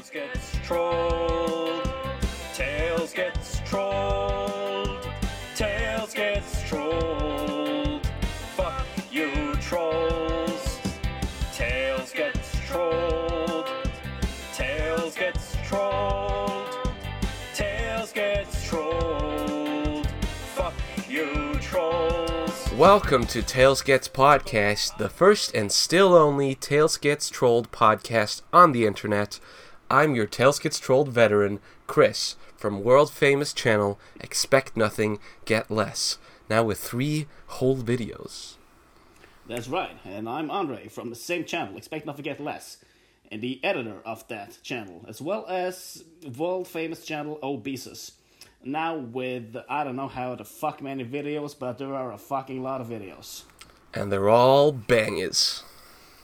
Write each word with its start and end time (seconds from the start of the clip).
Tails 0.00 0.10
gets 0.12 0.56
trolled. 0.66 1.88
Tails 2.54 3.12
gets 3.12 3.60
trolled. 3.66 5.06
Tails 5.54 6.14
gets 6.14 6.62
trolled. 6.66 8.06
Fuck 8.56 8.86
you, 9.10 9.54
trolls. 9.56 10.78
Tails 11.52 12.12
gets 12.12 12.58
trolled. 12.66 13.68
Tails 14.54 15.14
gets 15.16 15.56
trolled. 15.66 16.94
Tails 17.52 18.12
gets 18.12 18.66
trolled. 18.66 20.06
Fuck 20.54 20.74
you, 21.10 21.56
trolls. 21.60 22.72
Welcome 22.72 23.26
to 23.26 23.42
Tails 23.42 23.82
Gets 23.82 24.08
Podcast, 24.08 24.96
the 24.96 25.10
first 25.10 25.54
and 25.54 25.70
still 25.70 26.14
only 26.14 26.54
Tails 26.54 26.96
Gets 26.96 27.28
Trolled 27.28 27.70
podcast 27.70 28.40
on 28.50 28.72
the 28.72 28.86
internet. 28.86 29.38
I'm 29.92 30.14
your 30.14 30.26
Tails 30.26 30.60
Gets 30.60 30.78
Trolled 30.78 31.08
veteran, 31.08 31.58
Chris, 31.88 32.36
from 32.56 32.84
world 32.84 33.10
famous 33.10 33.52
channel 33.52 33.98
Expect 34.20 34.76
Nothing, 34.76 35.18
Get 35.44 35.68
Less, 35.68 36.16
now 36.48 36.62
with 36.62 36.78
three 36.78 37.26
whole 37.48 37.76
videos. 37.76 38.54
That's 39.48 39.66
right, 39.66 39.96
and 40.04 40.28
I'm 40.28 40.48
Andre 40.48 40.86
from 40.86 41.10
the 41.10 41.16
same 41.16 41.44
channel, 41.44 41.76
Expect 41.76 42.06
Not 42.06 42.22
Get 42.22 42.38
Less, 42.38 42.76
and 43.32 43.42
the 43.42 43.58
editor 43.64 43.96
of 44.04 44.28
that 44.28 44.58
channel, 44.62 45.04
as 45.08 45.20
well 45.20 45.44
as 45.48 46.04
world 46.38 46.68
famous 46.68 47.04
channel 47.04 47.40
Obesus. 47.42 48.12
Now 48.62 48.96
with 48.96 49.56
I 49.68 49.82
don't 49.82 49.96
know 49.96 50.06
how 50.06 50.36
the 50.36 50.44
fuck 50.44 50.80
many 50.80 51.04
videos, 51.04 51.58
but 51.58 51.78
there 51.78 51.96
are 51.96 52.12
a 52.12 52.18
fucking 52.18 52.62
lot 52.62 52.80
of 52.80 52.86
videos. 52.86 53.42
And 53.92 54.12
they're 54.12 54.28
all 54.28 54.70
bangers. 54.70 55.64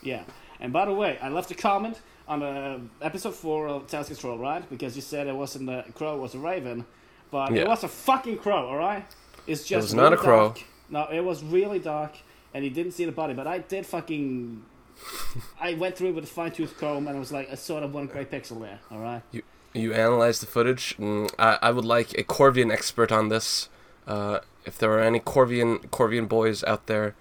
Yeah, 0.02 0.22
and 0.60 0.72
by 0.72 0.84
the 0.84 0.92
way, 0.92 1.18
I 1.20 1.30
left 1.30 1.50
a 1.50 1.54
comment 1.56 1.98
on 2.28 2.40
the 2.40 2.80
episode 3.02 3.34
four 3.34 3.68
of 3.68 3.86
Task 3.86 4.08
Control, 4.08 4.38
right? 4.38 4.68
Because 4.68 4.96
you 4.96 5.02
said 5.02 5.26
it 5.26 5.34
wasn't 5.36 5.70
a 5.70 5.84
crow, 5.94 6.16
it 6.16 6.20
was 6.20 6.34
a 6.34 6.38
raven, 6.38 6.84
but 7.30 7.52
Yeah. 7.52 7.62
it 7.62 7.68
was 7.68 7.84
a 7.84 7.88
fucking 7.88 8.38
crow, 8.38 8.68
all 8.68 8.76
right? 8.76 9.04
It's 9.46 9.64
just 9.64 9.86
was 9.86 9.94
not 9.94 10.12
a 10.12 10.16
crow. 10.16 10.48
dark. 10.48 10.64
No, 10.88 11.06
it 11.10 11.20
was 11.24 11.42
really 11.44 11.78
dark, 11.78 12.12
and 12.54 12.64
you 12.64 12.70
didn't 12.70 12.92
see 12.92 13.04
the 13.04 13.12
body. 13.12 13.34
But 13.34 13.46
I 13.46 13.58
did 13.58 13.86
fucking. 13.86 14.62
I 15.60 15.74
went 15.74 15.96
through 15.96 16.08
it 16.10 16.14
with 16.14 16.24
a 16.24 16.28
fine 16.28 16.50
tooth 16.52 16.78
comb, 16.78 17.06
and 17.06 17.16
it 17.16 17.18
was 17.20 17.30
like 17.32 17.50
I 17.50 17.54
sort 17.54 17.82
of 17.82 17.92
one 17.94 18.06
gray 18.06 18.24
pixel 18.24 18.60
there. 18.60 18.80
All 18.90 18.98
right. 18.98 19.22
You, 19.30 19.42
you 19.72 19.92
analyzed 19.92 20.42
the 20.42 20.46
footage. 20.46 20.96
Mm, 20.98 21.30
I, 21.38 21.58
I 21.62 21.70
would 21.70 21.84
like 21.84 22.12
a 22.18 22.24
Corvian 22.24 22.72
expert 22.72 23.12
on 23.12 23.28
this. 23.28 23.68
Uh, 24.06 24.40
if 24.64 24.78
there 24.78 24.90
are 24.92 25.00
any 25.00 25.20
Corvian 25.20 25.88
Corvian 25.90 26.28
boys 26.28 26.64
out 26.64 26.86
there, 26.86 27.14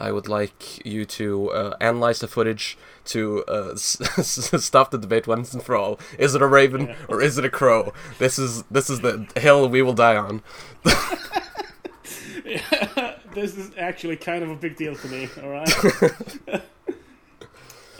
I 0.00 0.12
would 0.12 0.28
like 0.28 0.84
you 0.86 1.04
to 1.04 1.50
uh, 1.50 1.76
analyze 1.80 2.20
the 2.20 2.28
footage 2.28 2.78
to 3.06 3.44
uh, 3.48 3.70
s- 3.72 3.98
stop 4.64 4.90
the 4.90 4.98
debate 4.98 5.26
once 5.26 5.52
and 5.52 5.62
for 5.62 5.74
all. 5.74 5.98
Is 6.18 6.34
it 6.34 6.42
a 6.42 6.46
raven 6.46 6.94
or 7.08 7.20
is 7.20 7.38
it 7.38 7.44
a 7.44 7.50
crow? 7.50 7.92
This 8.18 8.38
is 8.38 8.62
this 8.64 8.88
is 8.90 9.00
the 9.00 9.26
hill 9.36 9.68
we 9.68 9.82
will 9.82 9.94
die 9.94 10.16
on. 10.16 10.42
this 13.34 13.56
is 13.56 13.70
actually 13.76 14.16
kind 14.16 14.42
of 14.42 14.50
a 14.50 14.56
big 14.56 14.76
deal 14.76 14.94
to 14.94 15.08
me. 15.08 15.28
All 15.42 15.50
right. 15.50 15.84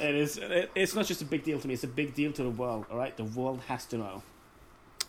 it 0.00 0.14
is. 0.14 0.38
It, 0.38 0.70
it's 0.74 0.94
not 0.94 1.06
just 1.06 1.22
a 1.22 1.24
big 1.24 1.42
deal 1.44 1.58
to 1.58 1.66
me. 1.68 1.74
It's 1.74 1.84
a 1.84 1.88
big 1.88 2.14
deal 2.14 2.33
to 2.33 2.42
the 2.42 2.50
world. 2.50 2.86
All 2.90 2.96
right. 2.98 3.16
The 3.16 3.24
world 3.24 3.60
has 3.68 3.84
to 3.86 3.98
know. 3.98 4.22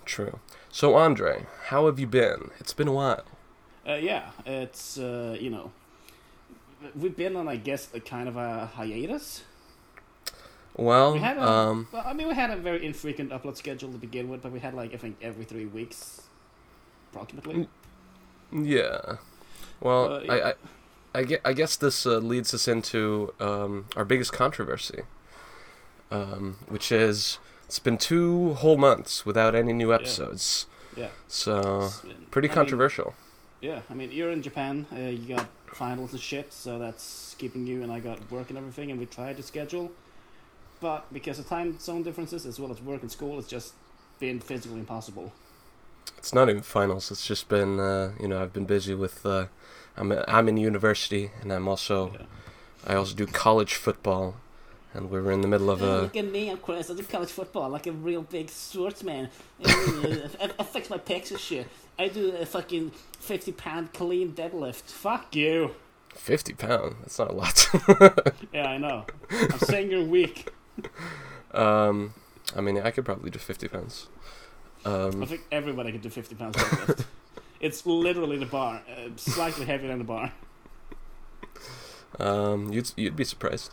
True. 0.05 0.39
So 0.71 0.95
Andre, 0.95 1.45
how 1.67 1.85
have 1.85 1.99
you 1.99 2.07
been? 2.07 2.49
It's 2.59 2.73
been 2.73 2.87
a 2.87 2.93
while. 2.93 3.23
Uh, 3.87 3.93
yeah, 3.95 4.31
it's 4.45 4.97
uh, 4.97 5.35
you 5.39 5.49
know, 5.49 5.71
we've 6.95 7.15
been 7.15 7.35
on 7.35 7.47
I 7.47 7.55
guess 7.57 7.87
a 7.93 7.99
kind 7.99 8.27
of 8.29 8.35
a 8.37 8.67
hiatus. 8.75 9.43
Well, 10.75 11.13
We 11.13 11.19
had 11.19 11.37
a, 11.37 11.43
um, 11.43 11.87
well, 11.91 12.03
I 12.05 12.13
mean, 12.13 12.27
we 12.29 12.35
had 12.35 12.51
a 12.51 12.55
very 12.55 12.85
infrequent 12.85 13.31
upload 13.31 13.57
schedule 13.57 13.91
to 13.91 13.97
begin 13.97 14.29
with, 14.29 14.41
but 14.41 14.51
we 14.51 14.59
had 14.61 14.73
like 14.73 14.93
I 14.93 14.97
think 14.97 15.17
every 15.21 15.43
three 15.43 15.65
weeks, 15.65 16.21
approximately. 17.11 17.67
Yeah. 18.51 19.17
Well, 19.81 20.13
Uh, 20.13 20.19
I, 20.29 20.37
yeah. 20.37 20.51
I, 21.13 21.19
I, 21.19 21.23
gue- 21.23 21.41
I 21.43 21.53
guess 21.53 21.75
this 21.75 22.05
uh, 22.05 22.17
leads 22.19 22.53
us 22.53 22.67
into 22.67 23.33
um, 23.41 23.87
our 23.97 24.05
biggest 24.05 24.31
controversy, 24.31 25.01
um, 26.11 26.57
which 26.67 26.91
is 26.91 27.39
it's 27.65 27.79
been 27.79 27.97
two 27.97 28.53
whole 28.55 28.77
months 28.77 29.25
without 29.25 29.55
any 29.55 29.73
new 29.73 29.93
episodes. 29.93 30.65
Yeah. 30.95 31.09
So, 31.27 31.89
been- 32.03 32.25
pretty 32.31 32.47
I 32.47 32.51
mean, 32.51 32.55
controversial. 32.55 33.15
Yeah, 33.61 33.81
I 33.89 33.93
mean, 33.93 34.11
you're 34.11 34.31
in 34.31 34.41
Japan. 34.41 34.85
Uh, 34.91 34.99
you 34.99 35.35
got 35.35 35.47
finals 35.67 36.11
and 36.11 36.21
shit, 36.21 36.53
so 36.53 36.79
that's 36.79 37.35
keeping 37.37 37.67
you. 37.67 37.83
And 37.83 37.91
I 37.91 37.99
got 37.99 38.31
work 38.31 38.49
and 38.49 38.57
everything, 38.57 38.91
and 38.91 38.99
we 38.99 39.05
tried 39.05 39.37
to 39.37 39.43
schedule, 39.43 39.91
but 40.79 41.11
because 41.13 41.39
of 41.39 41.47
time 41.47 41.77
zone 41.79 42.03
differences 42.03 42.45
as 42.45 42.59
well 42.59 42.71
as 42.71 42.81
work 42.81 43.01
and 43.01 43.11
school, 43.11 43.37
it's 43.39 43.47
just 43.47 43.73
been 44.19 44.39
physically 44.39 44.79
impossible. 44.79 45.31
It's 46.17 46.33
not 46.33 46.49
even 46.49 46.61
finals. 46.61 47.11
It's 47.11 47.25
just 47.25 47.47
been, 47.49 47.79
uh, 47.79 48.13
you 48.19 48.27
know, 48.27 48.41
I've 48.41 48.53
been 48.53 48.65
busy 48.65 48.93
with. 48.93 49.25
Uh, 49.25 49.45
I'm 49.97 50.11
I'm 50.27 50.47
in 50.47 50.57
university, 50.57 51.31
and 51.41 51.51
I'm 51.51 51.67
also 51.67 52.11
Yeah. 52.13 52.25
I 52.87 52.95
also 52.95 53.13
do 53.15 53.25
college 53.25 53.73
football, 53.75 54.35
and 54.93 55.09
we 55.09 55.19
were 55.21 55.31
in 55.31 55.41
the 55.41 55.47
middle 55.47 55.69
of 55.69 55.81
a. 55.81 56.01
look 56.03 56.17
at 56.17 56.31
me, 56.31 56.49
I'm 56.49 56.57
Chris. 56.57 56.89
I 56.89 56.93
do 56.95 57.03
college 57.03 57.29
football 57.29 57.69
like 57.69 57.87
a 57.87 57.91
real 57.91 58.21
big 58.23 58.49
sportsman. 58.49 59.29
I, 59.63 60.29
I 60.59 60.63
fix 60.63 60.89
my 60.89 60.97
pecs 60.97 61.31
and 61.31 61.39
shit. 61.39 61.67
I 61.97 62.07
do 62.07 62.31
a 62.35 62.45
fucking 62.45 62.91
50 63.19 63.51
pound 63.53 63.93
clean 63.93 64.33
deadlift. 64.33 64.83
Fuck 64.83 65.35
you. 65.35 65.75
Fifty 66.15 66.53
pound. 66.53 66.95
That's 67.01 67.19
not 67.19 67.29
a 67.29 67.33
lot. 67.33 67.69
Yeah, 68.53 68.67
I 68.67 68.77
know. 68.77 69.05
I'm 69.31 69.59
saying 69.59 69.91
you're 69.91 70.03
weak. 70.03 70.49
um, 71.53 72.13
I 72.55 72.61
mean, 72.61 72.79
I 72.81 72.89
could 72.91 73.05
probably 73.05 73.29
do 73.29 73.37
fifty 73.37 73.67
pounds. 73.67 74.07
I 74.85 74.89
Um, 74.89 75.25
think 75.27 75.41
everybody 75.51 75.91
could 75.91 76.01
do 76.01 76.09
50 76.09 76.35
pounds 76.35 76.55
deadlift. 76.55 77.05
it's 77.59 77.85
literally 77.85 78.37
the 78.37 78.45
bar, 78.45 78.81
uh, 78.89 79.09
slightly 79.17 79.65
heavier 79.65 79.89
than 79.89 79.99
the 79.99 80.03
bar. 80.05 80.31
Um, 82.19 82.71
you'd 82.73 82.91
you'd 82.97 83.15
be 83.15 83.23
surprised. 83.23 83.71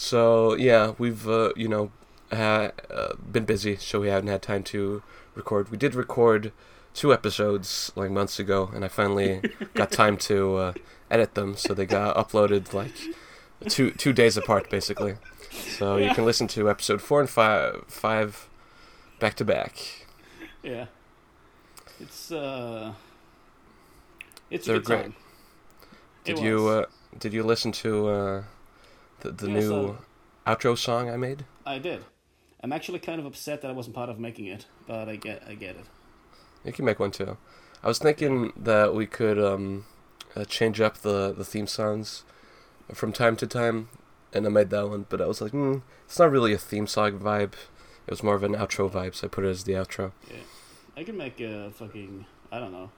So 0.00 0.54
yeah, 0.54 0.92
we've 0.96 1.28
uh, 1.28 1.52
you 1.56 1.66
know 1.66 1.90
ha- 2.30 2.70
uh, 2.88 3.14
been 3.16 3.44
busy, 3.44 3.74
so 3.74 3.98
we 3.98 4.06
haven't 4.06 4.28
had 4.28 4.42
time 4.42 4.62
to 4.64 5.02
record. 5.34 5.70
We 5.72 5.76
did 5.76 5.96
record 5.96 6.52
two 6.94 7.12
episodes 7.12 7.90
like 7.96 8.12
months 8.12 8.38
ago, 8.38 8.70
and 8.72 8.84
I 8.84 8.88
finally 8.88 9.42
got 9.74 9.90
time 9.90 10.16
to 10.18 10.56
uh, 10.56 10.72
edit 11.10 11.34
them, 11.34 11.56
so 11.56 11.74
they 11.74 11.84
got 11.84 12.14
uploaded 12.16 12.72
like 12.72 12.92
two 13.68 13.90
two 13.90 14.12
days 14.12 14.36
apart, 14.36 14.70
basically. 14.70 15.16
So 15.50 15.96
you 15.96 16.14
can 16.14 16.24
listen 16.24 16.46
to 16.48 16.70
episode 16.70 17.02
four 17.02 17.18
and 17.18 17.28
five 17.28 17.84
five 17.88 18.48
back 19.18 19.34
to 19.34 19.44
back. 19.44 20.06
Yeah. 20.62 20.86
It's, 21.98 22.30
uh. 22.30 22.92
It's 24.48 24.64
They're 24.68 24.76
good 24.76 24.84
great. 24.84 25.02
time. 25.02 25.16
Did 26.22 26.38
you 26.38 26.68
uh, 26.68 26.86
did 27.18 27.32
you 27.32 27.42
listen 27.42 27.72
to 27.72 28.08
uh, 28.08 28.42
the 29.20 29.30
the 29.32 29.46
Yeah, 29.48 29.54
new 29.54 29.68
so- 29.68 29.98
outro 30.46 30.76
song 30.76 31.10
I 31.10 31.16
made? 31.16 31.44
I 31.66 31.78
did. 31.78 32.04
I'm 32.62 32.72
actually 32.72 32.98
kind 32.98 33.20
of 33.20 33.26
upset 33.26 33.62
that 33.62 33.68
I 33.70 33.72
wasn't 33.74 33.94
part 33.94 34.08
of 34.08 34.18
making 34.18 34.46
it, 34.46 34.66
but 34.86 35.08
I 35.08 35.14
get, 35.16 35.44
I 35.46 35.54
get 35.54 35.76
it. 35.76 35.84
You 36.64 36.72
can 36.72 36.84
make 36.84 36.98
one 36.98 37.12
too. 37.12 37.36
I 37.84 37.86
was 37.86 37.98
thinking 38.00 38.52
that 38.56 38.94
we 38.94 39.06
could 39.06 39.38
um, 39.38 39.84
uh, 40.34 40.44
change 40.44 40.80
up 40.80 40.98
the, 40.98 41.32
the 41.32 41.44
theme 41.44 41.68
songs 41.68 42.24
from 42.92 43.12
time 43.12 43.36
to 43.36 43.46
time, 43.46 43.88
and 44.32 44.44
I 44.44 44.48
made 44.48 44.70
that 44.70 44.88
one. 44.88 45.06
But 45.08 45.20
I 45.20 45.26
was 45.26 45.40
like, 45.40 45.52
mm, 45.52 45.82
it's 46.04 46.18
not 46.18 46.32
really 46.32 46.52
a 46.52 46.58
theme 46.58 46.88
song 46.88 47.20
vibe. 47.20 47.52
It 48.06 48.10
was 48.10 48.24
more 48.24 48.34
of 48.34 48.42
an 48.42 48.54
outro 48.56 48.90
vibe, 48.90 49.14
so 49.14 49.28
I 49.28 49.30
put 49.30 49.44
it 49.44 49.48
as 49.50 49.62
the 49.64 49.74
outro. 49.74 50.10
Yeah, 50.28 50.38
I 50.96 51.04
can 51.04 51.16
make 51.16 51.38
a 51.40 51.70
fucking 51.70 52.26
I 52.50 52.58
don't 52.58 52.72
know. 52.72 52.90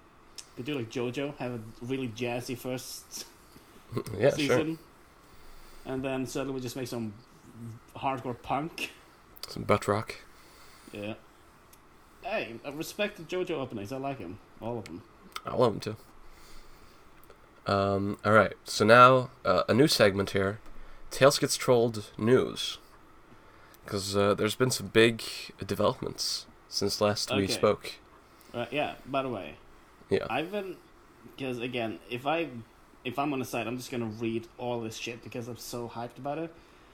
Could 0.57 0.65
do 0.65 0.75
like 0.75 0.91
JoJo, 0.91 1.37
have 1.37 1.53
a 1.53 1.61
really 1.83 2.09
jazzy 2.09 2.57
first 2.57 3.27
yeah, 4.19 4.31
season, 4.31 4.79
and 5.85 6.05
then 6.05 6.27
suddenly 6.27 6.55
we 6.55 6.61
just 6.61 6.77
make 6.77 6.89
some 6.89 7.15
hardcore 7.97 8.41
punk. 8.41 8.93
Some 9.49 9.65
butt 9.65 9.89
rock. 9.89 10.17
Yeah. 10.93 11.15
Hey, 12.23 12.55
I 12.65 12.71
respect 12.71 13.17
the 13.17 13.23
JoJo 13.23 13.53
openings. 13.53 13.93
I 13.93 13.97
like 13.97 14.19
them, 14.19 14.39
all 14.61 14.79
of 14.79 14.85
them. 14.85 15.03
I 15.47 15.55
love 15.55 15.73
them 15.73 15.81
too. 15.81 17.73
Um, 17.73 18.19
all 18.25 18.33
right, 18.33 18.55
so 18.65 18.85
now 18.85 19.31
uh, 19.45 19.63
a 19.69 19.75
new 19.75 19.87
segment 19.87 20.31
here. 20.31 20.59
Tails 21.11 21.39
gets 21.39 21.57
trolled 21.57 22.11
news, 22.17 22.79
because 23.85 24.17
uh, 24.17 24.35
there's 24.35 24.55
been 24.55 24.71
some 24.71 24.89
big 24.89 25.23
developments 25.67 26.47
since 26.69 27.01
last 27.01 27.35
we 27.35 27.47
spoke. 27.49 27.95
Right? 28.55 28.73
Yeah. 28.73 28.95
By 29.07 29.23
the 29.23 29.29
way, 29.29 29.55
Yeah. 30.09 30.27
I've 30.31 30.53
been 30.53 30.77
because 31.37 31.59
again, 31.59 31.99
if 32.09 32.27
I 32.27 32.49
if 33.05 33.19
I'm 33.19 33.33
on 33.33 33.39
the 33.39 33.45
site, 33.45 33.67
I'm 33.67 33.77
just 33.77 33.91
gonna 33.91 34.07
read 34.07 34.47
all 34.59 34.81
this 34.81 34.97
shit 34.97 35.23
because 35.23 35.49
I'm 35.49 35.57
so 35.57 35.89
hyped 35.89 36.19
about 36.19 36.39
it. 36.39 36.53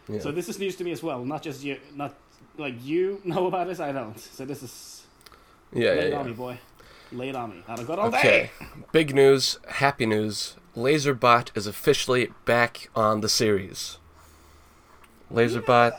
Yeah. 0.08 0.20
So 0.20 0.31
this 0.31 0.49
is 0.49 0.58
news 0.58 0.76
to 0.76 0.85
me 0.85 0.93
as 0.93 1.03
well, 1.03 1.25
not 1.25 1.43
just 1.43 1.64
you, 1.64 1.79
not 1.94 2.14
like 2.58 2.75
you 2.85 3.20
know 3.25 3.47
about 3.47 3.67
this. 3.67 3.81
I 3.81 3.93
don't. 3.93 4.19
So 4.19 4.44
this 4.44 4.62
is 4.62 5.03
yeah, 5.73 5.91
lay 5.91 5.97
yeah, 5.97 6.03
it 6.03 6.11
yeah. 6.12 6.19
on 6.19 6.26
me, 6.26 6.32
boy. 6.32 6.58
Lay 7.12 7.29
it 7.29 7.37
on 7.37 7.50
me. 7.50 7.62
I've 7.69 7.87
got 7.87 7.99
all 7.99 8.08
Okay. 8.08 8.50
day. 8.61 8.67
Big 8.93 9.14
news, 9.14 9.58
happy 9.69 10.06
news. 10.06 10.56
Laserbot 10.76 11.50
is 11.56 11.67
officially 11.67 12.32
back 12.44 12.88
on 12.94 13.20
the 13.20 13.29
series. 13.29 13.99
Laserbot 15.32 15.99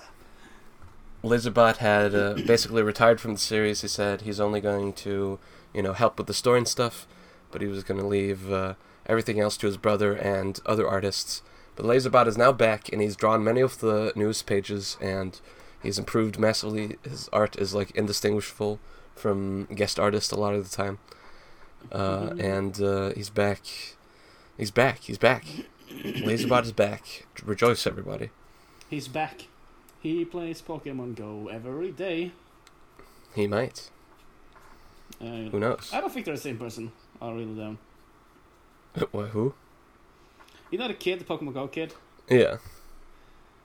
Laserbot 1.23 1.77
had 1.77 2.13
uh, 2.15 2.33
basically 2.45 2.83
retired 2.83 3.19
from 3.19 3.33
the 3.33 3.39
series. 3.39 3.81
He 3.81 3.87
said 3.87 4.21
he's 4.21 4.39
only 4.39 4.61
going 4.61 4.93
to, 4.93 5.39
you 5.73 5.81
know, 5.81 5.93
help 5.93 6.17
with 6.17 6.27
the 6.27 6.33
story 6.33 6.59
and 6.59 6.67
stuff, 6.67 7.07
but 7.51 7.61
he 7.61 7.67
was 7.67 7.83
going 7.83 7.99
to 7.99 8.05
leave 8.05 8.51
uh, 8.51 8.75
everything 9.07 9.39
else 9.39 9.57
to 9.57 9.67
his 9.67 9.77
brother 9.77 10.13
and 10.13 10.59
other 10.65 10.87
artists. 10.87 11.41
But 11.75 11.85
Laserbot 11.85 12.27
is 12.27 12.37
now 12.37 12.51
back, 12.51 12.91
and 12.91 13.01
he's 13.01 13.15
drawn 13.15 13.43
many 13.43 13.61
of 13.61 13.79
the 13.79 14.11
news 14.15 14.41
pages, 14.41 14.97
and 15.01 15.39
he's 15.81 15.97
improved 15.97 16.39
massively. 16.39 16.97
His 17.03 17.29
art 17.31 17.55
is 17.57 17.73
like 17.73 17.91
indistinguishable 17.91 18.79
from 19.15 19.65
guest 19.65 19.99
artists 19.99 20.31
a 20.31 20.39
lot 20.39 20.53
of 20.53 20.69
the 20.69 20.75
time, 20.75 20.99
uh, 21.91 22.33
and 22.39 22.81
uh, 22.81 23.11
he's 23.15 23.29
back. 23.29 23.61
He's 24.57 24.71
back. 24.71 24.99
He's 24.99 25.17
back. 25.17 25.45
Laserbot 25.89 26.63
is 26.63 26.71
back. 26.71 27.25
Rejoice, 27.43 27.85
everybody. 27.87 28.31
He's 28.89 29.07
back. 29.07 29.47
He 30.01 30.25
plays 30.25 30.61
Pokemon 30.61 31.15
Go 31.15 31.47
every 31.47 31.91
day. 31.91 32.31
He 33.35 33.47
might. 33.47 33.89
Uh, 35.21 35.49
Who 35.51 35.59
knows? 35.59 35.91
I 35.93 36.01
don't 36.01 36.11
think 36.11 36.25
they're 36.25 36.35
the 36.35 36.41
same 36.41 36.57
person. 36.57 36.91
I 37.21 37.31
really 37.31 37.55
don't. 37.55 37.77
What? 39.11 39.27
Who? 39.29 39.53
You 40.71 40.79
know 40.79 40.87
the 40.87 40.93
kid, 40.93 41.19
the 41.19 41.25
Pokemon 41.25 41.53
Go 41.53 41.67
kid? 41.67 41.93
Yeah. 42.29 42.57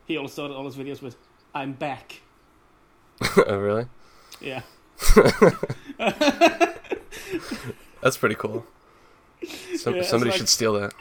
He 0.07 0.17
always 0.17 0.33
started 0.33 0.55
all 0.55 0.65
his 0.65 0.77
videos 0.77 1.01
with, 1.03 1.17
I'm 1.55 1.73
back. 1.73 2.21
oh, 3.47 3.57
really? 3.57 3.87
Yeah. 4.41 4.63
That's 8.03 8.17
pretty 8.17 8.35
cool. 8.35 8.67
Some, 9.77 9.97
Yeah, 9.97 10.03
somebody 10.03 10.31
like- 10.31 10.39
should 10.39 10.49
steal 10.49 10.75
that. 10.75 10.93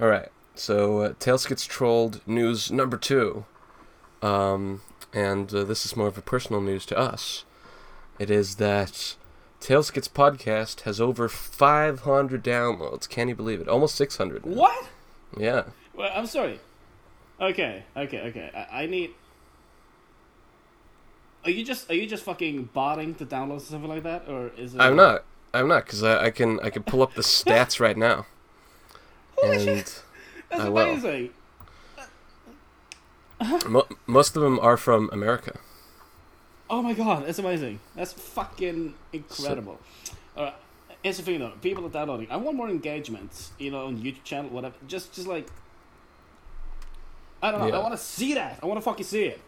All 0.00 0.08
right. 0.08 0.28
So 0.54 0.98
uh, 1.00 1.12
Tails 1.18 1.46
gets 1.46 1.64
trolled 1.64 2.20
news 2.26 2.70
number 2.70 2.96
two, 2.96 3.44
um, 4.22 4.82
and 5.12 5.52
uh, 5.54 5.64
this 5.64 5.84
is 5.86 5.96
more 5.96 6.06
of 6.08 6.18
a 6.18 6.22
personal 6.22 6.60
news 6.60 6.84
to 6.86 6.98
us. 6.98 7.44
It 8.18 8.30
is 8.30 8.56
that 8.56 9.16
Tails 9.60 9.90
Gets 9.90 10.08
podcast 10.08 10.80
has 10.82 11.00
over 11.00 11.28
500 11.28 12.42
downloads. 12.42 13.08
Can 13.08 13.28
you 13.28 13.34
believe 13.34 13.60
it? 13.60 13.68
Almost 13.68 13.94
600. 13.94 14.44
now. 14.46 14.56
What? 14.56 14.88
Yeah. 15.36 15.64
Well, 15.94 16.10
I'm 16.14 16.26
sorry. 16.26 16.60
Okay, 17.40 17.84
okay, 17.96 18.20
okay. 18.22 18.50
I, 18.54 18.82
I 18.82 18.86
need. 18.86 19.10
Are 21.44 21.50
you 21.50 21.64
just 21.64 21.90
are 21.90 21.94
you 21.94 22.06
just 22.06 22.24
fucking 22.24 22.70
botting 22.74 23.14
the 23.14 23.24
downloads 23.24 23.58
or 23.62 23.66
something 23.66 23.88
like 23.88 24.02
that, 24.02 24.28
or 24.28 24.50
is 24.58 24.74
it? 24.74 24.80
I'm 24.80 24.96
not. 24.96 25.24
I'm 25.54 25.68
not 25.68 25.84
because 25.86 26.02
I, 26.02 26.26
I 26.26 26.30
can 26.30 26.60
I 26.60 26.70
can 26.70 26.82
pull 26.82 27.02
up 27.02 27.14
the 27.14 27.22
stats 27.22 27.80
right 27.80 27.96
now. 27.96 28.26
Holy 29.36 29.56
and 29.56 29.64
shit! 29.64 30.02
That's 30.50 30.62
I 30.62 30.68
will. 30.68 30.82
amazing. 30.90 31.30
mo- 33.66 33.88
most 34.06 34.36
of 34.36 34.42
them 34.42 34.58
are 34.60 34.76
from 34.76 35.08
America. 35.12 35.58
Oh 36.70 36.82
my 36.82 36.92
god, 36.94 37.26
that's 37.26 37.40
amazing. 37.40 37.80
That's 37.96 38.12
fucking 38.12 38.94
incredible. 39.12 39.80
Alright, 40.36 40.54
here's 41.02 41.16
the 41.16 41.24
thing 41.24 41.40
though. 41.40 41.52
People 41.60 41.84
are 41.84 41.90
downloading. 41.90 42.28
I 42.30 42.36
want 42.36 42.56
more 42.56 42.68
engagement, 42.68 43.50
you 43.58 43.72
know, 43.72 43.86
on 43.86 43.98
YouTube 43.98 44.22
channel, 44.22 44.50
whatever. 44.50 44.76
Just, 44.86 45.12
just 45.12 45.26
like, 45.26 45.48
I 47.42 47.50
don't 47.50 47.60
know. 47.60 47.66
Yeah. 47.66 47.78
I 47.78 47.82
want 47.82 47.92
to 47.94 47.98
see 47.98 48.34
that. 48.34 48.60
I 48.62 48.66
want 48.66 48.78
to 48.78 48.82
fucking 48.82 49.04
see 49.04 49.24
it. 49.24 49.40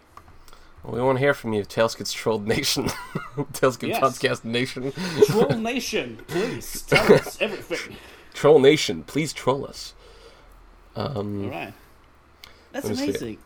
We 0.85 1.01
want 1.01 1.17
to 1.17 1.21
hear 1.21 1.33
from 1.33 1.53
you, 1.53 1.63
Tails 1.65 1.95
Gets 1.95 2.13
Trolled 2.13 2.49
Nation. 2.49 2.89
Tails 3.53 3.77
Gets 3.77 3.91
Yes. 3.91 4.03
Podcast 4.03 4.45
Nation. 4.45 4.93
Troll 5.27 5.51
Nation, 5.59 6.19
please 6.27 6.83
tell 6.83 7.13
us 7.13 7.41
everything. 7.41 7.97
Troll 8.35 8.59
Nation, 8.59 9.05
please 9.05 9.33
troll 9.33 9.65
us. 9.65 9.95
Um, 10.97 11.45
All 11.45 11.51
right. 11.51 11.73
That's 12.73 12.87
Let 12.89 12.97
see 12.97 13.05
amazing. 13.05 13.39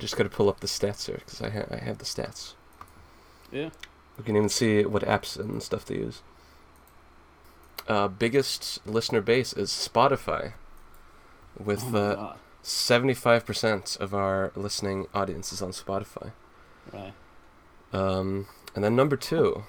I 0.00 0.02
just 0.02 0.16
got 0.16 0.24
to 0.24 0.30
pull 0.30 0.48
up 0.48 0.60
the 0.60 0.66
stats 0.66 1.04
here 1.04 1.16
because 1.16 1.42
I, 1.42 1.50
ha- 1.50 1.66
I 1.70 1.76
have 1.76 1.98
the 1.98 2.06
stats. 2.06 2.54
Yeah. 3.52 3.68
We 4.16 4.24
can 4.24 4.34
even 4.34 4.48
see 4.48 4.82
what 4.86 5.02
apps 5.02 5.38
and 5.38 5.62
stuff 5.62 5.84
they 5.84 5.96
use. 5.96 6.22
Uh, 7.86 8.08
biggest 8.08 8.80
listener 8.86 9.20
base 9.20 9.52
is 9.52 9.68
Spotify, 9.68 10.54
with 11.62 11.84
Oh 11.84 11.90
my 11.90 11.98
uh, 11.98 12.36
75% 12.64 14.00
of 14.00 14.14
our 14.14 14.52
listening 14.56 15.06
audience 15.12 15.52
is 15.52 15.60
on 15.60 15.72
Spotify. 15.72 16.32
Right. 16.90 17.12
Um, 17.92 18.46
and 18.74 18.82
then 18.82 18.96
number 18.96 19.18
two, 19.18 19.64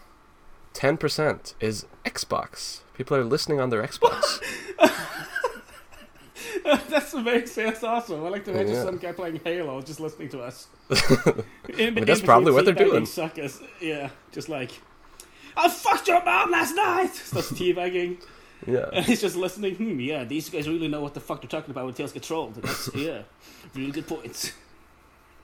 10% 0.74 1.56
is 1.60 1.86
Xbox. 2.06 2.83
People 2.94 3.18
are 3.18 3.25
listening 3.25 3.60
on 3.60 3.69
their 3.69 3.83
Xbox. 3.83 4.39
That's 6.90 7.13
amazing. 7.13 7.66
That's 7.66 7.84
awesome. 7.84 8.24
I 8.25 8.30
like 8.30 8.46
to 8.46 8.52
imagine 8.52 8.74
Yeah. 8.74 8.84
some 8.84 8.98
guy 8.98 9.12
playing 9.12 9.40
Halo 9.44 9.81
just 9.81 10.00
listening 10.00 10.30
to 10.30 10.42
us. 10.42 10.68
In, 11.78 11.96
mean, 11.96 12.06
that's 12.06 12.22
probably 12.22 12.52
what 12.52 12.66
they're 12.66 12.74
doing. 12.74 13.06
Suckers. 13.06 13.60
Yeah, 13.80 14.10
just 14.31 14.50
like, 14.50 14.72
I 15.56 15.69
fucked 15.69 16.08
your 16.08 16.24
mom 16.24 16.52
last 16.52 16.75
night. 16.75 17.13
Starts 17.13 17.52
teabagging. 17.54 18.22
yeah. 18.68 18.90
And 18.94 19.06
he's 19.06 19.22
just 19.22 19.36
listening. 19.36 19.75
Hmm, 19.75 20.00
yeah, 20.00 20.24
these 20.24 20.50
guys 20.50 20.68
really 20.68 20.88
know 20.88 21.02
what 21.02 21.13
the 21.13 21.19
fuck 21.19 21.42
they're 21.42 21.50
talking 21.50 21.72
about 21.72 21.86
when 21.86 21.94
Tails 21.94 22.12
get 22.12 22.24
trolled. 22.24 22.56
That's, 22.56 22.90
yeah, 22.96 23.22
really 23.74 23.92
good 23.92 24.07
points. 24.07 24.52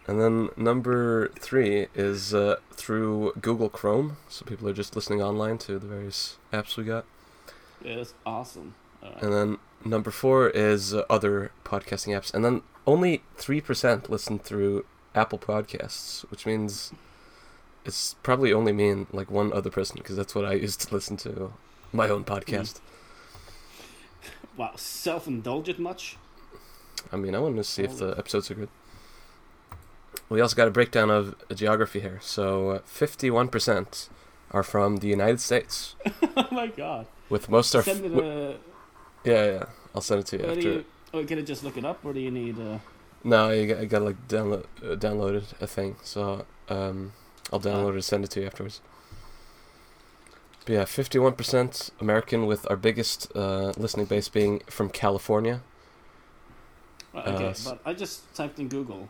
And 0.07 0.21
then 0.21 0.49
number 0.55 1.29
three 1.39 1.87
is 1.93 2.33
uh, 2.33 2.57
through 2.71 3.33
Google 3.41 3.69
Chrome. 3.69 4.17
So 4.29 4.45
people 4.45 4.67
are 4.69 4.73
just 4.73 4.95
listening 4.95 5.21
online 5.21 5.57
to 5.59 5.79
the 5.79 5.87
various 5.87 6.37
apps 6.53 6.77
we 6.77 6.83
got. 6.85 7.05
Yeah, 7.83 7.97
that's 7.97 8.13
awesome. 8.25 8.75
Alright. 9.07 9.23
And 9.23 9.33
then 9.33 9.57
number 9.85 10.11
four 10.11 10.49
is 10.49 10.93
uh, 10.93 11.03
other 11.09 11.51
podcasting 11.63 12.15
apps. 12.17 12.33
And 12.33 12.43
then 12.43 12.61
only 12.85 13.23
3% 13.37 14.09
listen 14.09 14.39
through 14.39 14.85
Apple 15.15 15.39
Podcasts, 15.39 16.21
which 16.29 16.45
means 16.45 16.91
it's 17.85 18.15
probably 18.23 18.51
only 18.53 18.71
me 18.73 18.89
and 18.89 19.07
like 19.11 19.31
one 19.31 19.51
other 19.53 19.69
person 19.69 19.95
because 19.97 20.15
that's 20.15 20.35
what 20.35 20.45
I 20.45 20.53
use 20.65 20.75
to 20.77 20.93
listen 20.93 21.17
to 21.17 21.53
my 21.93 22.09
own 22.09 22.23
podcast. 22.23 22.79
Wow, 24.57 24.71
self-indulgent 24.75 25.77
much? 25.77 26.17
I 27.11 27.15
mean, 27.15 27.35
I 27.35 27.39
want 27.39 27.57
to 27.57 27.63
see 27.63 27.83
if 27.83 27.99
the 27.99 28.15
episodes 28.17 28.49
are 28.49 28.55
good. 28.55 28.69
We 30.29 30.41
also 30.41 30.55
got 30.55 30.67
a 30.67 30.71
breakdown 30.71 31.11
of 31.11 31.35
geography 31.53 31.99
here. 31.99 32.17
So 32.23 32.71
uh, 32.71 32.79
51% 32.79 34.09
are 34.49 34.63
from 34.63 34.97
the 34.97 35.07
United 35.07 35.39
States, 35.41 35.95
oh 36.35 36.47
my 36.51 36.67
god. 36.67 37.05
with 37.29 37.49
most 37.49 37.75
are. 37.75 37.83
Send 37.83 38.01
w- 38.01 38.21
the. 38.21 38.57
Yeah, 39.27 39.45
yeah. 39.45 39.63
I'll 39.93 40.01
send 40.01 40.19
it 40.21 40.27
to 40.27 40.37
you 40.37 40.43
do 40.43 40.49
after. 40.49 40.61
you, 40.61 40.85
oh, 41.13 41.23
can 41.25 41.39
I 41.39 41.41
just 41.41 41.63
look 41.63 41.77
it 41.77 41.85
up, 41.85 42.03
or 42.05 42.13
do 42.13 42.19
you 42.19 42.31
need? 42.31 42.57
Uh, 42.59 42.79
No, 43.23 43.49
you 43.49 43.67
got, 43.67 43.77
I 43.79 43.85
got 43.85 44.01
like 44.03 44.27
download 44.27 44.65
uh, 44.83 44.95
downloaded 44.95 45.43
a 45.61 45.67
thing, 45.67 45.95
so 46.03 46.45
um, 46.69 47.13
I'll 47.51 47.59
download 47.59 47.89
it 47.89 47.95
and 47.95 48.03
send 48.05 48.23
it 48.23 48.31
to 48.31 48.39
you 48.41 48.45
afterwards. 48.47 48.81
But 50.65 50.73
yeah, 50.73 50.85
fifty-one 50.85 51.33
percent 51.33 51.89
American, 51.99 52.45
with 52.45 52.69
our 52.69 52.75
biggest 52.77 53.31
uh, 53.35 53.73
listening 53.77 54.05
base 54.05 54.29
being 54.29 54.61
from 54.67 54.89
California. 54.89 55.61
right, 57.13 57.27
Uh, 57.27 57.31
okay, 57.31 57.45
s- 57.47 57.63
but 57.65 57.79
I 57.85 57.93
just 57.93 58.33
typed 58.35 58.59
in 58.59 58.67
Google. 58.67 59.09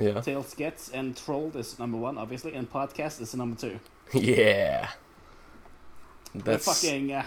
Yeah, 0.00 0.20
Tails 0.20 0.54
gets 0.54 0.90
and 0.90 1.16
trolled 1.16 1.56
is 1.56 1.78
number 1.78 1.96
one, 1.98 2.18
obviously, 2.18 2.54
and 2.54 2.70
podcast 2.70 3.20
is 3.20 3.34
number 3.34 3.56
two. 3.58 3.80
yeah. 4.12 4.90
We're 6.34 6.42
That's 6.42 6.66
fucking. 6.66 7.12
Uh, 7.12 7.24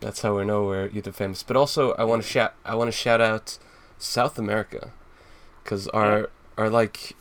that's 0.00 0.20
how 0.22 0.36
we 0.36 0.44
know 0.44 0.64
we're 0.64 0.88
YouTube 0.88 1.14
famous. 1.14 1.42
But 1.42 1.56
also, 1.56 1.92
I 1.94 2.04
want 2.04 2.22
to 2.22 2.28
shout 2.28 2.54
I 2.64 2.74
want 2.74 2.88
to 2.88 2.96
shout 2.96 3.20
out 3.20 3.58
South 3.98 4.38
America, 4.38 4.90
because 5.62 5.88
our 5.88 6.30
our 6.58 6.68
like 6.70 7.14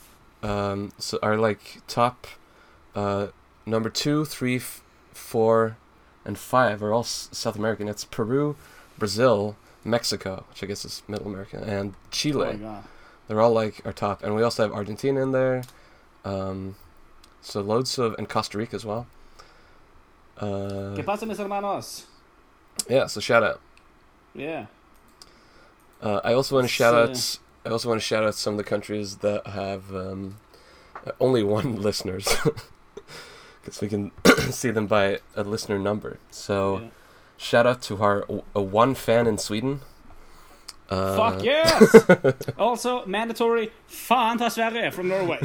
um 0.44 0.92
so 0.98 1.18
our 1.24 1.38
like 1.38 1.82
top 1.88 2.28
uh 2.96 3.28
number 3.66 3.90
two, 3.90 4.26
three, 4.26 4.58
f- 4.58 4.84
four, 5.14 5.78
and 6.24 6.38
five 6.38 6.84
are 6.84 6.94
all 6.94 7.02
S- 7.02 7.30
South 7.32 7.56
American. 7.56 7.88
It's 7.88 8.06
Peru, 8.06 8.56
Brazil, 8.98 9.56
Mexico, 9.84 10.46
which 10.50 10.64
I 10.64 10.68
guess 10.68 10.86
is 10.86 11.02
Middle 11.08 11.28
America, 11.28 11.64
and 11.66 11.94
oh 11.96 12.08
Chile. 12.12 12.58
god. 12.58 12.84
They're 13.28 13.42
all 13.42 13.54
like 13.54 13.82
our 13.86 13.92
top, 13.94 14.22
and 14.24 14.36
we 14.36 14.44
also 14.44 14.62
have 14.64 14.72
Argentina 14.72 15.20
in 15.22 15.32
there. 15.32 15.64
Um, 16.24 16.76
so 17.42 17.60
loads 17.62 17.98
of 17.98 18.14
and 18.20 18.30
Costa 18.30 18.58
Rica 18.58 18.76
as 18.76 18.86
well. 18.86 19.08
Uh, 20.38 20.94
¿Qué 20.96 21.04
pasa, 21.06 21.26
mis 21.26 21.38
hermanos? 21.40 22.06
Yeah, 22.90 23.08
so 23.08 23.20
shout 23.20 23.44
out. 23.44 23.62
Yeah. 24.34 24.66
Uh, 26.02 26.22
I 26.24 26.34
also 26.34 26.56
want 26.56 26.66
to 26.68 26.74
shout 26.74 27.16
So- 27.18 27.40
out. 27.40 27.40
I 27.68 27.70
also 27.72 27.90
want 27.90 28.00
to 28.00 28.06
shout 28.06 28.24
out 28.24 28.36
some 28.36 28.54
of 28.54 28.58
the 28.58 28.64
countries 28.64 29.18
that 29.18 29.48
have 29.48 29.94
um, 29.96 30.38
only 31.20 31.42
one 31.44 31.76
listeners, 31.82 32.28
because 33.64 33.82
we 33.82 33.88
can 33.88 34.12
see 34.52 34.70
them 34.70 34.86
by 34.86 35.20
a 35.36 35.44
listener 35.44 35.80
number. 35.80 36.20
So 36.30 36.80
yeah. 36.80 36.88
shout 37.38 37.66
out 37.66 37.82
to 37.84 37.98
our 38.04 38.26
a 38.54 38.62
one 38.62 38.94
fan 38.94 39.26
in 39.26 39.38
Sweden. 39.40 39.82
Uh, 40.88 41.16
Fuck 41.18 41.44
yes! 41.52 42.06
also, 42.60 43.04
mandatory 43.08 43.72
fan 43.88 44.38
Sverige 44.38 44.94
from 44.94 45.08
Norway. 45.08 45.40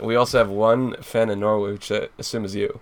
We 0.00 0.14
also 0.14 0.38
have 0.38 0.48
one 0.48 0.94
fan 1.02 1.28
in 1.28 1.40
Norway, 1.40 1.72
which 1.72 1.90
I 1.90 2.08
assume 2.18 2.44
is 2.44 2.54
you. 2.54 2.78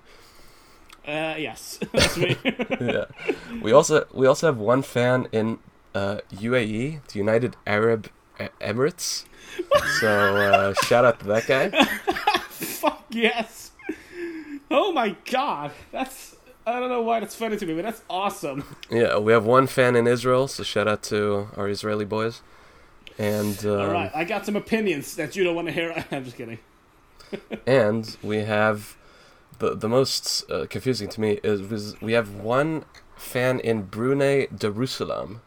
Uh, 1.07 1.35
yes, 1.38 1.78
that's 1.92 2.16
me. 2.16 2.37
yeah. 2.80 3.04
We 3.62 3.73
also 3.73 4.07
we 4.12 4.26
also 4.26 4.47
have 4.47 4.59
one 4.59 4.83
fan 4.83 5.28
in 5.33 5.59
uh, 5.95 6.19
UAE, 6.33 7.07
the 7.09 7.19
United 7.19 7.57
Arab 7.66 8.09
Emirates. 8.61 9.25
So 10.00 10.09
uh, 10.37 10.75
shout 10.85 11.04
out 11.04 11.21
to 11.21 11.26
that 11.26 11.47
guy. 11.47 11.71
Fuck 12.50 13.04
yes. 13.11 13.73
Oh 14.71 14.92
my 14.92 15.16
god, 15.30 15.73
that's 15.90 16.37
I 16.66 16.78
don't 16.78 16.90
know 16.90 17.02
why 17.02 17.21
that's 17.21 17.35
funny 17.35 17.57
to 17.57 17.66
me, 17.66 17.75
but 17.75 17.83
that's 17.85 18.02
awesome. 18.09 18.64
Yeah, 18.90 19.19
we 19.19 19.33
have 19.33 19.45
one 19.45 19.66
fan 19.66 19.97
in 19.97 20.07
Israel, 20.07 20.47
so 20.47 20.62
shout 20.62 20.87
out 20.87 21.02
to 21.04 21.49
our 21.57 21.69
Israeli 21.69 22.04
boys. 22.04 22.42
And 23.19 23.59
um, 23.66 23.80
All 23.80 23.92
right, 23.92 24.11
I 24.14 24.25
got 24.25 24.47
some 24.47 24.57
opinions 24.57 25.16
that 25.16 25.35
you 25.35 25.45
don't 25.45 25.54
want 25.57 25.66
to 25.69 25.73
hear. 25.73 26.04
I'm 26.12 26.25
just 26.25 26.37
kidding. 26.37 26.59
and 27.66 28.16
we 28.23 28.38
have 28.38 28.97
the 29.61 29.75
the 29.76 29.88
most 29.88 30.50
uh, 30.50 30.67
confusing 30.69 31.09
to 31.11 31.21
me 31.21 31.38
is 31.45 32.00
we 32.00 32.12
have 32.12 32.35
one 32.35 32.85
fan 33.17 33.61
in 33.61 33.83
Brunei 33.83 34.47
Darussalam, 34.47 35.40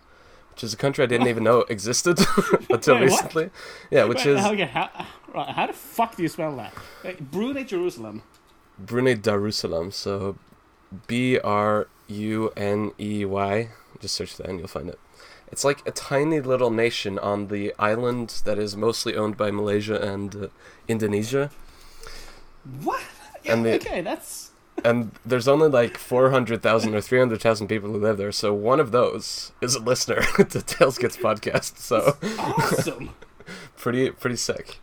which 0.52 0.64
is 0.64 0.74
a 0.74 0.78
country 0.78 1.04
I 1.04 1.08
didn't 1.08 1.28
even 1.28 1.44
know 1.44 1.60
existed 1.70 2.20
until 2.70 2.96
Wait, 2.96 3.02
what? 3.02 3.12
recently. 3.12 3.50
Yeah, 3.92 4.06
which 4.06 4.26
Wait, 4.26 4.38
is 4.38 4.46
okay, 4.46 4.66
how, 4.66 4.90
right, 5.34 5.50
how 5.50 5.68
the 5.68 5.74
fuck 5.74 6.16
do 6.16 6.24
you 6.24 6.30
spell 6.30 6.56
that? 6.56 6.74
Wait, 7.04 7.32
Brunei, 7.32 7.64
Jerusalem. 7.64 8.24
Brunei 8.80 9.16
Darussalam. 9.16 9.92
So 9.92 10.38
B 11.08 11.38
R 11.40 11.88
U 12.08 12.52
N 12.56 12.92
E 13.00 13.26
Y. 13.26 13.70
Just 14.00 14.16
search 14.16 14.38
that 14.38 14.48
and 14.48 14.60
you'll 14.60 14.68
find 14.68 14.90
it. 14.90 15.00
It's 15.52 15.64
like 15.64 15.86
a 15.88 15.92
tiny 15.92 16.40
little 16.40 16.72
nation 16.72 17.20
on 17.20 17.48
the 17.48 17.74
island 17.78 18.42
that 18.46 18.58
is 18.58 18.76
mostly 18.76 19.16
owned 19.16 19.38
by 19.38 19.52
Malaysia 19.52 20.02
and 20.02 20.36
uh, 20.36 20.48
Indonesia. 20.88 21.52
What? 22.82 23.04
Yeah, 23.44 23.52
And 23.54 23.66
the- 23.66 23.76
okay, 23.76 24.02
that's 24.02 24.52
and 24.84 25.12
there's 25.26 25.48
only 25.48 25.70
like 25.70 25.98
400,000 25.98 26.96
or 26.96 27.00
300,000 27.02 27.68
people 27.68 27.90
who 27.92 27.98
live 28.00 28.18
there. 28.18 28.32
So 28.32 28.54
one 28.54 28.80
of 28.80 28.92
those 28.92 29.52
is 29.62 29.76
a 29.76 29.80
listener 29.80 30.22
to 30.50 30.62
Tails 30.62 30.98
Gets 30.98 31.16
podcast. 31.18 31.78
So 31.78 32.18
awesome. 32.40 33.12
pretty 33.78 34.10
pretty 34.10 34.36
sick. 34.36 34.80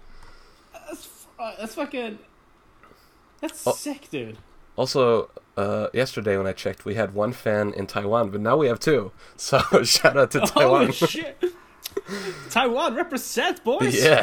that's, 0.72 1.26
uh, 1.38 1.54
that's 1.58 1.74
fucking. 1.74 2.18
That's 3.40 3.66
Oh. 3.66 3.72
sick, 3.72 4.08
dude. 4.10 4.38
Also, 4.76 5.30
uh, 5.56 5.88
yesterday 5.92 6.36
when 6.36 6.46
I 6.46 6.52
checked, 6.52 6.84
we 6.84 6.94
had 6.94 7.12
one 7.12 7.32
fan 7.32 7.72
in 7.74 7.86
Taiwan, 7.86 8.30
but 8.30 8.40
now 8.40 8.56
we 8.56 8.68
have 8.68 8.78
two. 8.78 9.10
So 9.36 9.58
shout 9.82 10.16
out 10.16 10.30
to 10.32 10.40
Taiwan. 10.40 10.80
Holy 10.86 10.92
shit! 10.92 11.42
Taiwan 12.50 12.94
represent, 12.94 13.64
boys. 13.64 14.00
yeah. 14.02 14.22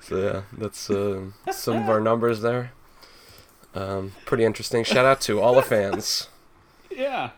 so 0.00 0.16
yeah, 0.16 0.42
that's 0.56 0.90
uh, 0.90 1.22
some 1.50 1.78
of 1.82 1.88
our 1.88 2.00
numbers 2.00 2.42
there. 2.42 2.72
Um, 3.74 4.12
pretty 4.24 4.44
interesting. 4.44 4.82
Shout 4.84 5.04
out 5.04 5.20
to 5.22 5.40
all 5.40 5.54
the 5.54 5.62
fans. 5.62 6.28
Yeah. 6.90 7.30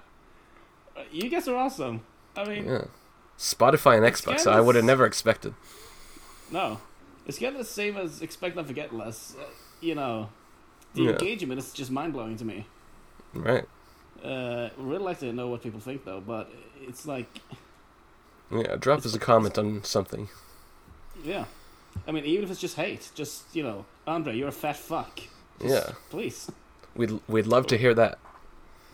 You 1.13 1.29
guys 1.29 1.47
are 1.49 1.57
awesome. 1.57 2.01
I 2.37 2.45
mean, 2.47 2.65
Yeah. 2.65 2.85
Spotify 3.39 3.97
and 3.97 4.07
Xbox. 4.07 4.47
I 4.51 4.61
would 4.61 4.75
have 4.75 4.85
never 4.85 5.05
expected. 5.05 5.53
no, 6.51 6.79
it's 7.27 7.39
kind 7.39 7.53
of 7.55 7.59
the 7.59 7.65
same 7.65 7.97
as 7.99 8.23
expect 8.23 8.57
not 8.57 8.67
forget 8.67 8.95
less. 8.95 9.35
Uh, 9.39 9.45
you 9.81 9.95
know, 9.95 10.31
the 10.95 11.03
Yeah. 11.03 11.11
engagement 11.11 11.59
is 11.59 11.73
just 11.75 11.91
mind 11.91 12.13
blowing 12.15 12.37
to 12.39 12.45
me. 12.45 12.67
Right. 13.35 13.67
Uh, 14.25 14.71
really 14.79 15.05
like 15.05 15.19
to 15.21 15.33
know 15.33 15.49
what 15.49 15.63
people 15.63 15.81
think 15.81 16.05
though, 16.05 16.21
but 16.21 16.49
it's 16.81 17.05
like, 17.07 17.27
Yeah. 18.51 18.77
Drop 18.77 19.05
us 19.05 19.15
a 19.15 19.19
comment 19.19 19.59
on 19.59 19.85
something. 19.85 20.29
yeah. 21.25 21.47
I 22.07 22.13
mean, 22.13 22.25
even 22.25 22.45
if 22.45 22.51
it's 22.51 22.61
just 22.61 22.77
hate, 22.77 23.11
just 23.15 23.45
you 23.55 23.63
know, 23.63 23.85
Andre, 24.07 24.37
you're 24.37 24.49
a 24.49 24.53
fat 24.53 24.77
fuck. 24.77 25.21
Just, 25.61 25.75
Yeah. 25.75 25.95
Please. 26.11 26.51
We'd 26.97 27.21
we'd 27.29 27.47
love 27.47 27.67
to 27.69 27.79
hear 27.79 27.95
that. 27.95 28.19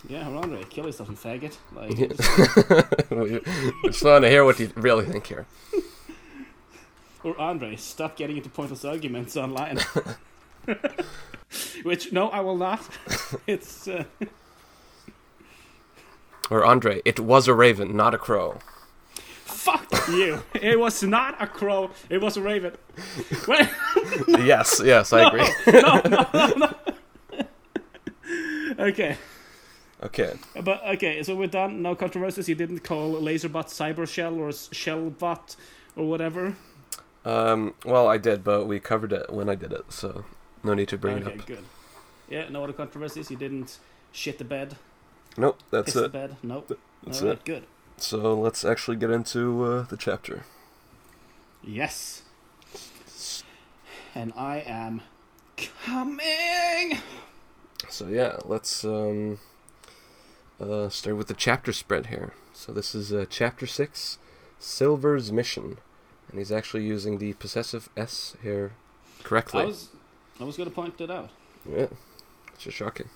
Yeah, 0.09 0.29
Andre, 0.29 0.63
kill 0.65 0.87
yourself, 0.87 1.09
you 1.09 1.17
faggot. 1.17 1.57
Like, 1.75 1.99
Yeah. 1.99 2.07
just- 2.09 3.11
we 3.11 3.41
we 3.83 3.89
just 3.91 4.05
want 4.05 4.23
to 4.25 4.31
hear 4.31 4.45
what 4.45 4.59
you 4.61 4.71
really 4.77 5.05
think 5.05 5.27
here. 5.27 5.47
or 7.25 7.39
Andre, 7.41 7.75
stop 7.77 8.17
getting 8.17 8.37
into 8.37 8.49
pointless 8.51 8.85
arguments 8.85 9.37
online. 9.37 9.79
Which 11.83 12.13
no, 12.13 12.29
I 12.29 12.41
will 12.41 12.57
not. 12.57 12.81
It's 13.47 13.89
uh, 13.89 14.05
Or 16.51 16.65
Andre, 16.65 17.03
it 17.05 17.19
was 17.19 17.49
a 17.49 17.55
raven, 17.55 17.97
not 17.97 18.15
a 18.15 18.19
crow. 18.19 18.59
Fuck 19.67 20.09
you. 20.09 20.43
It 20.55 20.79
was 20.79 21.03
not 21.03 21.41
a 21.43 21.47
crow. 21.47 21.91
It 22.09 22.21
was 22.21 22.37
a 22.37 22.43
raven. 22.43 22.73
Wait, 23.49 23.69
yes, 24.53 24.81
yes, 24.85 25.13
I 25.13 25.21
agree. 25.29 25.49
No 25.83 26.01
no, 26.15 26.27
no, 26.33 26.47
no. 26.57 26.75
Okay, 28.79 29.17
Okay. 30.03 30.33
but 30.63 30.85
okay, 30.95 31.23
so 31.23 31.35
we're 31.35 31.47
done. 31.49 31.81
No 31.83 31.95
controversies. 31.95 32.49
You 32.49 32.55
didn't 32.55 32.81
call 32.81 33.15
Laserbot 33.15 33.69
Cybershell 33.69 34.37
or 34.39 34.51
Shellbot 34.51 35.57
or 35.97 36.05
whatever. 36.09 36.55
Um, 37.25 37.75
well, 37.85 38.07
I 38.07 38.19
did, 38.19 38.45
but 38.45 38.67
we 38.67 38.79
covered 38.81 39.13
it 39.13 39.33
when 39.33 39.49
I 39.49 39.55
did 39.55 39.73
it, 39.73 39.91
so 39.93 40.25
no 40.63 40.75
need 40.75 40.89
to 40.89 40.99
bring 40.99 41.17
okay, 41.17 41.23
it 41.25 41.29
up. 41.29 41.35
Okay, 41.45 41.55
good. 41.55 41.65
Yeah, 42.29 42.49
no 42.51 42.63
other 42.65 42.73
controversies. 42.73 43.31
You 43.31 43.37
didn't 43.37 43.79
shit 44.13 44.39
the 44.39 44.45
bed, 44.45 44.77
Nope, 45.39 45.59
that's 45.71 45.93
piss 45.93 46.03
the 46.03 46.09
bed. 46.09 46.37
Nope. 46.43 46.79
That's 47.05 47.23
All 47.23 47.29
right, 47.29 47.39
it. 47.39 47.45
good. 47.45 47.65
So 47.99 48.35
let's 48.39 48.65
actually 48.65 48.97
get 48.97 49.11
into 49.11 49.65
uh, 49.65 49.83
the 49.83 49.97
chapter. 49.97 50.45
Yes. 51.63 52.23
And 54.15 54.33
I 54.37 54.59
am 54.59 55.03
coming. 55.85 56.99
So 57.89 58.09
yeah, 58.09 58.39
let's 58.45 58.85
um, 58.85 59.39
uh, 60.61 60.89
start 60.89 61.17
with 61.17 61.29
the 61.29 61.35
chapter 61.35 61.73
spread 61.73 62.07
here. 62.07 62.33
So 62.53 62.73
this 62.73 62.95
is 62.95 63.13
uh, 63.13 63.27
chapter 63.29 63.67
six, 63.67 64.19
Silver's 64.59 65.33
mission, 65.33 65.79
and 66.31 66.39
he's 66.39 66.53
actually 66.53 66.85
using 66.85 67.19
the 67.19 67.35
possessive 67.35 67.89
s 67.97 68.37
here 68.43 68.73
correctly. 69.23 69.63
I 69.63 69.67
was, 69.67 69.89
I 70.41 70.45
was 70.45 70.57
gonna 70.57 70.71
point 70.71 71.01
it 71.01 71.11
out. 71.11 71.31
Yeah, 71.69 71.89
it's 72.53 72.65
just 72.65 72.77
shocking. 72.77 73.09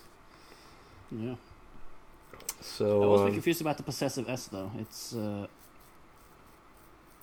Yeah. 1.11 1.37
I 3.03 3.07
was 3.07 3.21
um, 3.23 3.33
confused 3.33 3.61
about 3.61 3.77
the 3.77 3.83
possessive 3.83 4.29
s 4.29 4.47
though. 4.47 4.71
It's 4.79 5.15
uh, 5.15 5.47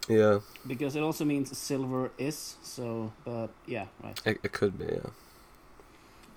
yeah, 0.07 0.39
because 0.65 0.95
it 0.95 1.01
also 1.01 1.25
means 1.25 1.55
silver 1.57 2.11
is. 2.17 2.55
So, 2.63 3.11
but 3.25 3.49
yeah, 3.65 3.85
right. 4.03 4.19
it, 4.25 4.39
it 4.43 4.51
could 4.51 4.77
be. 4.77 4.85
Yeah. 4.85 5.09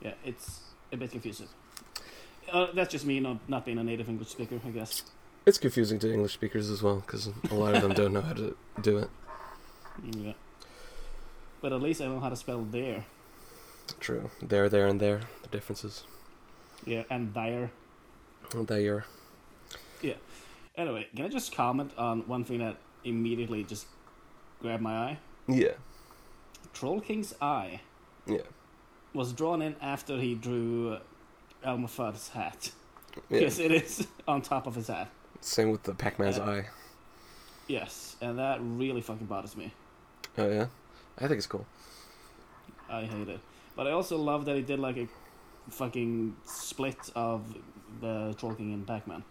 Yeah, 0.03 0.15
it's 0.25 0.61
a 0.93 0.97
bit 0.97 1.11
confusing. 1.11 1.49
Uh, 2.51 2.69
that's 2.75 2.91
just 2.91 3.05
me 3.05 3.21
not 3.21 3.39
not 3.49 3.65
being 3.65 3.79
a 3.79 3.85
native 3.85 4.09
English 4.09 4.29
speaker, 4.29 4.61
I 4.67 4.71
guess. 4.71 5.03
It's 5.47 5.59
confusing 5.59 5.99
to 6.01 6.13
English 6.13 6.35
speakers 6.35 6.69
as 6.69 6.83
well 6.83 6.97
because 6.97 7.29
a 7.51 7.55
lot 7.55 7.75
of 7.75 7.83
them 7.83 7.95
don't 7.95 8.13
know 8.13 8.21
how 8.21 8.35
to 8.35 8.57
do 8.81 8.99
it. 8.99 9.11
Yeah. 10.13 10.33
But 11.61 11.73
at 11.73 11.81
least 11.81 12.01
I 12.01 12.07
know 12.07 12.21
how 12.21 12.29
to 12.29 12.37
spell 12.37 12.63
there. 12.63 13.05
True. 13.99 14.31
There, 14.43 14.69
there, 14.69 14.87
and 14.87 15.01
there. 15.01 15.21
The 15.43 15.49
differences. 15.49 16.05
Yeah, 16.87 17.03
and 17.11 17.35
there. 18.55 19.05
Yeah. 20.03 20.15
Anyway, 20.77 21.07
can 21.15 21.25
I 21.27 21.29
just 21.29 21.55
comment 21.55 21.93
on 21.97 22.21
one 22.27 22.45
thing 22.45 22.59
that 22.59 22.77
immediately 23.05 23.65
just 23.65 23.87
grabbed 24.61 24.83
my 24.83 24.97
eye? 24.97 25.19
Yeah. 25.49 25.73
Troll 26.73 27.01
King's 27.01 27.35
eye 27.41 27.81
Yeah. 28.27 28.43
was 29.15 29.33
drawn 29.33 29.63
in 29.63 29.77
after 29.81 30.19
he 30.19 30.35
drew 30.35 30.99
Elmer 31.65 31.89
Fudd's 31.89 32.29
hat. 32.29 32.71
Yeah. 33.29 33.41
Yes, 33.41 33.59
it 33.59 33.73
is 33.73 34.07
on 34.29 34.43
top 34.43 34.67
of 34.67 34.75
his 34.75 34.89
hat. 34.89 35.09
Same 35.41 35.71
with 35.71 35.83
the 35.83 35.95
Pac-Man's 35.95 36.39
Uh, 36.39 36.45
eye. 36.45 36.67
Yes, 37.67 38.17
and 38.21 38.39
that 38.39 38.59
really 38.63 39.01
fucking 39.01 39.27
bothers 39.27 39.57
me. 39.57 39.73
Oh 40.39 40.49
yeah. 40.49 40.67
I 41.19 41.27
think 41.27 41.39
it's 41.39 41.47
cool. 41.47 41.67
I 42.89 43.03
hate 43.05 43.29
it. 43.29 43.41
But 43.77 43.87
I 43.87 43.93
also 43.93 44.17
love 44.17 44.45
that 44.47 44.57
he 44.57 44.63
did 44.63 44.79
like 44.81 44.97
a 44.97 45.09
fucking 45.71 46.37
split 46.45 46.99
of 47.15 47.43
the 48.01 48.35
Troll 48.39 48.55
King 48.55 48.73
and 48.73 48.87
Pac-Man. 48.87 49.25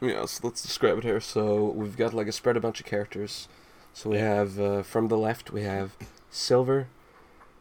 Yeah, 0.00 0.26
so 0.26 0.46
let's 0.46 0.62
describe 0.62 0.98
it 0.98 1.04
here. 1.04 1.20
So 1.20 1.64
we've 1.64 1.96
got 1.96 2.12
like 2.12 2.26
a 2.26 2.32
spread 2.32 2.56
a 2.56 2.60
bunch 2.60 2.80
of 2.80 2.86
characters. 2.86 3.48
So 3.92 4.10
we 4.10 4.18
have 4.18 4.60
uh, 4.60 4.82
from 4.82 5.08
the 5.08 5.16
left 5.16 5.52
we 5.52 5.62
have 5.62 5.96
Silver, 6.30 6.88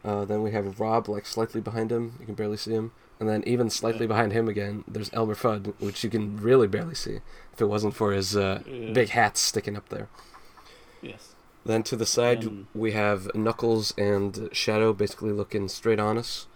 uh, 0.04 0.26
then 0.26 0.44
we 0.44 0.52
have 0.52 0.80
Rob 0.80 1.08
like 1.08 1.26
slightly 1.26 1.62
behind 1.62 1.92
him. 1.92 2.16
You 2.20 2.26
can 2.26 2.36
barely 2.36 2.58
see 2.58 2.72
him, 2.72 2.92
and 3.20 3.30
then 3.30 3.42
even 3.48 3.70
slightly 3.70 4.06
behind 4.06 4.34
him 4.34 4.50
again, 4.50 4.84
there's 4.86 5.14
Elmer 5.14 5.36
Fudd, 5.36 5.74
which 5.80 6.04
you 6.04 6.10
can 6.10 6.36
really 6.36 6.68
barely 6.68 6.94
see 6.96 7.20
if 7.54 7.62
it 7.62 7.66
wasn't 7.66 7.96
for 7.96 8.12
his 8.12 8.36
uh, 8.36 8.62
big 8.66 9.10
hat 9.10 9.38
sticking 9.38 9.78
up 9.78 9.88
there. 9.88 10.10
Yes. 11.02 11.36
Then 11.66 11.84
to 11.84 11.96
the 11.96 12.06
side 12.06 12.46
Um, 12.46 12.68
we 12.76 12.92
have 12.92 13.34
Knuckles 13.34 13.94
and 13.98 14.50
Shadow 14.52 14.92
basically 14.92 15.32
looking 15.32 15.70
straight 15.70 16.00
on 16.00 16.18
us, 16.18 16.48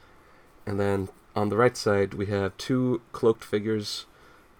and 0.65 0.77
then 0.77 1.07
on 1.35 1.49
the 1.49 1.57
right 1.57 1.75
side 1.77 2.13
we 2.13 2.25
have 2.27 2.55
two 2.57 3.01
cloaked 3.11 3.43
figures. 3.43 4.05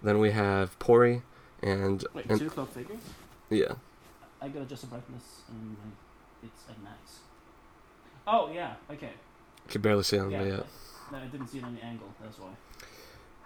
Then 0.02 0.18
we 0.18 0.30
have 0.30 0.78
Pori 0.78 1.22
and, 1.62 2.04
Wait, 2.14 2.26
and 2.26 2.38
two 2.40 2.48
clock 2.50 2.72
figures? 2.72 3.00
yeah. 3.50 3.74
I 4.40 4.48
gotta 4.48 4.62
adjust 4.62 4.82
the 4.82 4.86
brightness 4.88 5.42
and 5.48 5.76
uh, 5.76 6.46
it's 6.46 6.62
at 6.70 6.82
max. 6.82 7.18
Oh 8.26 8.50
yeah, 8.52 8.74
okay. 8.90 9.10
You 9.66 9.70
can 9.72 9.82
barely 9.82 10.02
see 10.02 10.16
them, 10.16 10.30
Yeah. 10.30 10.38
but 10.38 10.48
yeah. 10.48 10.60
No, 11.12 11.18
I 11.18 11.26
didn't 11.26 11.48
see 11.48 11.58
it 11.58 11.64
on 11.64 11.74
the 11.74 11.84
angle. 11.84 12.08
That's 12.22 12.38
why. 12.38 12.48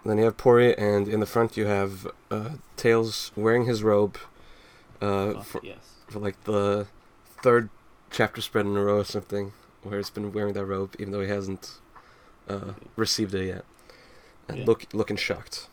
Then 0.05 0.19
you 0.19 0.25
have 0.25 0.37
Pori, 0.37 0.75
and 0.77 1.07
in 1.07 1.19
the 1.19 1.25
front 1.25 1.57
you 1.57 1.65
have 1.65 2.07
uh, 2.29 2.51
Tails 2.77 3.31
wearing 3.35 3.65
his 3.65 3.81
robe 3.83 4.17
uh, 5.01 5.33
Fuck, 5.33 5.43
for, 5.45 5.61
yes. 5.63 5.77
for 6.07 6.19
like 6.19 6.41
the 6.43 6.85
third 7.41 7.69
chapter 8.11 8.39
spread 8.39 8.65
in 8.67 8.77
a 8.77 8.83
row 8.83 8.99
or 8.99 9.03
something 9.03 9.51
where 9.81 9.97
he's 9.97 10.11
been 10.11 10.31
wearing 10.31 10.53
that 10.53 10.65
robe, 10.65 10.95
even 10.99 11.11
though 11.11 11.21
he 11.21 11.27
hasn't 11.27 11.79
uh, 12.47 12.73
received 12.95 13.33
it 13.35 13.45
yet, 13.47 13.65
and 14.47 14.59
Yeah. 14.59 14.65
look 14.65 14.85
looking 14.93 15.17
shocked. 15.17 15.67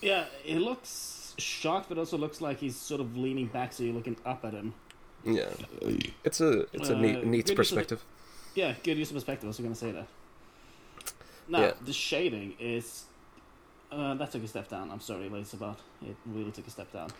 Yeah, 0.00 0.26
he 0.42 0.58
looks 0.58 1.34
shocked, 1.38 1.88
but 1.88 1.98
also 1.98 2.16
looks 2.16 2.40
like 2.40 2.58
he's 2.58 2.76
sort 2.76 3.00
of 3.00 3.16
leaning 3.16 3.46
back, 3.46 3.72
so 3.72 3.82
you're 3.82 3.94
looking 3.94 4.16
up 4.24 4.44
at 4.44 4.52
him. 4.54 4.74
Yeah, 5.24 5.50
it's 6.24 6.40
a 6.40 6.66
it's 6.72 6.88
a 6.88 6.96
Uh, 6.96 7.00
neat 7.00 7.24
neat 7.26 7.36
use 7.46 7.50
of 7.50 7.56
perspective. 7.56 8.04
Yeah, 8.54 8.74
good 8.82 8.96
use 8.98 9.10
of 9.10 9.14
perspective. 9.16 9.46
I 9.46 9.48
was 9.48 9.58
going 9.58 9.72
to 9.72 9.78
say 9.78 9.92
that. 9.92 10.08
Now, 11.48 11.60
Yeah. 11.60 11.72
the 11.84 11.92
shading 11.92 12.56
is. 12.58 13.04
Uh, 13.92 14.14
that 14.14 14.30
took 14.30 14.44
a 14.44 14.48
step 14.48 14.68
down. 14.68 14.88
I'm 14.90 15.00
sorry, 15.00 15.28
ladies, 15.28 15.52
about 15.52 15.78
it. 16.06 16.14
Really 16.24 16.52
took 16.52 16.66
a 16.66 16.70
step 16.70 16.92
down. 16.92 17.10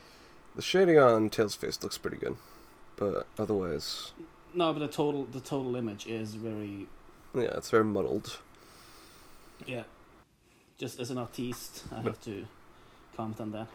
The 0.54 0.62
shading 0.62 0.98
on 0.98 1.28
Tails' 1.28 1.56
face 1.56 1.82
looks 1.82 1.98
pretty 1.98 2.16
good, 2.16 2.36
but 2.96 3.26
otherwise, 3.38 4.12
No, 4.54 4.72
but 4.72 4.78
the 4.80 4.88
total 4.88 5.24
the 5.24 5.40
total 5.40 5.74
image 5.76 6.06
is 6.06 6.34
very 6.34 6.86
yeah, 7.34 7.56
it's 7.56 7.70
very 7.70 7.84
muddled. 7.84 8.38
Yeah. 9.66 9.82
Just 10.78 10.98
as 11.00 11.10
an 11.10 11.18
artist, 11.18 11.84
I 11.92 11.96
But- 11.96 12.04
have 12.04 12.20
to 12.24 12.46
comment 13.16 13.40
on 13.40 13.50
that. 13.52 13.68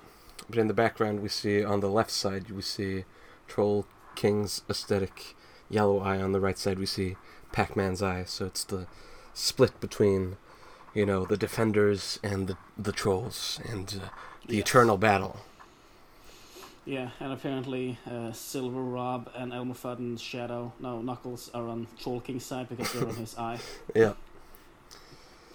But 0.49 0.57
in 0.59 0.67
the 0.67 0.73
background, 0.73 1.21
we 1.21 1.29
see 1.29 1.63
on 1.63 1.79
the 1.79 1.89
left 1.89 2.11
side, 2.11 2.49
we 2.51 2.61
see 2.61 3.05
Troll 3.47 3.85
King's 4.15 4.61
aesthetic 4.69 5.35
yellow 5.69 5.99
eye. 5.99 6.21
On 6.21 6.31
the 6.33 6.39
right 6.39 6.57
side, 6.57 6.77
we 6.77 6.85
see 6.85 7.15
Pac-Man's 7.51 8.01
eye. 8.01 8.23
So 8.25 8.45
it's 8.45 8.63
the 8.63 8.87
split 9.33 9.79
between, 9.79 10.37
you 10.93 11.05
know, 11.05 11.25
the 11.25 11.37
defenders 11.37 12.19
and 12.23 12.47
the 12.47 12.57
the 12.77 12.91
trolls, 12.91 13.59
and 13.69 13.87
uh, 14.03 14.09
the 14.47 14.55
Yes. 14.57 14.67
eternal 14.67 14.97
battle. 14.97 15.39
Yeah, 16.85 17.09
and 17.19 17.33
apparently 17.33 17.97
uh, 18.09 18.31
Silver 18.31 18.81
Rob 18.81 19.29
and 19.35 19.51
Elmer 19.53 19.73
Fudd's 19.73 20.21
Shadow, 20.21 20.73
no, 20.79 21.01
Knuckles 21.01 21.49
are 21.53 21.67
on 21.67 21.87
Troll 21.99 22.19
King's 22.19 22.45
side 22.45 22.69
because 22.69 22.91
they're 22.93 23.07
on 23.07 23.15
his 23.15 23.35
eye. 23.39 23.57
Yeah, 23.95 24.13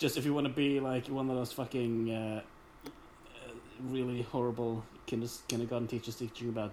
Just 0.01 0.17
if 0.17 0.25
you 0.25 0.33
want 0.33 0.47
to 0.47 0.53
be 0.53 0.81
like 0.81 1.07
one 1.09 1.29
of 1.29 1.37
those 1.37 1.53
fucking 1.53 2.11
uh, 2.11 2.41
uh, 2.87 3.53
really 3.83 4.23
horrible 4.23 4.83
kinder- 5.07 5.29
kindergarten 5.47 5.87
teachers 5.87 6.15
teaching 6.17 6.47
you 6.47 6.53
about 6.53 6.73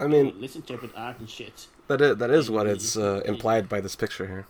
I 0.00 0.08
mean 0.08 0.34
listen 0.40 0.62
to 0.62 0.72
interpret 0.74 0.92
art 0.96 1.20
and 1.20 1.30
shit. 1.30 1.68
that 1.86 2.00
is 2.00 2.16
that 2.16 2.30
is 2.30 2.50
what 2.50 2.66
it's 2.66 2.96
uh, 2.96 3.22
implied 3.24 3.68
by 3.68 3.80
this 3.80 3.94
picture 3.94 4.26
here. 4.26 4.46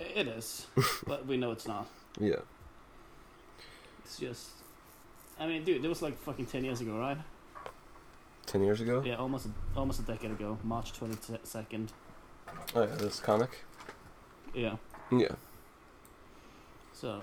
It 0.00 0.26
is, 0.26 0.66
but 1.06 1.26
we 1.26 1.36
know 1.36 1.50
it's 1.52 1.66
not. 1.68 1.86
Yeah, 2.18 2.40
It's 4.04 4.18
just, 4.18 4.48
I 5.38 5.46
mean, 5.46 5.64
dude, 5.64 5.84
it 5.84 5.88
was 5.88 6.00
like 6.02 6.16
fucking 6.22 6.46
ten 6.46 6.64
years 6.64 6.80
ago, 6.80 6.98
right? 6.98 7.18
ten 8.46 8.62
years 8.62 8.80
ago. 8.80 9.02
Yeah, 9.04 9.16
almost 9.16 9.46
a, 9.46 9.50
almost 9.78 10.00
a 10.00 10.02
decade 10.04 10.30
ago, 10.30 10.56
March 10.64 10.92
twenty 10.94 11.16
second. 11.44 11.92
Oh 12.74 12.84
yeah, 12.84 12.94
this 12.96 13.20
comic. 13.20 13.50
Yeah, 14.54 14.76
Yeah. 15.12 15.34
So. 17.00 17.22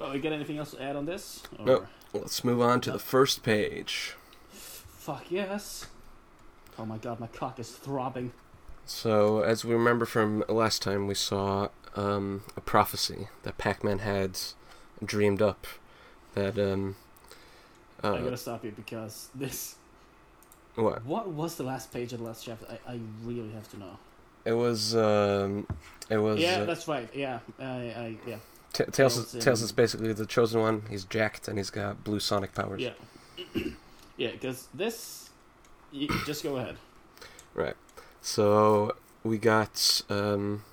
Well, 0.00 0.12
we 0.12 0.20
got 0.20 0.32
anything 0.32 0.58
else 0.58 0.72
to 0.72 0.82
add 0.82 0.94
on 0.94 1.06
this? 1.06 1.42
Or... 1.58 1.64
Nope. 1.64 1.86
Let's 2.12 2.44
move 2.44 2.60
on 2.60 2.80
to 2.82 2.92
the 2.92 2.98
first 2.98 3.42
page. 3.42 4.14
Fuck 4.50 5.30
yes. 5.30 5.86
Oh 6.78 6.86
my 6.86 6.98
god, 6.98 7.18
my 7.18 7.26
cock 7.26 7.58
is 7.58 7.70
throbbing. 7.70 8.32
So, 8.86 9.40
as 9.40 9.64
we 9.64 9.74
remember 9.74 10.06
from 10.06 10.44
last 10.48 10.80
time, 10.80 11.06
we 11.06 11.14
saw 11.14 11.68
um, 11.96 12.42
a 12.56 12.60
prophecy 12.60 13.28
that 13.42 13.58
Pac-Man 13.58 13.98
had 13.98 14.38
dreamed 15.04 15.42
up. 15.42 15.66
That 16.34 16.58
um, 16.58 16.96
I 18.02 18.08
uh, 18.08 18.18
gotta 18.18 18.36
stop 18.36 18.64
you 18.64 18.70
because 18.70 19.28
this. 19.34 19.76
what? 20.74 21.04
What 21.04 21.28
was 21.28 21.56
the 21.56 21.64
last 21.64 21.92
page 21.92 22.12
of 22.12 22.20
the 22.20 22.24
last 22.24 22.44
chapter? 22.44 22.66
I, 22.86 22.92
I 22.92 23.00
really 23.24 23.50
have 23.52 23.68
to 23.70 23.78
know. 23.78 23.98
It 24.48 24.56
was 24.56 24.96
um, 24.96 25.66
it 26.08 26.16
was 26.16 26.40
yeah, 26.40 26.60
uh, 26.60 26.64
that's 26.64 26.88
right. 26.88 27.06
Yeah, 27.14 27.40
I, 27.60 27.64
I 27.64 28.16
yeah, 28.26 28.36
Ta- 28.72 28.84
Tails. 28.84 29.18
Is, 29.18 29.32
Tails 29.32 29.44
Tails 29.44 29.62
is 29.62 29.72
basically 29.72 30.14
the 30.14 30.24
chosen 30.24 30.62
one. 30.62 30.84
He's 30.88 31.04
jacked 31.04 31.48
and 31.48 31.58
he's 31.58 31.68
got 31.68 32.02
blue 32.02 32.18
sonic 32.18 32.54
powers. 32.54 32.80
yeah, 32.80 32.92
yeah. 34.16 34.30
Because 34.30 34.68
this, 34.72 35.28
you, 35.92 36.08
just 36.24 36.42
go 36.42 36.56
ahead. 36.56 36.76
Right. 37.52 37.76
So 38.22 38.96
we 39.22 39.36
got, 39.36 40.00
um, 40.08 40.64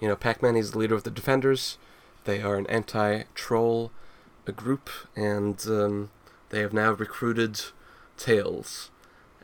you 0.00 0.08
know, 0.08 0.16
Pac-Man. 0.16 0.54
He's 0.54 0.70
the 0.70 0.78
leader 0.78 0.94
of 0.94 1.04
the 1.04 1.10
Defenders. 1.10 1.76
They 2.24 2.40
are 2.40 2.56
an 2.56 2.66
anti-troll 2.68 3.92
uh 4.46 4.52
group, 4.52 4.88
and 5.14 5.62
um, 5.66 6.10
they 6.48 6.60
have 6.60 6.72
now 6.72 6.92
recruited 6.92 7.60
Tails 8.16 8.90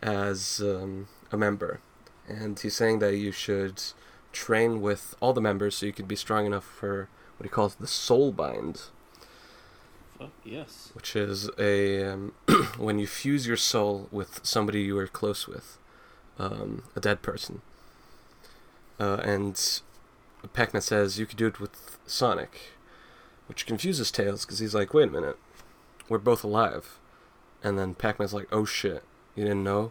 as 0.01 0.63
um, 0.65 1.09
a 1.31 1.37
member. 1.37 1.81
And 2.29 2.59
he's 2.59 2.75
saying 2.75 3.01
that 3.01 3.17
you 3.17 3.33
should 3.33 3.83
train 4.33 4.81
with 4.81 5.15
all 5.21 5.33
the 5.33 5.41
members 5.41 5.77
so 5.77 5.87
you 5.87 5.93
could 5.93 6.09
be 6.09 6.17
strong 6.17 6.47
enough 6.47 6.65
for 6.65 7.09
what 7.37 7.45
he 7.45 7.51
calls 7.51 7.75
the 7.77 7.87
Soul 7.87 8.33
Bind, 8.33 8.83
Fuck 10.19 10.31
yes. 10.45 10.91
which 10.95 11.17
is 11.17 11.51
a 11.59 12.05
um, 12.05 12.33
when 12.79 12.99
you 12.99 13.07
fuse 13.07 13.47
your 13.47 13.57
soul 13.57 14.09
with 14.11 14.41
somebody 14.43 14.83
you 14.83 14.97
are 14.99 15.07
close 15.07 15.47
with, 15.49 15.79
um, 16.39 16.85
a 16.95 17.01
dead 17.01 17.23
person. 17.23 17.63
Uh, 19.01 19.21
and 19.25 19.81
Pac-Man 20.53 20.83
says 20.83 21.19
you 21.19 21.27
could 21.27 21.39
do 21.39 21.47
it 21.47 21.59
with 21.59 21.99
Sonic, 22.07 22.73
which 23.49 23.67
confuses 23.67 24.11
Tails 24.11 24.45
because 24.45 24.61
he's 24.61 24.75
like, 24.75 24.95
"Wait 24.95 25.09
a 25.09 25.13
minute, 25.13 25.39
we're 26.09 26.19
both 26.19 26.45
alive," 26.45 26.99
and 27.63 27.79
then 27.79 27.95
Pac-Man's 27.95 28.35
like, 28.35 28.49
"Oh 28.53 28.65
shit, 28.65 29.03
you 29.35 29.45
didn't 29.45 29.65
know? 29.65 29.91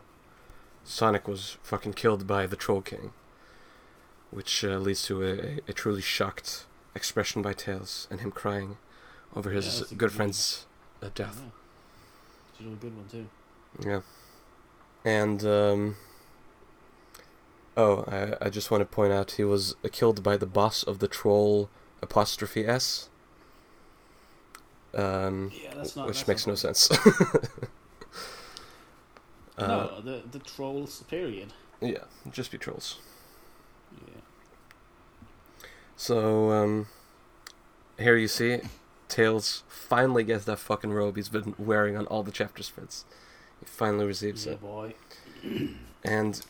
Sonic 0.84 1.28
was 1.28 1.58
fucking 1.63 1.93
killed 1.93 2.28
by 2.28 2.46
the 2.48 2.56
Troll 2.56 2.82
King," 2.82 3.12
which 4.32 4.63
uh, 4.63 4.78
leads 4.78 5.04
to 5.04 5.24
a, 5.24 5.60
a, 5.69 5.74
truly 5.74 6.02
shocked 6.02 6.65
expression 6.96 7.41
by 7.41 7.54
Tails 7.54 8.08
and 8.12 8.19
him 8.22 8.32
crying 8.32 8.78
over 9.36 9.50
his 9.52 9.82
a 9.82 9.86
good 9.86 9.98
good- 9.98 10.12
friend's 10.12 10.65
uh, 11.02 11.10
death. 11.15 11.41
Yeah. 11.41 11.50
It's 12.52 12.60
a 12.60 12.63
really 12.63 12.76
good 12.78 12.96
one 12.96 13.08
too. 13.10 13.28
Yeah. 13.89 14.02
And 15.06 15.43
um 15.46 15.96
Oh, 17.76 18.04
I 18.08 18.46
I 18.46 18.50
just 18.50 18.69
want 18.69 18.82
to 18.82 18.86
point 18.86 19.12
out 19.12 19.32
he 19.32 19.43
was 19.43 19.76
uh, 19.84 19.89
killed 19.91 20.22
by 20.22 20.38
the 20.38 20.46
boss 20.46 20.84
of 20.84 21.00
the 21.00 21.08
troll 21.08 21.69
apostrophe 22.02 22.65
S. 22.67 23.10
Um 24.93 25.52
Yeah, 25.54 25.74
that's 25.76 25.96
not. 25.96 26.08
which 26.08 26.28
makes 26.28 26.46
no 26.46 26.56
sense. 26.56 26.89
uh, 29.58 29.68
no, 29.68 30.02
the 30.02 30.22
the 30.32 30.39
trolls. 30.39 31.04
Period. 31.04 31.54
yeah, 31.82 32.06
just 32.32 32.52
be 32.52 32.58
trolls. 32.58 32.98
Yeah. 34.08 34.22
So 35.96 36.52
um 36.52 36.88
here 38.00 38.18
you 38.18 38.28
see 38.28 38.60
Tails 39.08 39.63
finally 39.68 40.24
gets 40.24 40.46
that 40.46 40.58
fucking 40.60 40.92
robe 40.92 41.16
he's 41.16 41.30
been 41.30 41.54
wearing 41.58 41.96
on 41.96 42.08
all 42.08 42.24
the 42.24 42.32
chapter 42.32 42.63
spreads. 42.63 43.06
He 43.60 43.66
finally 43.66 44.06
receives 44.06 44.46
Yeah, 44.46 44.54
it. 44.54 44.62
boy. 44.62 44.94
And 46.06 46.42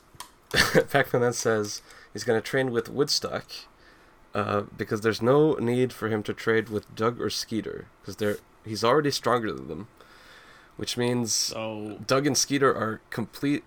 Pac-Man 0.90 1.22
then 1.22 1.34
says 1.34 1.84
he's 2.12 2.24
going 2.24 2.42
to 2.42 2.48
train 2.48 2.72
with 2.72 2.90
Woodstock 2.90 3.46
uh, 4.34 4.62
because 4.76 5.02
there's 5.02 5.22
no 5.22 5.54
need 5.56 5.94
for 5.94 6.08
him 6.10 6.24
to 6.24 6.34
trade 6.34 6.70
with 6.70 6.94
Doug 6.96 7.22
or 7.22 7.30
Skeeter 7.30 7.86
because 8.02 8.16
they're 8.16 8.38
he's 8.66 8.84
already 8.84 9.12
stronger 9.12 9.52
than 9.52 9.68
them, 9.68 9.88
which 10.78 10.98
means 10.98 11.34
So 11.34 12.00
Doug 12.08 12.26
and 12.28 12.38
Skeeter 12.38 12.70
are 12.76 13.02
complete 13.10 13.64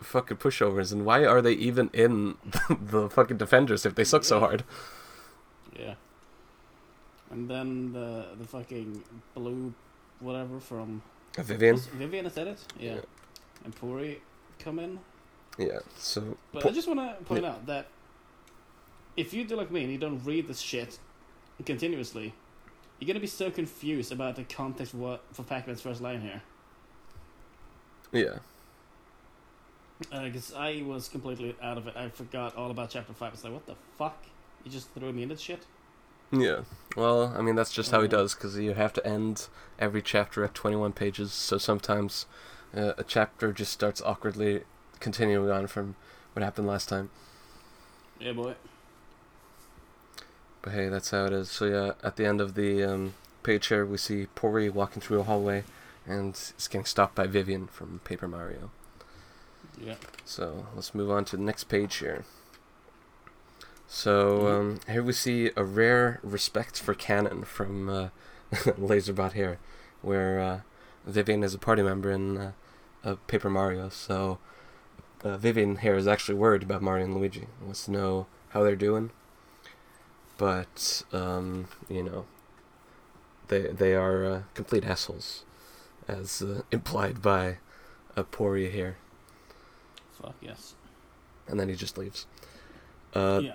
fucking 0.00 0.36
pushovers. 0.38 0.92
And 0.92 1.04
why 1.04 1.24
are 1.24 1.40
they 1.42 1.52
even 1.52 1.90
in 1.92 2.36
the 2.70 3.08
fucking 3.10 3.36
Defenders 3.38 3.84
if 3.86 3.94
they 3.94 4.04
suck 4.04 4.24
so 4.24 4.40
hard? 4.40 4.64
yeah. 5.78 5.94
And 7.30 7.50
then 7.50 7.92
the 7.92 8.26
the 8.38 8.46
fucking 8.46 9.02
blue, 9.34 9.74
whatever 10.20 10.60
from 10.60 11.02
Vivian, 11.36 11.76
Vivian 11.76 12.24
is 12.26 12.34
that 12.34 12.46
it? 12.46 12.58
Yeah. 12.78 12.94
Yeah. 12.94 13.00
And 13.64 13.74
Puri 13.74 14.20
come 14.58 14.78
in. 14.78 15.00
yeah. 15.58 15.80
So 15.98 16.36
But 16.52 16.62
Po- 16.62 16.68
I 16.68 16.72
just 16.72 16.86
want 16.88 17.00
to 17.00 17.24
point 17.24 17.44
out 17.44 17.66
that 17.66 17.88
if 19.16 19.34
you 19.34 19.44
do 19.44 19.56
like 19.56 19.70
me 19.72 19.82
and 19.82 19.90
you 19.92 19.98
don't 19.98 20.22
read 20.24 20.46
this 20.46 20.60
shit 20.60 20.98
continuously, 21.64 22.32
you're 22.98 23.06
gonna 23.06 23.20
be 23.20 23.26
so 23.26 23.50
confused 23.50 24.12
about 24.12 24.36
the 24.36 24.44
context 24.44 24.94
of 24.94 25.00
what 25.00 25.24
for 25.32 25.42
Pac-Man's 25.42 25.80
first 25.80 26.00
line 26.00 26.20
here. 26.20 26.42
yeah, 28.12 28.38
Because 30.10 30.52
I 30.54 30.82
was 30.86 31.08
completely 31.08 31.54
out 31.62 31.78
of 31.78 31.86
it. 31.86 31.96
I 31.96 32.08
forgot 32.08 32.54
all 32.56 32.70
about 32.70 32.90
chapter 32.90 33.12
five. 33.12 33.32
It's 33.34 33.44
like, 33.44 33.52
what 33.52 33.66
the 33.66 33.76
fuck? 33.98 34.24
You 34.64 34.70
just 34.70 34.90
threw 34.92 35.12
me 35.12 35.22
in 35.22 35.28
that 35.30 35.40
shit. 35.40 35.66
yeah. 36.32 36.62
Well, 36.96 37.34
I 37.36 37.42
mean 37.42 37.54
that's 37.54 37.72
just 37.72 37.90
how 37.90 38.00
he 38.00 38.06
Uh, 38.06 38.08
does 38.08 38.34
because 38.34 38.56
you 38.58 38.74
have 38.74 38.92
to 38.94 39.06
end 39.06 39.48
every 39.78 40.02
chapter 40.02 40.44
at 40.44 40.54
21 40.54 40.92
pages. 40.92 41.32
So 41.32 41.58
sometimes 41.58 42.26
uh, 42.76 42.92
a 42.98 43.04
chapter 43.04 43.52
just 43.52 43.72
starts 43.72 44.00
awkwardly 44.02 44.64
continuing 45.00 45.50
on 45.50 45.66
from 45.66 45.94
what 46.32 46.42
happened 46.42 46.66
last 46.66 46.88
time. 46.88 47.10
Yeah, 48.18 48.32
boy. 48.32 48.54
But 50.66 50.74
hey, 50.74 50.88
that's 50.88 51.12
how 51.12 51.26
it 51.26 51.32
is. 51.32 51.48
So 51.48 51.66
yeah, 51.66 51.92
at 52.02 52.16
the 52.16 52.26
end 52.26 52.40
of 52.40 52.54
the 52.54 52.82
um, 52.82 53.14
page 53.44 53.68
here, 53.68 53.86
we 53.86 53.98
see 53.98 54.26
Pori 54.34 54.68
walking 54.68 55.00
through 55.00 55.20
a 55.20 55.22
hallway, 55.22 55.62
and 56.04 56.34
is 56.34 56.66
getting 56.68 56.84
stopped 56.84 57.14
by 57.14 57.28
Vivian 57.28 57.68
from 57.68 58.00
Paper 58.02 58.26
Mario. 58.26 58.72
Yeah. 59.80 59.94
So 60.24 60.66
let's 60.74 60.92
move 60.92 61.08
on 61.08 61.24
to 61.26 61.36
the 61.36 61.42
next 61.44 61.64
page 61.68 61.98
here. 61.98 62.24
So 63.86 64.48
um, 64.48 64.80
here 64.88 65.04
we 65.04 65.12
see 65.12 65.52
a 65.56 65.62
rare 65.62 66.18
respect 66.24 66.80
for 66.80 66.94
canon 66.94 67.44
from 67.44 67.88
uh, 67.88 68.08
Laserbot 68.52 69.34
here, 69.34 69.60
where 70.02 70.40
uh, 70.40 70.60
Vivian 71.06 71.44
is 71.44 71.54
a 71.54 71.58
party 71.58 71.82
member 71.82 72.10
in 72.10 72.36
uh, 72.36 72.52
uh, 73.04 73.14
Paper 73.28 73.50
Mario. 73.50 73.88
So 73.88 74.38
uh, 75.22 75.36
Vivian 75.36 75.76
here 75.76 75.94
is 75.94 76.08
actually 76.08 76.34
worried 76.34 76.64
about 76.64 76.82
Mario 76.82 77.04
and 77.04 77.14
Luigi. 77.14 77.46
Wants 77.62 77.84
to 77.84 77.92
know 77.92 78.26
how 78.48 78.64
they're 78.64 78.74
doing. 78.74 79.12
But 80.38 81.02
um, 81.12 81.68
you 81.88 82.02
know, 82.02 82.26
they 83.48 83.62
they 83.68 83.94
are 83.94 84.24
uh, 84.24 84.42
complete 84.54 84.84
assholes, 84.84 85.44
as 86.06 86.42
uh, 86.42 86.62
implied 86.70 87.22
by 87.22 87.58
uh, 88.16 88.22
Poria 88.24 88.70
here 88.70 88.96
Fuck 90.22 90.34
yes. 90.40 90.74
and 91.46 91.60
then 91.60 91.68
he 91.68 91.74
just 91.74 91.98
leaves. 91.98 92.26
Uh, 93.14 93.40
yeah. 93.42 93.52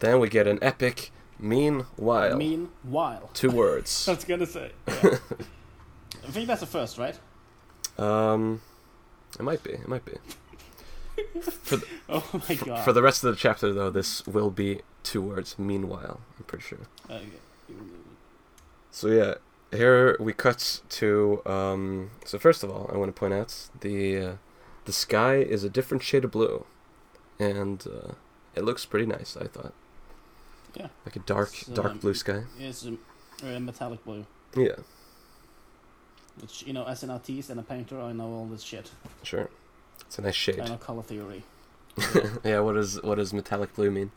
Then 0.00 0.18
we 0.18 0.28
get 0.28 0.46
an 0.46 0.58
epic 0.62 1.12
meanwhile. 1.38 2.36
Meanwhile. 2.36 3.30
Two 3.32 3.50
words. 3.62 4.08
I 4.08 4.14
was 4.14 4.24
gonna 4.24 4.46
say. 4.46 4.72
Yeah. 4.88 4.94
I 6.26 6.30
think 6.32 6.48
that's 6.48 6.60
the 6.60 6.66
first, 6.66 6.98
right? 6.98 7.18
um, 7.98 8.60
it 9.38 9.42
might 9.42 9.62
be. 9.62 9.70
It 9.70 9.88
might 9.88 10.04
be. 10.04 10.12
For 11.42 11.76
the, 11.76 11.86
Oh 12.08 12.42
my 12.48 12.54
god. 12.54 12.84
for 12.84 12.92
the 12.92 13.02
rest 13.02 13.22
of 13.24 13.30
the 13.30 13.36
chapter, 13.36 13.72
though, 13.72 13.90
this 13.90 14.26
will 14.26 14.50
be 14.50 14.80
two 15.02 15.22
words. 15.22 15.58
Meanwhile, 15.58 16.20
I'm 16.38 16.44
pretty 16.44 16.64
sure. 16.64 16.78
Okay. 17.08 17.24
So 18.90 19.08
yeah, 19.08 19.34
here 19.70 20.16
we 20.18 20.32
cut 20.32 20.80
to. 20.90 21.42
Um, 21.46 22.10
so 22.24 22.38
first 22.38 22.62
of 22.64 22.70
all, 22.70 22.90
I 22.92 22.96
want 22.96 23.14
to 23.14 23.18
point 23.18 23.34
out 23.34 23.54
the 23.80 24.18
uh, 24.18 24.32
the 24.84 24.92
sky 24.92 25.36
is 25.36 25.62
a 25.64 25.70
different 25.70 26.02
shade 26.02 26.24
of 26.24 26.30
blue, 26.32 26.64
and 27.38 27.84
uh, 27.86 28.12
it 28.54 28.64
looks 28.64 28.84
pretty 28.84 29.06
nice. 29.06 29.36
I 29.40 29.46
thought. 29.46 29.72
Yeah. 30.74 30.88
Like 31.04 31.16
a 31.16 31.20
dark, 31.20 31.50
dark 31.74 31.92
um, 31.92 31.98
blue 31.98 32.14
sky. 32.14 32.44
Yeah, 32.58 32.68
It's 32.68 32.86
um, 32.86 32.98
uh, 33.42 33.58
metallic 33.58 34.04
blue. 34.04 34.24
Yeah, 34.56 34.76
Which, 36.40 36.62
you 36.64 36.72
know, 36.72 36.84
as 36.84 37.02
an 37.02 37.10
artist 37.10 37.50
and 37.50 37.58
a 37.58 37.62
painter, 37.64 38.00
I 38.00 38.12
know 38.12 38.26
all 38.26 38.46
this 38.46 38.62
shit. 38.62 38.88
sure. 39.24 39.50
It's 40.10 40.18
a 40.18 40.22
nice 40.22 40.34
shade. 40.34 40.58
I 40.58 40.66
know 40.66 40.76
color 40.76 41.04
theory. 41.04 41.44
yeah, 42.44 42.58
what 42.58 42.72
does 42.72 43.00
what 43.00 43.14
does 43.14 43.32
metallic 43.32 43.72
blue 43.76 43.92
mean? 43.92 44.10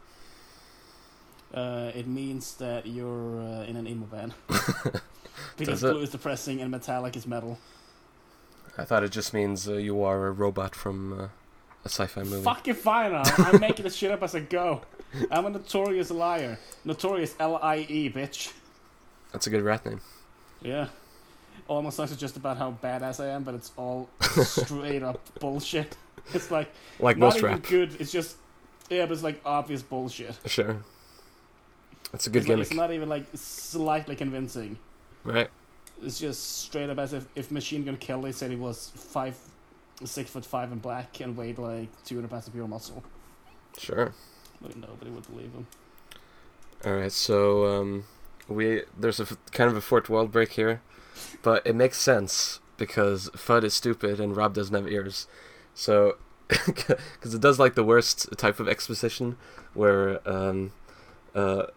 Uh, 1.53 1.91
it 1.93 2.08
means 2.08 2.56
that 2.56 2.88
you're 2.88 3.39
uh, 3.39 3.65
in 3.65 3.75
an 3.75 3.86
emo 3.86 4.08
band. 4.08 4.34
because 5.58 5.82
blue 5.82 5.99
is 5.99 6.10
depressing 6.10 6.62
and 6.62 6.71
metallic 6.71 7.15
is 7.15 7.27
metal. 7.27 7.60
I 8.75 8.86
thought 8.86 9.03
it 9.03 9.12
just 9.12 9.36
means 9.36 9.69
uh, 9.69 9.73
you 9.73 10.01
are 10.01 10.25
a 10.25 10.32
robot 10.32 10.73
from 10.73 11.13
uh, 11.13 11.23
a 11.86 11.89
sci-fi 11.89 12.23
movie. 12.23 12.43
Fucking 12.43 12.73
fine, 12.73 13.13
I'm, 13.13 13.32
I'm 13.38 13.62
making 13.62 13.84
this 13.84 13.95
shit 13.95 14.10
up 14.10 14.23
as 14.23 14.34
I 14.34 14.39
go. 14.39 14.82
I'm 15.29 15.45
a 15.45 15.51
notorious 15.51 16.10
liar. 16.10 16.58
Notorious 16.84 17.36
L 17.39 17.58
I 17.58 17.86
E, 17.88 18.10
bitch. 18.10 18.51
That's 19.32 19.45
a 19.45 19.51
good 19.51 19.62
rat 19.62 19.86
name. 19.86 20.01
Yeah. 20.63 20.88
My 21.69 21.89
songs 21.89 22.12
are 22.12 22.15
just 22.15 22.38
about 22.38 22.58
how 22.58 22.78
badass 22.84 23.23
I 23.23 23.30
am, 23.30 23.43
but 23.43 23.56
it's 23.56 23.71
all 23.78 24.10
straight 24.21 25.04
up 25.04 25.19
bullshit. 25.39 25.97
It's 26.34 26.49
like 26.52 26.69
Like 26.99 27.17
not 27.17 27.26
most 27.28 27.38
even 27.39 27.49
rap. 27.52 27.63
good. 27.63 27.99
It's 27.99 28.12
just 28.12 28.38
yeah, 28.89 29.06
but 29.06 29.13
it's 29.13 29.23
like 29.23 29.41
obvious 29.45 29.82
bullshit. 29.82 30.38
Sure. 30.45 30.78
That's 32.13 32.28
a 32.28 32.30
good 32.30 32.39
It's, 32.43 32.47
like, 32.47 32.56
gimmick, 32.56 32.67
it's 32.67 32.76
not 32.76 32.91
even 32.91 33.10
like 33.10 33.26
slightly 33.34 34.15
convincing. 34.15 34.78
right? 35.26 35.49
It's 36.02 36.19
just 36.19 36.60
straight 36.60 36.89
up 36.89 36.97
as 36.99 37.12
if 37.13 37.26
if 37.36 37.52
Machine 37.52 37.84
Gun 37.84 37.97
Kelly 37.97 38.32
said 38.32 38.52
he 38.52 38.56
was 38.56 38.91
five, 38.95 39.36
six 40.06 40.30
foot 40.30 40.45
five 40.45 40.71
and 40.71 40.82
black 40.82 41.19
and 41.19 41.36
weighed 41.36 41.58
like 41.58 41.89
two 42.06 42.15
hundred 42.15 42.30
pounds 42.30 42.47
of 42.47 42.54
pure 42.54 42.67
muscle. 42.69 43.04
Sure. 43.78 44.13
Like, 44.62 44.78
nobody 44.78 45.12
would 45.12 45.28
believe 45.28 45.52
him. 45.52 45.67
All 46.86 46.93
right. 46.93 47.12
So 47.12 47.65
um, 47.82 48.06
we 48.47 48.84
there's 48.97 49.19
a 49.19 49.25
kind 49.51 49.69
of 49.69 49.75
a 49.77 49.82
fourth 49.82 50.10
world 50.10 50.32
break 50.32 50.53
here, 50.53 50.82
but 51.41 51.65
it 51.65 51.75
makes 51.75 51.97
sense 51.97 52.60
because 52.77 53.29
Fudd 53.32 53.63
is 53.63 53.73
stupid 53.73 54.19
and 54.19 54.36
Rob 54.36 54.53
doesn't 54.53 54.75
have 54.75 54.88
ears. 54.91 55.27
So, 55.73 56.17
because 56.47 57.34
it 57.34 57.41
does 57.41 57.60
like 57.60 57.75
the 57.75 57.84
worst 57.84 58.27
type 58.38 58.60
of 58.60 58.67
exposition 58.67 59.38
where 59.73 60.27
um, 60.29 60.71
uh, 61.34 61.67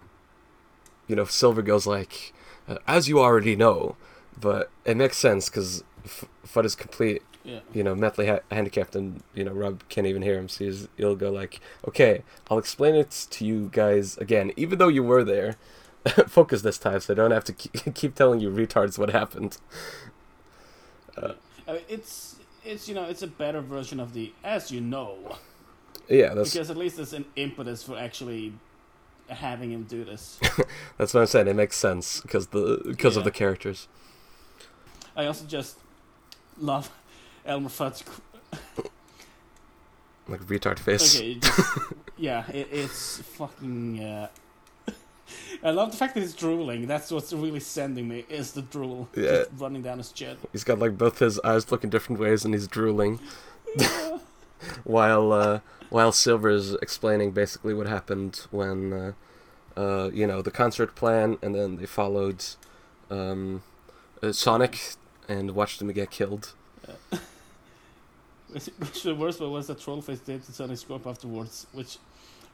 you 1.07 1.15
know, 1.17 1.25
Silver 1.25 1.63
goes 1.63 1.87
like, 1.87 2.33
uh, 2.69 2.79
as 2.87 3.09
you 3.09 3.21
already 3.21 3.55
know, 3.57 3.97
but 4.41 4.71
it 4.85 4.97
makes 4.97 5.17
sense 5.17 5.49
because 5.49 5.85
F- 6.05 6.25
Fudd 6.47 6.65
is 6.65 6.75
complete 6.75 7.23
Yeah. 7.45 7.61
you 7.73 7.85
know, 7.85 7.95
mentally 7.95 8.27
ha- 8.27 8.41
handicapped, 8.51 8.97
and 8.97 9.23
you 9.35 9.45
know, 9.45 9.53
Rob 9.53 9.83
can't 9.89 10.07
even 10.07 10.23
hear 10.23 10.37
him. 10.39 10.49
So 10.49 10.65
he's, 10.65 10.89
he'll 10.97 11.15
go 11.17 11.31
like, 11.31 11.61
"Okay, 11.87 12.23
I'll 12.51 12.59
explain 12.59 12.95
it 12.97 13.27
to 13.31 13.45
you 13.45 13.69
guys 13.73 14.19
again, 14.19 14.53
even 14.57 14.79
though 14.79 14.89
you 14.89 15.05
were 15.05 15.23
there. 15.25 15.57
Focus 16.29 16.63
this 16.63 16.79
time, 16.79 17.01
so 17.01 17.15
I 17.15 17.17
don't 17.17 17.31
have 17.31 17.45
to 17.45 17.53
keep, 17.53 17.73
keep 17.95 18.15
telling 18.15 18.41
you 18.41 18.51
retards 18.51 18.99
what 18.99 19.11
happened." 19.11 19.59
Uh, 21.17 21.33
I 21.67 21.73
mean, 21.73 21.83
it's 21.89 22.37
it's 22.65 22.89
you 22.89 22.95
know 22.95 23.05
it's 23.05 23.23
a 23.23 23.27
better 23.27 23.61
version 23.61 24.01
of 24.01 24.13
the 24.13 24.33
as 24.45 24.71
you 24.71 24.81
know 24.81 25.39
yeah, 26.09 26.35
that's 26.35 26.53
because 26.53 26.71
at 26.71 26.77
least 26.77 26.97
there's 26.97 27.13
an 27.13 27.25
impetus 27.37 27.83
for 27.83 27.99
actually 27.99 28.53
having 29.29 29.73
him 29.73 29.85
do 29.85 30.05
this. 30.05 30.39
that's 30.99 31.13
what 31.15 31.21
I'm 31.21 31.27
saying. 31.27 31.49
It 31.49 31.57
makes 31.57 31.77
sense 31.77 32.21
because 32.21 32.49
the 32.49 32.81
because 32.87 33.17
of 33.17 33.25
the 33.25 33.31
characters. 33.31 33.89
I 35.17 35.27
also 35.27 35.47
just 35.47 35.79
love 36.59 36.91
Elmer 37.45 37.69
Fudd's. 37.69 38.05
Like 40.29 40.41
retard 40.43 40.79
face. 40.79 41.17
Okay, 41.17 41.35
just, 41.35 41.93
yeah, 42.17 42.49
it, 42.51 42.69
it's 42.71 43.19
fucking. 43.19 44.01
Uh, 44.03 44.29
I 45.63 45.71
love 45.71 45.91
the 45.91 45.97
fact 45.97 46.15
that 46.15 46.21
he's 46.21 46.35
drooling. 46.35 46.87
That's 46.87 47.11
what's 47.11 47.33
really 47.33 47.61
sending 47.61 48.09
me 48.09 48.25
is 48.29 48.53
the 48.53 48.63
drool 48.63 49.09
Yeah. 49.15 49.23
just 49.45 49.51
running 49.59 49.83
down 49.83 49.99
his 49.99 50.13
chin. 50.13 50.37
He's 50.53 50.65
got 50.65 50.79
like 50.79 50.97
both 50.97 51.19
his 51.19 51.41
eyes 51.41 51.71
looking 51.73 51.91
different 51.91 52.21
ways, 52.21 52.45
and 52.45 52.55
he's 52.55 52.69
drooling. 52.69 53.19
while 54.85 55.33
uh, 55.33 55.61
while 55.91 56.13
Silver's 56.13 56.75
explaining 56.75 57.33
basically 57.33 57.75
what 57.75 57.87
happened 57.87 58.47
when 58.51 58.93
uh, 58.93 59.13
uh, 59.77 60.11
you 60.13 60.27
know 60.27 60.43
the 60.43 60.51
concert 60.51 60.95
plan, 60.95 61.39
and 61.43 61.55
then 61.55 61.77
they 61.77 61.87
followed 61.87 62.45
um, 63.11 63.63
uh, 64.23 64.33
Sonic 64.33 64.95
and 65.29 65.53
watched 65.53 65.81
him 65.83 65.89
get 65.93 66.11
killed. 66.11 66.55
Which, 68.53 68.67
which 68.79 69.03
the 69.03 69.15
worst 69.15 69.41
one 69.41 69.51
was 69.51 69.67
that 69.67 69.79
Trollface 69.79 70.25
did 70.25 70.43
to 70.45 70.53
Sonic's 70.53 70.85
Scorp 70.85 71.05
afterwards. 71.07 71.67
Which, 71.73 71.99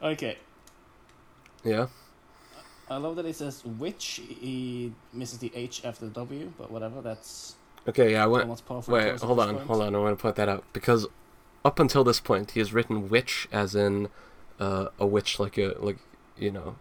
okay, 0.01 0.37
Yeah, 1.63 1.85
I 2.93 2.97
love 2.97 3.15
that 3.17 3.25
he 3.25 3.33
says 3.33 3.63
which 3.65 4.21
he 4.27 4.93
misses 5.11 5.39
the 5.39 5.51
H 5.55 5.83
after 5.83 6.05
the 6.05 6.11
W, 6.11 6.51
but 6.57 6.71
whatever. 6.71 7.01
That's 7.01 7.55
okay, 7.87 8.11
yeah. 8.13 8.23
I 8.23 8.27
went. 8.27 8.47
Wait, 8.87 9.19
hold 9.21 9.39
on, 9.39 9.57
hold 9.57 9.81
on. 9.81 9.95
I 9.95 9.99
want 9.99 10.17
to 10.17 10.21
point 10.21 10.35
that 10.35 10.47
out 10.49 10.63
because 10.73 11.07
up 11.65 11.79
until 11.79 12.03
this 12.03 12.19
point, 12.19 12.51
he 12.51 12.59
has 12.59 12.73
written 12.73 13.09
witch 13.09 13.47
as 13.51 13.75
in 13.75 14.09
uh, 14.59 14.87
a 14.99 15.05
witch, 15.05 15.39
like 15.39 15.57
a 15.57 15.75
like 15.79 15.97
you 16.37 16.51
know, 16.51 16.75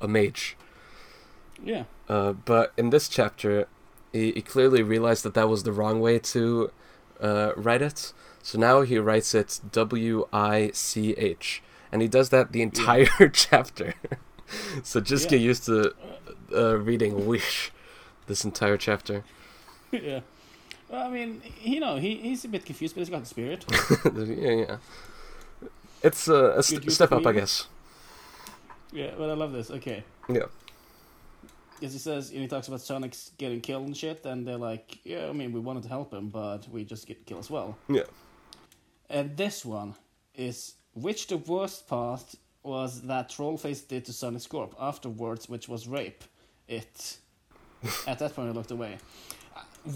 a 0.00 0.08
mage. 0.08 0.56
Yeah, 1.62 1.84
Uh, 2.08 2.32
but 2.32 2.72
in 2.76 2.90
this 2.90 3.08
chapter, 3.08 3.68
he, 4.12 4.32
he 4.32 4.42
clearly 4.42 4.82
realized 4.82 5.22
that 5.24 5.34
that 5.34 5.48
was 5.48 5.62
the 5.62 5.72
wrong 5.72 6.00
way 6.00 6.18
to 6.18 6.70
uh, 7.20 7.52
write 7.56 7.80
it. 7.80 8.12
So 8.42 8.58
now 8.58 8.82
he 8.82 8.98
writes 8.98 9.34
it 9.34 9.60
W 9.72 10.26
I 10.32 10.70
C 10.74 11.12
H, 11.12 11.62
and 11.92 12.02
he 12.02 12.08
does 12.08 12.28
that 12.30 12.52
the 12.52 12.60
entire 12.60 13.28
chapter. 13.32 13.94
so 14.82 15.00
just 15.00 15.28
get 15.28 15.40
used 15.40 15.64
to 15.66 15.94
uh, 16.54 16.76
reading 16.78 17.26
wish 17.26 17.72
this 18.26 18.44
entire 18.44 18.76
chapter. 18.76 19.24
yeah. 19.90 20.20
Well, 20.88 21.06
I 21.06 21.10
mean, 21.10 21.42
you 21.62 21.80
know, 21.80 21.96
he, 21.96 22.16
he's 22.16 22.44
a 22.44 22.48
bit 22.48 22.64
confused, 22.64 22.94
but 22.94 23.00
he's 23.00 23.10
got 23.10 23.20
the 23.20 23.26
spirit. 23.26 23.64
yeah, 24.14 24.50
yeah. 24.50 24.76
It's 26.02 26.28
uh, 26.28 26.54
a 26.58 26.62
st- 26.62 26.90
step 26.92 27.12
up, 27.12 27.26
I 27.26 27.32
guess. 27.32 27.66
yeah, 28.92 29.10
but 29.16 29.30
I 29.30 29.32
love 29.32 29.52
this. 29.52 29.70
Okay. 29.70 30.04
Yeah. 30.28 30.44
Because 31.80 31.94
he 31.94 31.98
says, 31.98 32.30
and 32.30 32.40
he 32.40 32.46
talks 32.46 32.68
about 32.68 32.82
Sonic's 32.82 33.32
getting 33.38 33.60
killed 33.60 33.86
and 33.86 33.96
shit, 33.96 34.24
and 34.26 34.46
they're 34.46 34.58
like, 34.58 34.98
yeah, 35.04 35.26
I 35.28 35.32
mean, 35.32 35.52
we 35.52 35.60
wanted 35.60 35.82
to 35.84 35.88
help 35.88 36.12
him, 36.12 36.28
but 36.28 36.68
we 36.68 36.84
just 36.84 37.06
get 37.06 37.24
killed 37.26 37.40
as 37.40 37.50
well. 37.50 37.76
Yeah. 37.88 38.02
And 39.08 39.36
this 39.36 39.64
one 39.64 39.94
is 40.34 40.74
which 40.94 41.26
the 41.26 41.38
worst 41.38 41.88
part 41.88 42.34
was 42.64 43.02
that 43.02 43.28
Trollface 43.30 43.86
did 43.86 44.04
to 44.06 44.12
Sonic 44.12 44.42
Scorp 44.42 44.72
afterwards, 44.80 45.48
which 45.48 45.68
was 45.68 45.86
rape. 45.86 46.24
It. 46.68 47.18
At 48.06 48.18
that 48.20 48.34
point, 48.34 48.48
I 48.48 48.52
looked 48.52 48.70
away. 48.72 48.98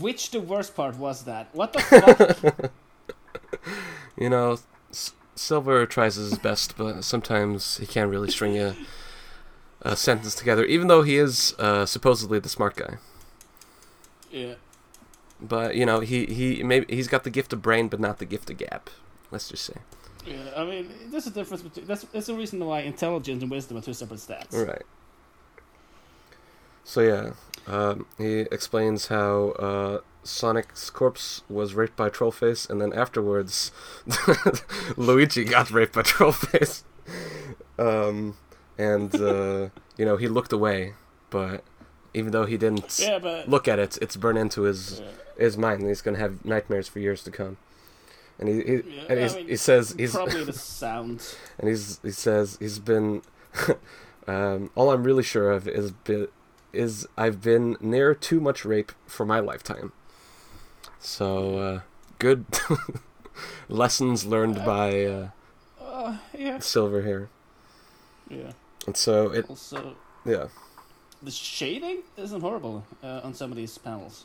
Which 0.01 0.31
the 0.31 0.41
worst 0.41 0.77
part 0.77 0.97
was 0.99 1.25
that? 1.25 1.49
What 1.55 1.73
the 1.73 1.81
fuck? 1.81 2.73
You 4.17 4.29
know, 4.31 4.59
S- 4.91 5.13
Silver 5.35 5.87
tries 5.87 6.17
his 6.17 6.39
best, 6.39 6.77
but 6.77 7.05
sometimes 7.05 7.79
he 7.79 7.87
can't 7.87 8.11
really 8.11 8.31
string 8.31 8.59
a, 8.59 8.77
a 9.83 9.97
sentence 9.97 10.35
together, 10.35 10.65
even 10.65 10.89
though 10.89 11.03
he 11.03 11.17
is 11.19 11.55
uh, 11.59 11.87
supposedly 11.87 12.39
the 12.41 12.49
smart 12.49 12.77
guy. 12.77 12.99
yeah. 14.31 14.55
But 15.41 15.77
you 15.77 15.87
know, 15.87 16.01
he 16.01 16.27
he 16.27 16.63
maybe 16.65 16.93
he's 16.95 17.07
got 17.09 17.25
the 17.25 17.31
gift 17.31 17.53
of 17.53 17.63
brain, 17.63 17.89
but 17.89 18.01
not 18.01 18.19
the 18.19 18.25
gift 18.25 18.51
of 18.51 18.57
gap. 18.59 18.91
Let's 19.31 19.49
just 19.49 19.65
say. 19.65 19.75
Yeah, 20.29 20.51
I 20.57 20.65
mean, 20.65 20.89
there's 21.11 21.27
a 21.27 21.31
difference 21.31 21.63
between. 21.63 21.87
That's 21.87 22.03
that's 22.05 22.27
the 22.27 22.35
reason 22.35 22.65
why 22.65 22.81
intelligence 22.81 23.43
and 23.43 23.51
wisdom 23.51 23.77
are 23.79 23.81
two 23.81 23.95
separate 23.95 24.21
stats. 24.21 24.53
Right. 24.67 24.83
So 26.85 27.01
yeah, 27.01 27.33
um, 27.67 28.07
he 28.17 28.41
explains 28.41 29.09
how 29.09 29.51
uh, 29.59 30.01
Sonic's 30.23 30.89
corpse 30.91 31.43
was 31.49 31.75
raped 31.75 31.97
by 31.97 32.09
Trollface, 32.11 32.69
and 32.69 32.81
then 32.81 32.93
afterwards, 32.93 33.73
Luigi 34.97 35.45
got 35.45 35.71
raped 35.71 35.95
by 35.95 36.03
Trollface. 36.03 36.83
Um, 37.79 38.37
and 38.79 39.15
uh, 39.15 39.69
you 39.99 40.05
know 40.05 40.17
he 40.17 40.29
looked 40.29 40.53
away, 40.53 40.95
but 41.31 41.63
even 42.15 42.33
though 42.33 42.47
he 42.47 42.57
didn't 42.57 42.99
Yeah, 42.99 43.19
but 43.19 43.49
look 43.49 43.69
at 43.69 43.79
it, 43.79 43.99
it's 44.01 44.17
burned 44.17 44.39
into 44.39 44.63
his 44.63 45.01
Yeah. 45.01 45.45
his 45.45 45.59
mind, 45.59 45.81
and 45.81 45.89
he's 45.89 46.01
gonna 46.03 46.19
have 46.19 46.45
nightmares 46.45 46.89
for 46.89 47.01
years 47.01 47.23
to 47.25 47.31
come. 47.31 47.59
And 48.39 48.49
he, 48.49 48.55
he 48.63 48.73
Yeah, 48.73 49.03
and 49.09 49.21
I 49.21 49.35
mean, 49.35 49.49
he 49.49 49.57
says 49.57 49.95
he's 49.99 50.13
probably 50.15 50.45
the 50.45 50.53
sound. 50.83 51.35
and 51.59 51.69
he's 51.69 51.99
he 52.03 52.11
says 52.13 52.57
he's 52.61 52.79
been 52.79 53.23
um, 54.29 54.71
all 54.75 54.91
I'm 54.91 55.03
really 55.05 55.23
sure 55.25 55.51
of 55.51 55.67
is 55.67 55.91
bi- 55.93 56.29
is 56.73 57.07
I've 57.17 57.41
been 57.41 57.77
near 57.81 58.15
too 58.15 58.41
much 58.41 58.65
rape 58.65 58.93
for 59.07 59.25
my 59.27 59.41
lifetime. 59.41 59.93
So 61.01 61.59
uh, 61.59 61.81
good 62.19 62.45
lessons 63.69 64.25
learned 64.27 64.57
by 64.65 65.05
uh, 65.05 65.29
Uh, 65.81 66.17
yeah, 66.37 66.59
Silver 66.61 67.03
here, 67.03 67.29
yeah. 68.31 68.53
and 68.87 68.97
so 68.97 69.31
it 69.33 69.47
Also, 69.49 69.97
yeah 70.25 70.47
the 71.23 71.31
shading 71.33 72.03
isn't 72.17 72.41
horrible 72.41 72.85
uh, 73.03 73.21
on 73.25 73.35
some 73.35 73.51
of 73.51 73.57
these 73.57 73.77
panels. 73.79 74.25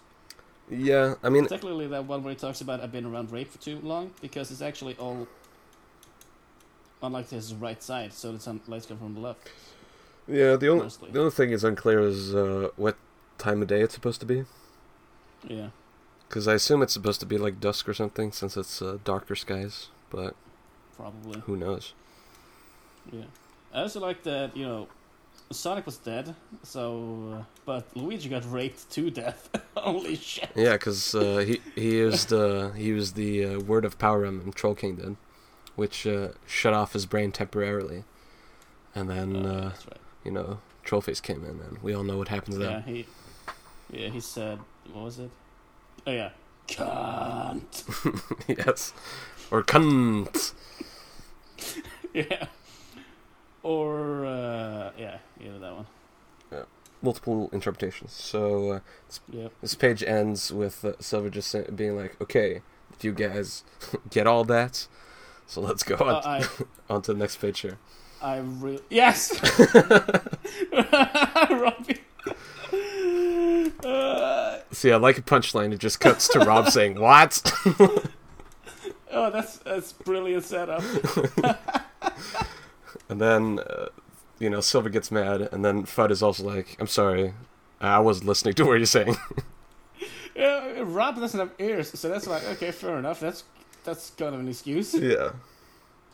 Yeah 0.69 1.15
I 1.23 1.29
mean 1.29 1.43
Particularly 1.43 1.87
that 1.87 2.05
one 2.05 2.23
where 2.23 2.33
he 2.33 2.39
talks 2.39 2.61
about 2.61 2.81
I've 2.81 2.91
been 2.91 3.05
around 3.05 3.31
rape 3.31 3.51
for 3.51 3.59
too 3.59 3.79
long 3.83 4.11
because 4.21 4.49
it's 4.51 4.61
actually 4.61 4.95
all 4.95 5.27
on 7.01 7.11
like 7.11 7.29
his 7.29 7.53
right 7.53 7.83
side, 7.83 8.13
so 8.13 8.31
the 8.31 8.39
sunlight's 8.39 8.85
come 8.85 8.97
from 8.97 9.13
the 9.13 9.19
left. 9.19 9.49
yeah 10.27 10.55
the 10.55 10.69
only 10.69 10.83
Mostly. 10.83 11.11
the 11.11 11.19
only 11.19 11.31
thing 11.31 11.51
is 11.51 11.63
unclear 11.65 11.99
is 11.99 12.33
uh, 12.33 12.69
what 12.77 12.95
time 13.37 13.61
of 13.61 13.67
day 13.67 13.81
it's 13.81 13.93
supposed 13.93 14.21
to 14.21 14.25
be 14.25 14.45
Yeah, 15.47 15.67
because 16.29 16.47
I 16.47 16.53
assume 16.53 16.81
it's 16.81 16.93
supposed 16.93 17.19
to 17.19 17.25
be 17.25 17.37
like 17.37 17.59
dusk 17.59 17.89
or 17.89 17.93
something 17.93 18.31
since 18.31 18.55
it's 18.55 18.81
uh, 18.81 18.99
darker 19.03 19.35
skies, 19.35 19.89
but 20.09 20.33
probably. 20.95 21.41
who 21.41 21.57
knows? 21.57 21.93
Yeah. 23.11 23.25
I 23.73 23.81
also 23.81 23.99
like 23.99 24.23
that 24.23 24.55
you 24.55 24.65
know 24.65 24.87
Sonic 25.51 25.85
was 25.85 25.97
dead, 25.97 26.35
so 26.63 27.37
uh, 27.39 27.43
but 27.65 27.85
Luigi 27.95 28.27
got 28.29 28.43
raped 28.51 28.89
to 28.91 29.11
death. 29.11 29.49
Holy 29.77 30.15
shit! 30.15 30.49
Yeah, 30.55 30.73
because 30.73 31.13
uh, 31.13 31.37
he 31.45 31.61
he 31.75 31.97
used 31.97 32.33
uh, 32.33 32.71
he 32.71 32.85
used 32.85 33.15
the 33.15 33.45
uh, 33.45 33.59
word 33.59 33.85
of 33.85 33.97
power 33.99 34.25
Emblem 34.25 34.51
Troll 34.53 34.73
King 34.75 34.95
did, 34.95 35.15
which 35.75 36.07
uh, 36.07 36.29
shut 36.47 36.73
off 36.73 36.93
his 36.93 37.05
brain 37.05 37.31
temporarily, 37.31 38.03
and 38.95 39.09
then 39.09 39.35
Uh, 39.35 39.49
uh, 39.49 39.63
right. 39.63 39.97
you 40.23 40.31
know 40.31 40.59
Trollface 40.85 41.21
came 41.21 41.43
in, 41.43 41.59
and 41.61 41.77
we 41.83 41.93
all 41.93 42.03
know 42.03 42.17
what 42.17 42.29
happens 42.29 42.57
Yeah, 42.57 42.67
then. 42.67 42.83
he. 42.83 43.05
Yeah, 43.91 44.09
he 44.09 44.19
said, 44.21 44.57
what 44.91 45.03
was 45.05 45.19
it? 45.19 45.29
Oh 46.07 46.11
yeah, 46.11 46.29
cunt. 46.67 47.83
yes, 48.47 48.91
or 49.51 49.61
cunt. 49.61 50.53
yeah. 52.13 52.47
Or 53.63 54.25
uh, 54.25 54.91
yeah, 54.97 55.17
yeah, 55.39 55.57
that 55.59 55.73
one. 55.75 55.85
Yeah. 56.51 56.63
Multiple 57.01 57.49
interpretations. 57.53 58.11
So 58.11 58.71
uh, 58.71 58.79
Yeah. 59.31 59.47
this 59.61 59.73
page 59.75 60.03
ends 60.03 60.51
with 60.51 60.83
uh, 60.85 60.93
Silver 60.99 61.29
just 61.29 61.55
being 61.75 61.95
like, 61.95 62.19
"Okay, 62.21 62.61
did 62.91 63.03
you 63.03 63.13
guys 63.13 63.63
get 64.09 64.27
all 64.27 64.43
that? 64.45 64.87
So 65.47 65.61
let's 65.61 65.83
go 65.83 65.95
on, 65.95 66.15
Uh, 66.15 66.21
I 66.25 66.47
on 66.93 67.01
to 67.03 67.13
the 67.13 67.19
next 67.19 67.37
page 67.37 67.61
here." 67.61 67.77
I 68.21 68.37
really 68.37 68.81
yes. 68.89 69.31
Robbie. 70.71 72.01
Uh, 73.83 74.59
See, 74.71 74.91
I 74.91 74.95
like 74.97 75.17
a 75.17 75.21
punchline. 75.21 75.73
It 75.73 75.79
just 75.79 75.99
cuts 75.99 76.27
to 76.29 76.39
Rob 76.39 76.69
saying, 76.69 76.99
"What?" 76.99 77.41
oh, 79.11 79.29
that's 79.29 79.57
that's 79.57 79.91
brilliant 79.93 80.43
setup. 80.45 80.81
And 83.09 83.21
then, 83.21 83.59
uh, 83.59 83.87
you 84.39 84.49
know, 84.49 84.61
Silver 84.61 84.89
gets 84.89 85.11
mad, 85.11 85.49
and 85.51 85.63
then 85.63 85.83
Fudd 85.83 86.11
is 86.11 86.23
also 86.23 86.43
like, 86.43 86.75
I'm 86.79 86.87
sorry, 86.87 87.33
I 87.79 87.99
wasn't 87.99 88.27
listening 88.27 88.53
to 88.55 88.65
what 88.65 88.73
you're 88.73 88.85
saying. 88.85 89.17
Yeah, 90.35 90.81
Rob 90.83 91.17
doesn't 91.17 91.39
have 91.39 91.51
ears, 91.59 91.97
so 91.99 92.09
that's 92.09 92.27
like 92.27 92.43
okay, 92.43 92.71
fair 92.71 92.97
enough. 92.97 93.19
That's 93.19 93.43
that's 93.83 94.09
kind 94.11 94.33
of 94.33 94.41
an 94.41 94.47
excuse. 94.47 94.93
yeah. 94.95 95.31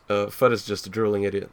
Uh, 0.10 0.26
Fudd 0.26 0.52
is 0.52 0.66
just 0.66 0.88
a 0.88 0.90
drooling 0.90 1.24
idiot. 1.24 1.50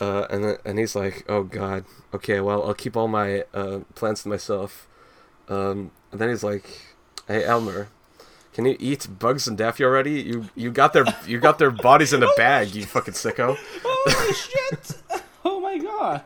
Uh, 0.00 0.26
and 0.30 0.44
then, 0.44 0.56
and 0.64 0.78
he's 0.78 0.94
like, 0.94 1.24
oh 1.28 1.42
god, 1.42 1.84
okay, 2.12 2.40
well, 2.40 2.64
I'll 2.64 2.74
keep 2.74 2.96
all 2.96 3.08
my 3.08 3.44
uh, 3.54 3.80
plans 3.94 4.22
to 4.22 4.28
myself. 4.28 4.88
Um, 5.48 5.90
and 6.10 6.20
then 6.20 6.28
he's 6.28 6.42
like, 6.42 6.64
hey, 7.26 7.44
Elmer, 7.44 7.88
can 8.52 8.64
you 8.64 8.76
eat 8.78 9.06
Bugs 9.18 9.48
and 9.48 9.56
Daffy 9.56 9.84
already? 9.84 10.20
You 10.20 10.48
you 10.54 10.70
got 10.70 10.92
their 10.92 11.04
you 11.26 11.40
got 11.40 11.58
their 11.58 11.70
bodies 11.70 12.12
in 12.12 12.22
a 12.22 12.28
bag, 12.36 12.74
you 12.74 12.84
fucking 12.84 13.14
sicko. 13.14 13.56
Holy 14.04 14.32
shit! 14.34 15.02
Oh 15.44 15.60
my 15.60 15.78
god. 15.78 16.22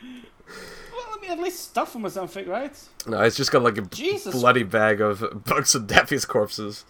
Well, 0.00 1.06
let 1.12 1.20
me 1.22 1.28
at 1.28 1.38
least 1.38 1.60
stuff 1.60 1.94
him 1.94 2.02
with 2.02 2.12
something, 2.12 2.46
right? 2.48 2.76
No, 3.06 3.20
it's 3.22 3.36
just 3.36 3.52
got 3.52 3.62
like 3.62 3.78
a 3.78 3.82
Jesus. 3.82 4.34
bloody 4.34 4.62
bag 4.62 5.00
of 5.00 5.44
Bugs 5.44 5.74
and 5.74 5.86
Daffy's 5.88 6.24
corpses. 6.24 6.84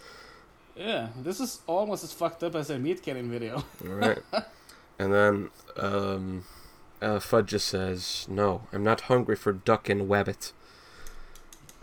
Yeah, 0.75 1.09
this 1.21 1.39
is 1.39 1.59
almost 1.67 2.03
as 2.03 2.11
fucked 2.13 2.43
up 2.43 2.55
as 2.55 2.69
a 2.69 2.79
meat 2.79 3.03
cannon 3.03 3.29
video. 3.29 3.63
Alright. 3.85 4.19
and 4.97 5.13
then 5.13 5.49
um, 5.77 6.45
uh, 7.01 7.19
Fudd 7.19 7.45
just 7.45 7.67
says, 7.67 8.25
No, 8.29 8.63
I'm 8.73 8.83
not 8.83 9.01
hungry 9.01 9.35
for 9.35 9.51
duck 9.53 9.89
and 9.89 10.09
wabbit. 10.09 10.53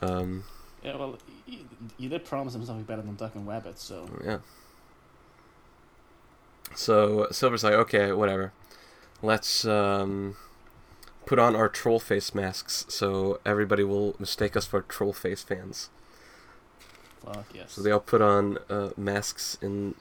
Um, 0.00 0.44
Yeah, 0.82 0.96
well, 0.96 1.18
you, 1.46 1.58
you 1.98 2.08
did 2.08 2.24
promise 2.24 2.54
him 2.54 2.64
something 2.64 2.84
better 2.84 3.02
than 3.02 3.14
Duck 3.16 3.34
and 3.34 3.46
Wabbit, 3.46 3.78
so. 3.78 4.08
yeah. 4.24 4.38
So 6.74 7.28
Silver's 7.30 7.64
like, 7.64 7.74
Okay, 7.74 8.12
whatever. 8.12 8.52
Let's 9.22 9.64
um, 9.64 10.36
put 11.26 11.38
on 11.38 11.56
our 11.56 11.68
troll 11.68 11.98
face 11.98 12.34
masks 12.34 12.86
so 12.88 13.40
everybody 13.44 13.82
will 13.82 14.14
mistake 14.18 14.56
us 14.56 14.66
for 14.66 14.82
troll 14.82 15.12
face 15.12 15.42
fans. 15.42 15.90
Fuck 17.24 17.46
yes. 17.52 17.72
So 17.72 17.82
they 17.82 17.90
all 17.90 18.00
put 18.00 18.22
on 18.22 18.58
uh, 18.70 18.90
masks 18.96 19.58
in. 19.60 19.94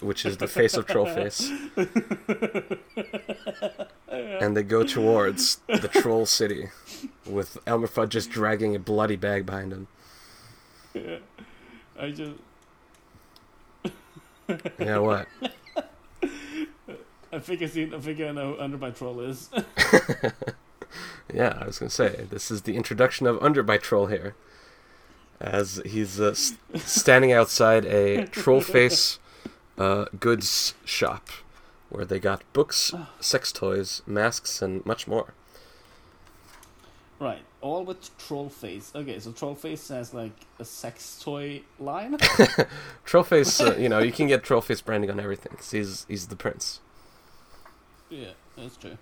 Which 0.00 0.24
is 0.24 0.38
the 0.38 0.48
face 0.48 0.74
of 0.74 0.86
troll 0.86 1.04
face, 1.04 1.50
and 4.08 4.56
they 4.56 4.62
go 4.62 4.84
towards 4.84 5.60
the 5.66 5.90
troll 5.92 6.24
city 6.24 6.70
with 7.26 7.58
Elmer 7.66 7.88
Fudd 7.88 8.08
just 8.08 8.30
dragging 8.30 8.74
a 8.74 8.78
bloody 8.78 9.16
bag 9.16 9.44
behind 9.44 9.70
him. 9.70 9.88
Yeah. 10.94 11.18
I 12.00 12.10
just. 12.10 12.32
Yeah, 14.78 14.98
what? 14.98 15.28
I 17.32 17.38
think 17.38 17.62
I 17.62 17.66
seen. 17.66 17.94
I 17.94 17.98
think 17.98 18.20
I 18.20 18.30
know 18.32 18.54
who 18.54 18.62
Underbite 18.62 18.96
Troll 18.96 19.20
is. 19.20 19.48
Yeah, 21.32 21.58
I 21.60 21.66
was 21.66 21.78
gonna 21.78 21.90
say 21.90 22.26
this 22.28 22.50
is 22.50 22.62
the 22.62 22.76
introduction 22.76 23.26
of 23.26 23.42
Under 23.42 23.64
Underbite 23.64 23.80
Troll 23.80 24.06
here, 24.06 24.34
as 25.40 25.80
he's 25.86 26.20
uh, 26.20 26.30
s- 26.30 26.54
standing 26.76 27.32
outside 27.32 27.86
a 27.86 28.26
Trollface 28.26 29.18
uh, 29.78 30.06
goods 30.20 30.74
shop 30.84 31.28
where 31.88 32.04
they 32.04 32.18
got 32.18 32.42
books, 32.52 32.92
sex 33.20 33.52
toys, 33.52 34.02
masks, 34.06 34.60
and 34.60 34.84
much 34.84 35.08
more. 35.08 35.32
right, 37.18 37.42
all 37.62 37.84
with 37.84 38.16
Troll 38.18 38.50
Face. 38.50 38.92
Okay, 38.94 39.18
so 39.18 39.32
Troll 39.32 39.54
Face 39.54 39.88
has 39.88 40.12
like 40.12 40.32
a 40.58 40.64
sex 40.64 41.18
toy 41.22 41.62
line. 41.80 42.18
Trollface, 43.06 43.66
uh, 43.66 43.78
you 43.78 43.88
know, 43.88 44.00
you 44.00 44.12
can 44.12 44.26
get 44.26 44.42
Trollface 44.42 44.84
branding 44.84 45.10
on 45.10 45.18
everything. 45.18 45.56
he's 45.70 46.04
he's 46.08 46.26
the 46.26 46.36
prince. 46.36 46.80
Yeah, 48.12 48.30
that's 48.56 48.76
true. 48.76 48.98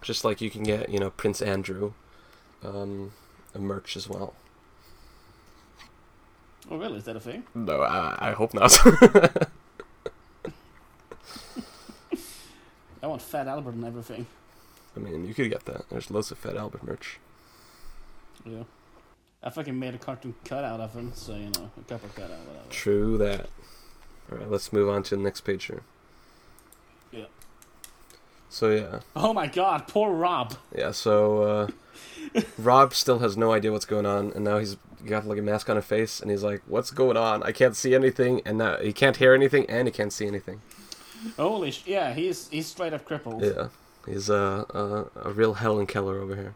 Just 0.00 0.24
like 0.24 0.40
you 0.40 0.50
can 0.50 0.64
get, 0.64 0.88
you 0.88 0.98
know, 0.98 1.10
Prince 1.10 1.40
Andrew, 1.40 1.92
um, 2.64 3.12
a 3.54 3.58
merch 3.58 3.96
as 3.96 4.08
well. 4.08 4.34
Oh, 6.70 6.76
really? 6.76 6.98
Is 6.98 7.04
that 7.04 7.16
a 7.16 7.20
thing? 7.20 7.44
No, 7.54 7.80
I, 7.80 8.30
I 8.30 8.32
hope 8.32 8.54
not. 8.54 8.76
I 13.02 13.06
want 13.06 13.22
Fat 13.22 13.48
Albert 13.48 13.74
and 13.74 13.84
everything. 13.84 14.26
I 14.96 15.00
mean, 15.00 15.26
you 15.26 15.34
could 15.34 15.50
get 15.50 15.64
that. 15.64 15.88
There's 15.88 16.10
loads 16.10 16.30
of 16.30 16.38
Fat 16.38 16.56
Albert 16.56 16.84
merch. 16.84 17.18
Yeah. 18.44 18.64
I 19.42 19.50
fucking 19.50 19.76
made 19.76 19.94
a 19.94 19.98
cartoon 19.98 20.34
cutout 20.44 20.80
of 20.80 20.94
him, 20.94 21.12
so 21.14 21.34
you 21.34 21.50
know, 21.50 21.70
a 21.78 21.82
couple 21.88 22.08
cutout, 22.10 22.38
whatever. 22.46 22.68
True 22.70 23.18
that. 23.18 23.48
All 24.30 24.38
right, 24.38 24.50
let's 24.50 24.72
move 24.72 24.88
on 24.88 25.02
to 25.04 25.16
the 25.16 25.22
next 25.22 25.40
page 25.40 25.64
here. 25.64 25.82
Yeah. 27.10 27.24
So 28.52 28.70
yeah, 28.70 29.00
Oh 29.16 29.32
my 29.32 29.46
god, 29.46 29.88
poor 29.88 30.12
Rob. 30.12 30.54
yeah. 30.76 30.90
So 30.90 31.42
uh, 31.42 32.40
Rob 32.58 32.92
still 32.92 33.20
has 33.20 33.34
no 33.36 33.50
idea 33.52 33.72
what's 33.72 33.86
going 33.86 34.04
on, 34.04 34.30
and 34.34 34.44
now 34.44 34.58
he's 34.58 34.76
got 35.06 35.26
like 35.26 35.38
a 35.38 35.42
mask 35.42 35.70
on 35.70 35.76
his 35.76 35.86
face, 35.86 36.20
and 36.20 36.30
he's 36.30 36.42
like, 36.42 36.60
"What's 36.66 36.90
going 36.90 37.16
on? 37.16 37.42
I 37.42 37.52
can't 37.52 37.74
see 37.74 37.94
anything, 37.94 38.42
and 38.44 38.58
now 38.58 38.76
he 38.76 38.92
can't 38.92 39.16
hear 39.16 39.32
anything, 39.32 39.64
and 39.70 39.88
he 39.88 39.92
can't 39.92 40.12
see 40.12 40.26
anything." 40.26 40.60
Holy 41.38 41.70
sh- 41.70 41.84
yeah, 41.86 42.12
he's 42.12 42.48
he's 42.50 42.66
straight 42.66 42.92
up 42.92 43.06
crippled. 43.06 43.42
Yeah, 43.42 43.68
he's 44.06 44.28
uh, 44.28 44.64
uh, 44.74 45.04
a 45.24 45.32
real 45.32 45.54
Helen 45.54 45.86
Keller 45.86 46.18
over 46.20 46.36
here. 46.36 46.54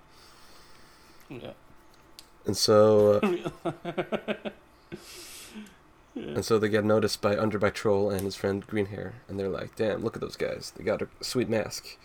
Yeah. 1.31 1.53
And 2.45 2.57
so, 2.57 3.21
uh, 3.65 3.71
and 6.17 6.45
so 6.45 6.59
they 6.59 6.69
get 6.69 6.85
noticed 6.85 7.21
by 7.21 7.37
Underbite 7.37 7.75
Troll 7.75 8.11
and 8.11 8.23
his 8.23 8.35
friend 8.35 8.67
Greenhair, 8.67 9.13
and 9.29 9.39
they're 9.39 9.49
like, 9.51 9.77
"Damn, 9.77 10.03
look 10.03 10.17
at 10.17 10.21
those 10.23 10.37
guys! 10.37 10.73
They 10.77 10.83
got 10.83 11.03
a 11.03 11.09
sweet 11.21 11.49
mask." 11.49 11.99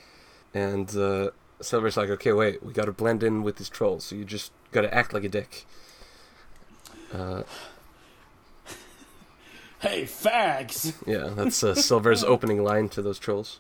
And 0.53 0.93
uh, 0.97 1.31
Silver's 1.61 1.95
like, 1.97 2.09
"Okay, 2.09 2.33
wait, 2.33 2.61
we 2.63 2.73
got 2.73 2.85
to 2.85 2.91
blend 2.91 3.23
in 3.23 3.41
with 3.41 3.55
these 3.55 3.69
trolls, 3.69 4.03
so 4.03 4.15
you 4.15 4.25
just 4.25 4.51
got 4.71 4.81
to 4.81 4.93
act 4.93 5.13
like 5.13 5.23
a 5.23 5.29
dick." 5.29 5.65
Uh, 7.13 7.43
Hey, 9.79 10.03
fags! 10.03 10.93
yeah, 11.07 11.29
that's 11.33 11.63
uh, 11.63 11.73
Silver's 11.73 12.23
opening 12.35 12.63
line 12.63 12.87
to 12.89 13.01
those 13.01 13.17
trolls. 13.17 13.59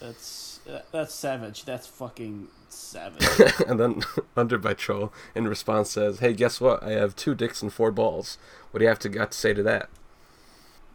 That's 0.00 0.45
that's 0.92 1.14
savage. 1.14 1.64
That's 1.64 1.86
fucking 1.86 2.48
savage. 2.68 3.26
and 3.66 3.80
then 3.80 3.94
Underbite 4.36 4.78
Troll, 4.78 5.12
in 5.34 5.48
response, 5.48 5.90
says, 5.90 6.20
"Hey, 6.20 6.32
guess 6.32 6.60
what? 6.60 6.82
I 6.82 6.90
have 6.90 7.16
two 7.16 7.34
dicks 7.34 7.62
and 7.62 7.72
four 7.72 7.90
balls. 7.90 8.38
What 8.70 8.78
do 8.78 8.84
you 8.84 8.88
have 8.88 8.98
to 9.00 9.08
got 9.08 9.32
to 9.32 9.38
say 9.38 9.54
to 9.54 9.62
that?" 9.62 9.88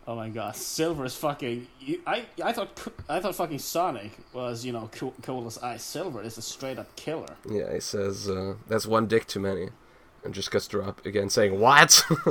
oh 0.07 0.15
my 0.15 0.29
god, 0.29 0.55
Silver 0.55 1.05
is 1.05 1.15
fucking. 1.15 1.67
you- 1.79 2.01
I 2.05 2.25
I 2.43 2.51
thought 2.51 2.88
I 3.07 3.19
thought 3.19 3.36
fucking 3.36 3.60
Sonic 3.60 4.12
was 4.34 4.65
you 4.65 4.73
know 4.73 4.89
cool, 4.91 5.13
cool 5.21 5.45
as 5.47 5.57
ice. 5.60 5.84
Silver 5.84 6.21
is 6.21 6.38
a 6.38 6.41
straight 6.41 6.79
up 6.79 6.95
killer. 6.95 7.36
Yeah, 7.49 7.73
he 7.73 7.79
says, 7.79 8.29
uh, 8.29 8.55
"That's 8.67 8.86
one 8.86 9.07
dick 9.07 9.27
too 9.27 9.39
many," 9.39 9.69
and 10.23 10.34
just 10.34 10.51
cuts 10.51 10.69
her 10.71 10.84
up 10.84 11.05
again, 11.05 11.29
saying, 11.29 11.60
"What?" 11.60 12.03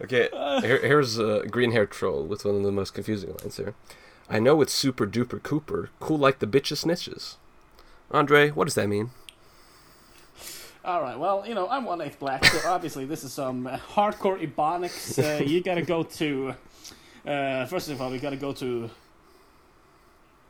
okay, 0.00 0.28
here, 0.62 0.78
here's 0.78 1.18
a 1.18 1.44
green 1.48 1.72
hair 1.72 1.86
troll 1.86 2.24
with 2.24 2.44
one 2.44 2.56
of 2.56 2.62
the 2.62 2.72
most 2.72 2.94
confusing 2.94 3.34
lines 3.40 3.56
here. 3.56 3.74
I 4.30 4.38
know 4.38 4.60
it's 4.60 4.72
super 4.74 5.06
duper 5.06 5.42
Cooper, 5.42 5.90
cool 6.00 6.18
like 6.18 6.38
the 6.38 6.46
bitches 6.46 6.84
snitches. 6.84 7.36
Andre, 8.10 8.50
what 8.50 8.64
does 8.66 8.74
that 8.74 8.88
mean? 8.88 9.10
All 10.84 11.02
right, 11.02 11.18
well 11.18 11.44
you 11.46 11.54
know 11.54 11.68
I'm 11.68 11.84
one 11.84 12.00
eighth 12.00 12.18
black, 12.18 12.44
so 12.44 12.68
obviously 12.70 13.04
this 13.04 13.24
is 13.24 13.32
some 13.32 13.66
uh, 13.66 13.76
hardcore 13.94 14.38
ebonics. 14.40 15.18
Uh, 15.18 15.42
you 15.44 15.62
gotta 15.62 15.82
go 15.82 16.02
to. 16.02 16.54
Uh, 17.26 17.66
first 17.66 17.90
of 17.90 18.00
all, 18.00 18.10
we 18.10 18.18
gotta 18.18 18.36
go 18.36 18.52
to. 18.52 18.88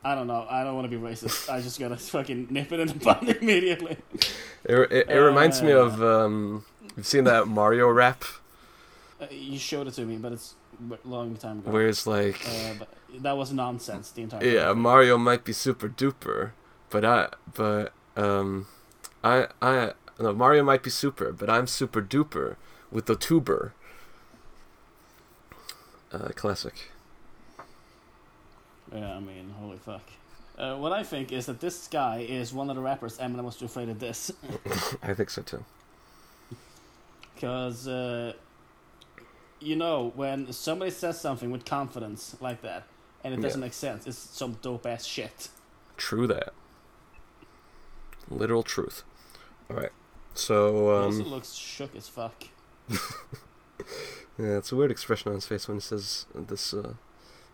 I 0.01 0.15
don't 0.15 0.27
know. 0.27 0.47
I 0.49 0.63
don't 0.63 0.75
want 0.75 0.89
to 0.89 0.97
be 0.97 1.01
racist. 1.03 1.49
I 1.49 1.59
just 1.59 1.77
gotta 1.77 1.97
fucking 1.97 2.47
nip 2.49 2.71
it 2.71 2.79
in 2.79 2.87
the 2.87 2.93
bud 2.93 3.27
immediately. 3.41 3.97
It, 4.63 4.91
it, 4.91 5.09
it 5.09 5.19
reminds 5.19 5.61
me 5.61 5.73
Uh. 5.73 5.79
of 5.79 6.01
um, 6.03 6.63
you've 6.95 7.05
seen 7.07 7.25
that 7.25 7.47
Mario 7.47 7.89
rap 7.89 8.23
Uh, 9.21 9.25
you 9.29 9.59
showed 9.59 9.87
it 9.87 9.91
to 9.95 10.05
me, 10.05 10.15
but 10.15 10.31
it's 10.31 10.55
a 10.89 11.07
long 11.07 11.35
time 11.35 11.59
ago. 11.59 11.71
where 11.71 11.89
it's 11.89 12.07
like, 12.07 12.39
Uh, 12.47 12.75
but 12.79 12.87
that 13.17 13.37
was 13.37 13.51
nonsense 13.51 14.11
the 14.11 14.21
entire 14.23 14.43
yeah, 14.43 14.65
time. 14.65 14.79
Mario 14.79 15.17
might 15.17 15.43
be 15.43 15.53
super 15.53 15.89
duper, 15.89 16.51
but 16.89 17.03
I, 17.05 17.29
but 17.53 17.93
um, 18.15 18.67
I, 19.23 19.47
I, 19.61 19.93
no, 20.19 20.33
Mario 20.33 20.63
might 20.63 20.83
be 20.83 20.89
super, 20.89 21.31
but 21.31 21.49
I'm 21.49 21.67
super 21.67 22.01
duper 22.01 22.55
with 22.91 23.05
the 23.05 23.15
tuber. 23.15 23.73
Uh, 26.11 26.29
classic. 26.29 26.91
Yeah, 28.93 29.15
I 29.15 29.19
mean, 29.19 29.53
holy 29.59 29.77
fuck. 29.77 30.01
Uh, 30.57 30.75
what 30.75 30.91
I 30.91 31.03
think 31.03 31.31
is 31.31 31.45
that 31.45 31.61
this 31.61 31.87
guy 31.87 32.25
is 32.27 32.51
one 32.51 32.69
of 32.69 32.75
the 32.75 32.81
rappers 32.81 33.17
Eminem 33.17 33.43
was 33.43 33.55
too 33.55 33.65
afraid 33.65 33.89
of 33.89 33.99
this. 33.99 34.31
I 35.03 35.13
think 35.13 35.29
so 35.29 35.41
too. 35.41 35.63
Because, 37.33 37.87
uh, 37.87 38.33
you 39.61 39.75
know, 39.75 40.11
when 40.15 40.51
somebody 40.51 40.91
says 40.91 41.21
something 41.21 41.51
with 41.51 41.63
confidence 41.63 42.35
like 42.41 42.61
that, 42.63 42.87
and 43.23 43.33
it 43.33 43.41
doesn't 43.41 43.61
make 43.61 43.73
sense, 43.73 44.07
it's 44.07 44.17
some 44.17 44.57
dope 44.61 44.85
ass 44.85 45.05
shit. 45.05 45.49
True 45.97 46.27
that. 46.27 46.53
Literal 48.29 48.63
truth. 48.63 49.03
All 49.69 49.77
right. 49.77 49.91
So 50.33 50.71
he 50.71 51.05
also 51.05 51.23
um, 51.23 51.29
looks 51.29 51.53
shook 51.53 51.95
as 51.95 52.07
fuck. 52.07 52.45
yeah, 52.89 54.57
it's 54.57 54.71
a 54.71 54.75
weird 54.75 54.91
expression 54.91 55.29
on 55.29 55.35
his 55.35 55.45
face 55.45 55.67
when 55.67 55.77
he 55.77 55.81
says 55.81 56.25
this 56.33 56.73
uh, 56.73 56.93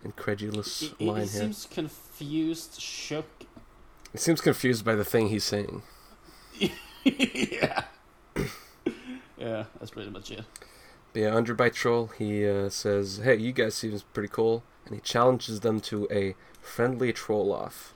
incredulous 0.04 0.80
He, 0.80 0.94
he, 1.00 1.06
line 1.06 1.22
he 1.24 1.28
here. 1.28 1.42
seems 1.42 1.66
confused, 1.66 2.80
shook. 2.80 3.26
He 4.12 4.18
seems 4.18 4.42
confused 4.42 4.86
by 4.86 4.96
the 4.96 5.06
thing 5.06 5.30
he's 5.30 5.44
saying. 5.44 5.82
yeah. 6.60 7.84
yeah, 9.38 9.66
that's 9.80 9.92
pretty 9.92 10.10
much 10.10 10.32
it. 10.32 10.44
But 11.14 11.20
yeah, 11.22 11.30
Underbite 11.30 11.74
Troll, 11.74 12.08
he 12.18 12.48
uh, 12.48 12.70
says, 12.70 13.22
Hey, 13.24 13.38
you 13.38 13.52
guys 13.52 13.76
seems 13.76 14.04
pretty 14.04 14.30
cool. 14.30 14.64
And 14.86 14.96
he 14.96 15.02
challenges 15.02 15.62
them 15.62 15.80
to 15.82 16.08
a 16.12 16.36
friendly 16.62 17.12
troll 17.14 17.52
off. 17.54 17.94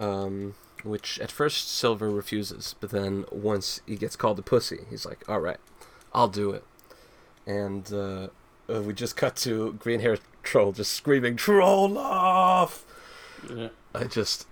Um, 0.00 0.54
which 0.84 1.18
at 1.18 1.32
first 1.32 1.68
Silver 1.72 2.08
refuses, 2.10 2.76
but 2.80 2.90
then 2.90 3.24
once 3.32 3.80
he 3.86 3.96
gets 3.96 4.14
called 4.14 4.38
a 4.38 4.42
pussy, 4.42 4.80
he's 4.88 5.04
like, 5.04 5.28
Alright, 5.28 5.58
I'll 6.12 6.28
do 6.28 6.50
it. 6.52 6.64
And 7.46 7.92
uh, 7.92 8.28
uh, 8.72 8.82
we 8.82 8.92
just 8.92 9.16
cut 9.16 9.34
to 9.36 9.72
Green 9.74 10.00
Hair 10.00 10.18
Troll 10.44 10.70
just 10.72 10.92
screaming, 10.92 11.34
Troll 11.36 11.98
off! 11.98 12.84
Yeah. 13.52 13.68
I 13.94 14.04
just 14.04 14.46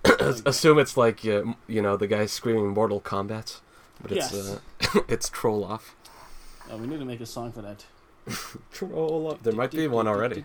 assume 0.45 0.79
it's 0.79 0.97
like, 0.97 1.25
uh, 1.25 1.43
you 1.67 1.81
know, 1.81 1.95
the 1.95 2.07
guy 2.07 2.25
screaming 2.25 2.69
Mortal 2.69 2.99
Kombat. 2.99 3.61
But 4.01 4.11
it's, 4.11 4.33
Yes. 4.33 4.59
uh, 4.95 4.99
it's 5.07 5.29
Troll 5.29 5.63
off. 5.63 5.95
Oh, 6.69 6.75
we 6.77 6.87
need 6.87 6.99
to 6.99 7.05
make 7.05 7.21
a 7.21 7.25
song 7.25 7.53
for 7.53 7.61
that. 7.61 7.85
Troll 8.73 9.27
off. 9.31 9.43
There 9.43 9.53
might 9.53 9.71
be 9.71 9.87
one 9.87 10.07
already. 10.07 10.43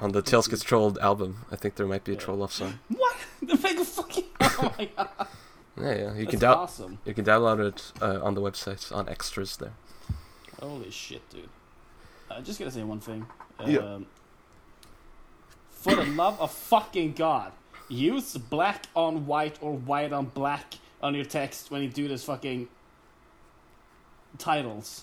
On 0.00 0.12
the 0.12 0.22
Tails 0.22 0.48
Gets 0.48 0.62
Trolled 0.62 0.98
album, 0.98 1.44
I 1.50 1.56
think 1.56 1.74
there 1.76 1.86
might 1.86 2.04
be 2.04 2.12
a 2.12 2.14
Yeah. 2.14 2.20
troll 2.20 2.42
off 2.42 2.52
song. 2.52 2.78
What? 2.88 3.16
The 3.42 3.56
mega 3.62 3.84
fucking. 3.84 4.24
Oh 4.40 4.72
my 4.78 4.84
god. 4.96 5.08
Yeah, 5.76 5.84
yeah. 5.94 6.14
You 6.14 6.24
That's 6.26 6.30
can 6.30 6.40
download 6.40 6.56
awesome. 6.56 6.98
you 7.04 7.14
can 7.14 7.24
download 7.24 7.66
it 7.68 7.92
uh, 8.00 8.22
on 8.22 8.34
the 8.34 8.40
website 8.40 8.92
on 8.94 9.08
extras 9.08 9.56
there. 9.56 9.72
Holy 10.60 10.90
shit, 10.90 11.28
dude. 11.30 11.48
I 12.30 12.40
just 12.40 12.58
gotta 12.58 12.70
say 12.70 12.82
one 12.84 13.00
thing. 13.00 13.26
Yeah. 13.66 13.78
Um, 13.80 14.06
for 15.70 15.94
the 15.96 16.04
love 16.04 16.40
of 16.40 16.50
fucking 16.52 17.12
God, 17.14 17.52
use 17.88 18.36
black 18.36 18.86
on 18.94 19.26
white 19.26 19.58
or 19.60 19.72
white 19.74 20.12
on 20.12 20.26
black 20.26 20.74
on 21.02 21.14
your 21.14 21.24
text 21.24 21.70
when 21.70 21.82
you 21.82 21.88
do 21.88 22.06
this 22.08 22.24
fucking 22.24 22.68
titles. 24.38 25.02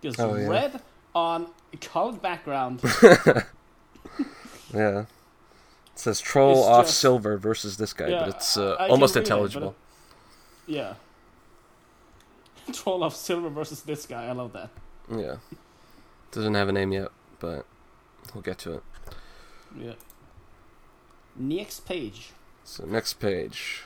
Because 0.00 0.18
Oh, 0.20 0.34
yeah. 0.36 0.46
red 0.48 0.80
on 1.16 1.46
colored 1.80 2.20
background, 2.20 2.82
Yeah. 4.74 5.00
It 5.00 5.06
says 5.98 6.20
troll 6.20 6.58
It's 6.58 6.66
off 6.68 6.86
just- 6.86 6.98
silver 7.00 7.38
versus 7.38 7.78
this 7.78 7.92
guy, 7.94 8.08
Yeah, 8.08 8.18
but 8.20 8.28
it's 8.36 8.56
uh, 8.58 8.74
almost 8.78 9.14
read 9.14 9.22
it, 9.22 9.24
intelligible. 9.24 9.74
yeah. 10.66 10.94
Troll 12.72 13.02
of 13.04 13.14
silver 13.14 13.48
versus 13.48 13.82
this 13.82 14.04
guy. 14.06 14.26
I 14.26 14.32
love 14.32 14.52
that. 14.52 14.68
Yeah. 15.10 15.36
Doesn't 16.32 16.54
have 16.54 16.68
a 16.68 16.72
name 16.72 16.92
yet, 16.92 17.08
but 17.38 17.64
we'll 18.34 18.42
get 18.42 18.58
to 18.58 18.74
it. 18.74 18.82
Yeah. 19.78 19.92
Next 21.36 21.86
page. 21.86 22.32
So 22.64 22.84
next 22.84 23.14
page. 23.14 23.82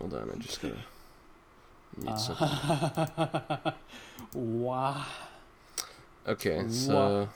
Hold 0.00 0.14
on, 0.14 0.30
I'm 0.32 0.40
just 0.40 0.60
gonna. 0.62 0.74
Need 1.98 2.18
something. 2.18 2.48
Uh, 2.48 3.72
wow. 4.34 5.04
Okay, 6.26 6.68
so 6.68 7.28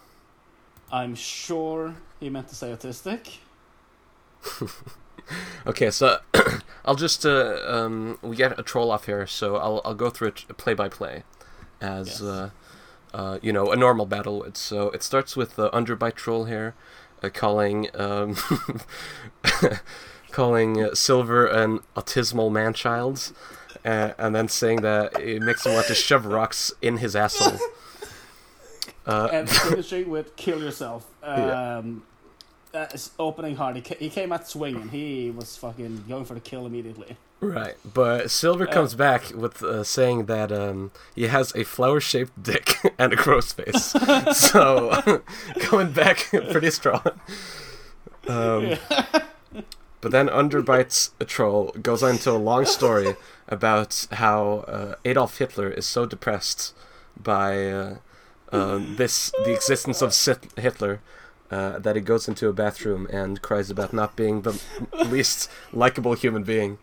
I'm 0.91 1.15
sure 1.15 1.95
he 2.19 2.29
meant 2.29 2.49
to 2.49 2.55
say 2.55 2.73
autistic. 2.75 3.39
okay, 5.67 5.91
so 5.91 6.19
I'll 6.85 6.97
just 6.97 7.25
uh, 7.25 7.61
um, 7.67 8.19
we 8.23 8.35
get 8.37 8.59
a 8.59 8.63
troll 8.63 8.91
off 8.91 9.07
here, 9.07 9.27
so 9.27 9.57
I'll 9.57 9.81
I'll 9.85 9.95
go 9.95 10.11
through 10.11 10.29
it 10.29 10.57
play 10.57 10.75
by 10.75 10.89
play, 10.89 11.23
as 11.81 12.09
Yes. 12.09 12.23
uh, 12.23 12.51
uh, 13.15 13.39
you 13.43 13.53
know 13.53 13.71
a 13.71 13.77
normal 13.77 14.07
battle 14.07 14.41
would. 14.41 14.57
So 14.57 14.91
it 14.91 15.03
starts 15.03 15.37
with 15.37 15.57
the 15.57 15.71
underbite 15.71 16.15
troll 16.17 16.47
here, 16.47 16.75
uh, 17.23 17.29
calling 17.29 17.89
um, 17.95 18.35
calling 20.33 20.83
uh, 20.83 20.95
Silver 20.95 21.47
an 21.47 21.81
autismal 21.97 22.51
man-child, 22.51 23.33
uh, 23.85 24.13
and 24.19 24.35
then 24.35 24.49
saying 24.49 24.81
that 24.83 25.19
it 25.21 25.43
makes 25.43 25.65
him 25.65 25.75
want 25.75 25.87
to 25.87 25.95
shove 25.95 26.27
rocks 26.27 26.73
in 26.83 26.99
his 26.99 27.15
asshole. 27.15 27.59
Uh, 29.07 29.29
And 29.33 29.49
finishing 29.69 30.11
with 30.11 30.37
kill 30.37 30.63
yourself. 30.63 31.07
Yeah. 31.23 31.79
Um, 31.79 32.03
uh, 32.73 32.87
opening 33.19 33.57
hard. 33.57 33.77
He, 33.77 33.95
he 33.99 34.11
came 34.11 34.33
out 34.33 34.47
swinging. 34.47 34.91
He 34.91 35.31
was 35.31 35.57
fucking 35.57 36.05
going 36.09 36.25
for 36.25 36.35
the 36.35 36.41
kill 36.41 36.67
immediately. 36.67 37.17
Right, 37.41 37.75
but 37.95 38.31
Silver 38.31 38.69
Uh, 38.69 38.73
comes 38.73 38.95
back 38.95 39.33
with 39.35 39.63
uh, 39.63 39.83
saying 39.83 40.27
that 40.27 40.53
um, 40.53 40.91
he 41.15 41.27
has 41.29 41.55
a 41.57 41.65
flower-shaped 41.65 42.43
dick 42.43 42.77
and 42.99 43.13
a 43.15 43.17
crow's 43.17 43.53
face. 43.53 43.87
so, 44.33 45.23
coming 45.59 45.91
back 45.93 46.29
pretty 46.31 46.71
strong. 46.71 47.01
Um, 48.29 48.77
but 50.03 50.13
then 50.13 50.29
Underbite's 50.29 51.13
a 51.19 51.25
troll 51.25 51.75
goes 51.83 52.03
on 52.03 52.19
to 52.19 52.31
a 52.33 52.33
long 52.33 52.67
story 52.67 53.17
about 53.49 54.07
how 54.13 54.65
uh, 54.69 54.95
Adolf 55.05 55.39
Hitler 55.39 55.71
is 55.71 55.87
so 55.87 56.05
depressed 56.07 56.75
by 57.21 57.97
uh, 58.53 58.81
this 58.97 59.31
the 59.45 59.53
existence 59.55 60.03
of 60.03 60.13
Sit- 60.13 60.53
Hitler 60.57 61.01
uh, 61.51 61.79
that 61.79 61.97
he 61.97 62.03
goes 62.03 62.29
into 62.29 62.49
a 62.49 62.53
bathroom 62.53 63.07
and 63.13 63.41
cries 63.43 63.71
about 63.71 63.93
not 63.93 64.17
being 64.17 64.43
the 64.43 64.61
least 65.07 65.51
likable 65.73 66.15
human 66.15 66.43
being, 66.43 66.79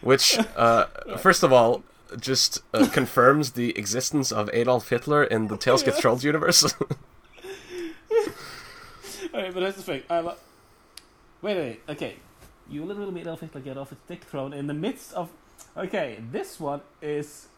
which 0.00 0.38
uh, 0.56 0.86
first 1.18 1.42
of 1.42 1.52
all 1.52 1.82
just 2.18 2.62
uh, 2.72 2.86
confirms 2.92 3.52
the 3.52 3.76
existence 3.78 4.32
of 4.32 4.48
Adolf 4.52 4.88
Hitler 4.88 5.24
in 5.24 5.48
the 5.48 5.56
Tails 5.56 5.82
Get 5.82 5.98
Trolled 5.98 6.24
universe. 6.24 6.74
Okay, 9.34 9.50
but 9.52 9.62
here's 9.62 9.76
the 9.76 9.82
thing. 9.82 10.02
I 10.08 10.20
li- 10.20 10.32
wait, 11.42 11.56
wait, 11.56 11.80
okay. 11.88 12.16
You 12.68 12.84
literally 12.84 13.12
made 13.12 13.22
Adolf 13.22 13.40
Hitler 13.40 13.60
get 13.60 13.76
off 13.76 13.90
his 13.90 13.98
dick 14.08 14.24
throne 14.24 14.52
in 14.52 14.66
the 14.66 14.74
midst 14.74 15.12
of. 15.12 15.28
Okay, 15.76 16.18
this 16.32 16.58
one 16.58 16.80
is. 17.02 17.48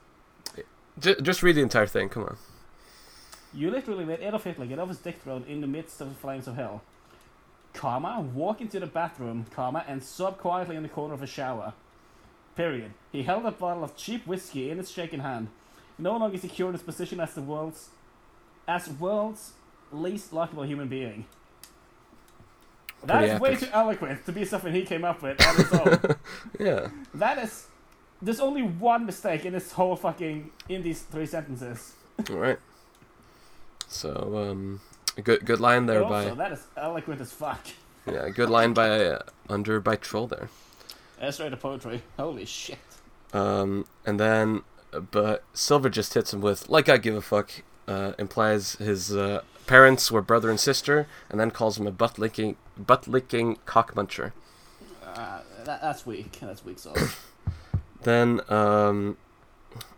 J- 0.99 1.15
just 1.23 1.43
read 1.43 1.55
the 1.57 1.63
entire 1.63 1.87
thing. 1.87 2.09
Come 2.09 2.25
on. 2.25 2.37
You 3.53 3.71
literally 3.71 4.05
made 4.05 4.21
Adolf 4.21 4.45
Hitler 4.45 4.67
get 4.67 4.79
off 4.79 4.89
his 4.89 4.99
dick 4.99 5.21
throne 5.23 5.45
in 5.49 5.61
the 5.61 5.67
midst 5.67 6.01
of 6.01 6.09
the 6.09 6.15
flames 6.15 6.47
of 6.47 6.55
hell. 6.57 6.83
Comma, 7.73 8.21
walk 8.21 8.61
into 8.61 8.81
the 8.81 8.87
bathroom, 8.87 9.47
comma, 9.51 9.85
and 9.87 10.03
sob 10.03 10.39
quietly 10.39 10.77
in 10.77 10.83
the 10.83 10.89
corner 10.89 11.15
of 11.15 11.23
a 11.23 11.27
shower. 11.27 11.73
Period. 12.57 12.93
He 13.13 13.23
held 13.23 13.47
a 13.47 13.51
bottle 13.51 13.85
of 13.85 13.97
cheap 13.97 14.27
whiskey 14.27 14.71
in 14.71 14.79
his 14.79 14.91
shaking 14.91 15.21
hand. 15.21 15.49
No 15.99 16.17
longer 16.17 16.39
secure 16.39 16.69
in 16.69 16.75
his 16.75 16.83
position 16.83 17.21
as 17.21 17.35
the 17.35 17.43
world's 17.43 17.91
as 18.67 18.89
world's 18.89 19.53
least 19.93 20.33
likable 20.33 20.63
human 20.63 20.89
being. 20.89 21.27
That 23.05 23.19
Pretty 23.19 23.33
is 23.35 23.41
way 23.41 23.57
too 23.57 23.69
eloquent 23.73 24.27
to 24.27 24.33
be 24.33 24.45
something 24.45 24.73
he 24.73 24.83
came 24.83 25.05
up 25.05 25.23
with 25.23 25.41
on 25.47 25.57
his 25.57 25.73
own. 25.73 26.17
Yeah. 26.61 26.89
that 27.15 27.39
is 27.39 27.67
there's 28.21 28.41
only 28.41 28.63
one 28.63 29.07
mistake 29.07 29.45
in 29.47 29.55
this 29.55 29.73
whole 29.73 29.97
fucking 29.97 30.51
in 30.69 30.83
these 30.83 31.03
three 31.03 31.27
sentences. 31.27 31.95
All 32.29 32.37
right. 32.37 32.59
So 33.91 34.49
um, 34.51 34.81
good 35.23 35.45
good 35.45 35.61
line 35.61 35.87
there 35.87 36.05
also, 36.05 36.31
by 36.31 36.35
that 36.37 36.53
is 36.53 36.67
eloquent 36.77 37.21
as 37.21 37.33
fuck. 37.33 37.67
yeah, 38.07 38.29
good 38.29 38.49
line 38.49 38.73
by 38.73 39.05
uh, 39.05 39.23
by 39.81 39.97
troll 39.97 40.29
there. 40.29 40.49
That's 41.19 41.41
right, 41.41 41.51
the 41.51 41.57
poetry. 41.57 42.03
Holy 42.17 42.47
shit. 42.47 42.79
Um, 43.33 43.87
and 44.07 44.19
then, 44.19 44.63
but 45.11 45.45
Silver 45.53 45.91
just 45.91 46.15
hits 46.15 46.33
him 46.33 46.41
with 46.41 46.69
"like 46.69 46.89
I 46.89 46.99
give 46.99 47.17
a 47.17 47.21
fuck," 47.21 47.51
uh, 47.89 48.13
implies 48.17 48.77
his 48.77 49.15
uh, 49.15 49.43
parents 49.67 50.11
were 50.11 50.23
brother 50.23 50.51
and 50.51 50.61
sister, 50.61 51.09
and 51.29 51.41
then 51.41 51.51
calls 51.51 51.79
him 51.79 51.87
a 51.87 51.93
butt 51.93 52.17
licking 52.17 52.57
butt 52.79 53.09
licking 53.09 53.59
cock 53.67 53.95
muncher. 53.95 54.33
Uh, 55.05 55.41
that, 55.65 55.83
that's 55.83 56.07
weak. 56.07 56.39
That's 56.41 56.65
weak 56.65 56.79
sauce. 56.79 57.17
Then, 58.03 58.41
um, 58.49 59.19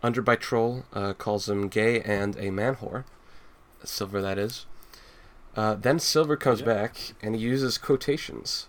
Underbite 0.03 0.41
troll 0.41 0.83
uh, 0.91 1.13
calls 1.13 1.47
him 1.47 1.69
gay 1.69 2.01
and 2.01 2.37
a 2.37 2.49
man 2.49 2.75
whore. 2.75 3.05
Silver, 3.85 4.21
that 4.21 4.37
is. 4.37 4.65
Uh, 5.55 5.75
then 5.75 5.99
Silver 5.99 6.35
comes 6.35 6.59
Yeah. 6.61 6.65
back 6.65 6.97
and 7.21 7.35
he 7.35 7.41
uses 7.41 7.77
quotations. 7.77 8.67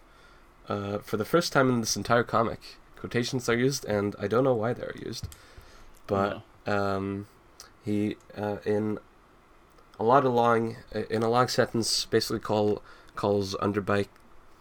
Uh, 0.69 0.99
for 0.99 1.17
the 1.17 1.25
first 1.25 1.53
time 1.53 1.69
in 1.69 1.81
this 1.81 1.97
entire 1.97 2.23
comic, 2.25 2.61
quotations 2.97 3.49
are 3.49 3.57
used, 3.57 3.85
and 3.85 4.15
I 4.19 4.27
don't 4.29 4.45
know 4.45 4.55
why 4.55 4.73
they're 4.73 4.95
used. 4.97 5.29
But 6.07 6.43
No. 6.67 6.75
um, 6.75 7.27
he 7.85 8.17
uh, 8.37 8.57
in 8.65 8.99
a 10.01 10.05
lot 10.05 10.25
of 10.27 10.33
long 10.33 10.77
in 11.11 11.23
a 11.23 11.29
long 11.31 11.49
sentence 11.49 12.05
basically 12.07 12.41
call 12.41 12.83
calls 13.15 13.55
underbite 13.57 14.09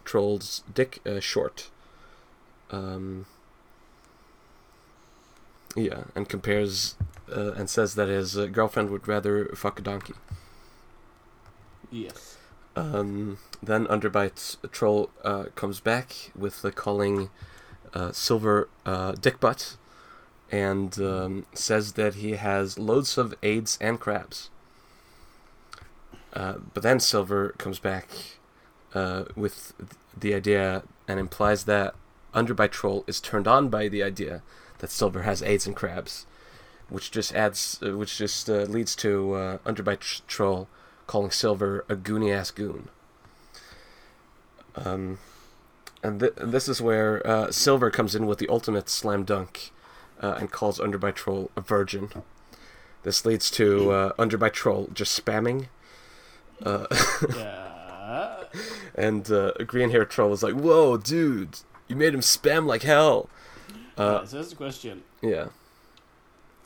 trolls 0.04 0.62
dick 0.72 1.00
uh, 1.06 1.18
short 1.20 1.70
um, 2.70 3.26
yeah 5.74 6.04
and 6.14 6.28
compares 6.28 6.94
uh, 7.34 7.52
and 7.52 7.68
says 7.68 7.94
that 7.96 8.08
his 8.08 8.36
uh, 8.38 8.46
girlfriend 8.46 8.90
would 8.90 9.08
rather 9.08 9.46
fuck 9.56 9.78
a 9.78 9.82
donkey 9.82 10.14
yes. 11.94 12.36
um, 12.76 13.38
then 13.62 13.86
underbite 13.86 14.56
troll 14.72 15.10
uh, 15.24 15.44
comes 15.54 15.80
back 15.80 16.32
with 16.36 16.62
the 16.62 16.72
calling 16.72 17.30
uh, 17.94 18.12
silver 18.12 18.68
uh, 18.84 19.12
dick 19.12 19.38
butt 19.40 19.76
and 20.50 21.00
um, 21.00 21.46
says 21.54 21.94
that 21.94 22.14
he 22.16 22.32
has 22.32 22.78
loads 22.78 23.18
of 23.18 23.34
AIDS 23.42 23.78
and 23.80 23.98
crabs. 23.98 24.50
Uh, 26.32 26.54
but 26.72 26.82
then 26.82 27.00
Silver 27.00 27.54
comes 27.58 27.78
back 27.78 28.08
uh, 28.94 29.24
with 29.34 29.72
the 30.16 30.34
idea 30.34 30.82
and 31.08 31.18
implies 31.18 31.64
that 31.64 31.94
Underbite 32.34 32.72
Troll 32.72 33.04
is 33.06 33.20
turned 33.20 33.48
on 33.48 33.68
by 33.68 33.88
the 33.88 34.02
idea 34.02 34.42
that 34.78 34.90
Silver 34.90 35.22
has 35.22 35.42
AIDS 35.42 35.66
and 35.66 35.74
crabs, 35.74 36.26
which 36.88 37.10
just 37.10 37.34
adds, 37.34 37.80
uh, 37.82 37.96
which 37.96 38.18
just 38.18 38.48
leads 38.48 38.94
to 38.96 39.58
Underbite 39.64 40.00
tr- 40.00 40.22
Troll 40.26 40.68
calling 41.06 41.30
Silver 41.30 41.84
a 41.88 41.96
goony 41.96 42.34
ass 42.34 42.50
goon. 42.50 42.88
Um, 44.76 45.18
and 46.02 46.20
th- 46.20 46.32
this 46.36 46.68
is 46.68 46.80
where 46.82 47.24
uh, 47.26 47.50
Silver 47.50 47.90
comes 47.90 48.14
in 48.14 48.26
with 48.26 48.38
the 48.38 48.48
ultimate 48.48 48.88
slam 48.88 49.24
dunk 49.24 49.70
uh, 50.20 50.36
and 50.38 50.50
calls 50.50 50.78
Underbite 50.78 51.14
Troll 51.14 51.50
a 51.56 51.60
virgin. 51.60 52.10
This 53.02 53.24
leads 53.24 53.50
to 53.52 53.90
uh, 53.90 54.12
Underbite 54.14 54.52
Troll 54.52 54.88
just 54.92 55.22
spamming. 55.24 55.66
Uh, 56.64 56.86
yeah. 57.36 58.36
and 58.94 59.30
uh, 59.30 59.52
Green 59.66 59.90
Hair 59.90 60.06
Troll 60.06 60.32
is 60.32 60.42
like, 60.42 60.54
"Whoa, 60.54 60.96
dude, 60.96 61.58
you 61.88 61.96
made 61.96 62.14
him 62.14 62.20
spam 62.20 62.66
like 62.66 62.82
hell." 62.82 63.28
Uh, 63.98 64.24
so 64.24 64.36
here's 64.38 64.50
the 64.50 64.56
question. 64.56 65.02
yeah, 65.22 65.46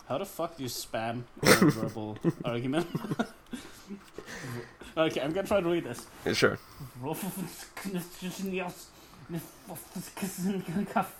How 0.08 0.18
the 0.18 0.24
fuck 0.24 0.56
do 0.56 0.62
you 0.62 0.68
spam 0.68 1.24
a 1.42 1.46
verbal 1.70 2.16
argument? 2.44 2.86
okay, 4.96 5.20
I'm 5.20 5.32
gonna 5.32 5.46
try 5.46 5.60
to 5.60 5.68
read 5.68 5.84
this. 5.84 6.06
yeah, 6.24 6.32
sure. 6.32 6.58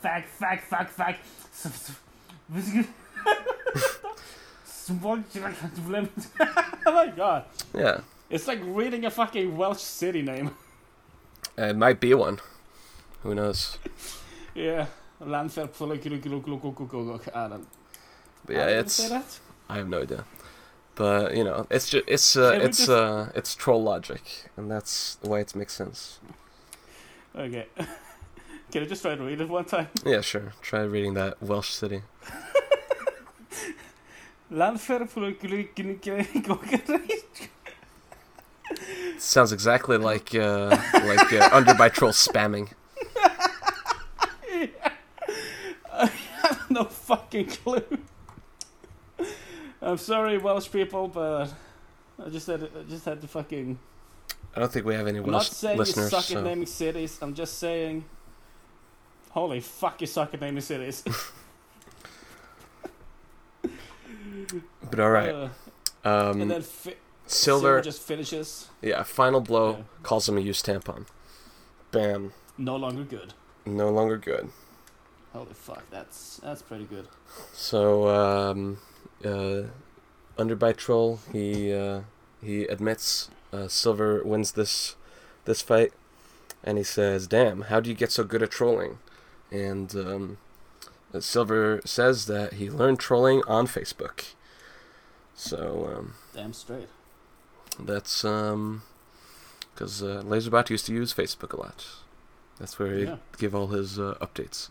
Fag, 0.02 0.24
fag, 0.40 0.60
fag, 0.70 0.88
fag. 0.90 1.16
oh 6.86 6.92
my 6.92 7.08
god. 7.08 7.44
Yeah, 7.74 8.00
It's 8.30 8.48
like 8.48 8.60
reading 8.62 9.04
a 9.04 9.10
fucking 9.10 9.56
Welsh 9.56 9.80
city 9.80 10.22
name. 10.22 10.52
it 11.58 11.76
might 11.76 12.00
be 12.00 12.14
one. 12.14 12.38
Who 13.22 13.34
knows? 13.34 13.78
yeah. 14.54 14.86
Landfair 15.20 15.68
But 18.46 18.54
yeah, 18.56 18.62
I 18.62 18.66
didn't 18.66 18.86
it's 18.86 18.94
say 18.94 19.08
that. 19.08 19.38
I 19.68 19.76
have 19.78 19.88
no 19.88 20.02
idea. 20.02 20.24
But 20.98 21.36
you 21.36 21.44
know, 21.44 21.66
it's 21.70 21.88
just 21.88 22.04
it's 22.08 22.36
uh, 22.36 22.58
it's 22.60 22.78
just- 22.78 22.90
uh, 22.90 23.26
it's 23.36 23.54
troll 23.54 23.82
logic, 23.82 24.50
and 24.56 24.68
that's 24.68 25.14
the 25.22 25.28
way 25.28 25.40
it 25.40 25.54
makes 25.54 25.72
sense. 25.72 26.18
Okay. 27.36 27.66
Can 28.72 28.82
I 28.82 28.86
just 28.86 29.00
try 29.02 29.14
to 29.14 29.22
read 29.22 29.40
it 29.40 29.48
one 29.48 29.64
time? 29.64 29.88
Yeah, 30.04 30.20
sure. 30.20 30.52
Try 30.60 30.80
reading 30.82 31.14
that 31.14 31.40
Welsh 31.40 31.70
city. 31.70 32.02
Sounds 39.18 39.52
exactly 39.52 39.96
like 39.98 40.34
uh, 40.34 40.76
like 40.94 41.32
uh, 41.32 41.74
by 41.78 41.88
Troll 41.88 42.12
spamming. 42.12 42.72
Yeah. 44.50 44.66
I 45.92 46.06
have 46.42 46.70
no 46.70 46.84
fucking 46.84 47.46
clue. 47.46 47.84
I'm 49.88 49.98
sorry, 49.98 50.38
Welsh 50.38 50.70
people, 50.70 51.08
but 51.08 51.48
I 52.24 52.28
just 52.28 52.46
had 52.46 52.62
I 52.64 52.82
just 52.88 53.04
had 53.04 53.20
to 53.22 53.28
fucking. 53.28 53.78
I 54.54 54.60
don't 54.60 54.72
think 54.72 54.84
we 54.86 54.94
have 54.94 55.06
any 55.06 55.18
I'm 55.18 55.30
not 55.30 55.44
saying 55.44 55.78
listeners. 55.78 56.06
you 56.12 56.18
suck 56.18 56.24
so- 56.24 56.38
at 56.38 56.44
naming 56.44 56.66
cities. 56.66 57.18
I'm 57.22 57.34
just 57.34 57.58
saying. 57.58 58.04
Holy 59.30 59.60
fuck, 59.60 60.00
you 60.00 60.06
suck 60.06 60.34
at 60.34 60.40
naming 60.40 60.60
cities. 60.62 61.04
But 64.90 65.00
all 65.00 65.10
right, 65.10 65.28
Uh, 65.34 65.48
um, 66.04 66.40
and 66.40 66.50
then 66.50 66.62
fi- 66.62 66.96
Silver, 67.26 67.80
just 67.82 68.00
finishes. 68.00 68.68
yeah, 68.80 69.02
final 69.02 69.40
blow 69.40 69.70
Yeah. 69.72 69.82
calls 70.02 70.28
him 70.28 70.38
a 70.38 70.40
used 70.40 70.64
tampon. 70.64 71.04
Bam, 71.90 72.32
No 72.56 72.76
longer 72.76 73.04
good. 73.04 73.34
no 73.66 73.90
longer 73.90 74.16
good. 74.16 74.48
Holy 75.34 75.52
fuck, 75.52 75.82
that's 75.90 76.36
that's 76.42 76.62
pretty 76.62 76.84
good. 76.84 77.06
So, 77.52 78.08
um, 78.08 78.78
uh, 79.24 79.62
Underbite 80.36 80.76
Troll, 80.76 81.20
he 81.32 81.72
uh, 81.72 82.00
he 82.42 82.64
admits 82.64 83.30
uh, 83.52 83.68
Silver 83.68 84.22
wins 84.24 84.52
this 84.52 84.96
this 85.44 85.62
fight, 85.62 85.92
and 86.62 86.78
he 86.78 86.84
says, 86.84 87.26
"Damn, 87.26 87.62
how 87.62 87.80
do 87.80 87.90
you 87.90 87.96
get 87.96 88.12
so 88.12 88.24
good 88.24 88.42
at 88.42 88.50
trolling?" 88.50 88.98
And 89.50 89.94
um, 89.96 90.38
Silver 91.20 91.80
says 91.84 92.26
that 92.26 92.54
he 92.54 92.70
learned 92.70 93.00
trolling 93.00 93.42
on 93.48 93.66
Facebook. 93.66 94.24
So 95.34 95.92
um, 95.96 96.14
Damn 96.34 96.52
straight. 96.52 96.88
that's 97.78 98.24
um, 98.24 98.82
because 99.74 100.02
uh, 100.02 100.22
Laserbot 100.26 100.68
used 100.70 100.86
to 100.86 100.92
use 100.92 101.14
Facebook 101.14 101.52
a 101.52 101.56
lot. 101.60 101.86
That's 102.58 102.78
where 102.78 102.92
he 102.94 103.04
Yeah. 103.04 103.16
give 103.38 103.54
all 103.54 103.68
his 103.68 103.98
uh, 103.98 104.16
updates. 104.20 104.68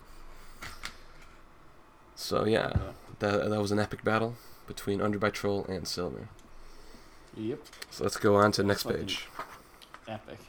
So 2.15 2.45
yeah, 2.45 2.71
Yeah. 2.75 2.91
That 3.19 3.49
that 3.49 3.61
was 3.61 3.71
an 3.71 3.79
epic 3.79 4.03
battle 4.03 4.35
between 4.67 4.99
Underbite 4.99 5.33
Troll 5.33 5.65
and 5.69 5.87
Silver. 5.87 6.27
Yep. 7.35 7.59
So 7.91 8.03
let's 8.03 8.17
go 8.17 8.35
on 8.35 8.51
to 8.53 8.61
the 8.63 8.67
next 8.67 8.83
Fucking- 8.83 8.99
page. 8.99 9.27
Epic. 10.07 10.39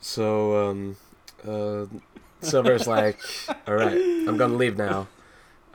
So 0.00 0.68
um, 0.70 0.96
uh, 1.46 1.86
Silver's 2.40 2.86
like, 2.86 3.20
"All 3.66 3.74
right, 3.74 3.96
I'm 3.96 4.36
gonna 4.36 4.54
leave 4.54 4.76
now," 4.76 5.08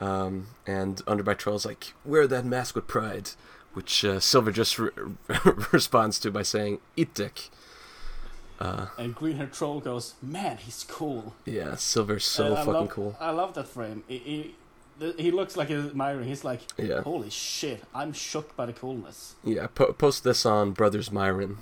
um, 0.00 0.48
and 0.66 0.96
Underbite 1.06 1.38
Troll's 1.38 1.64
like, 1.66 1.94
"Wear 2.04 2.26
that 2.26 2.44
mask 2.44 2.74
with 2.74 2.86
pride," 2.86 3.30
which 3.72 4.04
uh, 4.04 4.20
Silver 4.20 4.52
just 4.52 4.78
re- 4.78 4.90
responds 5.72 6.18
to 6.20 6.30
by 6.30 6.42
saying, 6.42 6.80
"Eat 6.96 7.14
dick." 7.14 7.48
Uh, 8.60 8.86
And 8.98 9.14
Green 9.14 9.36
Hair 9.36 9.46
Troll 9.48 9.80
goes, 9.80 10.14
man, 10.20 10.56
he's 10.56 10.84
cool. 10.84 11.34
yeah, 11.44 11.76
Silver's 11.76 12.24
so 12.24 12.52
Uh, 12.54 12.56
fucking 12.56 12.72
love, 12.72 12.88
cool. 12.90 13.16
I 13.20 13.30
love 13.30 13.54
that 13.54 13.68
frame. 13.68 14.02
He, 14.08 14.18
he, 14.98 15.12
he 15.16 15.30
looks 15.30 15.56
like 15.56 15.68
he's 15.68 15.84
admiring. 15.84 16.26
He's 16.26 16.42
like, 16.44 16.62
Yeah, 16.76 17.02
holy 17.02 17.30
shit, 17.30 17.84
I'm 17.94 18.12
shook 18.12 18.56
by 18.56 18.66
the 18.66 18.72
coolness. 18.72 19.36
yeah. 19.44 19.68
Po- 19.72 19.92
post 19.92 20.24
this 20.24 20.44
on 20.44 20.72
Brothers 20.72 21.12
Myron, 21.12 21.58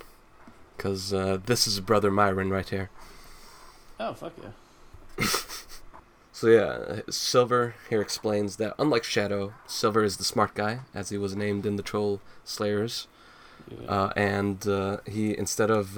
cause 0.79 1.13
uh, 1.13 1.37
this 1.45 1.67
is 1.67 1.79
Brother 1.79 2.09
Myron 2.09 2.49
right 2.49 2.67
here. 2.67 2.89
Oh, 3.99 4.13
fuck 4.13 4.33
yeah. 4.41 5.25
So 6.31 6.47
yeah, 6.49 7.01
Silver 7.09 7.73
here 7.89 7.99
explains 7.99 8.57
that 8.57 8.75
unlike 8.77 9.03
Shadow, 9.03 9.53
Silver 9.65 10.03
is 10.03 10.17
the 10.17 10.23
smart 10.23 10.53
guy, 10.53 10.81
as 10.93 11.09
he 11.09 11.17
was 11.17 11.35
named 11.35 11.65
in 11.65 11.77
the 11.77 11.81
Troll 11.83 12.21
Slayers, 12.43 13.07
Yeah. 13.67 13.87
uh, 13.89 14.13
and 14.15 14.67
uh, 14.67 14.97
he 15.07 15.35
instead 15.35 15.71
of 15.71 15.97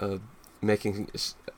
uh, 0.00 0.18
making 0.60 1.10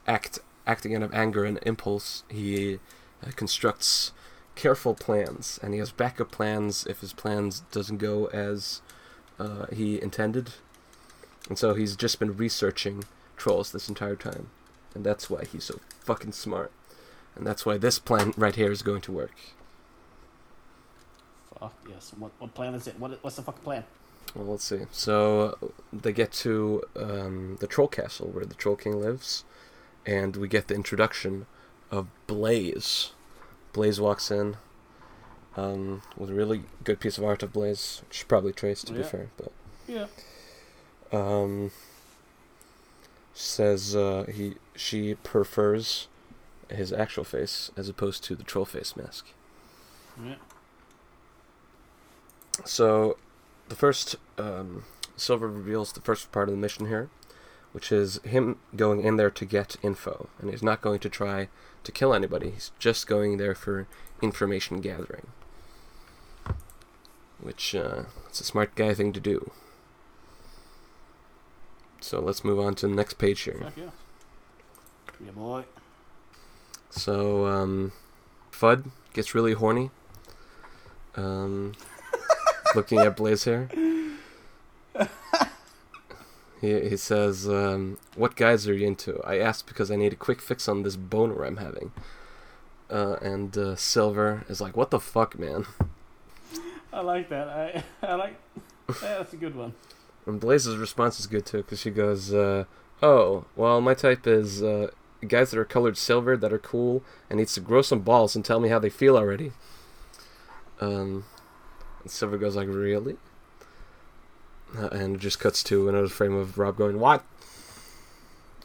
act 0.06 0.38
acting 0.66 0.94
out 0.94 1.02
of 1.02 1.12
anger 1.14 1.44
and 1.44 1.58
impulse, 1.62 2.22
he 2.28 2.78
uh, 3.26 3.30
constructs 3.36 4.12
careful 4.54 4.94
plans, 4.94 5.58
and 5.62 5.72
he 5.72 5.80
has 5.80 5.90
backup 5.90 6.30
plans 6.30 6.86
if 6.86 7.00
his 7.00 7.12
plans 7.12 7.60
doesn't 7.70 7.98
go 7.98 8.26
as 8.26 8.82
uh, 9.38 9.66
he 9.72 10.00
intended, 10.00 10.50
and 11.48 11.58
so 11.58 11.74
he's 11.74 11.96
just 11.96 12.18
been 12.18 12.36
researching 12.36 13.04
trolls 13.36 13.72
this 13.72 13.88
entire 13.88 14.16
time, 14.16 14.50
and 14.94 15.04
that's 15.04 15.30
why 15.30 15.44
he's 15.44 15.64
so 15.64 15.80
fucking 16.00 16.32
smart. 16.32 16.70
And 17.36 17.46
that's 17.46 17.64
why 17.64 17.78
this 17.78 17.98
plan 17.98 18.34
right 18.36 18.54
here 18.54 18.72
is 18.72 18.82
going 18.82 19.00
to 19.02 19.12
work. 19.12 19.34
Fuck 21.58 21.74
yes. 21.88 22.12
What 22.18 22.32
what 22.38 22.54
plan 22.54 22.74
is 22.74 22.86
it? 22.86 22.98
What 22.98 23.22
what's 23.22 23.36
the 23.36 23.42
fucking 23.42 23.62
plan? 23.62 23.84
Well, 24.34 24.46
let's 24.46 24.64
see. 24.64 24.82
So 24.92 25.58
they 25.92 26.12
get 26.12 26.30
to 26.32 26.82
um, 26.96 27.56
the 27.60 27.66
troll 27.66 27.88
castle 27.88 28.28
where 28.28 28.44
the 28.44 28.54
troll 28.54 28.76
king 28.76 29.00
lives, 29.00 29.44
and 30.06 30.36
we 30.36 30.46
get 30.48 30.68
the 30.68 30.74
introduction 30.74 31.46
of 31.90 32.06
Blaze. 32.26 33.10
Blaze 33.72 34.00
walks 34.00 34.30
in 34.30 34.56
um, 35.56 36.02
with 36.16 36.30
a 36.30 36.34
really 36.34 36.62
good 36.84 37.00
piece 37.00 37.18
of 37.18 37.24
art 37.24 37.42
of 37.42 37.52
Blaze, 37.52 38.02
which 38.08 38.18
is 38.18 38.24
probably 38.24 38.52
Trace 38.52 38.82
to 38.84 38.92
be 38.92 39.02
fair, 39.02 39.30
but 39.36 39.52
Yeah. 39.88 40.06
um, 41.12 41.72
says 43.34 43.96
uh, 43.96 44.26
he 44.32 44.54
she 44.76 45.14
prefers 45.16 46.06
his 46.68 46.92
actual 46.92 47.24
face 47.24 47.70
as 47.76 47.88
opposed 47.88 48.22
to 48.24 48.36
the 48.36 48.44
troll 48.44 48.64
face 48.64 48.96
mask. 48.96 49.26
Yeah. 50.24 50.36
So, 52.64 53.16
the 53.70 53.76
first 53.76 54.16
um, 54.36 54.84
Silver 55.16 55.48
reveals 55.48 55.92
the 55.92 56.00
first 56.00 56.30
part 56.32 56.48
of 56.48 56.54
the 56.54 56.60
mission 56.60 56.88
here, 56.88 57.08
which 57.72 57.90
is 57.90 58.20
him 58.24 58.58
going 58.76 59.02
in 59.02 59.16
there 59.16 59.30
to 59.30 59.44
get 59.46 59.76
info, 59.82 60.28
and 60.40 60.50
he's 60.50 60.62
not 60.62 60.82
going 60.82 60.98
to 60.98 61.08
try 61.08 61.48
to 61.84 61.92
kill 61.92 62.12
anybody. 62.12 62.50
He's 62.50 62.72
just 62.78 63.06
going 63.06 63.38
there 63.38 63.54
for 63.54 63.86
information 64.20 64.80
gathering, 64.80 65.28
which 67.40 67.74
uh, 67.74 68.02
it's 68.28 68.40
a 68.40 68.44
smart 68.44 68.74
guy 68.74 68.92
thing 68.92 69.12
to 69.12 69.20
do. 69.20 69.52
So 72.00 72.18
let's 72.18 72.44
move 72.44 72.58
on 72.58 72.74
to 72.76 72.88
the 72.88 72.94
next 72.94 73.14
page 73.18 73.42
here. 73.42 73.60
Fuck 73.62 73.76
yeah. 73.76 73.90
Yeah, 75.24 75.32
boy. 75.32 75.64
So, 76.90 77.46
um, 77.46 77.92
Fudd 78.50 78.90
gets 79.12 79.34
really 79.34 79.52
horny. 79.52 79.90
Um, 81.14 81.74
looking 82.74 82.98
at 83.00 83.16
Blaze 83.16 83.44
here. 83.44 83.68
He, 86.60 86.88
he 86.90 86.96
says, 86.96 87.48
um, 87.48 87.98
What 88.16 88.36
guys 88.36 88.68
are 88.68 88.74
you 88.74 88.86
into? 88.86 89.20
I 89.24 89.38
asked 89.38 89.66
because 89.66 89.90
I 89.90 89.96
need 89.96 90.12
a 90.12 90.16
quick 90.16 90.42
fix 90.42 90.68
on 90.68 90.82
this 90.82 90.96
boner 90.96 91.44
I'm 91.44 91.56
having. 91.56 91.92
Uh, 92.90 93.16
and 93.22 93.56
uh, 93.56 93.76
Silver 93.76 94.44
is 94.48 94.60
like, 94.60 94.76
What 94.76 94.90
the 94.90 95.00
fuck, 95.00 95.38
man? 95.38 95.64
I 96.92 97.00
like 97.00 97.28
that. 97.30 97.48
I 97.48 97.82
I 98.06 98.14
like. 98.16 98.36
Yeah, 99.02 99.18
that's 99.18 99.32
a 99.32 99.36
good 99.36 99.54
one. 99.54 99.74
And 100.26 100.40
Blaze's 100.40 100.76
response 100.76 101.18
is 101.20 101.26
good 101.26 101.46
too, 101.46 101.58
because 101.58 101.80
she 101.80 101.90
goes, 101.90 102.34
uh, 102.34 102.64
"Oh, 103.02 103.44
well, 103.56 103.80
my 103.80 103.94
type 103.94 104.26
is 104.26 104.62
uh, 104.62 104.88
guys 105.26 105.50
that 105.50 105.58
are 105.60 105.64
colored 105.64 105.96
silver, 105.96 106.36
that 106.36 106.52
are 106.52 106.58
cool, 106.58 107.02
and 107.28 107.38
needs 107.38 107.54
to 107.54 107.60
grow 107.60 107.82
some 107.82 108.00
balls 108.00 108.34
and 108.34 108.44
tell 108.44 108.60
me 108.60 108.68
how 108.68 108.78
they 108.80 108.90
feel 108.90 109.16
already." 109.16 109.52
Um, 110.80 111.24
and 112.02 112.10
Silver 112.10 112.38
goes 112.38 112.56
like, 112.56 112.68
"Really?" 112.68 113.16
Uh, 114.76 114.88
and 114.88 115.16
it 115.16 115.20
just 115.20 115.40
cuts 115.40 115.62
to 115.64 115.88
another 115.88 116.08
frame 116.08 116.34
of 116.34 116.58
Rob 116.58 116.76
going, 116.76 116.98
"What?" 117.00 117.24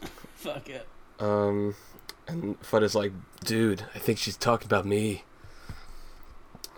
Fuck 0.34 0.68
it. 0.68 0.86
Um, 1.18 1.74
and 2.28 2.60
Fudd 2.62 2.82
is 2.82 2.94
like, 2.94 3.12
"Dude, 3.44 3.84
I 3.94 3.98
think 3.98 4.18
she's 4.18 4.36
talking 4.36 4.66
about 4.66 4.84
me." 4.84 5.24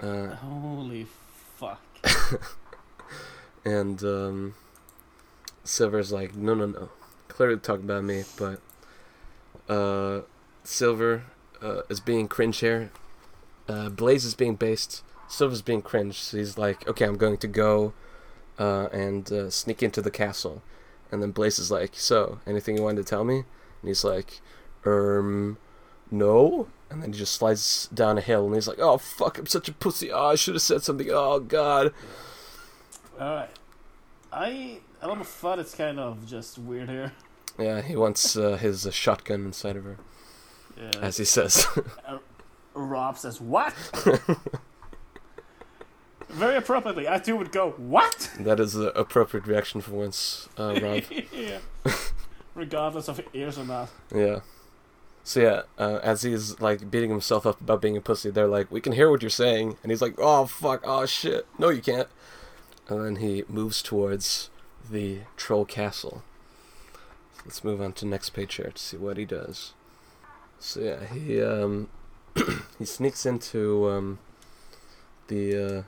Uh, 0.00 0.34
Holy 0.36 1.06
fuck. 1.56 1.80
And 3.64 4.02
um, 4.02 4.54
Silver's 5.62 6.11
like, 6.11 6.34
no, 6.34 6.54
no, 6.54 6.66
no. 6.66 6.88
Clearly 7.28 7.59
talking 7.59 7.84
about 7.84 8.04
me, 8.04 8.24
but 8.38 8.61
uh, 9.68 10.22
Silver 10.64 11.24
uh, 11.61 11.82
is 11.90 12.00
being 12.00 12.28
cringe 12.28 12.61
here. 12.61 12.90
Uh, 13.68 13.90
Blaze 13.90 14.24
is 14.24 14.34
being 14.34 14.54
based. 14.54 15.02
Silver's 15.29 15.62
being 15.62 15.83
cringe. 15.83 16.18
So 16.20 16.37
he's 16.37 16.59
like, 16.59 16.87
okay, 16.89 17.05
I'm 17.05 17.16
going 17.16 17.37
to 17.39 17.47
go 17.47 17.93
uh, 18.59 18.89
and 18.93 19.31
uh, 19.31 19.51
sneak 19.51 19.83
into 19.83 20.03
the 20.03 20.11
castle. 20.11 20.62
And 21.11 21.22
then 21.22 21.31
Blaze 21.31 21.59
is 21.59 21.70
like, 21.70 21.93
so, 21.95 22.41
anything 22.47 22.76
you 22.76 22.83
wanted 22.83 23.05
to 23.07 23.09
tell 23.09 23.24
me? 23.24 23.37
And 23.37 23.89
he's 23.89 24.05
like, 24.05 24.41
um, 24.85 25.57
no. 26.11 26.68
And 26.91 27.03
then 27.03 27.12
he 27.12 27.18
just 27.18 27.35
slides 27.35 27.89
down 27.93 28.18
a 28.18 28.20
hill 28.22 28.47
and 28.47 28.55
he's 28.55 28.68
like, 28.68 28.79
oh, 28.81 28.99
fuck, 28.99 29.39
I'm 29.39 29.47
such 29.47 29.68
a 29.68 29.72
pussy. 29.72 30.11
Oh, 30.11 30.29
I 30.29 30.35
should 30.35 30.55
have 30.55 30.62
said 30.62 30.83
something. 30.83 31.09
Oh, 31.11 31.41
God. 31.41 31.93
Alright. 33.20 33.51
I 34.33 34.81
a 35.01 35.09
little 35.09 35.24
fun. 35.24 35.59
It's 35.61 35.74
kind 35.74 35.99
of 35.99 36.26
just 36.26 36.59
weird 36.59 36.89
here. 36.89 37.12
Yeah, 37.59 37.81
he 37.83 37.97
wants 37.97 38.37
uh, 38.37 38.57
his 38.57 38.87
uh, 38.87 38.91
shotgun 38.91 39.47
inside 39.47 39.76
of 39.76 39.85
her, 39.85 39.97
Yeah. 40.76 40.91
as 41.01 41.16
he 41.16 41.24
says. 41.24 41.66
Rob 42.74 43.18
says, 43.18 43.41
"What?" 43.41 43.74
Very 46.29 46.57
appropriately, 46.57 47.09
I 47.09 47.18
too 47.18 47.37
would 47.37 47.53
go, 47.53 47.70
"What?" 47.72 48.31
that 48.41 48.61
is 48.61 48.74
the 48.74 48.89
appropriate 48.99 49.47
reaction 49.47 49.81
for 49.81 49.93
once, 49.93 50.49
uh, 50.59 50.79
Rob. 50.83 51.03
yeah. 51.33 51.59
Regardless 52.55 53.09
of 53.09 53.20
ears 53.33 53.59
or 53.59 53.64
not. 53.64 53.89
Yeah. 54.14 54.41
So 55.24 55.41
yeah, 55.41 55.62
uh, 55.79 56.01
as 56.03 56.22
he's 56.22 56.59
like 56.61 56.91
beating 56.91 57.11
himself 57.11 57.47
up 57.47 57.61
about 57.61 57.81
being 57.83 57.97
a 57.97 58.01
pussy, 58.01 58.31
they're 58.31 58.47
like, 58.49 58.70
"We 58.70 58.81
can 58.81 58.93
hear 58.93 59.11
what 59.11 59.22
you're 59.22 59.31
saying," 59.31 59.76
and 59.83 59.93
he's 59.93 60.03
like, 60.03 60.14
"Oh 60.18 60.47
fuck, 60.47 60.83
oh 60.85 61.07
shit, 61.07 61.47
no 61.59 61.68
you 61.68 61.83
can't." 61.83 62.09
And 62.89 63.05
then 63.05 63.16
he 63.16 63.45
moves 63.49 63.83
towards 63.83 64.49
the 64.91 65.20
troll 65.37 65.64
castle. 65.66 66.22
Let's 67.45 67.62
move 67.62 67.81
on 67.81 67.93
to 67.95 68.07
next 68.07 68.31
page 68.31 68.55
here 68.55 68.70
to 68.74 68.83
see 68.83 68.97
what 68.97 69.16
he 69.16 69.24
does. 69.24 69.72
So 70.59 70.81
yeah, 70.81 71.05
he 71.07 71.43
um 71.43 71.89
he 72.79 72.85
sneaks 72.85 73.24
into 73.26 73.89
um 73.89 74.18
the 75.29 75.57
uh 75.76 75.83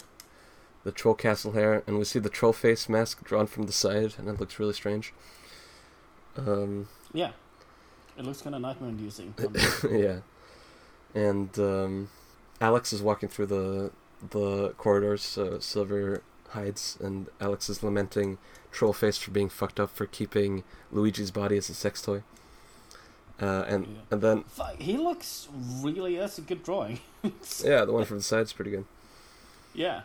the 0.84 0.92
troll 0.92 1.14
castle 1.14 1.52
hair, 1.52 1.82
and 1.86 1.98
we 1.98 2.04
see 2.04 2.18
the 2.18 2.28
troll 2.30 2.52
face 2.52 2.88
mask 2.88 3.24
drawn 3.24 3.46
from 3.46 3.64
the 3.64 3.72
side, 3.72 4.14
and 4.18 4.28
it 4.28 4.40
looks 4.40 4.58
really 4.58 4.72
strange. 4.72 5.12
Um. 6.36 6.88
Yeah. 7.12 7.32
It 8.18 8.24
looks 8.24 8.42
kind 8.42 8.54
of 8.54 8.60
nightmare 8.62 8.90
inducing. 8.90 9.34
yeah. 9.90 10.18
And 11.14 11.58
um, 11.58 12.08
Alex 12.60 12.92
is 12.92 13.02
walking 13.02 13.28
through 13.28 13.46
the 13.46 13.90
the 14.30 14.70
corridors. 14.76 15.22
So 15.22 15.58
Silver 15.58 16.22
hides, 16.50 16.98
and 17.00 17.28
Alex 17.40 17.68
is 17.68 17.82
lamenting 17.82 18.38
troll 18.70 18.92
face 18.92 19.16
for 19.18 19.30
being 19.30 19.48
fucked 19.48 19.80
up 19.80 19.90
for 19.90 20.06
keeping 20.06 20.64
Luigi's 20.92 21.30
body 21.30 21.56
as 21.56 21.68
a 21.70 21.74
sex 21.74 22.02
toy. 22.02 22.22
Uh, 23.40 23.64
and 23.66 23.86
Yeah. 23.86 23.92
and 24.10 24.22
then 24.22 24.44
he 24.78 24.96
looks 24.98 25.48
really. 25.80 26.16
That's 26.16 26.38
a 26.38 26.42
good 26.42 26.62
drawing. 26.62 27.00
yeah, 27.64 27.84
the 27.84 27.92
one 27.92 28.04
from 28.04 28.18
the 28.18 28.22
side 28.22 28.42
is 28.42 28.52
pretty 28.52 28.70
good. 28.70 28.84
yeah. 29.74 30.02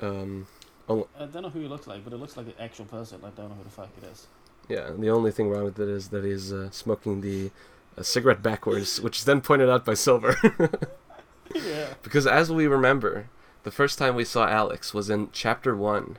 Um, 0.00 0.46
I 0.88 1.26
don't 1.26 1.42
know 1.42 1.50
who 1.50 1.60
he 1.60 1.68
looks 1.68 1.86
like, 1.86 2.04
but 2.04 2.12
it 2.12 2.16
looks 2.16 2.36
like 2.36 2.46
an 2.46 2.54
actual 2.58 2.86
person. 2.86 3.20
I 3.22 3.30
don't 3.30 3.50
know 3.50 3.56
who 3.56 3.64
the 3.64 3.70
fuck 3.70 3.90
it 4.02 4.06
is. 4.06 4.26
Yeah, 4.68 4.86
and 4.88 5.02
the 5.02 5.10
only 5.10 5.30
thing 5.30 5.50
wrong 5.50 5.64
with 5.64 5.78
it 5.78 5.88
is 5.88 6.08
that 6.08 6.24
he's 6.24 6.52
uh, 6.52 6.70
smoking 6.70 7.20
the 7.20 7.50
uh, 7.96 8.02
cigarette 8.02 8.42
backwards, 8.42 9.00
which 9.02 9.18
is 9.18 9.24
then 9.24 9.40
pointed 9.40 9.68
out 9.68 9.84
by 9.84 9.94
Silver. 9.94 10.36
yeah. 11.54 11.94
because 12.02 12.26
as 12.26 12.50
we 12.50 12.66
remember, 12.66 13.28
the 13.64 13.70
first 13.70 13.98
time 13.98 14.14
we 14.14 14.24
saw 14.24 14.48
Alex 14.48 14.94
was 14.94 15.10
in 15.10 15.28
chapter 15.32 15.76
one, 15.76 16.16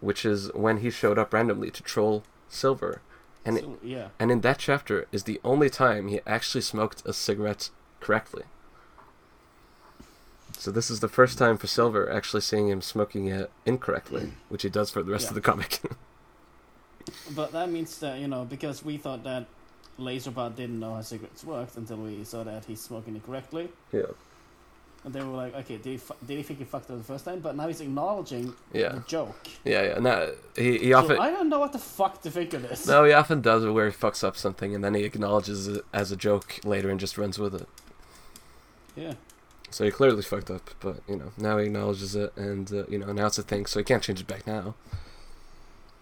which 0.00 0.24
is 0.24 0.52
when 0.54 0.78
he 0.78 0.90
showed 0.90 1.18
up 1.18 1.32
randomly 1.32 1.70
to 1.70 1.82
troll 1.82 2.24
Silver, 2.48 3.02
and 3.44 3.58
So, 3.58 3.78
yeah. 3.82 4.08
and 4.18 4.30
in 4.30 4.40
that 4.42 4.58
chapter 4.58 5.06
is 5.12 5.24
the 5.24 5.40
only 5.44 5.70
time 5.70 6.08
he 6.08 6.20
actually 6.26 6.60
smoked 6.62 7.02
a 7.04 7.12
cigarette 7.12 7.70
correctly. 8.00 8.44
So 10.58 10.72
this 10.72 10.90
is 10.90 10.98
the 11.00 11.08
first 11.08 11.38
time 11.38 11.56
for 11.56 11.68
Silver 11.68 12.10
actually 12.10 12.40
seeing 12.42 12.68
him 12.68 12.82
smoking 12.82 13.28
it 13.28 13.48
incorrectly, 13.64 14.22
mm. 14.22 14.30
which 14.48 14.62
he 14.62 14.68
does 14.68 14.90
for 14.90 15.02
the 15.04 15.12
rest 15.12 15.24
Yeah. 15.26 15.28
of 15.30 15.34
the 15.36 15.40
comic. 15.40 15.80
But 17.34 17.52
that 17.52 17.70
means 17.70 17.98
that 18.00 18.18
you 18.18 18.28
know 18.28 18.44
because 18.44 18.84
we 18.84 18.98
thought 18.98 19.24
that 19.24 19.46
Laserbot 19.98 20.56
didn't 20.56 20.78
know 20.78 20.94
how 20.94 21.00
cigarettes 21.00 21.42
worked 21.42 21.76
until 21.76 21.96
we 21.96 22.22
saw 22.24 22.42
that 22.44 22.66
he's 22.66 22.80
smoking 22.82 23.16
it 23.16 23.24
correctly, 23.24 23.70
yeah. 23.92 24.02
and 25.04 25.14
they 25.14 25.22
were 25.22 25.34
like, 25.34 25.54
okay, 25.54 25.76
did 25.78 25.86
he 25.92 25.96
fu- 25.96 26.14
did 26.26 26.36
he 26.36 26.42
think 26.42 26.58
he 26.58 26.64
fucked 26.66 26.90
up 26.90 26.98
the 26.98 27.04
first 27.04 27.24
time? 27.24 27.40
But 27.40 27.56
now 27.56 27.66
he's 27.66 27.80
acknowledging 27.80 28.52
Yeah. 28.74 28.90
the 28.90 29.00
joke. 29.06 29.48
Yeah, 29.64 29.82
yeah. 29.84 29.98
No, 30.00 30.34
he, 30.54 30.78
he 30.78 30.90
So 30.90 30.98
often 30.98 31.18
I 31.18 31.30
don't 31.30 31.48
know 31.48 31.60
what 31.60 31.72
the 31.72 31.78
fuck 31.78 32.20
to 32.22 32.30
think 32.30 32.52
of 32.52 32.60
this. 32.68 32.86
no, 32.86 33.04
he 33.04 33.12
often 33.14 33.40
does 33.40 33.64
it 33.64 33.70
where 33.70 33.88
he 33.88 33.96
fucks 33.96 34.22
up 34.22 34.36
something 34.36 34.74
and 34.74 34.84
then 34.84 34.92
he 34.92 35.04
acknowledges 35.04 35.66
it 35.66 35.84
as 35.94 36.12
a 36.12 36.16
joke 36.16 36.60
later 36.64 36.90
and 36.90 37.00
just 37.00 37.16
runs 37.16 37.38
with 37.38 37.54
it. 37.54 37.68
Yeah. 38.96 39.14
So 39.70 39.84
he 39.84 39.90
clearly 39.90 40.22
fucked 40.22 40.50
up, 40.50 40.70
but 40.80 41.02
you 41.08 41.16
know 41.16 41.32
now 41.36 41.58
he 41.58 41.66
acknowledges 41.66 42.14
it 42.16 42.32
and 42.36 42.72
uh, 42.72 42.86
you 42.88 42.98
know 42.98 43.12
now 43.12 43.26
it's 43.26 43.38
a 43.38 43.42
thing, 43.42 43.66
so 43.66 43.78
he 43.80 43.84
can't 43.84 44.02
change 44.02 44.20
it 44.20 44.26
back 44.26 44.46
now. 44.46 44.74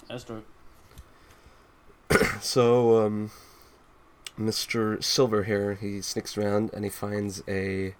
That's 0.08 0.24
true. 0.24 0.42
So 2.40 3.04
um, 3.04 3.30
Mr. 4.38 5.02
Silver 5.02 5.44
here, 5.44 5.74
he 5.74 6.00
sneaks 6.00 6.36
around 6.38 6.70
and 6.72 6.84
he 6.84 6.90
finds 6.90 7.42
a 7.48 7.94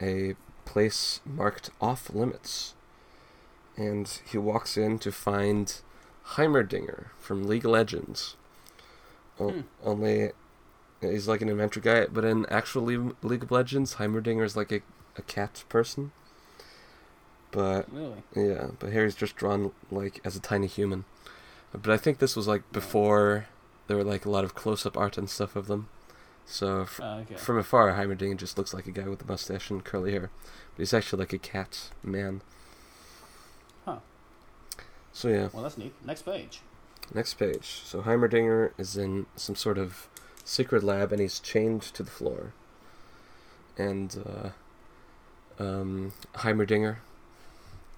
a 0.00 0.34
place 0.64 1.20
marked 1.24 1.70
off 1.80 2.10
limits, 2.10 2.74
and 3.76 4.20
he 4.30 4.36
walks 4.38 4.76
in 4.76 4.98
to 5.00 5.12
find 5.12 5.80
Heimerdinger 6.34 7.06
from 7.20 7.44
League 7.44 7.64
of 7.64 7.70
Legends. 7.70 8.36
O- 9.40 9.50
Hmm. 9.50 9.60
Only 9.82 10.32
he's 11.10 11.28
like 11.28 11.42
an 11.42 11.48
inventor 11.48 11.80
guy, 11.80 12.06
but 12.06 12.24
in 12.24 12.46
actual 12.46 12.82
League 13.22 13.42
of 13.42 13.50
Legends, 13.50 13.96
Heimerdinger 13.96 14.44
is 14.44 14.56
like 14.56 14.70
a, 14.72 14.80
a 15.16 15.22
cat 15.22 15.64
person. 15.68 16.12
But 17.50 17.92
Really. 17.92 18.22
yeah, 18.34 18.68
but 18.78 18.92
here 18.92 19.04
he's 19.04 19.14
just 19.14 19.36
drawn 19.36 19.72
like 19.90 20.20
as 20.24 20.36
a 20.36 20.40
tiny 20.40 20.66
human. 20.66 21.04
But 21.72 21.90
I 21.92 21.96
think 21.96 22.18
this 22.18 22.34
was 22.36 22.48
like 22.48 22.70
before 22.72 23.46
there 23.86 23.96
were 23.96 24.04
like 24.04 24.24
a 24.24 24.30
lot 24.30 24.44
of 24.44 24.54
close-up 24.54 24.96
art 24.96 25.18
and 25.18 25.28
stuff 25.28 25.54
of 25.56 25.66
them. 25.66 25.88
So 26.46 26.82
f- 26.82 27.00
Ah, 27.02 27.18
okay. 27.20 27.34
from 27.36 27.58
afar, 27.58 27.92
Heimerdinger 27.92 28.36
just 28.36 28.56
looks 28.58 28.72
like 28.74 28.86
a 28.86 28.90
guy 28.90 29.04
with 29.08 29.22
a 29.22 29.26
mustache 29.26 29.70
and 29.70 29.84
curly 29.84 30.12
hair, 30.12 30.30
but 30.74 30.78
he's 30.78 30.94
actually 30.94 31.20
like 31.20 31.32
a 31.32 31.38
cat 31.38 31.90
man. 32.02 32.42
Huh. 33.84 33.98
So 35.12 35.28
yeah, 35.28 35.48
Well, 35.52 35.62
that's 35.62 35.78
neat. 35.78 35.94
Next 36.04 36.22
page. 36.22 36.60
next 37.14 37.34
page. 37.34 37.82
So 37.84 38.02
Heimerdinger 38.02 38.72
is 38.78 38.96
in 38.96 39.26
some 39.36 39.56
sort 39.56 39.76
of 39.78 40.08
secret 40.44 40.82
lab 40.82 41.12
and 41.12 41.20
he's 41.20 41.40
chained 41.40 41.82
to 41.82 42.02
the 42.02 42.10
floor. 42.10 42.52
And 43.78 44.16
uh, 44.26 45.62
um, 45.62 46.12
Heimerdinger 46.36 46.96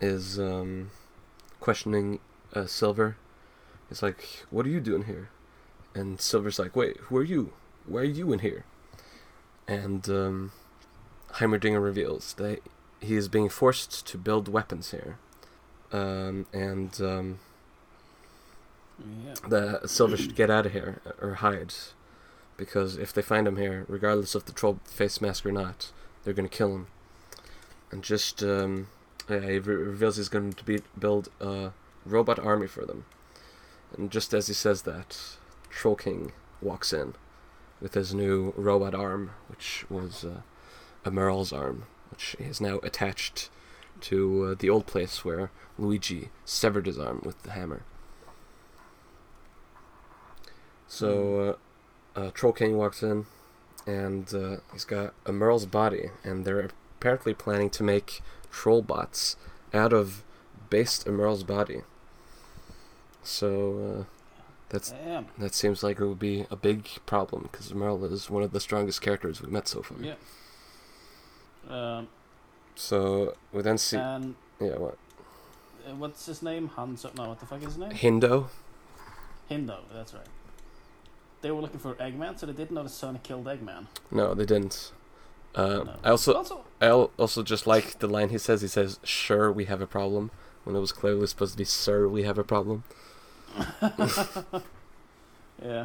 is 0.00 0.38
um, 0.38 0.90
questioning 1.60 2.20
uh, 2.54 2.66
Silver. 2.66 3.16
He's 3.88 4.02
like, 4.02 4.44
"What 4.50 4.66
are 4.66 4.70
you 4.70 4.80
doing 4.80 5.04
here?" 5.04 5.28
And 5.94 6.20
Silver's 6.20 6.58
like, 6.58 6.74
"Wait, 6.76 6.96
who 6.98 7.16
are 7.16 7.24
you? 7.24 7.52
Why 7.86 8.00
are 8.00 8.04
you 8.04 8.32
in 8.32 8.38
here?" 8.40 8.64
And 9.66 10.08
um, 10.08 10.52
Heimerdinger 11.34 11.82
reveals 11.82 12.34
that 12.34 12.60
he 13.00 13.16
is 13.16 13.28
being 13.28 13.48
forced 13.48 14.06
to 14.06 14.16
build 14.18 14.48
weapons 14.48 14.90
here. 14.92 15.18
Um, 15.92 16.46
and 16.52 16.98
um, 17.00 17.38
Yeah. 19.26 19.34
that 19.48 19.90
Silver 19.90 20.16
should 20.16 20.34
get 20.36 20.50
out 20.50 20.66
of 20.66 20.72
here 20.72 21.00
or 21.20 21.34
hide, 21.34 21.74
because 22.56 22.96
if 22.96 23.12
they 23.12 23.22
find 23.22 23.46
him 23.46 23.56
here, 23.56 23.84
regardless 23.88 24.34
of 24.34 24.44
the 24.46 24.52
troll 24.52 24.80
face 24.84 25.20
mask 25.20 25.44
or 25.44 25.52
not, 25.52 25.92
they're 26.22 26.34
gonna 26.34 26.48
kill 26.48 26.74
him. 26.74 26.86
And 27.90 28.02
just 28.02 28.42
um, 28.42 28.88
yeah, 29.28 29.40
he 29.40 29.58
re- 29.58 29.74
reveals 29.74 30.16
he's 30.16 30.28
going 30.28 30.52
to 30.52 30.64
be 30.64 30.80
build 30.98 31.28
a 31.40 31.72
robot 32.04 32.38
army 32.38 32.66
for 32.66 32.84
them. 32.84 33.04
And 33.96 34.10
just 34.10 34.34
as 34.34 34.48
he 34.48 34.54
says 34.54 34.82
that, 34.82 35.36
Troll 35.70 35.96
King 35.96 36.32
walks 36.60 36.92
in 36.92 37.14
with 37.80 37.94
his 37.94 38.14
new 38.14 38.52
robot 38.56 38.94
arm, 38.94 39.30
which 39.48 39.84
was 39.88 40.24
uh, 40.24 40.40
a 41.04 41.10
Merle's 41.10 41.52
arm, 41.52 41.84
which 42.10 42.34
is 42.38 42.60
now 42.60 42.78
attached 42.82 43.50
to 44.00 44.44
uh, 44.44 44.54
the 44.58 44.70
old 44.70 44.86
place 44.86 45.24
where 45.24 45.50
Luigi 45.78 46.30
severed 46.44 46.86
his 46.86 46.98
arm 46.98 47.22
with 47.24 47.42
the 47.42 47.52
hammer. 47.52 47.82
So, 50.86 51.40
uh, 51.40 51.56
uh, 52.16 52.30
Troll 52.32 52.52
King 52.52 52.76
walks 52.76 53.02
in, 53.02 53.26
and 53.86 54.32
uh, 54.34 54.56
he's 54.72 54.84
got 54.84 55.14
a 55.26 55.32
Merle's 55.32 55.66
body, 55.66 56.10
and 56.22 56.44
they're 56.44 56.70
apparently 56.98 57.34
planning 57.34 57.70
to 57.70 57.82
make 57.82 58.22
troll 58.50 58.82
bots 58.82 59.36
out 59.72 59.92
of 59.92 60.22
based 60.70 61.06
Merle's 61.06 61.44
body. 61.44 61.82
So, 63.22 64.00
uh, 64.00 64.04
that's 64.68 64.90
Damn. 64.90 65.26
that 65.38 65.54
seems 65.54 65.82
like 65.82 66.00
it 66.00 66.06
would 66.06 66.18
be 66.18 66.46
a 66.50 66.56
big 66.56 66.88
problem 67.06 67.48
because 67.50 67.72
Merle 67.72 68.04
is 68.06 68.28
one 68.30 68.42
of 68.42 68.52
the 68.52 68.60
strongest 68.60 69.00
characters 69.00 69.40
we've 69.40 69.50
met 69.52 69.68
so 69.68 69.82
far. 69.82 69.98
Yeah. 70.00 70.14
Um, 71.68 72.08
So 72.74 73.34
we 73.52 73.62
then 73.62 73.78
see, 73.78 73.96
and 73.96 74.34
yeah, 74.60 74.76
what 74.76 74.98
uh, 75.88 75.94
what's 75.94 76.26
his 76.26 76.42
name? 76.42 76.70
Hanzo. 76.76 77.14
No, 77.16 77.28
what 77.28 77.40
the 77.40 77.46
fuck 77.46 77.60
is 77.60 77.66
his 77.66 77.78
name? 77.78 77.90
Hindo? 77.90 78.48
Hindo. 79.48 79.78
That's 79.92 80.12
right. 80.14 80.26
They 81.44 81.50
were 81.50 81.60
looking 81.60 81.78
for 81.78 81.92
Eggman, 81.96 82.38
so 82.38 82.46
they 82.46 82.54
didn't 82.54 82.72
know 82.72 82.84
the 82.84 82.88
son 82.88 83.20
killed 83.22 83.44
Eggman. 83.44 83.84
No, 84.10 84.32
they 84.32 84.46
didn't. 84.46 84.92
Uh, 85.54 85.84
No. 85.84 85.96
I 86.02 86.08
also 86.08 86.32
Also, 86.32 86.64
I 86.80 86.88
also 86.88 87.42
just 87.42 87.66
like 87.66 87.98
the 87.98 88.06
line 88.06 88.30
he 88.30 88.38
says. 88.38 88.62
He 88.62 88.66
says, 88.66 88.98
"Sure, 89.04 89.52
we 89.52 89.66
have 89.66 89.82
a 89.82 89.86
problem," 89.86 90.30
when 90.64 90.74
it 90.74 90.78
was 90.80 90.90
clearly 90.90 91.26
supposed 91.26 91.52
to 91.52 91.58
be, 91.58 91.64
"Sir, 91.66 92.08
we 92.08 92.22
have 92.22 92.38
a 92.38 92.44
problem." 92.44 92.82
yeah. 95.62 95.84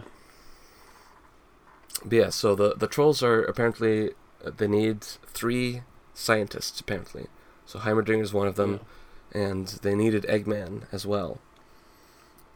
But 2.06 2.14
yeah, 2.22 2.30
so 2.30 2.56
the 2.56 2.76
the 2.78 2.88
trolls 2.88 3.22
are 3.22 3.44
apparently 3.44 4.12
uh, 4.46 4.52
they 4.56 4.70
need 4.70 5.04
three 5.04 5.82
scientists 6.14 6.80
apparently. 6.80 7.28
So 7.66 7.80
Heimerdinger 7.80 8.22
is 8.22 8.32
one 8.32 8.48
of 8.48 8.56
them, 8.56 8.80
and 9.34 9.68
they 9.84 9.94
needed 9.94 10.24
Eggman 10.24 10.84
as 10.94 11.06
well. 11.06 11.40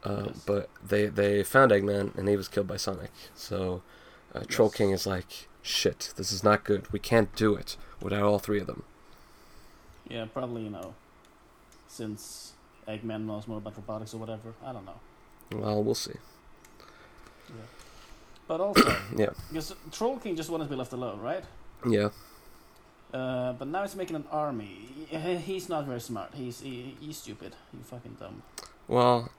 Uh, 0.04 0.24
Yes. 0.28 0.44
But 0.46 0.70
they 0.86 1.06
they 1.08 1.44
found 1.44 1.72
Eggman 1.72 2.16
and 2.18 2.28
he 2.28 2.36
was 2.36 2.48
killed 2.48 2.68
by 2.68 2.78
Sonic. 2.78 3.12
So 3.36 3.82
uh, 4.36 4.44
Troll 4.48 4.68
Yes. 4.70 4.76
King 4.78 4.90
is 4.92 5.06
like, 5.08 5.48
"Shit, 5.62 6.14
this 6.18 6.32
is 6.32 6.44
not 6.44 6.64
good. 6.64 6.92
We 6.92 7.00
can't 7.00 7.34
do 7.36 7.56
it 7.56 7.78
without 8.02 8.24
all 8.24 8.40
three 8.40 8.60
of 8.60 8.68
them." 8.68 8.84
Yeah, 10.10 10.26
probably, 10.26 10.64
you 10.64 10.70
know, 10.70 10.94
since 11.88 12.52
Eggman 12.88 13.26
knows 13.26 13.48
more 13.48 13.58
about 13.60 13.76
robotics 13.78 14.14
or 14.14 14.18
whatever. 14.18 14.54
I 14.66 14.74
don't 14.74 14.86
know. 14.86 15.00
Well, 15.54 15.82
we'll 15.84 15.96
see. 15.96 16.18
But 18.48 18.60
also, 18.60 18.84
Yeah, 19.16 19.30
because 19.50 19.74
Troll 19.92 20.18
King 20.18 20.36
just 20.36 20.50
wanted 20.50 20.66
to 20.66 20.70
be 20.70 20.76
left 20.76 20.94
alone, 20.94 21.20
right? 21.22 21.44
yeah. 21.90 22.10
Uh, 23.14 23.54
but 23.54 23.68
now 23.68 23.84
he's 23.84 23.96
making 23.96 24.16
an 24.16 24.26
army. 24.32 24.90
He's 25.08 25.70
not 25.70 25.86
very 25.86 26.02
smart. 26.02 26.32
He's 26.34 26.62
he, 26.62 26.98
he's 27.00 27.18
stupid. 27.18 27.56
He's 27.72 27.86
fucking 27.88 28.18
dumb. 28.20 28.42
Well, 28.88 29.30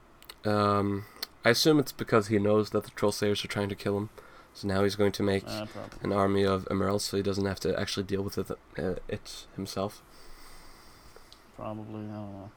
um, 0.47 1.05
I 1.43 1.49
assume 1.51 1.79
it's 1.79 1.91
because 1.91 2.27
he 2.27 2.39
knows 2.39 2.71
that 2.71 2.83
the 2.85 2.91
Troll 2.91 3.11
Slayers 3.11 3.43
are 3.45 3.47
trying 3.47 3.69
to 3.69 3.75
kill 3.75 3.97
him. 3.97 4.09
So 4.53 4.67
now 4.67 4.83
he's 4.83 4.95
going 4.95 5.11
to 5.13 5.23
make 5.23 5.43
Uh, 5.47 5.65
an 6.01 6.13
army 6.13 6.43
of 6.45 6.65
emeralds, 6.71 7.03
so 7.03 7.17
he 7.17 7.23
doesn't 7.23 7.45
have 7.45 7.59
to 7.61 7.77
actually 7.79 8.03
deal 8.03 8.21
with 8.21 8.37
it, 8.37 8.49
uh, 8.79 8.95
it 9.09 9.45
himself. 9.55 10.01
Probably, 11.57 12.01
I 12.05 12.13
don't 12.13 12.31
know. 12.33 12.51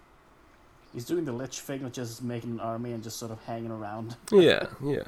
He's 0.93 1.05
doing 1.05 1.25
the 1.25 1.33
Lich 1.33 1.61
thing 1.61 1.83
of 1.85 1.93
just 1.93 2.23
making 2.23 2.51
an 2.53 2.61
army 2.61 2.93
and 2.93 3.03
just 3.03 3.19
sort 3.19 3.31
of 3.33 3.43
hanging 3.45 3.71
around. 3.71 4.17
Yeah, 4.33 4.67
yeah. 4.83 5.05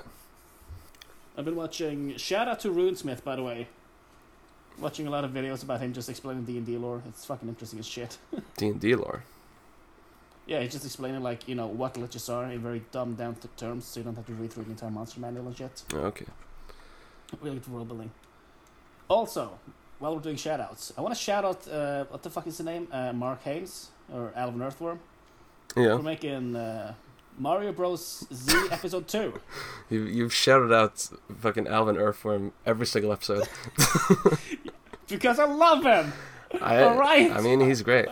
I've 1.39 1.45
been 1.45 1.57
watching. 1.57 2.16
Shout 2.16 2.49
out 2.49 2.61
to 2.61 2.68
Runesmith, 2.70 3.24
by 3.24 3.37
the 3.37 3.43
way. 3.43 3.68
Watching 4.78 5.07
a 5.07 5.11
lot 5.11 5.24
of 5.24 5.31
videos 5.31 5.62
about 5.62 5.81
him 5.81 5.93
just 5.93 6.09
explaining 6.09 6.45
D 6.45 6.57
and 6.57 6.66
D 6.66 6.76
lore. 6.76 7.03
It's 7.09 7.24
fucking 7.24 7.49
interesting 7.49 7.78
as 7.78 7.87
shit. 7.87 8.18
D 8.57 8.66
and 8.68 8.81
D 8.81 8.95
lore. 8.95 9.24
Yeah, 10.51 10.61
he's 10.62 10.72
just 10.72 10.84
explaining 10.84 11.22
like 11.22 11.46
you 11.48 11.55
know 11.55 11.68
what 11.80 11.94
liches 11.94 12.28
are 12.34 12.44
in 12.53 12.59
very 12.61 12.82
dumbed 12.90 13.16
down 13.18 13.36
terms, 13.57 13.84
so 13.84 14.01
you 14.01 14.05
don't 14.05 14.16
have 14.16 14.26
to 14.26 14.32
read 14.34 14.53
through 14.53 14.64
the 14.64 14.70
entire 14.76 14.90
monster 14.90 15.20
manual 15.20 15.46
and 15.46 15.57
shit. 15.57 15.82
Oh, 15.94 15.98
Okay. 16.11 16.26
Really 17.40 17.59
good 17.61 17.72
world 17.72 17.86
building. 17.86 18.11
Also, 19.09 19.44
while 20.01 20.12
we're 20.16 20.20
doing 20.22 20.34
shoutouts, 20.36 20.90
I 20.98 21.01
want 21.03 21.14
to 21.14 21.20
shout 21.20 21.44
out 21.44 21.61
uh, 21.68 22.05
what 22.11 22.22
the 22.24 22.30
fuck 22.30 22.46
is 22.48 22.59
the 22.59 22.64
name? 22.64 22.88
Uh, 22.90 23.12
Mark 23.12 23.44
Haynes 23.44 23.90
or 24.12 24.32
Alvin 24.34 24.61
Earthworm 24.61 24.98
Yeah. 25.76 25.96
for 25.96 26.03
making 26.03 26.57
uh, 26.57 26.94
Mario 27.38 27.70
Bros. 27.72 28.26
Z 28.34 28.53
Episode 28.72 29.07
2. 29.07 29.40
You 29.90 30.03
you've 30.16 30.34
shouted 30.34 30.72
out 30.72 31.09
fucking 31.38 31.68
Alvin 31.68 31.96
Earthworm 31.96 32.53
every 32.66 32.86
single 32.86 33.12
episode. 33.12 33.46
Because 35.09 35.38
I 35.40 35.44
love 35.44 35.82
him! 35.84 36.12
I 36.62 36.82
All 36.82 36.96
right. 36.96 37.30
I 37.32 37.40
mean 37.40 37.61
he's 37.61 37.82
great. 37.82 38.09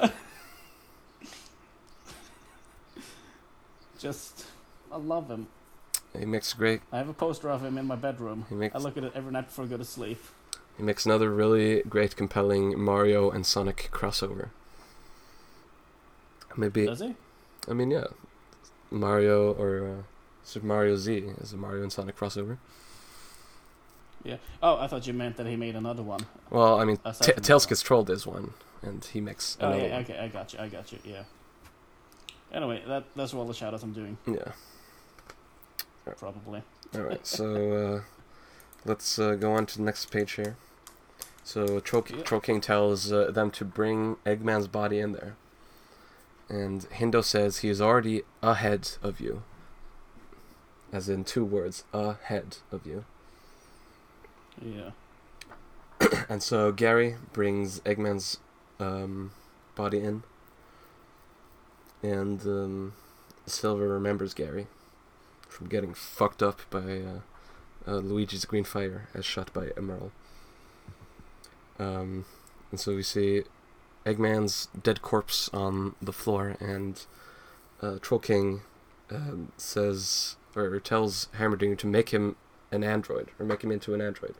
Just, 3.98 4.46
I 4.92 4.96
love 4.96 5.28
him. 5.28 5.48
He 6.18 6.24
makes 6.24 6.52
great. 6.52 6.80
I 6.92 6.98
have 6.98 7.08
a 7.08 7.12
poster 7.12 7.50
of 7.50 7.64
him 7.64 7.76
in 7.78 7.86
my 7.86 7.96
bedroom. 7.96 8.46
He 8.48 8.54
makes 8.54 8.74
I 8.74 8.78
look 8.78 8.96
at 8.96 9.04
it 9.04 9.12
every 9.14 9.32
night 9.32 9.46
before 9.46 9.64
I 9.64 9.68
go 9.68 9.76
to 9.76 9.84
sleep. 9.84 10.22
he 10.76 10.82
makes 10.82 11.04
another 11.04 11.30
really 11.30 11.82
great, 11.82 12.16
compelling 12.16 12.78
Mario 12.78 13.30
and 13.30 13.44
Sonic 13.44 13.90
crossover. 13.92 14.48
Maybe 16.56 16.86
Does 16.86 17.00
he? 17.00 17.14
I 17.68 17.74
mean 17.74 17.90
yeah, 17.90 18.06
Mario 18.90 19.52
or 19.52 19.86
uh, 19.86 20.02
Super 20.44 20.66
Mario 20.66 20.96
Z 20.96 21.12
is 21.40 21.52
a 21.52 21.56
Mario 21.56 21.82
and 21.82 21.92
Sonic 21.92 22.16
crossover. 22.16 22.56
Yeah. 24.24 24.36
Oh, 24.62 24.76
I 24.78 24.88
thought 24.88 25.06
you 25.06 25.12
meant 25.12 25.36
that 25.36 25.46
he 25.46 25.54
made 25.56 25.76
another 25.76 26.02
one. 26.02 26.20
Well, 26.50 26.80
I 26.80 26.84
mean, 26.84 26.98
T- 27.20 27.32
Tails 27.32 27.66
Gets 27.66 27.82
Trolled 27.82 28.10
is 28.10 28.26
one, 28.26 28.52
and 28.82 29.04
he 29.04 29.20
makes 29.20 29.56
Oh 29.60 29.68
another 29.68 29.86
yeah, 29.86 29.92
one. 29.94 30.02
okay, 30.02 30.18
I 30.18 30.28
got 30.28 30.52
you, 30.52 30.58
I 30.58 30.68
got 30.68 30.90
you, 30.90 30.98
yeah. 31.04 31.22
Anyway, 32.52 32.82
that 32.86 33.04
that's 33.14 33.34
all 33.34 33.44
the 33.44 33.52
shoutouts 33.52 33.82
I'm 33.82 33.92
doing, 33.92 34.16
Yeah. 34.26 34.52
probably. 36.16 36.62
All 36.94 37.02
right, 37.02 37.26
so 37.26 37.72
uh, 37.72 38.00
let's 38.86 39.18
uh, 39.18 39.34
go 39.34 39.52
on 39.52 39.66
to 39.66 39.76
the 39.78 39.84
next 39.84 40.10
page 40.10 40.32
here. 40.32 40.56
So 41.44 41.80
Troll, 41.80 42.04
Yeah. 42.08 42.22
Troll 42.22 42.40
King 42.40 42.60
tells 42.60 43.12
uh, 43.12 43.30
them 43.30 43.50
to 43.52 43.64
bring 43.64 44.16
Eggman's 44.24 44.68
body 44.68 44.98
in 44.98 45.12
there, 45.12 45.36
and 46.48 46.82
Hindo 46.90 47.20
says 47.22 47.58
he 47.58 47.68
is 47.68 47.80
already 47.80 48.22
ahead 48.42 48.92
of 49.02 49.20
you. 49.20 49.42
As 50.90 51.10
in 51.10 51.24
two 51.24 51.44
words, 51.44 51.84
ahead 51.92 52.58
of 52.72 52.86
you. 52.86 53.04
Yeah. 54.62 54.90
And 56.30 56.42
so 56.42 56.72
Gary 56.72 57.16
brings 57.32 57.80
Eggman's 57.80 58.38
um, 58.80 59.32
body 59.74 59.98
in, 59.98 60.22
and 62.02 62.40
um, 62.42 62.92
Silver 63.46 63.88
remembers 63.88 64.34
Gary 64.34 64.66
from 65.48 65.68
getting 65.68 65.94
fucked 65.94 66.42
up 66.42 66.60
by 66.70 66.78
uh, 67.00 67.20
uh, 67.86 67.96
Luigi's 67.96 68.44
green 68.44 68.64
fire 68.64 69.08
as 69.14 69.24
shot 69.24 69.52
by 69.52 69.70
Emerald. 69.76 70.12
Um, 71.78 72.24
and 72.70 72.78
so 72.78 72.94
we 72.94 73.02
see 73.02 73.44
Eggman's 74.04 74.68
dead 74.80 75.02
corpse 75.02 75.48
on 75.52 75.94
the 76.02 76.12
floor, 76.12 76.56
and 76.60 77.04
uh, 77.80 77.98
Troll 78.00 78.20
King 78.20 78.62
um, 79.10 79.52
says 79.56 80.36
or 80.56 80.80
tells 80.80 81.28
Heimerdinger 81.38 81.78
to 81.78 81.86
make 81.86 82.10
him 82.10 82.36
an 82.70 82.82
android 82.82 83.28
or 83.38 83.46
make 83.46 83.62
him 83.62 83.70
into 83.70 83.94
an 83.94 84.00
android. 84.00 84.34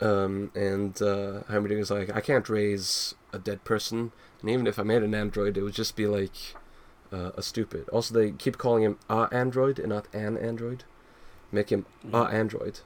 Um, 0.00 0.50
and 0.54 1.00
uh, 1.02 1.42
Heimerdinger's 1.48 1.90
like, 1.90 2.14
I 2.14 2.20
can't 2.20 2.48
raise 2.48 3.14
a 3.32 3.38
dead 3.38 3.64
person, 3.64 4.12
and 4.40 4.50
even 4.50 4.66
if 4.66 4.78
I 4.78 4.82
made 4.82 5.02
an 5.02 5.14
android, 5.14 5.56
it 5.56 5.62
would 5.62 5.74
just 5.74 5.96
be 5.96 6.06
like 6.06 6.34
uh, 7.12 7.32
a 7.36 7.42
stupid. 7.42 7.88
Also, 7.88 8.14
they 8.14 8.30
keep 8.32 8.56
calling 8.58 8.82
him 8.84 8.98
a 9.08 9.28
android 9.32 9.78
and 9.78 9.88
not 9.88 10.06
an 10.14 10.36
android. 10.38 10.84
Make 11.50 11.70
him 11.70 11.86
a 12.04 12.06
Mhm. 12.26 12.32
android. 12.32 12.80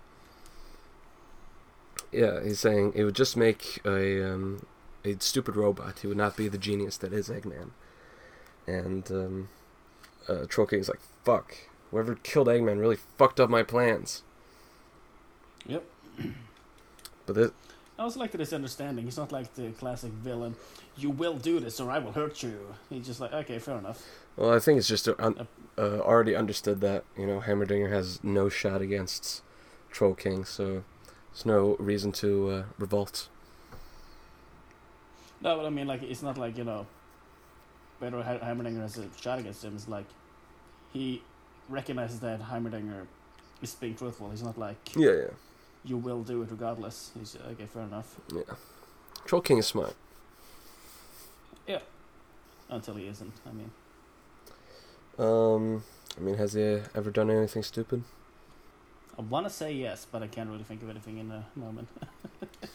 Yeah, 2.13 2.43
he's 2.43 2.61
saying 2.61 2.93
it 2.95 3.05
would 3.05 3.15
just 3.17 3.37
make 3.37 3.81
a 3.85 4.23
um, 4.33 4.67
a 5.05 5.17
stupid 5.19 5.57
robot. 5.57 5.99
He 6.01 6.07
would 6.07 6.17
not 6.17 6.37
be 6.37 6.49
the 6.49 6.59
genius 6.59 6.97
that 6.99 7.13
is 7.13 7.29
Eggman. 7.29 7.71
And 8.67 9.11
um, 9.11 9.49
uh, 10.29 10.47
Troll 10.49 10.67
King's 10.67 10.89
like, 10.89 11.01
fuck. 11.25 11.55
Whoever 11.91 12.15
killed 12.15 12.49
Eggman 12.49 12.81
really 12.81 12.97
fucked 13.19 13.39
up 13.41 13.51
my 13.51 13.63
plans. 13.63 14.23
Yep. 15.67 15.85
But 17.27 17.35
this, 17.35 17.51
I 17.99 18.03
also 18.03 18.19
like 18.19 18.33
this 18.33 18.53
understanding. 18.53 19.05
He's 19.05 19.17
not 19.17 19.31
like 19.31 19.55
the 19.55 19.71
classic 19.71 20.11
villain. 20.11 20.57
You 20.97 21.11
will 21.11 21.37
do 21.37 21.61
this, 21.61 21.79
or 21.79 21.91
I 21.91 21.99
will 21.99 22.13
hurt 22.13 22.43
you. 22.43 22.75
He's 22.91 23.07
just 23.07 23.21
like, 23.21 23.33
okay, 23.33 23.59
fair 23.59 23.79
enough. 23.79 24.05
Well, 24.37 24.53
I 24.53 24.59
think 24.59 24.79
it's 24.79 24.89
just 24.89 25.07
uh, 25.09 25.15
un- 25.19 25.47
uh, 25.79 26.01
already 26.01 26.35
understood 26.35 26.81
that 26.81 27.05
you 27.17 27.27
know 27.27 27.41
Heimerdinger 27.41 27.91
has 27.91 28.23
no 28.25 28.49
shot 28.49 28.83
against 28.83 29.43
Troll 29.93 30.15
King, 30.15 30.45
so 30.45 30.83
there's 31.33 31.47
no 31.47 31.77
reason 31.79 32.11
to 32.13 32.51
uh, 32.51 32.63
revolt. 32.79 33.29
No, 35.41 35.57
but 35.57 35.67
I 35.67 35.71
mean, 35.71 35.87
like, 35.87 36.03
it's 36.03 36.23
not 36.23 36.37
like 36.37 36.57
you 36.59 36.65
know, 36.65 36.87
Pedro 38.01 38.23
Ha- 38.23 38.39
Heimerdinger 38.39 38.81
has 38.81 38.99
a 38.99 39.07
shot 39.21 39.39
against 39.39 39.65
him. 39.65 39.77
It's 39.77 39.89
like 39.89 40.07
he 40.93 41.23
recognizes 41.69 42.19
that 42.21 42.41
Heimerdinger 42.43 43.07
is 43.63 43.75
being 43.75 43.95
truthful. 43.95 44.31
He's 44.31 44.43
not 44.43 44.59
like 44.59 44.77
Yeah, 44.97 45.13
yeah, 45.13 45.31
you 45.85 45.97
will 45.97 46.23
do 46.23 46.43
it 46.43 46.51
regardless. 46.51 47.11
He's 47.19 47.37
okay, 47.53 47.67
fair 47.67 47.83
enough. 47.83 48.17
yeah. 48.35 48.43
Troll 49.25 49.41
King 49.43 49.59
is 49.59 49.67
smart. 49.67 49.95
Yeah, 51.67 51.81
until 52.69 52.95
he 52.97 53.07
isn't. 53.07 53.33
I 53.47 53.53
mean, 53.53 53.71
Um, 55.19 55.85
I 56.17 56.21
mean, 56.21 56.35
has 56.37 56.53
he 56.55 56.81
ever 56.95 57.11
done 57.11 57.31
anything 57.31 57.63
stupid? 57.63 58.03
I 59.19 59.23
want 59.23 59.47
to 59.47 59.51
say 59.51 59.73
yes, 59.73 60.07
but 60.11 60.23
I 60.23 60.27
can't 60.27 60.51
really 60.51 60.65
think 60.65 60.83
of 60.83 60.91
anything 60.91 61.19
in 61.19 61.29
the 61.29 61.45
moment. 61.57 61.89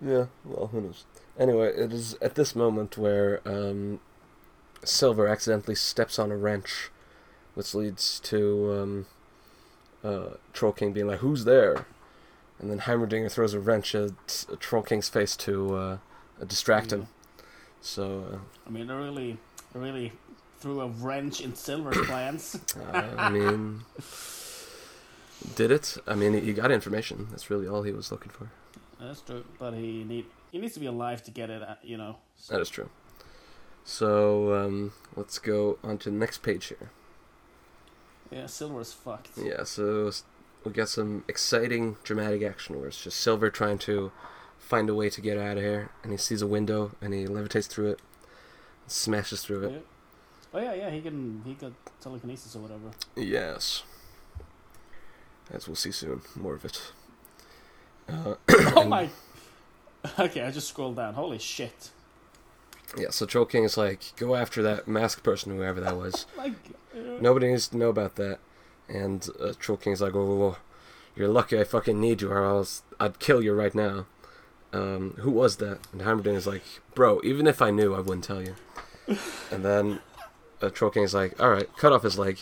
Yeah, 0.00 0.26
well, 0.44 0.68
who 0.68 0.80
knows? 0.80 1.04
Anyway, 1.36 1.72
it 1.74 1.92
is 1.92 2.14
at 2.22 2.36
this 2.36 2.54
moment 2.54 2.96
where 2.96 3.40
um, 3.44 3.98
Silver 4.84 5.26
accidentally 5.26 5.74
steps 5.74 6.20
on 6.20 6.30
a 6.30 6.36
wrench, 6.36 6.90
which 7.54 7.74
leads 7.74 8.20
to 8.20 8.72
um, 8.80 9.06
uh, 10.04 10.34
Troll 10.52 10.70
King 10.70 10.92
being 10.92 11.08
like, 11.08 11.18
"Who's 11.18 11.44
there?" 11.44 11.84
And 12.60 12.70
then 12.70 12.80
Heimerdinger 12.80 13.30
throws 13.30 13.54
a 13.54 13.60
wrench 13.60 13.94
at 13.94 14.10
Troll 14.58 14.82
King's 14.82 15.08
face 15.08 15.36
to 15.36 15.76
uh, 15.76 15.98
distract 16.46 16.92
him. 16.92 17.06
So, 17.80 18.24
uh, 18.32 18.38
I 18.66 18.70
mean, 18.70 18.88
really, 18.88 19.38
really 19.74 20.12
threw 20.58 20.80
a 20.80 20.88
wrench 20.88 21.40
in 21.40 21.54
Silver's 21.54 21.98
plans. 22.06 22.58
uh, 22.92 23.14
I 23.16 23.30
mean, 23.30 23.82
did 25.54 25.70
it? 25.70 25.96
I 26.06 26.14
mean, 26.16 26.32
he 26.42 26.52
got 26.52 26.72
information. 26.72 27.28
That's 27.30 27.48
really 27.50 27.68
all 27.68 27.82
he 27.84 27.92
was 27.92 28.10
looking 28.10 28.30
for. 28.32 28.50
That's 29.00 29.20
true, 29.20 29.44
but 29.60 29.74
he 29.74 30.02
need 30.02 30.24
he 30.50 30.58
needs 30.58 30.74
to 30.74 30.80
be 30.80 30.86
alive 30.86 31.22
to 31.24 31.30
get 31.30 31.50
it. 31.50 31.62
uh, 31.62 31.76
You 31.82 31.96
know. 31.96 32.16
So, 32.36 32.54
That 32.54 32.60
is 32.60 32.68
true. 32.68 32.88
So 33.84 34.54
um, 34.54 34.92
let's 35.16 35.38
go 35.38 35.78
on 35.84 35.98
to 35.98 36.10
the 36.10 36.16
next 36.16 36.38
page 36.42 36.66
here. 36.66 36.90
yeah, 38.30 38.46
Silver's 38.46 38.92
fucked. 38.92 39.30
Yeah, 39.40 39.62
so 39.64 40.10
we 40.68 40.74
got 40.74 40.88
some 40.88 41.24
exciting 41.28 41.96
dramatic 42.04 42.42
action 42.42 42.78
where 42.78 42.88
it's 42.88 43.02
just 43.02 43.18
Silver 43.18 43.50
trying 43.50 43.78
to 43.78 44.12
find 44.58 44.90
a 44.90 44.94
way 44.94 45.08
to 45.10 45.20
get 45.20 45.38
out 45.38 45.56
of 45.56 45.62
here, 45.62 45.90
and 46.02 46.12
he 46.12 46.18
sees 46.18 46.42
a 46.42 46.46
window 46.46 46.92
and 47.00 47.14
he 47.14 47.24
levitates 47.24 47.66
through 47.66 47.90
it, 47.90 48.00
smashes 48.86 49.42
through 49.42 49.64
it. 49.64 49.72
Yeah. 49.72 49.78
Oh 50.54 50.60
yeah, 50.60 50.74
yeah. 50.74 50.90
He 50.90 51.00
can 51.00 51.42
he 51.44 51.54
got 51.54 51.72
telekinesis 52.00 52.54
or 52.54 52.60
whatever. 52.60 52.90
Yes. 53.16 53.82
As 55.50 55.66
we'll 55.66 55.76
see 55.76 55.92
soon, 55.92 56.20
more 56.36 56.54
of 56.54 56.64
it. 56.64 56.92
Uh, 58.08 58.34
oh 58.76 58.84
my. 58.84 59.08
Okay, 60.18 60.42
I 60.42 60.50
just 60.50 60.68
scrolled 60.68 60.96
down. 60.96 61.14
Holy 61.14 61.38
shit! 61.38 61.90
yeah, 62.96 63.10
so 63.10 63.26
Troll 63.26 63.44
King 63.44 63.64
is 63.64 63.76
like, 63.76 64.12
go 64.16 64.34
after 64.34 64.62
that 64.62 64.88
masked 64.88 65.22
person, 65.22 65.54
whoever 65.54 65.80
that 65.80 65.96
was. 65.96 66.26
Like. 66.36 66.52
Uh, 66.94 67.20
Nobody 67.20 67.48
needs 67.48 67.68
to 67.68 67.76
know 67.76 67.88
about 67.88 68.16
that. 68.16 68.38
And 68.88 69.28
uh, 69.40 69.52
Troll 69.58 69.78
King's 69.78 70.00
like, 70.00 70.14
whoa. 70.14 70.56
You're 71.16 71.28
lucky 71.28 71.58
I 71.58 71.64
fucking 71.64 72.00
need 72.00 72.22
you, 72.22 72.30
or 72.30 72.44
else 72.44 72.82
I'd 73.00 73.18
kill 73.18 73.42
you 73.42 73.52
right 73.52 73.74
now. 73.74 74.06
Um, 74.72 75.14
who 75.18 75.30
was 75.30 75.56
that? 75.56 75.80
And 75.92 76.02
Heimerdinger's 76.02 76.46
like, 76.46 76.62
bro, 76.94 77.20
even 77.24 77.46
if 77.46 77.60
I 77.60 77.70
knew, 77.70 77.94
I 77.94 78.00
wouldn't 78.00 78.24
tell 78.24 78.40
you. 78.40 78.54
and 79.50 79.64
then 79.64 80.00
uh, 80.62 80.70
Troll 80.70 80.90
King's 80.90 81.14
like, 81.14 81.40
alright, 81.40 81.74
cut 81.76 81.92
off 81.92 82.02
his 82.04 82.18
leg. 82.18 82.38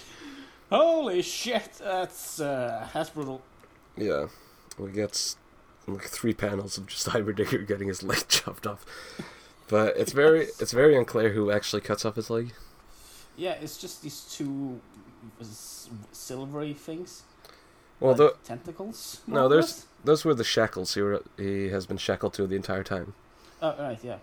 Holy 0.71 1.23
shit! 1.23 1.75
That's 1.79 2.41
uh, 2.41 2.89
that's 2.93 3.11
brutal. 3.11 3.41
Yeah. 3.97 4.27
We 4.79 4.91
get 4.91 5.37
like 5.87 6.03
three 6.03 6.35
panels 6.35 6.77
of 6.77 6.87
just 6.87 7.07
Heimerdinger 7.11 7.67
getting 7.67 7.89
his 7.89 8.03
leg 8.03 8.25
chopped 8.29 8.67
off. 8.67 8.85
But 9.69 9.97
it's 9.97 10.13
very 10.13 10.49
it's 10.59 10.73
very 10.73 10.97
unclear 10.97 11.33
who 11.33 11.51
actually 11.51 11.83
cuts 11.83 12.05
off 12.05 12.17
his 12.17 12.31
leg. 12.31 12.53
Yeah, 13.37 13.53
it's 13.53 13.79
just 13.79 14.03
these 14.03 14.23
two 14.23 14.81
silvery 16.13 16.75
things. 16.75 17.23
Well, 18.01 18.11
like 18.13 18.19
tho- 18.19 18.37
tentacles. 18.45 19.21
no, 19.27 19.49
there's- 19.49 19.87
those 20.05 20.25
were 20.25 20.35
the 20.35 20.45
shackles 20.45 20.95
he, 20.95 21.01
were, 21.01 21.23
he 21.37 21.69
has 21.71 21.87
been 21.87 21.97
shackled 21.97 22.35
to 22.35 22.47
the 22.47 22.55
entire 22.57 22.85
time. 22.85 23.15
Oh 23.63 23.75
right, 23.79 23.99
yeah. 24.03 24.19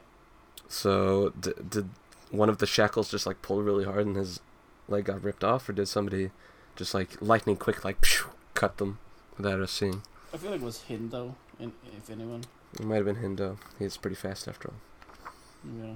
So 0.70 1.30
d- 1.40 1.52
did 1.70 1.90
one 2.32 2.50
of 2.50 2.60
the 2.60 2.66
shackles 2.66 3.10
just 3.12 3.26
like 3.26 3.42
pull 3.42 3.62
really 3.62 3.84
hard 3.86 4.06
and 4.06 4.16
his 4.16 4.40
leg 4.88 5.06
got 5.06 5.24
ripped 5.24 5.44
off, 5.44 5.68
or 5.68 5.74
did 5.74 5.88
somebody 5.88 6.30
just 6.76 6.94
like 6.94 7.20
lightning 7.22 7.58
quick 7.58 7.84
like 7.84 8.04
phew, 8.06 8.28
cut 8.54 8.78
them 8.78 9.00
without 9.38 9.60
us 9.60 9.72
seeing? 9.72 10.02
I 10.34 10.38
feel 10.38 10.52
like 10.52 10.62
it 10.62 10.66
was 10.66 10.84
Hindo, 10.88 11.36
in, 11.60 11.74
if 11.98 12.10
anyone. 12.10 12.44
It 12.80 12.86
might 12.86 12.96
have 12.98 13.06
been 13.06 13.18
Hindo. 13.18 13.58
He's 13.78 13.98
pretty 13.98 14.16
fast 14.16 14.48
after 14.48 14.70
all. 14.70 15.32
Yeah. 15.80 15.96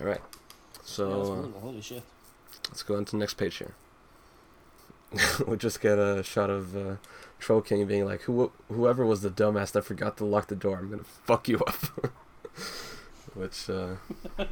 All 0.00 0.06
right. 0.06 0.20
yeah, 0.20 0.74
that's 0.78 0.80
uh, 0.80 0.84
So. 0.84 1.52
Holy 1.60 1.80
shit. 1.80 2.02
let's 2.68 2.82
go 2.82 2.96
on 2.96 3.04
to 3.06 3.12
the 3.12 3.16
next 3.18 3.34
page 3.34 3.56
here. 3.56 3.74
we 5.46 5.56
just 5.56 5.80
get 5.80 5.98
a 5.98 6.22
shot 6.22 6.50
of 6.50 6.76
uh, 6.76 6.96
Troll 7.38 7.60
King 7.62 7.86
being 7.86 8.04
like, 8.04 8.22
Who, 8.22 8.52
"Whoever 8.68 9.06
was 9.06 9.22
the 9.22 9.30
dumbass 9.30 9.72
that 9.72 9.82
forgot 9.82 10.16
to 10.18 10.24
lock 10.24 10.48
the 10.48 10.56
door, 10.56 10.78
I'm 10.78 10.90
gonna 10.90 11.04
fuck 11.04 11.48
you 11.48 11.58
up." 11.66 11.74
Which 13.34 13.70
uh, 13.70 13.96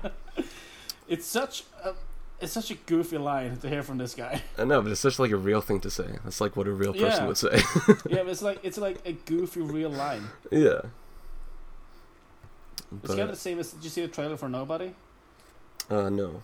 It's 1.08 1.26
such 1.26 1.64
a 1.84 1.92
it's 2.40 2.52
such 2.52 2.70
a 2.70 2.74
goofy 2.74 3.16
line 3.18 3.56
to 3.58 3.68
hear 3.68 3.82
from 3.82 3.96
this 3.98 4.14
guy. 4.14 4.42
I 4.58 4.64
know, 4.64 4.82
but 4.82 4.92
it's 4.92 5.00
such 5.00 5.18
like 5.18 5.30
a 5.30 5.36
real 5.36 5.60
thing 5.60 5.80
to 5.80 5.90
say. 5.90 6.06
That's 6.24 6.40
like 6.40 6.54
what 6.56 6.66
a 6.66 6.72
real 6.72 6.92
person 6.92 7.22
Yeah. 7.22 7.26
would 7.26 7.36
say. 7.38 7.62
yeah, 8.08 8.22
but 8.22 8.28
it's 8.28 8.42
like 8.42 8.58
it's 8.62 8.78
like 8.78 8.98
a 9.06 9.12
goofy 9.12 9.60
real 9.62 9.90
line. 9.90 10.24
yeah. 10.50 10.80
It's 13.02 13.08
kind 13.08 13.20
of 13.22 13.28
the 13.30 13.36
same 13.36 13.58
as 13.58 13.72
did 13.72 13.84
you 13.84 13.90
see 13.90 14.02
the 14.02 14.08
trailer 14.08 14.36
for 14.36 14.48
Nobody? 14.48 14.94
uh, 15.90 16.08
no. 16.08 16.42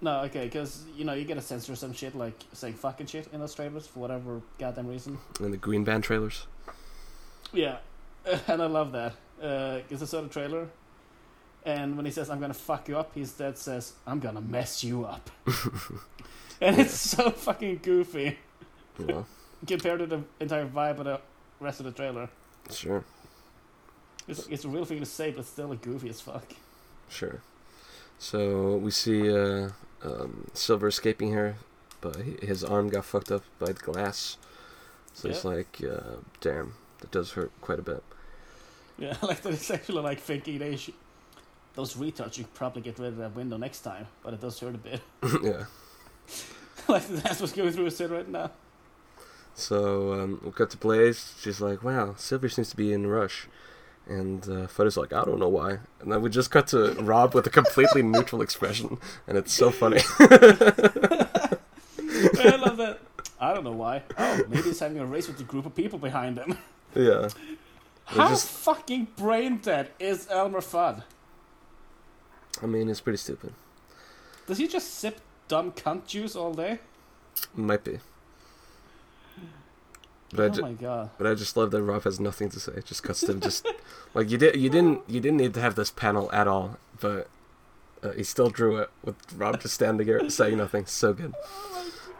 No, 0.00 0.20
okay, 0.22 0.44
because 0.44 0.84
you 0.96 1.04
know 1.04 1.14
you 1.14 1.24
get 1.24 1.34
to 1.34 1.40
censor 1.40 1.74
some 1.76 1.92
shit 1.92 2.14
like 2.14 2.34
saying 2.52 2.74
fucking 2.74 3.06
shit 3.06 3.28
in 3.32 3.40
those 3.40 3.54
trailers 3.54 3.86
for 3.86 4.00
whatever 4.00 4.42
goddamn 4.58 4.86
reason. 4.86 5.18
In 5.40 5.50
the 5.50 5.56
Green 5.56 5.84
Band 5.84 6.04
trailers. 6.04 6.46
Yeah, 7.52 7.78
and 8.48 8.60
I 8.60 8.66
love 8.66 8.92
that 8.92 9.12
uh, 9.42 9.76
because 9.78 10.02
I 10.02 10.06
saw 10.06 10.20
the 10.20 10.28
trailer, 10.28 10.68
and 11.64 11.96
when 11.96 12.04
he 12.04 12.10
says 12.12 12.28
"I'm 12.28 12.40
gonna 12.40 12.52
fuck 12.54 12.88
you 12.88 12.98
up," 12.98 13.12
he 13.14 13.20
instead 13.20 13.56
says 13.56 13.94
"I'm 14.06 14.20
gonna 14.20 14.40
mess 14.42 14.84
you 14.84 15.04
up," 15.04 15.30
and 16.60 16.78
it's 16.78 16.94
so 16.94 17.30
fucking 17.30 17.80
goofy 17.82 18.36
Well, 18.98 19.26
compared 19.66 20.00
to 20.00 20.06
the 20.06 20.22
entire 20.40 20.66
vibe 20.66 20.98
of 20.98 21.04
the 21.04 21.20
rest 21.60 21.80
of 21.80 21.86
the 21.86 21.92
trailer. 21.92 22.28
sure, 22.70 23.04
It's, 24.28 24.46
it's 24.48 24.64
a 24.64 24.68
real 24.68 24.84
thing 24.84 24.98
to 25.00 25.06
say, 25.06 25.30
but 25.30 25.46
still 25.46 25.72
a 25.72 25.76
goofy 25.76 26.08
as 26.10 26.20
fuck. 26.20 26.52
sure. 27.08 27.40
So 28.18 28.76
we 28.76 28.90
see 28.90 29.30
uh, 29.34 29.70
um, 30.02 30.46
Silver 30.54 30.88
escaping 30.88 31.28
here, 31.30 31.56
but 32.00 32.16
his 32.42 32.64
arm 32.64 32.88
got 32.88 33.04
fucked 33.04 33.30
up 33.30 33.44
by 33.58 33.66
the 33.66 33.74
glass. 33.74 34.36
So 35.12 35.28
it's 35.28 35.44
Yeah. 35.44 35.50
like, 35.50 35.82
uh, 35.88 36.16
damn, 36.40 36.74
that 37.00 37.10
does 37.10 37.32
hurt 37.32 37.52
quite 37.60 37.78
a 37.78 37.82
bit. 37.82 38.02
Yeah, 38.98 39.16
like 39.22 39.42
that 39.42 39.52
it's 39.52 39.70
actually 39.70 40.02
like 40.02 40.20
thinking 40.20 40.58
they 40.58 40.76
should. 40.76 40.94
Those 41.74 41.94
retards 41.94 42.34
should 42.34 42.52
probably 42.54 42.82
get 42.82 42.98
rid 42.98 43.08
of 43.08 43.16
that 43.16 43.34
window 43.34 43.56
next 43.56 43.80
time, 43.80 44.06
but 44.22 44.32
it 44.34 44.40
does 44.40 44.58
hurt 44.60 44.76
a 44.76 44.78
bit. 44.78 45.00
yeah. 45.42 45.64
like 46.88 47.06
that's 47.08 47.40
what's 47.40 47.52
going 47.52 47.72
through 47.72 47.86
his 47.86 47.98
head 47.98 48.10
right 48.10 48.28
now. 48.28 48.50
So 49.54 50.12
um, 50.14 50.40
we 50.44 50.50
cut 50.52 50.70
to 50.70 50.76
Blaze. 50.76 51.34
She's 51.40 51.60
like, 51.60 51.82
"Wow, 51.82 52.14
Silver 52.16 52.48
seems 52.48 52.70
to 52.70 52.76
be 52.76 52.92
in 52.92 53.04
a 53.04 53.08
rush," 53.08 53.48
and 54.06 54.46
uh, 54.48 54.84
is 54.84 54.96
like, 54.96 55.12
"I 55.12 55.24
don't 55.24 55.38
know 55.38 55.48
why." 55.48 55.78
And 56.00 56.12
then 56.12 56.22
we 56.22 56.30
just 56.30 56.50
cut 56.50 56.66
to 56.68 56.92
Rob 56.94 57.34
with 57.34 57.46
a 57.46 57.50
completely 57.50 58.02
neutral 58.14 58.42
expression, 58.42 58.98
and 59.26 59.38
it's 59.38 59.52
so 59.52 59.70
funny. 59.70 60.00
I 60.20 62.56
love 62.56 62.76
that. 62.78 62.98
I 63.40 63.52
don't 63.54 63.64
know 63.64 63.72
why. 63.72 64.02
Oh, 64.16 64.42
maybe 64.48 64.62
he's 64.62 64.80
having 64.80 64.98
a 64.98 65.06
race 65.06 65.28
with 65.28 65.40
a 65.40 65.44
group 65.44 65.66
of 65.66 65.74
people 65.74 65.98
behind 65.98 66.38
him. 66.38 66.56
yeah, 66.94 67.28
How 68.06 68.28
just- 68.28 68.48
fucking 68.48 69.08
brain 69.16 69.58
dead 69.58 69.90
is 69.98 70.26
Elmer 70.30 70.60
Fudd? 70.60 71.02
I 72.62 72.66
mean, 72.66 72.88
it's 72.88 73.00
pretty 73.00 73.18
stupid. 73.18 73.52
Does 74.46 74.58
he 74.58 74.68
just 74.68 74.94
sip 74.94 75.20
dumb 75.48 75.72
cunt 75.72 76.06
juice 76.06 76.36
all 76.36 76.54
day? 76.54 76.78
Might 77.54 77.82
be, 77.82 77.98
but 80.36 80.42
I 80.42 80.46
oh 80.46 80.50
ju- 80.50 80.62
my 80.62 80.72
god. 80.72 81.10
but 81.18 81.26
I 81.26 81.34
just 81.34 81.56
love 81.56 81.70
that 81.72 81.82
Rob 81.82 82.04
has 82.04 82.18
nothing 82.20 82.48
to 82.50 82.60
say. 82.60 82.72
Just 82.84 83.02
cuts 83.02 83.20
them. 83.22 83.40
just 83.40 83.66
like 84.14 84.30
you 84.30 84.38
did. 84.38 84.56
You 84.56 84.70
didn't. 84.70 85.02
You 85.08 85.20
didn't 85.20 85.38
need 85.38 85.54
to 85.54 85.60
have 85.60 85.74
this 85.74 85.90
panel 85.90 86.30
at 86.32 86.46
all, 86.48 86.78
but. 87.00 87.28
Uh, 88.02 88.12
he 88.12 88.22
still 88.22 88.50
drew 88.50 88.76
it 88.76 88.90
with 89.02 89.16
Rob 89.34 89.62
just 89.62 89.72
standing 89.72 90.06
there 90.06 90.28
saying 90.28 90.58
nothing. 90.58 90.84
So 90.84 91.14
good. 91.14 91.32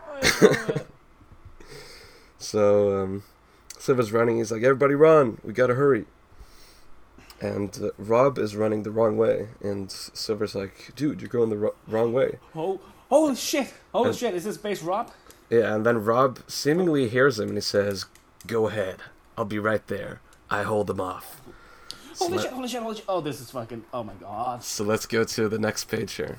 I. 0.08 0.80
So 2.38 3.02
um, 3.02 3.22
Silver's 3.78 4.12
running. 4.12 4.38
He's 4.38 4.52
like, 4.52 4.62
"Everybody 4.62 4.94
run! 4.94 5.38
We 5.44 5.52
gotta 5.52 5.74
hurry!" 5.74 6.04
And 7.40 7.76
uh, 7.82 7.90
Rob 7.98 8.38
is 8.38 8.54
running 8.56 8.82
the 8.82 8.90
wrong 8.90 9.16
way, 9.16 9.48
and 9.62 9.90
Silver's 9.90 10.54
like, 10.54 10.92
"Dude, 10.96 11.20
you're 11.20 11.28
going 11.28 11.50
the 11.50 11.56
ro- 11.56 11.74
wrong 11.88 12.12
way." 12.12 12.38
oh, 12.54 12.80
holy 13.08 13.34
shit! 13.36 13.72
Holy 13.92 14.08
And- 14.10 14.16
shit! 14.18 14.34
Is 14.34 14.44
this 14.44 14.56
base 14.56 14.82
Rob? 14.82 15.10
Yeah, 15.54 15.74
and 15.74 15.86
then 15.86 16.04
Rob 16.04 16.40
seemingly 16.48 17.08
hears 17.08 17.38
him, 17.38 17.48
and 17.48 17.56
he 17.56 17.60
says, 17.62 18.06
"Go 18.46 18.68
ahead. 18.68 18.96
I'll 19.36 19.44
be 19.44 19.58
right 19.58 19.86
there. 19.86 20.20
I 20.50 20.62
hold 20.62 20.86
them 20.88 21.00
off." 21.00 21.40
So, 22.12 22.26
Holy 22.26 22.36
let- 22.36 22.42
shit! 22.44 22.52
Holy 22.52 22.68
shit! 22.68 22.82
Holy 22.82 22.94
shit! 22.96 23.04
Oh, 23.08 23.20
this 23.20 23.40
is 23.40 23.50
fucking. 23.50 23.84
Oh 23.92 24.02
my 24.02 24.14
god. 24.14 24.62
so 24.64 24.84
let's 24.84 25.06
go 25.06 25.24
to 25.24 25.48
the 25.48 25.58
next 25.58 25.84
page 25.84 26.12
here. 26.14 26.38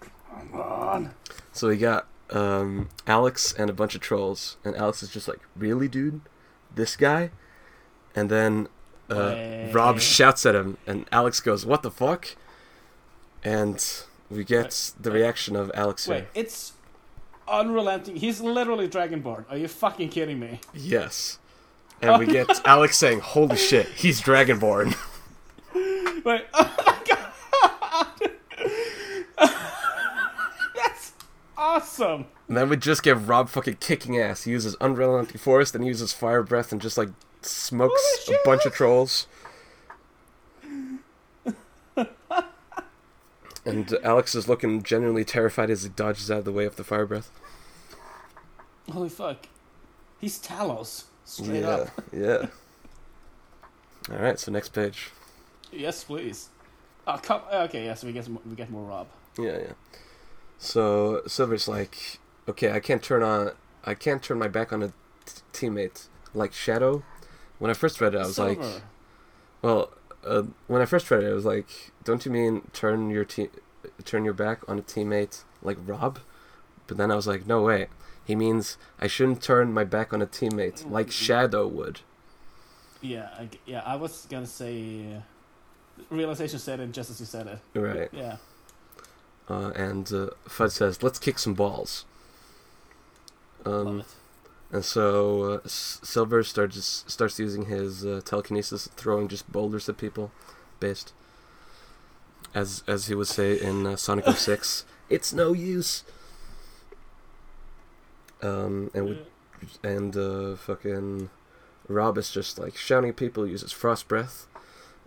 Come 0.00 0.60
on. 0.60 1.14
So 1.52 1.68
we 1.68 1.76
got 1.76 2.06
um, 2.30 2.88
Alex 3.06 3.52
and 3.52 3.68
a 3.70 3.72
bunch 3.72 3.94
of 3.94 4.00
trolls, 4.00 4.56
and 4.64 4.74
Alex 4.76 5.02
is 5.02 5.10
just 5.10 5.28
like, 5.28 5.40
"Really, 5.56 5.88
dude? 5.88 6.20
This 6.74 6.96
guy?" 6.96 7.30
And 8.14 8.30
then 8.30 8.68
uh, 9.10 9.68
Rob 9.72 10.00
shouts 10.00 10.44
at 10.46 10.54
him, 10.54 10.78
and 10.86 11.06
Alex 11.12 11.40
goes, 11.40 11.64
"What 11.66 11.82
the 11.82 11.90
fuck?" 11.90 12.28
And 13.44 13.84
we 14.30 14.44
get 14.44 14.92
the 15.00 15.10
reaction 15.10 15.56
of 15.56 15.70
Alex 15.74 16.06
Wait, 16.06 16.16
here. 16.18 16.28
it's 16.34 16.72
unrelenting. 17.48 18.16
He's 18.16 18.40
literally 18.40 18.88
Dragonborn. 18.88 19.44
Are 19.50 19.56
you 19.56 19.68
fucking 19.68 20.08
kidding 20.10 20.38
me? 20.38 20.60
Yes. 20.74 21.38
And 22.00 22.18
we 22.18 22.26
get 22.26 22.48
Alex 22.66 22.96
saying, 22.96 23.20
"Holy 23.20 23.56
shit, 23.56 23.86
he's 23.88 24.20
Dragonborn." 24.20 24.96
Wait, 26.24 26.44
oh 26.54 26.74
my 26.86 26.98
god! 27.08 28.30
That's 30.74 31.12
awesome! 31.56 32.26
And 32.48 32.56
then 32.56 32.68
we 32.68 32.76
just 32.76 33.02
get 33.02 33.18
Rob 33.20 33.48
fucking 33.48 33.76
kicking 33.80 34.18
ass. 34.18 34.42
He 34.44 34.50
uses 34.50 34.74
unrelenting 34.76 35.38
force, 35.38 35.70
then 35.70 35.82
he 35.82 35.88
uses 35.88 36.12
fire 36.12 36.42
breath, 36.42 36.72
and 36.72 36.80
just 36.80 36.98
like 36.98 37.08
smokes 37.42 38.28
a 38.28 38.34
bunch 38.44 38.66
of 38.66 38.74
trolls. 38.74 39.26
And 43.64 43.96
Alex 44.02 44.34
is 44.34 44.48
looking 44.48 44.82
genuinely 44.82 45.24
terrified 45.24 45.70
as 45.70 45.82
he 45.84 45.88
dodges 45.88 46.30
out 46.30 46.40
of 46.40 46.44
the 46.44 46.52
way 46.52 46.64
of 46.64 46.76
the 46.76 46.84
fire 46.84 47.06
breath. 47.06 47.30
Holy 48.90 49.08
fuck. 49.08 49.46
He's 50.20 50.40
Talos. 50.40 51.04
Straight 51.24 51.62
yeah, 51.62 51.68
up. 51.68 51.88
yeah. 52.12 52.46
All 54.10 54.18
right, 54.18 54.38
so 54.38 54.50
next 54.50 54.70
page. 54.70 55.10
Yes, 55.70 56.04
please. 56.04 56.48
Oh, 57.06 57.18
come. 57.22 57.42
Uh, 57.50 57.66
okay, 57.68 57.84
yes, 57.84 58.00
so 58.00 58.06
we 58.06 58.12
get 58.12 58.24
some, 58.24 58.38
we 58.48 58.54
get 58.54 58.70
more 58.70 58.84
Rob. 58.84 59.06
Yeah, 59.38 59.58
yeah. 59.58 59.72
So 60.58 61.22
Silver's 61.26 61.66
like, 61.68 62.18
okay, 62.48 62.72
I 62.72 62.80
can't 62.80 63.02
turn 63.02 63.22
on, 63.22 63.52
I 63.84 63.94
can't 63.94 64.22
turn 64.22 64.38
my 64.38 64.48
back 64.48 64.72
on 64.72 64.82
a 64.82 64.88
t- 65.24 65.42
teammate 65.52 66.08
like 66.34 66.52
Shadow. 66.52 67.02
When 67.58 67.70
I 67.70 67.74
first 67.74 68.00
read 68.00 68.14
it, 68.14 68.18
I 68.18 68.26
was 68.26 68.38
like, 68.38 68.60
well, 69.62 69.92
uh, 70.26 70.42
when 70.66 70.82
I 70.82 70.84
first 70.86 71.10
read 71.10 71.22
it, 71.24 71.30
I 71.30 71.34
was 71.34 71.44
like, 71.44 71.66
don't 72.04 72.24
you 72.24 72.32
mean 72.32 72.62
turn 72.72 73.10
your 73.10 73.24
te- 73.24 73.50
turn 74.04 74.24
your 74.24 74.34
back 74.34 74.60
on 74.68 74.78
a 74.78 74.82
teammate 74.82 75.44
like 75.62 75.78
Rob? 75.84 76.18
But 76.86 76.96
then 76.96 77.10
I 77.10 77.16
was 77.16 77.26
like, 77.26 77.46
no 77.46 77.62
way. 77.62 77.88
He 78.24 78.34
means 78.36 78.76
I 79.00 79.06
shouldn't 79.08 79.42
turn 79.42 79.72
my 79.72 79.84
back 79.84 80.12
on 80.12 80.22
a 80.22 80.26
teammate 80.26 80.88
like 80.90 81.10
Shadow 81.10 81.66
would. 81.66 82.00
Yeah, 83.00 83.30
I, 83.36 83.48
yeah. 83.66 83.82
I 83.84 83.96
was 83.96 84.26
gonna 84.30 84.46
say. 84.46 85.04
Realization 86.08 86.58
said 86.58 86.80
it 86.80 86.92
just 86.92 87.10
as 87.10 87.20
you 87.20 87.26
said 87.26 87.46
it. 87.46 87.78
Right. 87.78 88.08
Yeah. 88.12 88.36
Uh, 89.48 89.70
and 89.74 90.06
uh, 90.12 90.30
Fudd 90.48 90.70
says, 90.70 91.02
let's 91.02 91.18
kick 91.18 91.38
some 91.38 91.54
balls. 91.54 92.04
Love 93.64 93.86
Um, 93.86 94.00
it. 94.00 94.06
And 94.72 94.84
so 94.84 95.42
uh, 95.42 95.60
Silver 95.66 96.42
starts 96.42 97.04
starts 97.06 97.38
using 97.38 97.66
his 97.66 98.06
uh, 98.06 98.22
telekinesis, 98.24 98.88
throwing 98.96 99.28
just 99.28 99.52
boulders 99.52 99.88
at 99.88 99.98
people, 99.98 100.32
based. 100.80 101.12
As 102.54 102.82
as 102.86 103.06
he 103.06 103.14
would 103.14 103.26
say 103.26 103.60
in 103.60 103.86
uh, 103.86 103.96
Sonic 103.96 104.26
06, 104.36 104.86
it's 105.10 105.32
no 105.34 105.52
use. 105.52 106.04
Um, 108.42 108.90
and 108.94 109.04
we, 109.10 109.18
and 109.84 110.16
uh, 110.16 110.56
fucking 110.56 111.28
Rob 111.86 112.16
is 112.16 112.30
just 112.30 112.58
like 112.58 112.76
shouting 112.76 113.10
at 113.10 113.16
people, 113.16 113.46
uses 113.46 113.72
frost 113.72 114.08
breath, 114.08 114.46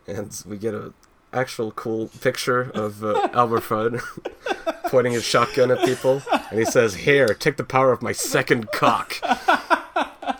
and 0.07 0.32
we 0.47 0.57
get 0.57 0.76
a 0.76 0.93
actual 1.34 1.72
cool 1.72 2.07
picture 2.22 2.72
of 2.74 3.03
uh, 3.03 3.30
Albert 3.34 3.61
Fudd 3.63 4.01
pointing 4.89 5.13
his 5.13 5.24
shotgun 5.26 5.72
at 5.72 5.84
people, 5.86 6.22
and 6.50 6.60
he 6.60 6.66
says, 6.66 6.96
"Here, 6.96 7.28
take 7.28 7.58
the 7.58 7.64
power 7.64 7.91
of 7.91 8.02
my 8.02 8.12
second 8.12 8.72
cock." 8.72 9.16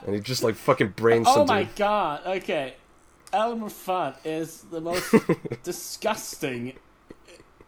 and 0.06 0.14
he 0.16 0.20
just 0.22 0.43
like 0.43 0.56
fucking 0.56 0.89
brains 0.95 1.28
Oh 1.30 1.45
my 1.45 1.64
dude. 1.64 1.76
god. 1.76 2.22
Okay. 2.26 2.76
Elmer 3.34 3.68
Fudd 3.70 4.16
is 4.24 4.62
the 4.72 4.80
most 4.80 5.14
disgusting. 5.64 6.74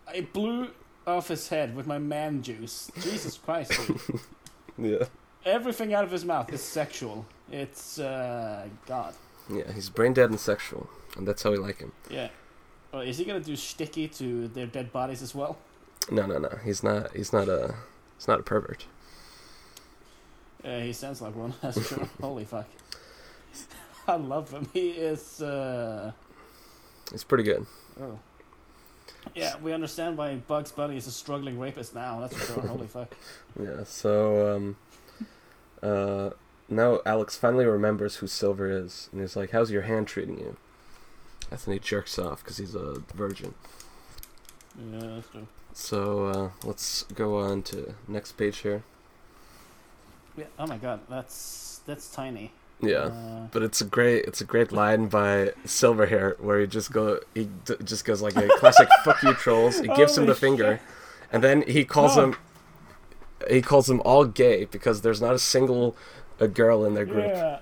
I 0.08 0.22
blew 0.22 0.70
off 1.06 1.28
his 1.28 1.50
head 1.50 1.76
with 1.76 1.86
my 1.88 1.98
man 1.98 2.42
juice. 2.42 2.90
Jesus 3.02 3.38
Christ. 3.38 3.72
Yeah, 4.80 5.06
Everything 5.44 5.96
out 5.96 6.04
of 6.04 6.12
his 6.12 6.24
mouth 6.24 6.54
is 6.54 6.62
sexual. 6.62 7.26
It's 7.52 7.98
uh 7.98 8.68
God. 8.86 9.16
yeah, 9.50 9.72
he's 9.74 9.90
brain 9.90 10.14
dead 10.14 10.30
and 10.30 10.40
sexual, 10.40 10.88
and 11.18 11.28
that's 11.28 11.42
how 11.42 11.50
we 11.50 11.58
like 11.58 11.80
him. 11.80 11.94
Yeah. 12.12 12.28
Oh, 12.94 13.00
is 13.00 13.18
he 13.18 13.26
gonna 13.26 13.40
do 13.40 13.56
sticky 13.56 14.08
to 14.10 14.48
their 14.50 14.68
dead 14.68 14.92
bodies 14.94 15.24
as 15.24 15.34
well? 15.34 15.58
No, 16.12 16.28
no, 16.28 16.38
no, 16.38 16.60
he's 16.64 16.84
not. 16.84 17.12
He's 17.16 17.34
not 17.34 17.50
a. 17.50 17.74
He's 18.18 18.28
not 18.28 18.40
a 18.40 18.44
pervert. 18.44 18.86
Yeah, 20.64 20.82
he 20.82 20.94
sounds 20.94 21.22
like 21.22 21.36
one. 21.36 21.54
That's 21.62 21.88
true. 21.88 22.08
Holy 22.20 22.46
fuck. 22.46 22.68
I 24.08 24.16
love 24.16 24.52
him. 24.52 24.70
He 24.74 24.90
is. 24.92 25.42
Uh... 25.42 26.12
He's 27.12 27.24
pretty 27.24 27.44
good. 27.44 27.66
Oh. 28.02 28.20
Yeah, 29.36 29.56
we 29.62 29.74
understand 29.74 30.18
why 30.18 30.36
Bugs 30.36 30.72
Bunny 30.72 30.98
is 30.98 31.08
a 31.08 31.12
struggling 31.12 31.60
rapist 31.60 31.94
now. 31.94 32.20
That's 32.22 32.36
for 32.36 32.54
sure. 32.54 32.68
Holy 32.68 32.88
fuck. 32.88 33.16
Yeah. 33.60 33.84
So 33.86 34.56
um, 34.56 34.78
uh, 35.82 36.30
now 36.70 37.00
Alex 37.08 37.36
finally 37.36 37.66
remembers 37.66 38.18
who 38.18 38.28
Silver 38.28 38.70
is, 38.70 39.10
and 39.12 39.22
he's 39.22 39.36
like, 39.36 39.50
"How's 39.50 39.72
your 39.72 39.82
hand 39.84 40.08
treating 40.08 40.38
you?" 40.38 40.58
He 41.66 41.80
jerks 41.80 42.20
off 42.20 42.44
because 42.44 42.58
he's 42.58 42.76
a 42.76 43.02
virgin. 43.16 43.56
Yeah, 44.92 45.00
that's 45.00 45.30
true. 45.30 45.48
So 45.80 46.26
uh, 46.26 46.50
let's 46.68 47.04
go 47.14 47.38
on 47.38 47.62
to 47.64 47.94
next 48.08 48.32
page 48.32 48.58
here. 48.58 48.82
Yeah. 50.36 50.46
Oh 50.58 50.66
my 50.66 50.78
god, 50.78 51.02
that's 51.08 51.82
that's 51.86 52.10
tiny. 52.12 52.52
Yeah. 52.82 52.98
Uh, 53.14 53.48
But 53.52 53.62
it's 53.62 53.80
a 53.82 53.86
great, 53.86 54.26
it's 54.26 54.42
a 54.42 54.44
great 54.44 54.72
line 54.72 55.08
by 55.08 55.52
Silverhair 55.66 56.40
where 56.40 56.60
he 56.62 56.66
just 56.68 56.92
go, 56.92 57.20
he 57.36 57.48
d- 57.66 57.76
just 57.84 58.06
goes 58.06 58.22
like 58.24 58.36
a 58.36 58.48
classic 58.58 58.88
"fuck 59.06 59.22
you 59.22 59.34
trolls." 59.36 59.80
He 59.80 59.88
gives 59.90 60.18
him 60.18 60.24
Holy 60.26 60.34
the 60.34 60.40
finger, 60.40 60.80
and 61.32 61.44
then 61.44 61.62
he 61.68 61.86
calls 61.86 62.18
Oh. 62.18 62.22
them, 62.22 62.36
he 63.48 63.62
calls 63.62 63.86
them 63.86 64.02
all 64.04 64.26
gay 64.26 64.66
because 64.66 65.02
there's 65.02 65.22
not 65.22 65.34
a 65.36 65.40
single 65.40 65.96
a 66.40 66.48
girl 66.48 66.86
in 66.86 66.96
their 66.96 67.06
group. 67.06 67.28
Yeah. 67.28 67.60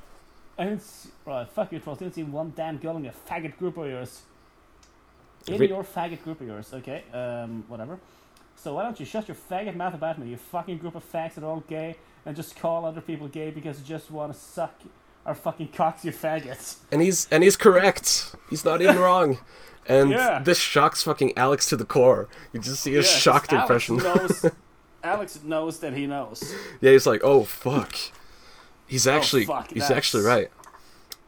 I 0.57 0.63
didn't 0.66 0.84
see, 0.84 1.09
right, 1.26 1.47
fuck 1.49 1.72
you, 1.74 1.80
trolls. 1.80 1.99
Didn't 1.99 2.16
see 2.16 2.24
one 2.24 2.53
damn 2.55 2.78
girl 2.78 2.95
in 2.95 3.03
your 3.03 3.13
faggot 3.30 3.57
group 3.57 3.76
of 3.78 3.88
yours. 3.88 4.22
In 5.47 5.61
your 5.63 5.83
faggot 5.83 6.23
group 6.23 6.41
of 6.41 6.47
yours, 6.47 6.73
okay? 6.73 7.03
Um, 7.13 7.63
whatever. 7.67 7.99
So 8.55 8.73
why 8.73 8.83
don't 8.83 8.99
you 8.99 9.05
shut 9.05 9.27
your 9.27 9.37
faggot 9.49 9.75
mouth 9.75 9.93
about 9.93 10.17
me, 10.17 10.29
you 10.29 10.37
fucking 10.37 10.77
group 10.79 10.95
of 10.95 11.09
fags 11.11 11.35
that 11.35 11.43
are 11.43 11.47
all 11.49 11.63
gay, 11.67 11.95
and 12.25 12.35
just 12.35 12.55
call 12.55 12.85
other 12.85 13.01
people 13.01 13.27
gay 13.27 13.51
because 13.51 13.79
you 13.79 13.85
just 13.85 14.09
want 14.09 14.33
to 14.33 14.39
suck 14.39 14.73
our 15.25 15.35
fucking 15.35 15.69
cocks, 15.69 16.03
you 16.05 16.11
faggots. 16.11 16.77
And 16.91 17.01
he's 17.01 17.27
and 17.31 17.43
he's 17.43 17.57
correct. 17.57 18.35
He's 18.49 18.63
not 18.65 18.81
even 18.81 18.97
wrong. 19.07 19.37
And 19.87 20.09
Yeah. 20.11 20.41
this 20.43 20.57
shocks 20.57 21.03
fucking 21.03 21.37
Alex 21.37 21.67
to 21.69 21.75
the 21.77 21.85
core. 21.85 22.27
You 22.53 22.59
just 22.59 22.81
see 22.81 22.93
his 22.93 23.05
Yeah, 23.11 23.17
shocked 23.17 23.53
Alex 23.53 23.89
impression. 23.89 23.97
Knows, 23.97 24.45
Alex 25.03 25.39
knows 25.43 25.79
that 25.79 25.93
he 25.93 26.07
knows. 26.07 26.55
yeah, 26.81 26.91
he's 26.91 27.05
like, 27.05 27.21
"Oh 27.23 27.43
fuck." 27.43 27.95
He's 28.87 29.05
actually 29.07 29.43
Oh, 29.43 29.47
fuck, 29.47 29.71
he's 29.71 29.89
actually 29.91 30.23
right. 30.23 30.49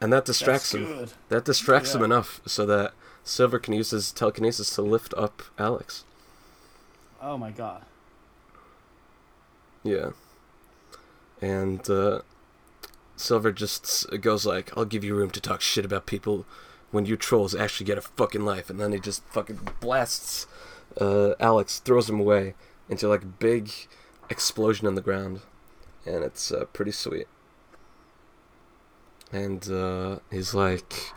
And 0.00 0.12
that 0.12 0.24
distracts 0.24 0.74
him. 0.74 0.84
good. 0.86 1.12
That 1.28 1.44
distracts 1.44 1.92
him 1.94 2.02
enough 2.04 2.40
so 2.46 2.64
that 2.66 2.92
Silver 3.28 3.58
can 3.58 3.74
use 3.74 3.90
his 3.90 4.12
telekinesis 4.12 4.74
to 4.74 4.82
lift 4.82 5.14
up 5.16 5.42
Alex. 5.58 6.04
Oh 7.20 7.36
my 7.36 7.50
god. 7.50 7.82
Yeah. 9.82 10.10
And 11.40 11.88
uh, 11.88 12.22
Silver 13.16 13.52
just 13.52 14.06
goes 14.20 14.44
like, 14.44 14.76
"I'll 14.76 14.84
give 14.84 15.04
you 15.04 15.14
room 15.14 15.30
to 15.30 15.40
talk 15.40 15.60
shit 15.60 15.84
about 15.84 16.06
people 16.06 16.46
when 16.90 17.06
you 17.06 17.16
trolls 17.16 17.54
actually 17.54 17.86
get 17.86 17.98
a 17.98 18.02
fucking 18.02 18.44
life." 18.44 18.70
And 18.70 18.80
then 18.80 18.92
he 18.92 18.98
just 18.98 19.22
fucking 19.24 19.60
blasts 19.80 20.46
uh, 21.00 21.34
Alex, 21.38 21.78
throws 21.78 22.08
him 22.08 22.20
away 22.20 22.54
into 22.88 23.08
like 23.08 23.22
a 23.22 23.26
big 23.26 23.70
explosion 24.30 24.86
on 24.86 24.94
the 24.94 25.00
ground, 25.00 25.40
and 26.06 26.24
it's 26.24 26.50
uh, 26.50 26.64
pretty 26.72 26.92
sweet. 26.92 27.26
And 29.30 29.70
uh, 29.70 30.18
he's 30.30 30.54
like, 30.54 31.12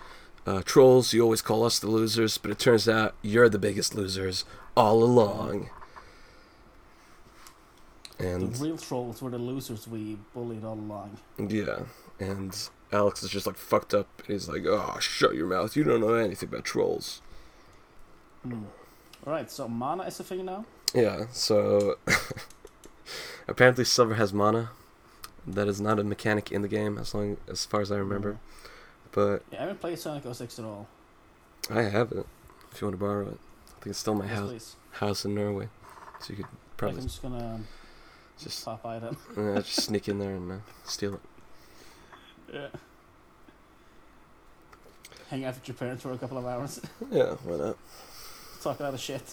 uh, 0.45 0.61
"Trolls, 0.63 1.13
you 1.13 1.21
always 1.21 1.41
call 1.41 1.63
us 1.63 1.79
the 1.79 1.87
losers, 1.87 2.37
but 2.37 2.51
it 2.51 2.59
turns 2.59 2.87
out 2.89 3.15
you're 3.21 3.49
the 3.49 3.59
biggest 3.59 3.95
losers 3.95 4.45
all 4.75 5.03
along." 5.03 5.69
And 8.19 8.53
The 8.53 8.63
real 8.63 8.77
trolls 8.77 9.21
were 9.21 9.31
the 9.31 9.39
losers 9.39 9.87
we 9.87 10.17
bullied 10.33 10.63
all 10.63 10.73
along. 10.75 11.17
yeah, 11.39 11.79
and 12.19 12.55
Alex 12.91 13.23
is 13.23 13.31
just 13.31 13.47
like 13.47 13.57
fucked 13.57 13.93
up. 13.93 14.07
And 14.19 14.27
he's 14.27 14.47
like, 14.47 14.63
"Oh, 14.65 14.97
shut 14.99 15.33
your 15.35 15.47
mouth! 15.47 15.75
You 15.75 15.83
don't 15.83 16.01
know 16.01 16.13
anything 16.13 16.49
about 16.49 16.63
trolls." 16.65 17.21
Hmm. 18.43 18.63
Alright, 19.25 19.51
so 19.51 19.67
mana 19.67 20.03
is 20.03 20.19
a 20.19 20.23
thing 20.23 20.45
now? 20.45 20.65
Yeah. 20.95 21.25
So 21.31 21.97
apparently, 23.47 23.85
Silver 23.85 24.15
has 24.15 24.33
mana. 24.33 24.71
That 25.47 25.67
is 25.67 25.81
not 25.81 25.99
a 25.99 26.03
mechanic 26.03 26.51
in 26.51 26.61
the 26.61 26.67
game, 26.67 26.97
as 26.99 27.13
long 27.15 27.37
as 27.47 27.65
far 27.65 27.81
as 27.81 27.91
I 27.91 27.97
remember. 27.97 28.37
But 29.11 29.43
Yeah, 29.51 29.57
I 29.59 29.61
haven't 29.61 29.81
played 29.81 29.99
Sonic 29.99 30.23
06 30.33 30.59
at 30.59 30.65
all. 30.65 30.87
I 31.69 31.81
have 31.83 32.11
it. 32.11 32.25
If 32.71 32.81
you 32.81 32.87
want 32.87 32.93
to 32.99 33.05
borrow 33.05 33.27
it, 33.27 33.39
I 33.67 33.71
think 33.83 33.87
it's 33.87 33.99
still 33.99 34.15
my 34.15 34.25
Yes, 34.25 34.35
house 34.39 34.49
please. 34.49 34.75
house 34.91 35.25
in 35.25 35.35
Norway, 35.35 35.67
so 36.19 36.29
you 36.31 36.35
could 36.37 36.45
I'm 36.45 36.57
probably 36.77 37.01
just 37.01 37.21
gonna 37.21 37.59
just 38.39 38.63
pop 38.65 38.81
by 38.81 38.99
them. 38.99 39.17
uh, 39.37 39.55
just 39.61 39.83
sneak 39.83 40.07
in 40.07 40.19
there 40.19 40.35
and 40.35 40.51
uh, 40.51 40.55
steal 40.85 41.15
it. 41.15 41.19
Yeah. 42.53 42.67
Hang 45.29 45.45
out 45.45 45.53
with 45.55 45.65
your 45.69 45.75
parents 45.75 46.03
for 46.03 46.11
a 46.11 46.17
couple 46.17 46.37
of 46.37 46.45
hours. 46.45 46.81
Yeah, 47.11 47.35
why 47.43 47.57
not? 47.57 47.77
Talk 48.61 48.79
about 48.79 48.91
the 48.91 48.97
shit. 48.97 49.23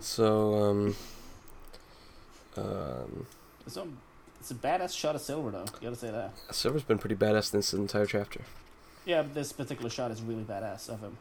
So 0.00 0.54
um, 0.54 0.96
um, 2.56 3.26
a, 3.66 3.70
it's 4.40 4.50
a 4.50 4.54
badass 4.54 4.96
shot 4.96 5.14
of 5.14 5.20
silver 5.20 5.50
though. 5.50 5.64
You 5.80 5.88
gotta 5.88 5.96
say 5.96 6.10
that. 6.10 6.32
Silver's 6.54 6.82
been 6.82 6.98
pretty 6.98 7.14
badass 7.16 7.50
this 7.50 7.72
entire 7.72 8.06
chapter. 8.06 8.40
Yeah, 9.04 9.22
but 9.22 9.34
this 9.34 9.52
particular 9.52 9.90
shot 9.90 10.10
is 10.10 10.22
really 10.22 10.42
badass 10.44 10.88
of 10.88 11.00
him. 11.00 11.16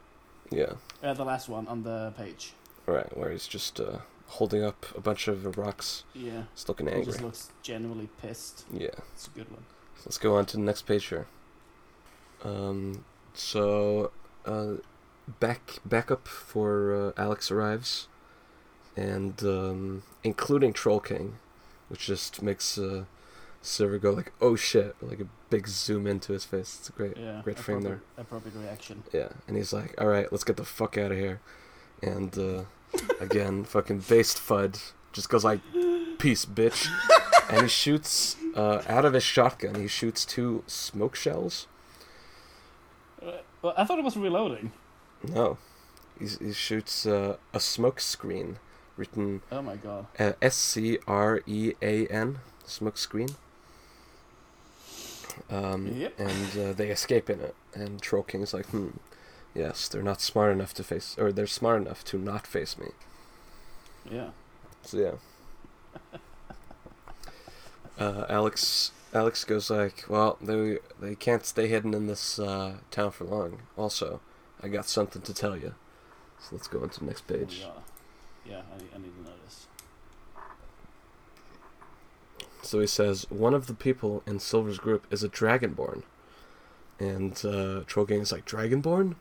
Yeah. 0.49 0.73
Uh, 1.03 1.13
the 1.13 1.23
last 1.25 1.47
one 1.49 1.67
on 1.67 1.83
the 1.83 2.13
page. 2.17 2.53
Right, 2.85 3.15
where 3.17 3.29
he's 3.31 3.47
just 3.47 3.79
uh, 3.79 3.99
holding 4.27 4.63
up 4.63 4.85
a 4.95 5.01
bunch 5.01 5.27
of 5.27 5.57
rocks, 5.57 6.03
Yeah. 6.13 6.43
just 6.55 6.67
looking 6.67 6.87
angry. 6.87 7.01
He 7.05 7.11
just 7.11 7.21
looks 7.21 7.49
genuinely 7.61 8.09
pissed. 8.21 8.65
Yeah. 8.73 8.87
It's 9.13 9.27
a 9.27 9.29
good 9.31 9.49
one. 9.51 9.63
Let's 10.05 10.17
go 10.17 10.35
on 10.35 10.45
to 10.47 10.57
the 10.57 10.63
next 10.63 10.83
page 10.83 11.05
here. 11.05 11.27
Um, 12.43 13.03
so, 13.33 14.11
uh, 14.45 14.75
back 15.39 15.79
backup 15.85 16.27
for 16.27 17.13
uh, 17.17 17.21
Alex 17.21 17.51
arrives, 17.51 18.07
and 18.95 19.41
um, 19.43 20.03
including 20.23 20.73
Troll 20.73 20.99
King, 20.99 21.37
which 21.89 22.05
just 22.05 22.41
makes 22.41 22.77
uh, 22.77 23.03
Silver 23.61 23.97
go 23.97 24.11
like, 24.11 24.31
"Oh 24.41 24.55
shit!" 24.55 24.95
like 25.01 25.19
a 25.19 25.27
big 25.49 25.67
zoom 25.67 26.07
into 26.07 26.31
his 26.33 26.45
face. 26.45 26.77
It's 26.79 26.89
a 26.89 26.93
great, 26.93 27.17
Yeah. 27.17 27.41
great 27.43 27.59
frame 27.59 27.81
there. 27.81 28.01
appropriate- 28.17 28.55
reaction. 28.55 29.03
Yeah, 29.11 29.29
and 29.47 29.57
he's 29.57 29.73
like, 29.73 29.99
"All 29.99 30.07
right, 30.07 30.31
let's 30.31 30.43
get 30.45 30.55
the 30.57 30.63
fuck 30.65 30.97
out 30.97 31.11
of 31.11 31.17
here," 31.17 31.41
and 32.01 32.37
uh, 32.37 32.63
again, 33.19 33.63
fucking 33.65 33.99
based 34.07 34.37
Fudd 34.37 34.91
just 35.11 35.27
goes 35.29 35.43
like, 35.43 35.59
"Peace, 36.19 36.45
bitch," 36.45 36.87
and 37.49 37.63
he 37.63 37.67
shoots 37.67 38.37
uh, 38.55 38.81
out 38.87 39.03
of 39.05 39.13
his 39.13 39.23
shotgun. 39.23 39.75
He 39.75 39.87
shoots 39.87 40.23
two 40.25 40.63
smoke 40.67 41.15
shells. 41.15 41.67
Uh, 43.21 43.31
well, 43.61 43.73
I 43.77 43.83
thought 43.83 43.99
it 43.99 44.05
was 44.05 44.15
reloading. 44.15 44.71
No, 45.27 45.57
He's, 46.17 46.37
he 46.39 46.53
shoots 46.53 47.05
uh, 47.05 47.35
a 47.53 47.59
smoke 47.59 47.99
screen 47.99 48.57
written 48.99 49.41
Oh 49.51 49.61
my 49.61 49.75
god. 49.77 50.05
uh, 50.19 50.33
S 50.41 50.55
C 50.55 50.99
R 51.07 51.41
E 51.47 51.73
A 51.81 52.05
N 52.07 52.39
smoke 52.65 52.97
screen. 52.97 53.29
Um, 55.49 55.87
Yep. 55.87 56.19
And 56.19 56.57
uh, 56.59 56.73
they 56.73 56.89
escape 56.89 57.29
in 57.29 57.39
it, 57.39 57.55
and 57.73 58.01
Troll 58.01 58.23
King's 58.23 58.53
like, 58.53 58.65
hmm, 58.67 58.89
yes, 59.55 59.87
they're 59.87 60.03
not 60.03 60.21
smart 60.21 60.51
enough 60.51 60.73
to 60.75 60.83
face, 60.83 61.15
or 61.17 61.31
they're 61.31 61.47
smart 61.47 61.81
enough 61.81 62.03
to 62.05 62.17
not 62.17 62.45
face 62.45 62.77
me. 62.77 62.87
Yeah. 64.09 64.29
So 64.83 64.97
yeah. 64.97 65.11
Uh, 67.97 68.25
Alex 68.29 68.91
Alex 69.13 69.43
goes 69.43 69.69
like, 69.69 70.05
well, 70.07 70.37
they 70.41 70.77
they 71.01 71.15
can't 71.15 71.45
stay 71.45 71.67
hidden 71.67 71.93
in 71.93 72.07
this 72.07 72.39
uh, 72.39 72.75
town 72.91 73.11
for 73.11 73.25
long. 73.25 73.59
Also, 73.77 74.21
I 74.63 74.69
got 74.69 74.87
something 74.87 75.21
to 75.23 75.33
tell 75.33 75.57
you. 75.57 75.73
So 76.39 76.47
let's 76.55 76.69
go 76.69 76.81
on 76.81 76.89
to 76.91 76.99
the 77.01 77.05
next 77.07 77.27
page. 77.27 77.59
Yeah. 77.65 77.78
Yeah, 78.45 78.61
I, 78.71 78.95
I 78.95 78.97
need 78.99 79.15
to 79.15 79.23
know 79.23 79.35
this. 79.45 79.67
So 82.61 82.79
he 82.79 82.87
says 82.87 83.25
one 83.29 83.53
of 83.53 83.67
the 83.67 83.73
people 83.73 84.21
in 84.25 84.39
Silver's 84.39 84.77
group 84.77 85.07
is 85.11 85.23
a 85.23 85.29
Dragonborn, 85.29 86.03
and 86.99 87.33
uh, 87.45 87.81
Troll 87.87 88.05
King 88.05 88.21
is 88.21 88.31
like 88.31 88.45
Dragonborn. 88.45 89.15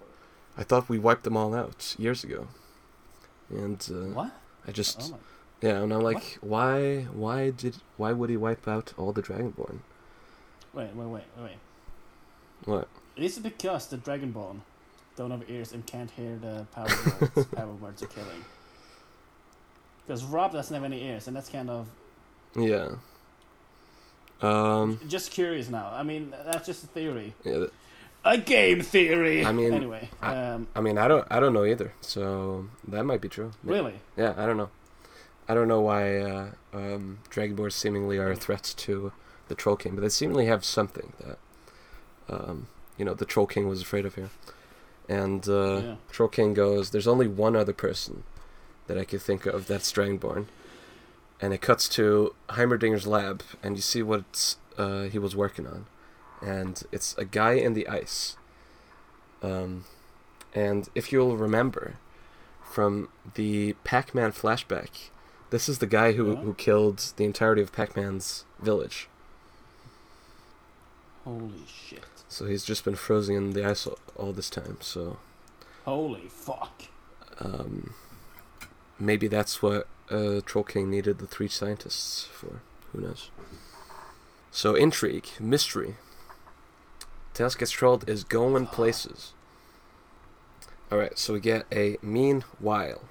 I 0.57 0.64
thought 0.64 0.89
we 0.89 0.99
wiped 0.99 1.25
them 1.25 1.37
all 1.37 1.55
out 1.55 1.95
years 1.99 2.25
ago. 2.25 2.49
And 3.51 3.81
uh, 3.91 4.12
What? 4.14 4.33
I 4.66 4.73
just 4.73 5.12
Oh 5.14 5.19
yeah, 5.62 5.83
and 5.83 5.93
I'm 5.93 6.03
like, 6.03 6.39
why 6.41 7.03
why 7.12 7.51
did 7.51 7.77
why 7.97 8.12
would 8.12 8.31
he 8.31 8.37
wipe 8.37 8.69
out 8.69 8.93
all 8.97 9.12
the 9.12 9.23
Dragonborn? 9.23 9.79
Wait, 10.73 10.95
wait, 10.95 11.07
wait, 11.09 11.25
wait. 11.39 11.59
What? 12.64 12.89
Is 13.16 13.39
it 13.39 13.43
because 13.43 13.87
the 13.87 13.97
Dragonborn 13.97 14.61
don't 15.16 15.31
have 15.31 15.49
ears 15.49 15.73
and 15.73 15.85
can't 15.87 16.11
hear 16.11 16.37
the 16.37 16.66
power 16.73 16.87
words 16.87 17.47
power 17.57 17.73
words 17.73 18.03
are 18.03 18.07
killing? 18.07 18.45
Because 20.09 20.25
Rob 20.25 20.53
doesn't 20.53 20.75
have 20.75 20.85
any 20.85 21.05
ears, 21.05 21.29
and 21.29 21.37
that's 21.37 21.51
kind 21.51 21.69
of 21.69 21.87
Yeah. 22.57 22.93
Um. 24.41 24.99
just 25.07 25.31
curious 25.33 25.69
now. 25.69 25.91
I 25.93 26.03
mean, 26.03 26.33
that's 26.47 26.65
just 26.67 26.83
a 26.85 26.87
theory. 26.87 27.35
Yeah. 27.45 27.67
A 28.25 28.39
game 28.39 28.81
theory. 28.81 29.45
I 29.45 29.53
mean, 29.53 29.73
anyway. 29.75 30.09
I- 30.23 30.35
um, 30.37 30.69
I 30.75 30.81
mean, 30.81 30.97
I 30.97 31.09
don't. 31.09 31.27
I 31.31 31.41
don't 31.41 31.53
know 31.53 31.65
either. 31.65 31.93
So 32.01 32.69
that 32.89 33.05
might 33.05 33.21
be 33.21 33.29
true. 33.29 33.53
May- 33.63 33.75
really, 33.75 33.95
Yeah. 34.17 34.35
I 34.37 34.47
don't 34.47 34.57
know. 34.57 34.71
I 35.49 35.55
don't 35.55 35.69
know 35.69 35.81
why 35.81 36.19
uh, 36.19 36.47
um, 36.73 37.19
Dragonborn 37.31 37.73
seemingly 37.73 38.17
are 38.19 38.31
a 38.31 38.37
threat 38.37 38.75
to 38.79 39.13
the 39.49 39.55
Troll 39.55 39.77
King, 39.77 39.95
but 39.95 40.01
they 40.03 40.09
seemingly 40.11 40.47
have 40.47 40.65
something 40.65 41.13
that 41.25 41.39
um, 42.29 42.69
you 42.97 43.05
know 43.05 43.15
the 43.15 43.25
Troll 43.27 43.47
King 43.47 43.69
was 43.69 43.83
afraid 43.83 44.07
of 44.07 44.15
here. 44.15 44.31
And 45.09 45.47
uh, 45.49 45.81
Yeah. 45.83 45.95
Troll 46.11 46.29
King 46.29 46.55
goes, 46.55 46.91
"There's 46.91 47.07
only 47.09 47.29
one 47.29 47.55
other 47.57 47.73
person 47.75 48.25
that 48.89 48.99
I 48.99 49.05
could 49.05 49.22
think 49.22 49.47
of 49.47 49.66
that's 49.66 49.93
Dragonborn. 49.93 50.47
And 51.41 51.55
it 51.55 51.61
cuts 51.61 51.89
to 51.91 52.34
Heimerdinger's 52.49 53.07
lab, 53.07 53.45
and 53.62 53.76
you 53.76 53.82
see 53.82 54.03
what 54.03 54.57
uh, 54.76 55.03
he 55.05 55.20
was 55.20 55.36
working 55.36 55.68
on, 55.68 55.86
and 56.43 56.82
it's 56.91 57.16
a 57.16 57.24
guy 57.24 57.53
in 57.53 57.74
the 57.74 57.86
ice. 57.86 58.36
Um, 59.41 59.84
and 60.53 60.89
if 60.97 61.12
you'll 61.12 61.36
remember 61.36 61.95
from 62.68 63.09
the 63.34 63.74
Pac-Man 63.84 64.32
flashback, 64.32 65.11
this 65.51 65.68
is 65.68 65.78
the 65.78 65.86
guy 65.86 66.12
who, 66.12 66.34
who 66.36 66.55
killed 66.55 67.12
the 67.16 67.24
entirety 67.24 67.62
of 67.62 67.72
Pac-Man's 67.72 68.45
village. 68.61 69.09
Holy 71.24 71.62
shit. 71.66 72.03
So 72.28 72.47
he's 72.47 72.64
just 72.64 72.84
been 72.84 72.97
frozen 72.97 73.36
in 73.36 73.51
the 73.53 73.64
ice 73.64 73.86
all, 73.86 73.99
all 74.16 74.32
this 74.32 74.51
time. 74.51 74.78
So 74.80 75.18
Holy 75.84 76.28
fuck. 76.28 76.82
um, 77.41 77.95
maybe 78.99 79.28
that's 79.28 79.62
what 79.62 79.86
uh, 80.11 80.40
Troll 80.44 80.64
King 80.64 80.90
needed 80.90 81.18
the 81.18 81.26
three 81.26 81.49
scientists 81.49 82.24
for. 82.32 82.61
Who 82.92 83.01
knows? 83.03 83.30
So 84.51 84.74
intrigue, 84.74 85.28
mystery. 85.38 85.96
Tails 87.34 87.55
Gets 87.55 87.70
Trolled 87.70 88.09
is 88.09 88.24
going 88.24 88.66
places. 88.66 89.32
Alright, 90.90 91.18
so 91.18 91.34
we 91.34 91.40
get 91.40 91.66
a 91.72 91.96
meanwhile. 92.03 93.03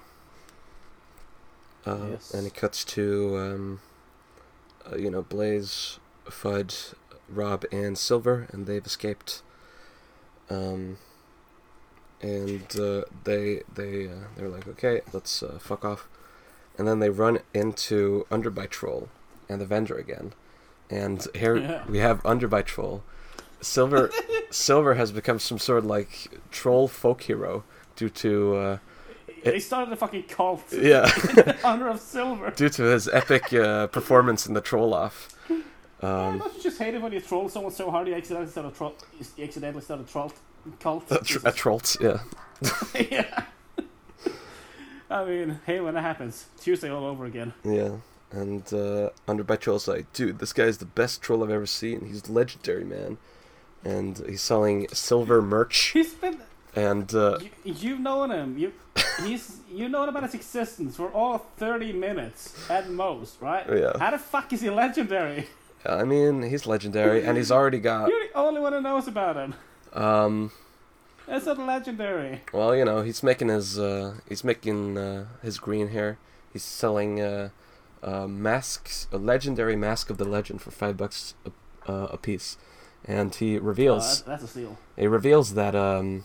Uh, 1.86 2.08
Yes. 2.10 2.34
And 2.34 2.46
it 2.46 2.54
cuts 2.54 2.84
to, 2.84 3.38
um, 3.38 3.80
uh, 4.90 4.96
you 4.96 5.10
know, 5.10 5.22
Blaze, 5.22 5.98
Fudd, 6.26 6.94
Rob, 7.28 7.64
and 7.72 7.96
Silver, 7.96 8.48
and 8.52 8.66
they've 8.66 8.84
escaped. 8.84 9.42
Um, 10.50 10.98
and 12.22 12.78
uh, 12.78 13.02
they 13.24 13.62
they 13.74 14.06
uh, 14.08 14.26
they're 14.36 14.48
like, 14.48 14.66
okay, 14.68 15.00
let's 15.12 15.42
uh, 15.42 15.58
fuck 15.60 15.84
off, 15.84 16.08
and 16.76 16.86
then 16.88 16.98
they 16.98 17.10
run 17.10 17.38
into 17.54 18.26
Underbite 18.30 18.70
Troll 18.70 19.08
and 19.48 19.60
the 19.60 19.66
vendor 19.66 19.96
again, 19.96 20.32
and 20.90 21.26
here 21.34 21.56
Yeah. 21.58 21.84
we 21.88 21.98
have 21.98 22.22
Underbite 22.24 22.66
Troll. 22.66 23.02
Silver 23.60 24.10
Silver 24.50 24.94
has 24.94 25.10
become 25.12 25.38
some 25.38 25.58
sort 25.58 25.78
of 25.78 25.86
like 25.86 26.28
troll 26.50 26.86
folk 26.88 27.22
hero 27.22 27.64
due 27.96 28.08
to 28.10 28.54
uh, 28.56 28.78
They 29.44 29.58
started 29.58 29.92
a 29.92 29.96
fucking 29.96 30.24
cult 30.24 30.62
yeah 30.72 31.10
in 31.36 31.54
honor 31.64 31.88
of 31.88 32.00
Silver. 32.00 32.50
due 32.52 32.68
to 32.68 32.82
his 32.84 33.08
epic 33.08 33.52
uh, 33.52 33.88
performance 33.88 34.46
in 34.46 34.54
the 34.54 34.60
troll 34.60 34.94
off. 34.94 35.28
Yeah, 35.50 35.56
Um, 36.00 36.38
don't 36.38 36.54
you 36.54 36.62
just 36.62 36.78
hate 36.78 36.94
it 36.94 37.02
when 37.02 37.10
you 37.12 37.20
troll 37.20 37.48
someone 37.48 37.72
so 37.72 37.90
hard 37.90 38.06
you 38.06 38.14
accidentally 38.14 38.48
start 38.50 38.66
a 38.66 38.70
troll? 38.70 38.94
You 39.18 39.44
accidentally 39.44 39.82
start 39.82 40.00
a 40.00 40.04
troll 40.04 40.32
cult. 40.80 41.10
a, 41.10 41.18
tr- 41.18 41.38
a 41.46 41.52
trollt, 41.52 42.00
yeah. 42.00 42.20
yeah. 43.10 43.44
I 45.10 45.24
mean, 45.24 45.60
hey, 45.66 45.80
when 45.80 45.94
that 45.94 46.02
happens, 46.02 46.46
Tuesday 46.60 46.90
all 46.90 47.04
over 47.04 47.24
again. 47.24 47.54
Yeah, 47.64 47.96
and 48.30 48.62
uh, 48.74 49.10
Underbite 49.26 49.60
Troll's 49.60 49.88
like, 49.88 50.12
dude, 50.12 50.38
this 50.38 50.52
guy 50.52 50.64
is 50.64 50.78
the 50.78 50.84
best 50.84 51.22
troll 51.22 51.42
I've 51.42 51.50
ever 51.50 51.66
seen. 51.66 52.06
He's 52.06 52.28
legendary, 52.28 52.84
man. 52.84 53.16
And 53.84 54.18
he's 54.28 54.42
selling 54.42 54.88
silver 54.92 55.40
merch, 55.40 55.90
He's 55.92 56.12
been. 56.12 56.40
and 56.74 57.14
uh, 57.14 57.38
You, 57.64 57.72
you've 57.74 58.00
known 58.00 58.30
him. 58.30 58.58
You, 58.58 58.72
he's. 59.22 59.56
You 59.72 59.88
known 59.88 60.08
about 60.08 60.24
his 60.24 60.34
existence 60.34 60.96
for 60.96 61.10
all 61.12 61.38
thirty 61.58 61.92
minutes 61.92 62.54
at 62.68 62.90
most, 62.90 63.40
right? 63.40 63.64
Yeah. 63.68 63.92
How 63.98 64.10
the 64.10 64.18
fuck 64.18 64.52
is 64.52 64.60
he 64.62 64.68
legendary? 64.70 65.46
I 65.86 66.02
mean, 66.04 66.42
he's 66.42 66.66
legendary, 66.66 67.24
and 67.24 67.36
he's 67.36 67.52
already 67.52 67.78
got, 67.78 68.08
You're 68.10 68.26
the 68.28 68.36
only 68.36 68.60
one 68.60 68.72
who 68.72 68.80
knows 68.82 69.06
about 69.06 69.36
him. 69.36 69.54
Um, 69.92 70.52
That's 71.26 71.46
not 71.46 71.58
legendary. 71.58 72.42
well, 72.52 72.74
you 72.74 72.84
know, 72.84 73.02
he's 73.02 73.22
making 73.22 73.48
his, 73.48 73.78
uh, 73.78 74.14
he's 74.28 74.44
making 74.44 74.96
uh, 74.98 75.26
his 75.42 75.58
green 75.58 75.88
hair. 75.88 76.18
He's 76.52 76.64
selling 76.64 77.20
uh, 77.20 77.50
uh, 78.02 78.26
masks, 78.26 79.06
a 79.12 79.18
legendary 79.18 79.76
mask 79.76 80.10
of 80.10 80.18
the 80.18 80.24
legend 80.24 80.62
for 80.62 80.70
five 80.70 80.96
bucks 80.96 81.34
a, 81.46 81.90
uh, 81.90 82.06
a 82.12 82.16
piece, 82.16 82.56
and 83.04 83.34
he 83.34 83.58
Oh, 83.58 83.62
reveals. 83.62 84.04
that's, 84.04 84.42
that's 84.42 84.44
a 84.44 84.48
steal. 84.48 84.78
It 84.96 85.08
reveals 85.08 85.54
that 85.54 85.74
um, 85.74 86.24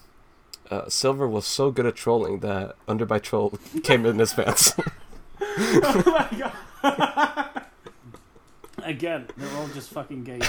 uh, 0.72 0.88
Silver 0.89 1.28
was 1.28 1.45
so 1.45 1.72
good 1.72 1.86
at 1.86 1.95
trolling 1.95 2.39
that 2.39 2.76
Underbite 2.88 3.24
Troll 3.24 3.59
came 3.84 4.05
in 4.05 4.20
his 4.20 4.34
pants. 4.34 4.74
oh 5.41 6.03
my 6.32 6.51
god. 6.84 7.49
Again, 8.84 9.28
they're 9.38 9.57
all 9.57 9.68
just 9.70 9.89
fucking 9.91 10.24
gay. 10.24 10.39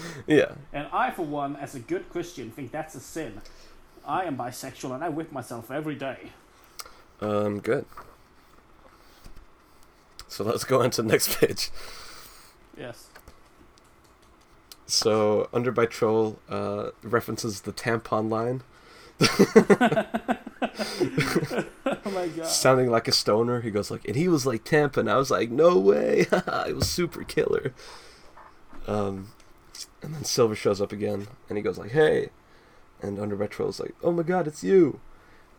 yeah. 0.26 0.52
And 0.72 0.88
I, 0.92 1.10
for 1.10 1.24
one, 1.24 1.56
as 1.56 1.74
a 1.74 1.80
good 1.80 2.08
Christian, 2.10 2.50
think 2.50 2.70
that's 2.72 2.94
a 2.94 3.00
sin. 3.00 3.40
I 4.06 4.24
am 4.24 4.36
bisexual 4.36 4.94
and 4.94 5.04
I 5.04 5.08
whip 5.08 5.32
myself 5.32 5.70
every 5.70 5.94
day. 5.94 6.30
Um, 7.20 7.60
good. 7.60 7.84
So 10.28 10.44
let's 10.44 10.64
go 10.64 10.82
on 10.82 10.90
to 10.92 11.02
the 11.02 11.08
next 11.08 11.38
page. 11.38 11.70
Yes. 12.76 13.08
So 14.86 15.48
Underbite 15.52 15.90
Troll 15.90 16.38
uh, 16.48 16.90
references 17.02 17.62
the 17.62 17.72
tampon 17.72 18.28
line, 18.28 18.62
Oh 22.04 22.10
my 22.10 22.28
god. 22.28 22.46
sounding 22.46 22.90
like 22.90 23.08
a 23.08 23.12
stoner. 23.12 23.60
He 23.60 23.70
goes 23.70 23.90
like, 23.90 24.06
and 24.06 24.16
he 24.16 24.28
was 24.28 24.46
like 24.46 24.64
tampon. 24.64 25.10
I 25.10 25.16
was 25.16 25.30
like, 25.30 25.50
no 25.50 25.78
way. 25.78 26.26
it 26.32 26.74
was 26.74 26.88
super 26.88 27.24
killer. 27.24 27.72
Um, 28.86 29.28
and 30.02 30.14
then 30.14 30.24
Silver 30.24 30.54
shows 30.54 30.80
up 30.80 30.92
again, 30.92 31.28
and 31.48 31.56
he 31.56 31.62
goes 31.62 31.78
like, 31.78 31.92
hey. 31.92 32.30
And 33.00 33.18
Underbite 33.18 33.50
Troll's 33.50 33.80
like, 33.80 33.94
oh 34.02 34.12
my 34.12 34.22
god, 34.22 34.46
it's 34.46 34.62
you. 34.62 35.00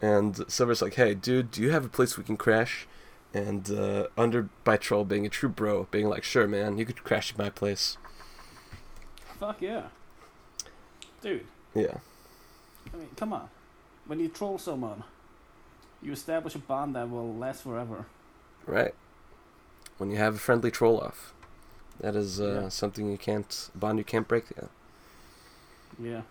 And 0.02 0.44
Silver's 0.48 0.82
like, 0.82 0.96
hey, 0.96 1.14
dude, 1.14 1.52
do 1.52 1.62
you 1.62 1.72
have 1.72 1.86
a 1.86 1.90
place 1.90 2.18
we 2.18 2.24
can 2.24 2.38
crash? 2.38 2.88
And 3.34 3.70
uh, 3.72 4.08
Underbite 4.18 4.82
Troll, 4.82 5.06
being 5.06 5.26
a 5.26 5.30
true 5.30 5.50
bro, 5.50 5.88
being 5.92 6.08
like, 6.08 6.24
sure, 6.24 6.48
man, 6.48 6.78
you 6.78 6.86
could 6.86 7.04
crash 7.04 7.32
at 7.32 7.38
my 7.38 7.50
place. 7.50 7.98
Fuck 9.40 9.62
yeah. 9.62 9.88
Dude, 11.22 11.46
Yeah. 11.74 11.98
I 12.94 12.98
mean, 12.98 13.10
come 13.16 13.32
on. 13.34 13.50
When 14.06 14.20
you 14.20 14.28
troll 14.28 14.58
someone, 14.58 15.04
you 16.02 16.12
establish 16.12 16.54
a 16.56 16.60
bond 16.60 16.96
that 16.96 17.10
will 17.10 17.34
last 17.34 17.64
forever. 17.64 18.06
Right. 18.66 18.94
When 19.98 20.12
you 20.12 20.18
have 20.18 20.36
a 20.36 20.40
friendly 20.40 20.70
troll 20.70 21.00
off, 21.00 21.34
that 22.00 22.16
is 22.16 22.40
uh, 22.42 22.62
Yeah. 22.64 22.70
something 22.70 23.10
you 23.12 23.18
can't 23.18 23.70
bond 23.76 23.98
you 23.98 24.04
can't 24.06 24.28
break. 24.28 24.46
Yeah. 24.56 24.68
Yeah. 26.02 26.22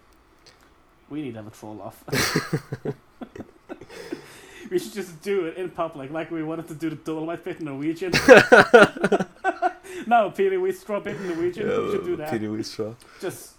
We 1.08 1.22
need 1.22 1.32
to 1.32 1.38
have 1.42 1.46
a 1.46 1.50
troll 1.50 1.80
off. 1.82 2.04
we 4.70 4.78
should 4.78 4.92
just 4.92 5.20
do 5.22 5.46
it 5.46 5.56
in 5.56 5.70
public, 5.70 6.10
like 6.10 6.30
we 6.30 6.42
wanted 6.42 6.68
to 6.68 6.74
do 6.74 6.90
the 6.90 6.96
Dolemite 6.96 7.44
bit 7.44 7.58
in 7.60 7.66
Norwegian. 7.66 8.12
no, 10.06 10.30
Peter 10.30 10.58
Wheatstraw 10.58 11.02
bit 11.04 11.16
in 11.16 11.28
Norwegian. 11.28 11.68
we 11.68 11.90
should 11.92 12.04
do 12.04 12.16
that. 12.16 12.30
Peter 12.30 12.48
Wheatstraw. 12.48 12.94
Just, 13.20 13.54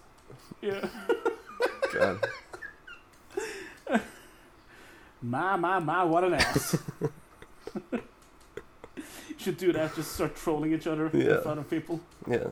yeah. 0.61 0.87
God. 1.93 2.25
Ma, 5.21 5.55
ma, 5.55 5.79
ma, 5.79 6.05
what 6.05 6.23
an 6.25 6.33
ass. 6.33 6.77
Should 9.43 9.57
do 9.57 9.73
that, 9.73 9.93
just 9.95 10.13
start 10.13 10.35
trolling 10.35 10.73
each 10.73 10.87
other 10.87 11.09
Yeah. 11.13 11.35
in 11.37 11.41
front 11.41 11.59
of 11.59 11.69
people. 11.69 11.99
Yeah. 12.27 12.47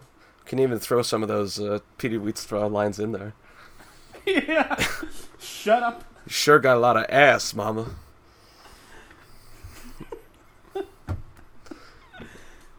Can 0.45 0.59
even 0.59 0.77
throw 0.79 1.01
some 1.01 1.21
of 1.23 1.29
those 1.29 1.59
uh, 1.59 1.79
Peter 1.97 2.19
Wheatstraw 2.19 2.69
lines 2.69 2.99
in 2.99 3.13
there. 3.13 3.33
yeah. 4.25 4.75
Shut 5.39 5.81
up. 5.83 6.03
You 6.25 6.31
sure 6.31 6.59
got 6.59 6.75
a 6.77 6.79
lot 6.79 6.97
of 6.97 7.05
ass, 7.09 7.53
mama. 7.53 7.87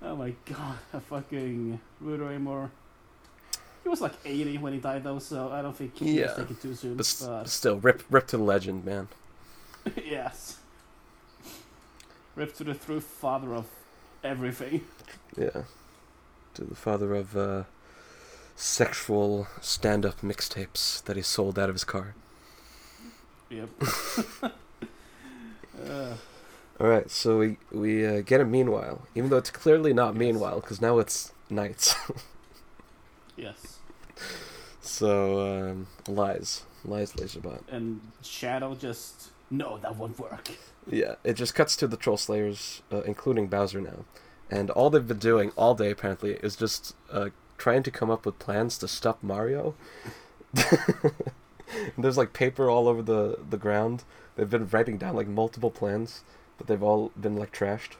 Oh 0.04 0.16
my 0.16 0.34
god, 0.44 0.78
a 0.92 1.00
fucking 1.00 1.80
Rudy 2.00 2.22
Ray 2.22 2.38
Moore. 2.38 2.70
He 3.82 3.88
was 3.88 4.00
like 4.00 4.12
80 4.24 4.58
when 4.58 4.72
he 4.72 4.78
died 4.78 5.04
though, 5.04 5.18
so 5.18 5.48
I 5.50 5.62
don't 5.62 5.76
think 5.76 5.96
he 5.96 6.18
Yeah. 6.20 6.26
was 6.26 6.36
taken 6.36 6.56
too 6.56 6.74
soon. 6.74 6.96
But 6.96 7.16
But, 7.20 7.48
still, 7.48 7.78
rip, 7.78 8.02
rip 8.10 8.26
to 8.28 8.36
the 8.36 8.42
legend, 8.42 8.84
man. 8.84 9.08
yes. 10.04 10.58
Rip 12.34 12.54
to 12.56 12.64
the 12.64 12.74
true 12.74 13.00
father 13.00 13.54
of 13.54 13.66
everything. 14.24 14.84
Yeah. 15.36 15.62
To 16.54 16.64
the 16.64 16.74
father 16.74 17.14
of 17.14 17.36
uh, 17.36 17.64
sexual 18.56 19.48
stand-up 19.60 20.20
mixtapes 20.20 21.02
that 21.04 21.16
he 21.16 21.22
sold 21.22 21.58
out 21.58 21.68
of 21.68 21.74
his 21.74 21.84
car. 21.84 22.14
Yep. 23.50 23.68
uh, 25.86 26.14
All 26.80 26.86
right, 26.88 27.10
so 27.10 27.38
we 27.38 27.56
we 27.70 28.06
uh, 28.06 28.20
get 28.22 28.40
a 28.40 28.44
meanwhile, 28.44 29.02
even 29.14 29.30
though 29.30 29.36
it's 29.36 29.50
clearly 29.50 29.92
not 29.92 30.16
meanwhile 30.16 30.60
because 30.60 30.80
now 30.80 30.98
it's 30.98 31.32
nights. 31.50 31.94
yes. 33.36 33.78
so 34.80 35.70
um, 35.70 35.86
lies, 36.08 36.62
lies, 36.84 37.12
laserbot. 37.12 37.62
And 37.70 38.00
Shadow 38.22 38.74
just. 38.74 39.30
No, 39.50 39.76
that 39.78 39.96
won't 39.96 40.18
work. 40.18 40.50
Yeah, 40.90 41.14
it 41.24 41.34
just 41.34 41.54
cuts 41.54 41.76
to 41.76 41.86
the 41.86 41.96
Troll 41.96 42.16
Slayers, 42.16 42.82
uh, 42.92 43.02
including 43.02 43.46
Bowser 43.46 43.80
now. 43.80 44.04
And 44.50 44.68
all 44.70 44.90
they've 44.90 45.06
been 45.06 45.18
doing 45.18 45.50
all 45.56 45.74
day, 45.74 45.90
apparently, 45.90 46.32
is 46.42 46.56
just 46.56 46.94
uh, 47.10 47.30
trying 47.56 47.82
to 47.84 47.90
come 47.90 48.10
up 48.10 48.26
with 48.26 48.38
plans 48.38 48.76
to 48.78 48.88
stop 48.88 49.22
Mario. 49.22 49.74
There's 51.96 52.18
like 52.18 52.32
paper 52.32 52.68
all 52.68 52.88
over 52.88 53.02
the, 53.02 53.38
the 53.48 53.56
ground. 53.56 54.04
They've 54.36 54.50
been 54.50 54.68
writing 54.68 54.98
down 54.98 55.16
like 55.16 55.28
multiple 55.28 55.70
plans, 55.70 56.22
but 56.58 56.66
they've 56.66 56.82
all 56.82 57.12
been 57.18 57.36
like 57.36 57.52
trashed. 57.52 57.92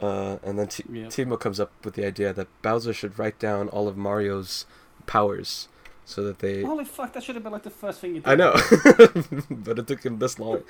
Uh, 0.00 0.38
and 0.42 0.58
then 0.58 0.68
T- 0.68 0.84
Yep. 0.90 1.08
Timo 1.10 1.38
comes 1.38 1.60
up 1.60 1.72
with 1.84 1.94
the 1.94 2.06
idea 2.06 2.32
that 2.32 2.48
Bowser 2.62 2.92
should 2.92 3.18
write 3.18 3.38
down 3.38 3.68
all 3.68 3.86
of 3.86 3.96
Mario's 3.96 4.66
powers 5.06 5.68
so 6.10 6.24
that 6.24 6.40
they. 6.40 6.62
Holy 6.62 6.84
fuck! 6.84 7.12
That 7.12 7.22
should 7.22 7.36
have 7.36 7.44
been 7.44 7.52
like 7.52 7.62
the 7.62 7.70
first 7.70 8.00
thing 8.00 8.16
you 8.16 8.20
did. 8.20 8.28
I 8.28 8.34
know, 8.34 8.52
but 9.50 9.78
it 9.78 9.86
took 9.86 10.04
him 10.04 10.18
this 10.18 10.38
long. 10.38 10.62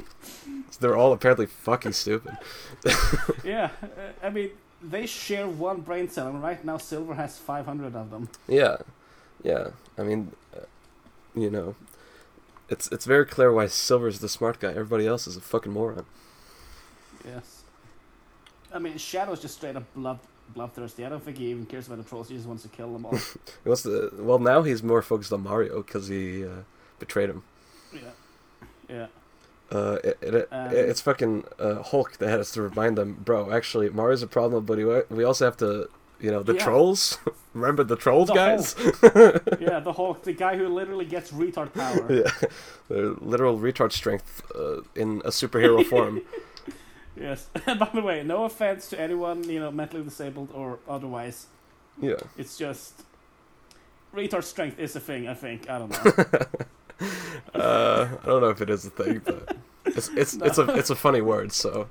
They're 0.80 0.96
all 0.96 1.12
apparently 1.12 1.46
fucking 1.46 1.92
stupid. 1.92 2.36
Yeah, 3.44 3.70
uh, 3.82 4.26
I 4.26 4.30
mean 4.30 4.50
they 4.82 5.06
share 5.06 5.46
one 5.46 5.80
brain 5.80 6.10
cell, 6.10 6.26
and 6.26 6.42
right 6.42 6.62
now 6.64 6.78
Silver 6.78 7.14
has 7.14 7.38
500 7.38 7.94
of 7.94 8.10
them. 8.10 8.28
Yeah, 8.48 8.78
yeah. 9.42 9.68
I 9.96 10.02
mean, 10.02 10.32
uh, 10.54 10.66
you 11.34 11.48
know, 11.48 11.76
it's 12.68 12.88
it's 12.90 13.04
very 13.04 13.24
clear 13.24 13.52
why 13.52 13.68
Silver's 13.68 14.18
the 14.18 14.28
smart 14.28 14.58
guy. 14.58 14.70
Everybody 14.70 15.06
else 15.06 15.28
is 15.28 15.36
a 15.36 15.40
fucking 15.40 15.72
moron. 15.72 16.06
Yes. 17.24 17.62
I 18.72 18.80
mean, 18.80 18.98
Shadow's 18.98 19.40
just 19.40 19.54
straight 19.54 19.76
up 19.76 19.84
blood 19.94 20.18
bloodthirsty. 20.54 21.04
I 21.04 21.08
don't 21.08 21.22
think 21.22 21.38
he 21.38 21.46
even 21.50 21.66
cares 21.66 21.86
about 21.86 21.98
the 21.98 22.04
trolls. 22.04 22.28
He 22.28 22.36
just 22.36 22.46
wants 22.48 22.62
to 22.62 22.68
kill 22.68 22.92
them 22.92 23.06
all. 23.06 23.16
He 23.64 23.68
wants 23.68 23.82
to. 23.82 24.10
Well, 24.18 24.38
now 24.38 24.62
he's 24.62 24.82
more 24.82 25.02
focused 25.02 25.32
on 25.32 25.42
Mario 25.42 25.82
because 25.82 26.08
he 26.08 26.44
uh, 26.44 26.62
betrayed 26.98 27.30
him. 27.30 27.42
yeah. 27.92 28.00
Yeah. 28.88 29.06
Uh, 29.72 29.98
it, 30.04 30.16
it, 30.22 30.48
Um, 30.52 30.68
it's 30.72 31.00
fucking 31.00 31.44
uh, 31.58 31.82
Hulk 31.82 32.18
that 32.18 32.28
has 32.28 32.52
to 32.52 32.62
remind 32.62 32.96
them, 32.96 33.14
bro. 33.24 33.50
Actually, 33.52 33.88
Mario's 33.90 34.22
a 34.22 34.28
problem, 34.28 34.64
but 34.64 34.78
we 34.78 34.84
we 35.10 35.24
also 35.24 35.44
have 35.44 35.56
to, 35.56 35.88
you 36.20 36.30
know, 36.30 36.42
the 36.44 36.54
Yeah. 36.54 36.64
trolls. 36.64 37.18
Remember 37.54 37.82
the 37.82 37.96
trolls, 37.96 38.28
The 38.28 38.34
guys? 38.34 38.74
Yeah, 39.60 39.80
the 39.80 39.92
Hulk, 39.94 40.22
the 40.22 40.34
guy 40.34 40.56
who 40.56 40.68
literally 40.68 41.06
gets 41.06 41.32
retard 41.32 41.72
power. 41.74 42.06
yeah, 42.12 42.30
They're 42.88 43.14
literal 43.32 43.58
retard 43.58 43.92
strength 43.92 44.42
uh, 44.54 44.82
in 44.94 45.20
a 45.24 45.30
superhero 45.30 45.84
form. 45.84 46.20
Yes. 47.18 47.48
By 47.66 47.90
the 47.94 48.02
way, 48.02 48.22
no 48.22 48.44
offense 48.44 48.88
to 48.90 49.00
anyone, 49.00 49.48
you 49.48 49.60
know, 49.60 49.70
mentally 49.70 50.02
disabled 50.02 50.50
or 50.52 50.78
otherwise. 50.88 51.46
Yeah. 52.00 52.16
It's 52.36 52.56
just 52.56 53.02
retard 54.14 54.44
strength 54.44 54.78
is 54.78 54.96
a 54.96 55.00
thing. 55.00 55.28
I 55.28 55.34
think. 55.34 55.68
I 55.68 55.78
don't 55.78 55.90
know. 55.90 56.46
Uh, 57.54 58.08
I 58.22 58.26
don't 58.26 58.40
know 58.40 58.48
if 58.48 58.60
it 58.62 58.70
is 58.70 58.86
a 58.86 58.90
thing, 58.90 59.20
but 59.24 59.56
it's 59.84 60.08
it's 60.08 60.34
it's 60.42 60.56
a 60.58 60.64
it's 60.74 60.88
a 60.90 60.94
funny 60.94 61.20
word. 61.20 61.52
So, 61.52 61.88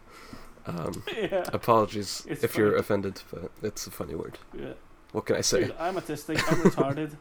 um, 0.65 1.03
yeah. 1.15 1.43
apologies 1.53 2.25
It's 2.27 2.43
if 2.43 2.57
you're 2.57 2.75
offended, 2.75 3.21
but 3.31 3.51
it's 3.61 3.85
a 3.85 3.91
funny 3.91 4.15
word. 4.15 4.39
Yeah. 4.57 4.73
What 5.11 5.25
can 5.27 5.35
I 5.35 5.41
say? 5.41 5.65
Dude, 5.65 5.75
I'm 5.79 5.95
autistic. 5.95 6.37
I'm 6.51 6.59
retarded, 6.63 7.11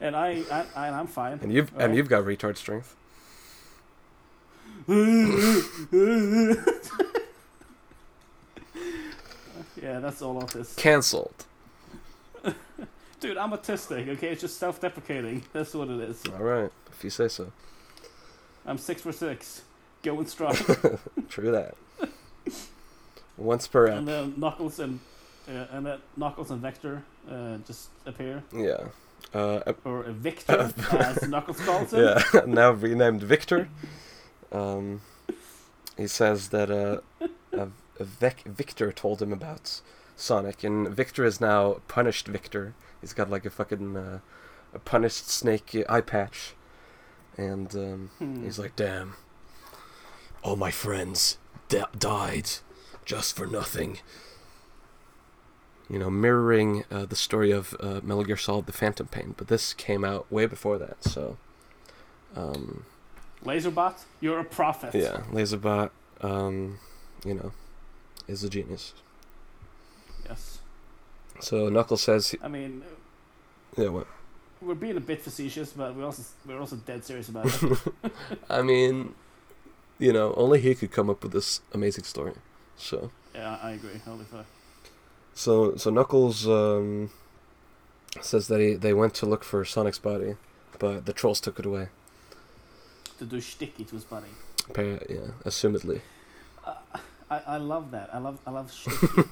and 0.00 0.14
I, 0.14 0.42
I, 0.50 0.64
I 0.76 0.88
I'm 0.90 1.06
fine. 1.06 1.38
And 1.42 1.52
you've 1.52 1.72
and 1.78 1.96
you've 1.96 2.08
got 2.08 2.24
retard 2.24 2.56
strength. 2.56 2.96
Yeah, 9.82 9.98
that's 10.00 10.22
all 10.22 10.40
autism. 10.42 10.76
Cancelled. 10.76 11.44
Dude, 13.20 13.36
I'm 13.36 13.50
autistic. 13.50 14.08
Okay, 14.08 14.28
it's 14.28 14.40
just 14.40 14.58
self-deprecating. 14.58 15.44
That's 15.52 15.74
what 15.74 15.88
it 15.88 16.00
is. 16.00 16.22
All 16.32 16.42
right, 16.42 16.70
if 16.90 17.04
you 17.04 17.10
say 17.10 17.28
so. 17.28 17.52
I'm 18.66 18.78
six 18.78 19.02
for 19.02 19.12
six, 19.12 19.62
going 20.02 20.26
strong. 20.26 20.54
True 21.28 21.50
that. 21.52 21.74
Once 23.36 23.66
per 23.66 23.86
and 23.86 24.00
app. 24.00 24.04
then 24.06 24.34
Knuckles 24.36 24.78
and 24.78 25.00
uh, 25.48 25.66
and 25.72 25.86
then 25.86 25.98
Knuckles 26.16 26.50
and 26.50 26.60
Vector 26.60 27.02
uh, 27.30 27.56
just 27.66 27.88
appear, 28.06 28.42
Yeah. 28.54 28.78
Uh, 29.34 29.72
or 29.84 30.02
Victor, 30.04 30.72
as 30.92 31.26
Knuckles 31.28 31.58
calls 31.60 31.92
him. 31.92 32.00
yeah. 32.34 32.40
now 32.46 32.70
renamed 32.72 33.22
Victor. 33.22 33.68
Um, 34.52 35.00
he 35.96 36.06
says 36.06 36.48
that 36.50 36.70
uh, 36.70 37.66
Vec- 38.00 38.44
Victor 38.44 38.92
told 38.92 39.20
him 39.22 39.32
about 39.32 39.80
Sonic, 40.16 40.64
and 40.64 40.88
Victor 40.88 41.24
is 41.24 41.40
now 41.40 41.80
punished. 41.88 42.26
Victor. 42.28 42.74
He's 43.00 43.12
got 43.12 43.30
like 43.30 43.44
a 43.44 43.50
fucking 43.50 43.96
uh, 43.96 44.18
a 44.74 44.78
punished 44.78 45.28
snake 45.28 45.76
eye 45.88 46.00
patch, 46.00 46.54
and 47.36 47.74
um, 47.74 48.10
Hmm. 48.18 48.44
he's 48.44 48.58
like, 48.58 48.76
"Damn, 48.76 49.14
all 50.42 50.56
my 50.56 50.70
friends 50.70 51.38
di- 51.68 51.84
died 51.98 52.50
just 53.04 53.36
for 53.36 53.46
nothing." 53.46 53.98
You 55.90 55.98
know, 55.98 56.10
mirroring 56.10 56.84
uh, 56.90 57.04
the 57.04 57.16
story 57.16 57.50
of 57.50 57.74
uh, 57.80 58.00
Metal 58.02 58.24
Gear 58.24 58.36
Solid: 58.36 58.66
The 58.66 58.72
Phantom 58.72 59.06
Pain, 59.08 59.34
but 59.36 59.48
this 59.48 59.74
came 59.74 60.04
out 60.04 60.30
way 60.32 60.46
before 60.46 60.78
that, 60.78 61.02
so. 61.04 61.36
Um, 62.34 62.86
Laserbot, 63.44 64.04
you're 64.20 64.38
a 64.38 64.44
prophet. 64.44 64.94
yeah, 64.94 65.22
Laserbot, 65.32 65.90
um, 66.22 66.78
you 67.26 67.34
know, 67.34 67.52
is 68.28 68.44
a 68.44 68.48
genius. 68.48 68.94
Yes. 70.24 70.60
So 71.40 71.68
Knuckles 71.68 72.02
says, 72.02 72.30
he, 72.30 72.38
I 72.42 72.48
mean, 72.48 72.82
yeah, 73.76 73.88
what? 73.88 74.06
we're 74.62 74.74
being 74.74 74.96
a 74.96 75.00
bit 75.00 75.22
facetious, 75.22 75.72
but 75.72 75.94
we're 75.94 76.04
also 76.04 76.22
we're 76.46 76.60
also 76.60 76.76
dead 76.76 77.04
serious 77.04 77.28
about 77.28 77.46
it. 77.46 77.78
I 78.50 78.62
mean, 78.62 79.14
you 79.98 80.12
know, 80.12 80.34
only 80.36 80.60
he 80.60 80.74
could 80.74 80.90
come 80.90 81.10
up 81.10 81.22
with 81.22 81.32
this 81.32 81.60
amazing 81.72 82.04
story. 82.04 82.34
So, 82.76 83.10
yeah, 83.34 83.58
I 83.62 83.72
agree. 83.72 84.00
Holy 84.04 84.24
fuck. 84.24 84.46
so, 85.34 85.76
so 85.76 85.90
Knuckles 85.90 86.46
um, 86.46 87.10
says 88.20 88.48
that 88.48 88.60
he 88.60 88.74
they 88.74 88.92
went 88.92 89.14
to 89.14 89.26
look 89.26 89.44
for 89.44 89.64
Sonic's 89.64 89.98
body, 89.98 90.36
but 90.78 91.06
the 91.06 91.12
trolls 91.12 91.40
took 91.40 91.58
it 91.58 91.66
away. 91.66 91.88
To 93.18 93.24
do 93.24 93.40
sticky 93.40 93.84
to 93.84 93.94
his 93.94 94.04
body. 94.04 94.28
Yeah, 94.76 95.32
assumedly. 95.44 96.00
I, 97.32 97.54
I 97.54 97.56
love 97.56 97.90
that. 97.92 98.10
I 98.12 98.18
love 98.18 98.38
I 98.46 98.50
love 98.50 98.70
sticky. 98.78 99.22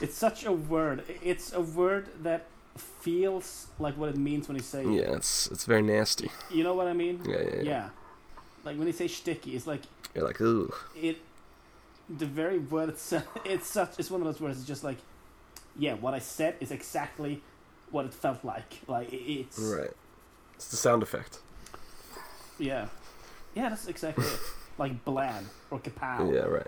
it's 0.00 0.16
such 0.16 0.44
a 0.44 0.52
word. 0.52 1.04
It's 1.22 1.52
a 1.52 1.60
word 1.60 2.08
that 2.22 2.46
feels 2.76 3.66
like 3.78 3.96
what 3.96 4.08
it 4.10 4.16
means 4.16 4.48
when 4.48 4.56
you 4.56 4.62
say 4.62 4.82
it. 4.84 4.90
Yeah, 4.90 5.16
it's 5.16 5.48
it's 5.50 5.64
very 5.64 5.82
nasty. 5.82 6.30
You 6.50 6.64
know 6.64 6.74
what 6.74 6.86
I 6.86 6.92
mean? 6.92 7.20
Yeah, 7.26 7.36
yeah, 7.42 7.54
yeah. 7.56 7.62
Yeah. 7.62 7.88
Like 8.64 8.76
when 8.78 8.86
you 8.86 8.92
say 8.92 9.08
sticky, 9.08 9.56
it's 9.56 9.66
like 9.66 9.82
You're 10.14 10.24
like, 10.24 10.40
ooh. 10.40 10.72
it. 10.96 11.18
The 12.08 12.26
very 12.26 12.58
word 12.58 12.88
itself. 12.88 13.26
It's 13.44 13.68
such. 13.68 13.98
It's 13.98 14.10
one 14.10 14.20
of 14.20 14.26
those 14.26 14.40
words. 14.40 14.58
It's 14.58 14.66
just 14.66 14.82
like, 14.84 14.98
yeah. 15.78 15.94
What 15.94 16.14
I 16.14 16.18
said 16.18 16.56
is 16.60 16.70
exactly 16.72 17.40
what 17.90 18.04
it 18.04 18.14
felt 18.14 18.44
like. 18.44 18.80
Like 18.88 19.08
it's. 19.12 19.58
Right. 19.58 19.90
It's 20.56 20.68
the 20.70 20.76
sound 20.76 21.02
effect. 21.02 21.38
Yeah. 22.58 22.88
Yeah, 23.54 23.68
that's 23.70 23.86
exactly 23.86 24.24
it. 24.26 24.40
Like 24.80 25.04
bland 25.04 25.46
or 25.70 25.78
kapow. 25.78 26.34
Yeah, 26.34 26.46
right. 26.46 26.66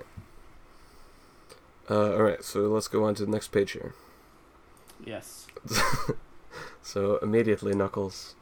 Uh, 1.91 2.13
all 2.13 2.23
right, 2.23 2.45
so 2.45 2.61
let's 2.69 2.87
go 2.87 3.05
on 3.05 3.15
to 3.17 3.25
the 3.25 3.31
next 3.31 3.49
page 3.49 3.73
here. 3.73 3.95
Yes. 5.05 5.47
So 6.85 7.17
immediately 7.23 7.75
Knuckles, 7.75 8.35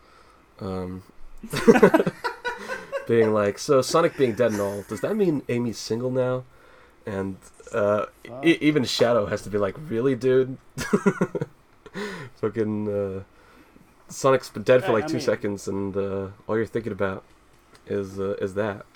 um, 0.61 1.05
being 3.07 3.33
like, 3.33 3.59
so 3.59 3.83
Sonic 3.83 4.17
being 4.17 4.33
dead 4.35 4.53
and 4.53 4.61
all, 4.61 4.83
does 4.89 5.03
that 5.03 5.15
mean 5.15 5.43
Amy's 5.49 5.79
single 5.79 6.11
now? 6.11 6.45
And 7.07 7.37
uh, 7.73 8.07
e- 8.43 8.57
even 8.61 8.85
Shadow 8.85 9.27
has 9.27 9.43
to 9.43 9.51
be 9.51 9.59
like, 9.59 9.77
really, 9.89 10.15
dude? 10.17 10.57
Fucking 12.41 12.89
uh, 12.89 13.23
Sonic's 14.09 14.49
been 14.49 14.63
dead 14.63 14.85
for 14.85 14.93
like 14.93 15.05
I 15.05 15.07
two 15.09 15.15
mean- 15.15 15.23
seconds, 15.23 15.69
and 15.69 15.97
uh, 15.97 16.29
all 16.49 16.57
you're 16.57 16.67
thinking 16.67 16.93
about 16.93 17.23
is 17.87 18.19
uh, 18.19 18.35
is 18.41 18.55
that. 18.55 18.87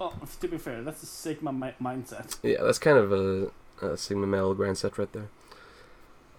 Oh, 0.00 0.14
to 0.40 0.48
be 0.48 0.58
fair, 0.58 0.82
that's 0.82 1.02
a 1.02 1.06
Sigma 1.06 1.52
mi- 1.52 1.74
mindset. 1.82 2.38
Yeah, 2.42 2.62
that's 2.62 2.78
kind 2.78 2.96
of 2.98 3.12
a, 3.12 3.50
a 3.82 3.96
Sigma 3.96 4.26
male 4.26 4.54
grindset 4.54 4.96
right 4.98 5.12
there. 5.12 5.28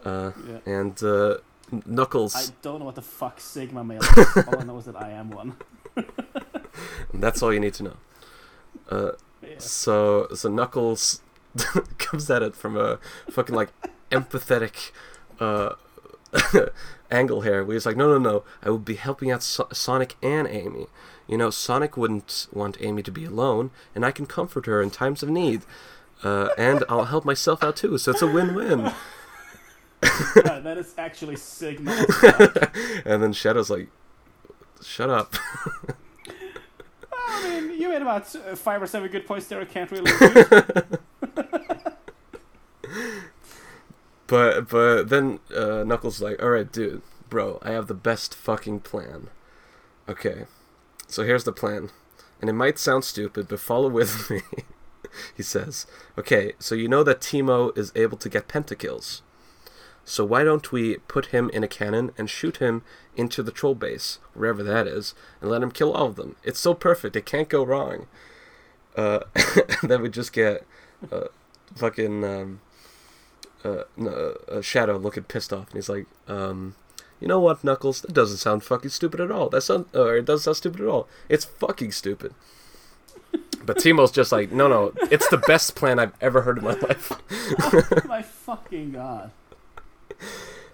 Uh, 0.06 0.32
Yeah. 0.48 0.60
and 0.66 1.04
uh, 1.04 1.38
Knuckles. 1.86 2.36
I 2.36 2.54
don't 2.62 2.80
know 2.80 2.86
what 2.86 2.96
the 2.96 3.02
fuck 3.02 3.40
Sigma 3.40 3.84
male 3.84 4.02
is. 4.18 4.38
All 4.48 4.60
I 4.60 4.64
know 4.64 4.78
is 4.78 4.86
that 4.86 4.96
I 4.96 5.12
am 5.12 5.30
one. 5.32 5.58
That's 7.14 7.42
all 7.44 7.54
you 7.54 7.60
need 7.60 7.74
to 7.76 7.84
know. 7.84 7.98
Uh, 8.90 9.12
Yeah. 9.44 9.56
so 9.60 10.28
so 10.34 10.50
Knuckles 10.50 11.22
comes 11.98 12.30
at 12.30 12.42
it 12.42 12.56
from 12.56 12.78
a 12.78 12.98
fucking 13.30 13.56
like 13.56 13.70
empathetic 14.12 14.92
uh, 15.40 15.76
angle 17.12 17.42
here. 17.42 17.64
Where 17.64 17.74
he's 17.76 17.86
like, 17.86 17.98
no, 17.98 18.08
no, 18.08 18.18
no, 18.20 18.44
I 18.64 18.70
will 18.70 18.80
be 18.80 18.96
helping 18.96 19.32
out 19.32 19.44
so- 19.44 19.68
Sonic 19.74 20.16
and 20.22 20.48
Amy. 20.48 20.88
You 21.30 21.38
know, 21.38 21.50
Sonic 21.50 21.96
wouldn't 21.96 22.48
want 22.52 22.78
Amy 22.82 23.04
to 23.04 23.12
be 23.12 23.24
alone, 23.24 23.72
and 23.96 24.06
I 24.06 24.12
can 24.12 24.26
comfort 24.26 24.66
her 24.66 24.82
in 24.82 24.90
times 24.90 25.24
of 25.24 25.30
need. 25.30 25.62
Uh, 26.24 26.50
and 26.58 26.84
I'll 26.90 27.06
help 27.06 27.24
myself 27.24 27.64
out 27.64 27.78
too, 27.78 27.98
so 27.98 28.12
it's 28.12 28.22
a 28.22 28.28
win-win. 28.28 28.92
Yeah, 30.46 30.60
that 30.60 30.78
is 30.78 30.94
actually 30.98 31.36
Sigma. 31.36 31.92
and 33.06 33.22
then 33.22 33.34
Shadow's 33.34 33.70
like, 33.70 33.90
"Shut 34.82 35.10
up." 35.10 35.36
I 37.14 37.44
mean, 37.44 37.78
you 37.78 37.90
made 37.90 38.02
about 38.02 38.34
uh, 38.34 38.56
five 38.56 38.82
or 38.82 38.88
seven 38.88 39.12
good 39.12 39.28
points 39.28 39.48
there. 39.48 39.60
I 39.60 39.66
can't 39.66 39.92
really. 39.92 40.10
But 44.30 44.70
but 44.70 45.10
then 45.10 45.40
uh, 45.54 45.84
Knuckles 45.84 46.22
like, 46.22 46.42
all 46.42 46.52
right, 46.52 46.72
dude, 46.72 47.02
bro, 47.30 47.58
I 47.64 47.72
have 47.72 47.88
the 47.88 47.96
best 47.96 48.36
fucking 48.36 48.82
plan. 48.82 49.30
Okay, 50.08 50.46
so 51.10 51.24
here's 51.24 51.44
the 51.44 51.52
plan, 51.52 51.90
and 52.40 52.50
it 52.50 52.54
might 52.54 52.80
sound 52.80 53.04
stupid, 53.04 53.48
but 53.48 53.60
follow 53.60 53.90
with 53.90 54.30
me. 54.30 54.42
he 55.36 55.44
says, 55.44 55.88
okay, 56.18 56.54
so 56.60 56.76
you 56.76 56.88
know 56.88 57.04
that 57.04 57.20
Timo 57.20 57.76
is 57.78 57.92
able 57.96 58.18
to 58.18 58.30
get 58.30 58.48
pentakills. 58.48 59.22
So 60.06 60.24
why 60.24 60.44
don't 60.44 60.72
we 60.72 60.98
put 61.08 61.28
him 61.28 61.50
in 61.52 61.64
a 61.64 61.68
cannon 61.68 62.12
and 62.18 62.30
shoot 62.30 62.58
him 62.58 62.84
into 63.16 63.44
the 63.44 63.52
troll 63.52 63.76
base, 63.76 64.20
wherever 64.34 64.64
that 64.64 64.88
is, 64.88 65.14
and 65.42 65.50
let 65.50 65.62
him 65.62 65.72
kill 65.72 65.94
all 65.94 66.08
of 66.08 66.16
them? 66.16 66.36
It's 66.44 66.60
so 66.60 66.74
perfect, 66.74 67.16
it 67.16 67.26
can't 67.26 67.50
go 67.50 67.64
wrong. 67.64 68.08
Uh, 68.96 69.22
then 69.84 70.02
we 70.02 70.10
just 70.10 70.32
get 70.32 70.66
uh, 71.12 71.26
fucking 71.76 72.24
um, 72.24 72.62
uh, 73.64 73.84
n- 73.98 74.36
uh, 74.48 74.62
Shadow 74.62 74.98
looking 74.98 75.24
pissed 75.24 75.54
off, 75.54 75.68
and 75.68 75.76
he's 75.76 75.90
like, 75.90 76.06
um, 76.28 76.76
"You 77.20 77.28
know 77.28 77.40
what, 77.40 77.64
Knuckles? 77.64 78.02
That 78.02 78.14
doesn't 78.14 78.38
sound 78.38 78.64
fucking 78.64 78.92
stupid 78.92 79.20
at 79.20 79.32
all. 79.32 79.50
That 79.50 79.62
sound, 79.62 79.86
or 79.94 80.18
it 80.18 80.26
doesn't 80.26 80.44
sound 80.44 80.58
stupid 80.58 80.82
at 80.82 80.88
all. 80.88 81.08
It's 81.28 81.46
fucking 81.46 81.92
stupid." 81.92 82.34
But 83.64 83.78
Timo's 83.78 84.12
just 84.12 84.32
like, 84.32 84.52
"No, 84.52 84.68
no, 84.68 84.94
it's 85.12 85.28
the 85.30 85.38
best 85.38 85.76
plan 85.76 86.00
I've 86.00 86.14
ever 86.22 86.42
heard 86.42 86.58
in 86.58 86.64
my 86.64 86.74
life." 86.74 87.12
oh 87.62 87.84
my 88.08 88.22
fucking 88.22 88.92
god. 88.94 89.32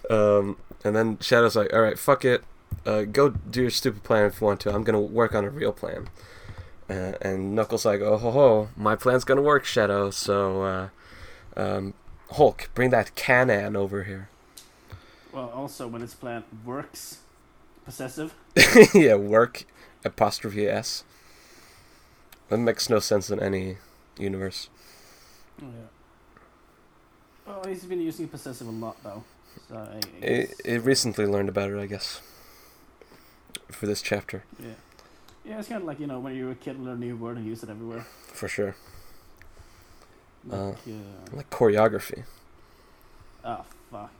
Um, 0.08 0.56
and 0.84 0.94
then 0.94 1.18
Shadow's 1.18 1.56
like, 1.56 1.72
"All 1.72 1.82
right, 1.82 1.98
fuck 1.98 2.24
it. 2.24 2.44
Uh, 2.84 3.02
go 3.02 3.30
do 3.30 3.62
your 3.62 3.70
stupid 3.70 4.02
plan 4.04 4.26
if 4.26 4.40
you 4.40 4.46
want 4.46 4.60
to. 4.60 4.74
I'm 4.74 4.84
gonna 4.84 5.00
work 5.00 5.34
on 5.34 5.44
a 5.44 5.50
real 5.50 5.72
plan." 5.72 6.08
Uh, 6.88 7.12
and 7.20 7.54
Knuckles 7.54 7.84
like, 7.84 8.00
"Oh 8.00 8.16
ho 8.16 8.30
ho, 8.30 8.68
my 8.76 8.94
plan's 8.94 9.24
gonna 9.24 9.42
work, 9.42 9.64
Shadow. 9.64 10.10
So, 10.10 10.62
uh, 10.62 10.88
um, 11.56 11.94
Hulk, 12.32 12.70
bring 12.74 12.90
that 12.90 13.14
cannon 13.16 13.76
over 13.76 14.04
here." 14.04 14.28
Well, 15.36 15.50
also 15.50 15.86
when 15.86 16.00
his 16.00 16.14
plan 16.14 16.44
works, 16.64 17.18
possessive. 17.84 18.32
yeah, 18.94 19.16
work 19.16 19.64
apostrophe 20.02 20.66
s. 20.66 21.04
That 22.48 22.56
makes 22.56 22.88
no 22.88 23.00
sense 23.00 23.28
in 23.28 23.38
any 23.38 23.76
universe. 24.18 24.70
Oh, 25.62 25.66
yeah. 25.66 25.88
Well, 27.46 27.64
he's 27.68 27.84
been 27.84 28.00
using 28.00 28.28
possessive 28.28 28.66
a 28.66 28.70
lot 28.70 28.96
though. 29.04 29.24
So 29.68 29.76
I, 29.76 29.98
I 29.98 30.00
guess, 30.20 30.54
it 30.64 30.82
recently 30.82 31.26
learned 31.26 31.50
about 31.50 31.70
it, 31.70 31.78
I 31.78 31.84
guess. 31.86 32.22
For 33.70 33.86
this 33.86 34.00
chapter, 34.00 34.44
yeah. 34.58 34.68
Yeah, 35.44 35.58
it's 35.58 35.68
kind 35.68 35.82
of 35.82 35.86
like 35.86 36.00
you 36.00 36.06
know 36.06 36.18
when 36.18 36.34
you're 36.34 36.52
a 36.52 36.54
kid, 36.54 36.80
learn 36.80 36.96
a 36.96 37.00
new 37.00 37.16
word 37.16 37.36
and 37.36 37.44
use 37.46 37.62
it 37.62 37.68
everywhere. 37.68 38.06
for 38.32 38.48
sure. 38.48 38.74
Uh, 40.50 40.68
Like, 40.68 40.78
uh, 40.88 41.36
Like 41.36 41.50
choreography. 41.50 42.24
oh 43.44 43.64
fuck. 43.90 44.12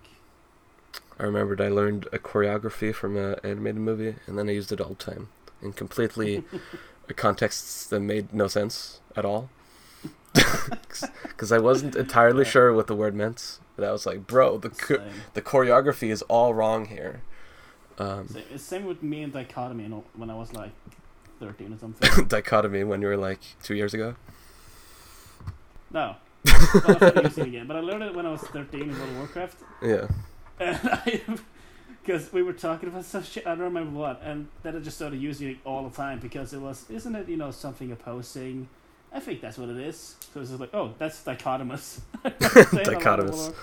I 1.18 1.22
remembered 1.24 1.60
I 1.60 1.68
learned 1.68 2.06
a 2.12 2.18
choreography 2.18 2.94
from 2.94 3.16
an 3.16 3.36
animated 3.42 3.80
movie, 3.80 4.16
and 4.26 4.38
then 4.38 4.48
I 4.48 4.52
used 4.52 4.70
it 4.72 4.80
all 4.80 4.90
the 4.90 4.94
time 5.12 5.28
in 5.62 5.72
completely 5.72 6.44
contexts 7.16 7.86
that 7.86 8.00
made 8.00 8.32
no 8.34 8.48
sense 8.48 9.00
at 9.16 9.24
all. 9.24 9.48
Because 11.22 11.52
I 11.52 11.58
wasn't 11.58 11.94
entirely 11.96 12.44
Yeah. 12.44 12.50
sure 12.50 12.72
what 12.72 12.86
the 12.86 12.94
word 12.96 13.14
meant, 13.14 13.58
but 13.76 13.84
I 13.86 13.92
was 13.92 14.06
like, 14.06 14.26
"Bro, 14.26 14.58
the 14.58 14.72
Same. 14.74 15.00
the 15.34 15.42
choreography 15.42 16.08
is 16.10 16.22
all 16.22 16.54
wrong 16.54 16.86
here." 16.86 17.20
Um, 17.98 18.28
Same, 18.28 18.58
same 18.58 18.84
with 18.86 19.02
me 19.02 19.22
and 19.22 19.32
dichotomy. 19.32 19.82
You 19.84 19.88
know, 19.90 20.04
when 20.14 20.30
I 20.30 20.34
was 20.34 20.52
like 20.54 20.70
thirteen 21.40 21.74
or 21.74 21.78
something. 21.84 22.26
dichotomy 22.28 22.84
when 22.84 23.02
you 23.02 23.08
were 23.08 23.16
like 23.18 23.40
two 23.62 23.74
years 23.74 23.92
ago. 23.92 24.14
no. 25.90 26.16
Well, 26.46 26.98
I'm 27.16 27.24
using 27.24 27.44
it 27.44 27.48
again, 27.48 27.66
but 27.66 27.76
I 27.76 27.80
learned 27.80 28.02
it 28.04 28.14
when 28.14 28.24
I 28.24 28.30
was 28.32 28.40
thirteen 28.42 28.82
in 28.90 28.98
World 28.98 29.10
of 29.10 29.16
Warcraft. 29.18 29.56
Yeah. 29.82 30.06
And 30.58 30.78
I, 30.84 31.20
because 32.04 32.32
we 32.32 32.42
were 32.42 32.52
talking 32.52 32.88
about 32.88 33.04
some 33.04 33.22
shit, 33.24 33.46
I 33.46 33.50
don't 33.50 33.60
remember 33.64 33.98
what, 33.98 34.20
and 34.22 34.48
then 34.62 34.76
I 34.76 34.80
just 34.80 34.96
started 34.96 35.20
using 35.20 35.48
it 35.50 35.56
all 35.64 35.88
the 35.88 35.94
time 35.94 36.18
because 36.20 36.52
it 36.52 36.60
was, 36.60 36.84
isn't 36.90 37.14
it, 37.14 37.28
you 37.28 37.36
know, 37.36 37.50
something 37.50 37.90
opposing? 37.92 38.68
I 39.12 39.20
think 39.20 39.40
that's 39.40 39.56
what 39.56 39.68
it 39.68 39.76
is. 39.78 40.16
So 40.32 40.40
it's 40.40 40.50
just 40.50 40.60
like, 40.60 40.74
oh, 40.74 40.92
that's 40.98 41.22
dichotomous. 41.22 42.00
Dichotomous. 42.24 43.54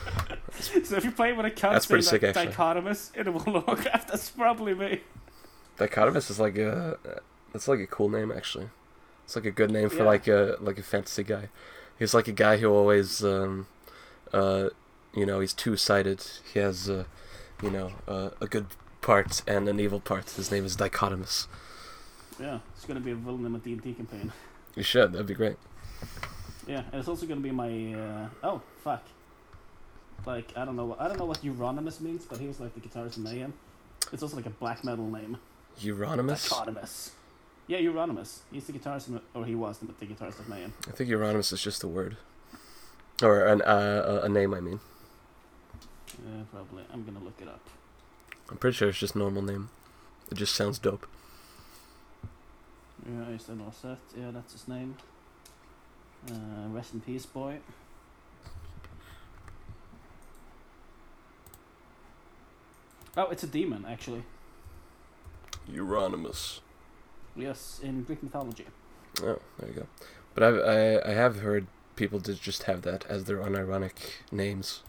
so 0.85 0.95
if 0.97 1.03
you 1.03 1.11
play 1.11 1.33
with 1.33 1.45
a 1.45 1.51
cut 1.51 1.73
That's 1.73 1.85
pretty 1.85 2.03
sick, 2.03 2.21
like, 2.23 2.35
actually. 2.35 2.53
dichotomous 2.53 3.15
in 3.15 3.33
Warcraft, 3.33 4.07
that's 4.07 4.29
probably 4.31 4.73
me. 4.73 5.01
Dichotomous 5.77 6.29
is 6.29 6.39
like 6.39 6.57
a 6.57 6.97
it's 7.53 7.67
like 7.67 7.79
a 7.79 7.87
cool 7.87 8.09
name 8.09 8.31
actually. 8.31 8.69
It's 9.25 9.35
like 9.35 9.45
a 9.45 9.51
good 9.51 9.71
name 9.71 9.89
for 9.89 9.97
Yeah. 9.97 10.03
like 10.03 10.27
a 10.27 10.57
like 10.59 10.79
a 10.79 10.83
fantasy 10.83 11.23
guy. 11.23 11.49
He's 11.99 12.13
like 12.13 12.27
a 12.27 12.31
guy 12.31 12.57
who 12.57 12.71
always 12.71 13.23
um 13.23 13.67
uh 14.31 14.69
you 15.13 15.25
know, 15.25 15.39
he's 15.39 15.53
two-sided. 15.53 16.23
He 16.53 16.59
has 16.59 16.89
uh 16.89 17.05
you 17.61 17.69
know, 17.71 17.91
uh, 18.07 18.31
a 18.41 18.47
good 18.47 18.65
part 19.01 19.41
and 19.47 19.69
an 19.69 19.79
evil 19.79 19.99
part. 19.99 20.29
His 20.31 20.51
name 20.51 20.65
is 20.65 20.75
Dichotomous. 20.75 21.47
Yeah, 22.39 22.59
it's 22.75 22.85
gonna 22.85 22.99
be 22.99 23.11
a 23.11 23.15
villain 23.15 23.45
in 23.45 23.55
a 23.55 23.59
D&D 23.59 23.93
campaign. 23.93 24.31
You 24.75 24.81
should. 24.81 25.11
That'd 25.13 25.27
be 25.27 25.35
great. 25.35 25.57
Yeah, 26.65 26.81
and 26.91 26.95
it's 26.99 27.07
also 27.07 27.27
gonna 27.27 27.41
be 27.41 27.51
my, 27.51 27.93
uh, 27.93 28.27
oh, 28.43 28.61
fuck. 28.83 29.03
Like, 30.25 30.51
I 30.57 30.65
don't 30.65 30.75
know, 30.75 30.85
what- 30.85 30.99
I 30.99 31.07
don't 31.07 31.19
know 31.19 31.25
what 31.25 31.43
Euronymous 31.43 32.01
means, 32.01 32.25
but 32.25 32.39
he 32.39 32.47
was 32.47 32.59
like 32.59 32.73
the 32.73 32.79
guitarist 32.81 33.17
in 33.17 33.23
Mayhem. 33.23 33.53
It's 34.11 34.23
also 34.23 34.35
like 34.35 34.47
a 34.47 34.49
black 34.49 34.83
metal 34.83 35.07
name. 35.07 35.37
Euronymous? 35.79 36.49
Dichotomous. 36.49 37.11
Yeah, 37.67 37.77
Euronymous. 37.79 38.39
He's 38.51 38.65
the 38.65 38.73
guitarist, 38.73 39.21
or 39.35 39.45
he 39.45 39.53
was 39.53 39.77
the, 39.77 39.85
the 39.85 40.07
guitarist 40.07 40.39
of 40.39 40.49
Mayhem. 40.49 40.73
I 40.87 40.91
think 40.91 41.09
Euronymous 41.11 41.53
is 41.53 41.61
just 41.61 41.83
a 41.83 41.87
word. 41.87 42.17
Or 43.21 43.45
an 43.45 43.61
uh, 43.61 44.21
a 44.23 44.25
a 44.25 44.29
name, 44.29 44.55
I 44.55 44.59
mean. 44.59 44.79
Yeah, 46.19 46.43
probably. 46.51 46.83
I'm 46.91 47.03
gonna 47.03 47.23
look 47.23 47.39
it 47.41 47.47
up. 47.47 47.61
I'm 48.49 48.57
pretty 48.57 48.75
sure 48.75 48.89
it's 48.89 48.99
just 48.99 49.15
normal 49.15 49.41
name. 49.41 49.69
It 50.31 50.35
just 50.35 50.55
sounds 50.55 50.79
dope. 50.79 51.07
Yeah, 53.05 53.25
Øystein 53.33 53.59
Aarseth. 53.59 53.97
Yeah, 54.17 54.31
that's 54.31 54.53
his 54.53 54.67
name. 54.67 54.95
Uh, 56.29 56.69
rest 56.69 56.93
in 56.93 57.01
peace, 57.01 57.25
boy. 57.25 57.59
Oh, 63.15 63.29
it's 63.29 63.43
a 63.43 63.47
demon, 63.47 63.85
actually. 63.87 64.23
Euronymous. 65.69 66.61
Yes, 67.35 67.79
in 67.83 68.03
Greek 68.03 68.23
mythology. 68.23 68.65
Oh, 69.21 69.39
there 69.59 69.69
you 69.69 69.75
go. 69.75 69.87
But 70.33 70.43
I've, 70.43 70.59
I 70.59 71.11
I 71.11 71.13
have 71.13 71.41
heard 71.41 71.67
people 71.95 72.19
just 72.19 72.63
have 72.63 72.81
that 72.83 73.05
as 73.07 73.25
their 73.25 73.37
unironic 73.37 73.93
names. 74.31 74.81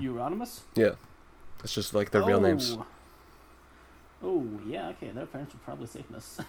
Euronymous? 0.00 0.60
Yeah, 0.74 0.92
it's 1.64 1.74
just 1.74 1.94
like 1.94 2.10
their 2.10 2.22
real 2.22 2.40
names, 2.40 2.76
Oh. 2.78 2.86
Oh, 4.22 4.46
yeah, 4.66 4.88
okay, 4.88 5.10
their 5.10 5.26
parents 5.26 5.52
were 5.54 5.60
probably 5.64 5.86
Satanists. 5.86 6.40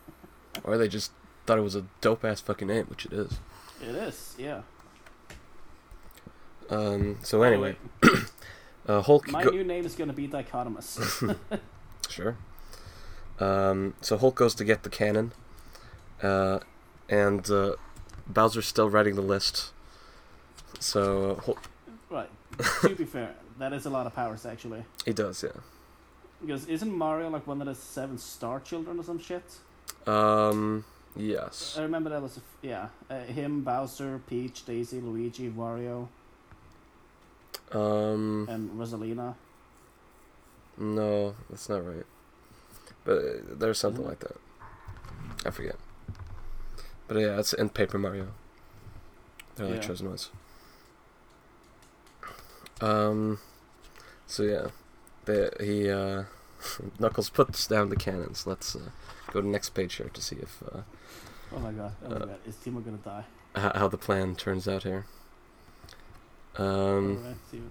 or 0.64 0.76
they 0.76 0.86
just 0.88 1.12
thought 1.46 1.58
it 1.58 1.62
was 1.62 1.74
a 1.74 1.84
dope 2.00 2.24
ass 2.24 2.40
fucking 2.40 2.68
name, 2.68 2.86
which 2.86 3.06
it 3.06 3.12
is. 3.12 3.38
it 3.82 3.94
is, 3.94 4.34
yeah. 4.38 4.60
Um. 6.68 7.18
So 7.22 7.42
anyway, 7.42 7.76
uh, 8.88 9.00
Hulk. 9.02 9.30
my 9.30 9.44
go- 9.44 9.50
new 9.50 9.64
name 9.64 9.86
is 9.86 9.94
gonna 9.94 10.12
be 10.12 10.28
Dichotomous. 10.28 11.36
Sure. 12.08 12.36
Um, 13.40 13.94
so 14.00 14.16
Hulk 14.16 14.36
goes 14.36 14.54
to 14.54 14.64
get 14.64 14.82
the 14.84 14.88
cannon, 14.88 15.32
uh, 16.22 16.60
and 17.08 17.48
uh, 17.50 17.72
Bowser's 18.28 18.66
still 18.66 18.88
writing 18.88 19.16
the 19.16 19.22
list. 19.22 19.72
So 20.78 21.40
Hulk, 21.44 21.62
right, 22.10 22.30
to 22.82 22.94
be 22.94 23.04
fair, 23.04 23.34
that 23.58 23.72
is 23.72 23.86
a 23.86 23.90
lot 23.90 24.06
of 24.06 24.14
powers, 24.14 24.46
actually. 24.46 24.84
It 25.04 25.16
does, 25.16 25.42
yeah. 25.42 25.50
Because 26.40 26.66
isn't 26.66 26.92
Mario 26.92 27.30
like 27.30 27.46
one 27.46 27.60
of 27.60 27.66
the 27.66 27.74
seven 27.74 28.18
star 28.18 28.60
children 28.60 28.98
or 28.98 29.02
some 29.02 29.18
shit? 29.18 29.42
Um, 30.06 30.84
yes. 31.16 31.76
I 31.78 31.82
remember 31.82 32.10
that 32.10 32.22
was 32.22 32.36
a 32.36 32.40
f- 32.40 32.56
yeah. 32.62 32.88
Uh, 33.10 33.20
him, 33.24 33.62
Bowser, 33.62 34.20
Peach, 34.28 34.64
Daisy, 34.66 35.00
Luigi, 35.00 35.48
Wario, 35.50 36.08
Um, 37.72 38.46
and 38.50 38.70
Rosalina. 38.78 39.34
no, 40.78 41.34
that's 41.50 41.68
not 41.68 41.86
right. 41.86 42.06
But 43.04 43.18
uh, 43.18 43.22
there's 43.58 43.78
something 43.78 44.02
Isn't 44.04 44.10
like 44.10 44.20
that. 44.20 44.36
I 45.46 45.50
forget. 45.50 45.76
But 47.08 47.18
yeah, 47.18 47.38
it's 47.38 47.52
in 47.52 47.68
Paper 47.70 47.98
Mario. 47.98 48.28
They're 49.56 49.66
like 49.68 49.76
Yeah. 49.82 49.88
chosen 49.88 50.08
ones. 50.08 50.30
Um, 52.80 53.38
so 54.26 54.42
yeah, 54.42 54.66
the, 55.24 55.50
he 55.60 55.90
uh, 55.90 56.24
Knuckles 56.98 57.30
puts 57.30 57.66
down 57.66 57.88
the 57.88 57.96
cannons. 57.96 58.46
Let's 58.46 58.76
uh, 58.76 58.90
go 59.32 59.40
to 59.40 59.42
the 59.42 59.48
next 59.52 59.70
page 59.70 59.94
here 59.94 60.08
to 60.12 60.20
see 60.20 60.36
if 60.36 60.62
uh, 60.72 60.80
Oh 61.54 61.58
my 61.60 61.72
god! 61.72 61.92
Oh 62.04 62.08
my 62.10 62.16
Uh, 62.16 62.18
god! 62.26 62.38
Is 62.46 62.56
Timo 62.56 62.84
gonna 62.84 62.98
die? 62.98 63.24
how, 63.54 63.72
how 63.74 63.88
the 63.88 63.96
plan 63.98 64.34
turns 64.36 64.68
out 64.68 64.82
here. 64.82 65.06
Um, 66.58 67.36
Timo. 67.52 67.68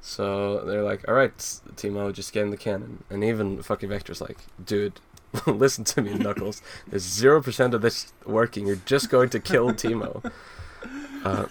so 0.00 0.64
they're 0.64 0.82
like, 0.82 1.06
"All 1.08 1.14
right, 1.14 1.36
Timo, 1.36 2.12
just 2.12 2.32
get 2.32 2.42
in 2.44 2.50
the 2.50 2.56
cannon," 2.56 3.04
and 3.10 3.22
even 3.24 3.62
fucking 3.62 3.88
Vector's 3.88 4.20
like, 4.20 4.38
"Dude, 4.64 5.00
listen 5.46 5.84
to 5.84 6.02
me, 6.02 6.14
Knuckles. 6.14 6.62
There's 6.88 7.02
zero 7.02 7.42
percent 7.42 7.74
of 7.74 7.82
this 7.82 8.12
working. 8.24 8.66
You're 8.66 8.76
just 8.86 9.10
going 9.10 9.28
to 9.30 9.40
kill 9.40 9.70
Timo. 9.72 10.30
Uh, 11.24 11.46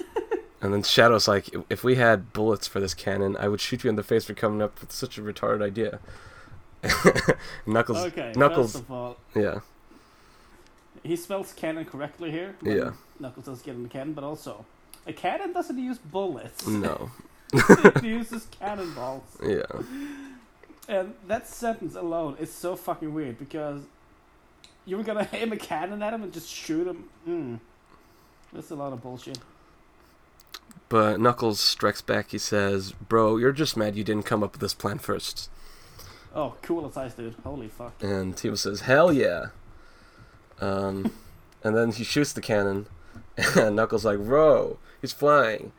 and 0.65 0.73
then 0.73 0.81
Shadow's 0.83 1.27
like, 1.27 1.49
if 1.69 1.83
we 1.83 1.95
had 1.95 2.33
bullets 2.33 2.67
for 2.67 2.79
this 2.79 2.93
cannon, 2.93 3.37
I 3.37 3.47
would 3.47 3.61
shoot 3.61 3.83
you 3.83 3.89
in 3.89 3.95
the 3.95 4.03
face 4.03 4.25
for 4.25 4.33
coming 4.33 4.61
up 4.61 4.81
with 4.81 4.91
such 4.91 5.17
a 5.17 5.21
retarded 5.21 5.61
idea. 5.61 5.99
Knuckles, 7.65 7.97
Okay, 7.97 8.33
Knuckles, 8.35 8.73
first 8.73 8.83
of 8.83 8.91
all, 8.91 9.17
yeah, 9.35 9.59
he 11.03 11.15
spells 11.15 11.53
cannon 11.53 11.85
correctly 11.85 12.31
here. 12.31 12.55
Yeah. 12.61 12.91
Knuckles 13.19 13.45
does 13.45 13.61
get 13.61 13.75
in 13.75 13.83
the 13.83 13.89
cannon, 13.89 14.13
but 14.13 14.23
also, 14.23 14.65
a 15.07 15.13
cannon 15.13 15.53
doesn't 15.53 15.77
use 15.79 15.97
bullets. 15.97 16.67
no, 16.67 17.09
it 17.53 18.03
uses 18.03 18.45
cannonballs. 18.59 19.23
yeah, 19.43 19.63
And 20.87 21.13
that 21.27 21.47
sentence 21.47 21.95
alone 21.95 22.37
is 22.39 22.51
so 22.51 22.75
fucking 22.75 23.13
weird 23.13 23.39
because 23.39 23.81
you 24.85 24.97
were 24.97 25.03
gonna 25.03 25.27
aim 25.33 25.51
a 25.53 25.57
cannon 25.57 26.03
at 26.03 26.13
him 26.13 26.21
and 26.23 26.31
just 26.33 26.47
shoot 26.49 26.85
him. 26.87 27.05
Hmm. 27.25 27.55
That's 28.53 28.69
a 28.71 28.75
lot 28.75 28.93
of 28.93 29.01
bullshit. 29.01 29.39
But 30.89 31.19
Knuckles 31.19 31.59
strikes 31.59 32.01
back. 32.01 32.31
He 32.31 32.37
says, 32.37 32.91
"Bro, 32.93 33.37
you're 33.37 33.51
just 33.51 33.77
mad 33.77 33.95
you 33.95 34.03
didn't 34.03 34.25
come 34.25 34.43
up 34.43 34.53
with 34.53 34.61
this 34.61 34.73
plan 34.73 34.99
first. 34.99 35.49
Oh, 36.33 36.55
cool 36.61 36.85
as 36.85 36.97
ice, 36.97 37.13
dude. 37.13 37.35
Holy 37.43 37.67
fuck. 37.67 37.93
And 38.01 38.35
Timo 38.35 38.57
says, 38.57 38.81
"Hell 38.81 39.11
yeah!" 39.13 39.47
Um, 40.59 41.11
and 41.63 41.75
then 41.75 41.91
he 41.91 42.03
shoots 42.03 42.33
the 42.33 42.41
cannon, 42.41 42.87
and 43.55 43.75
Knuckles 43.75 44.05
like, 44.05 44.19
"Bro, 44.19 44.77
he's 45.01 45.13
flying." 45.13 45.71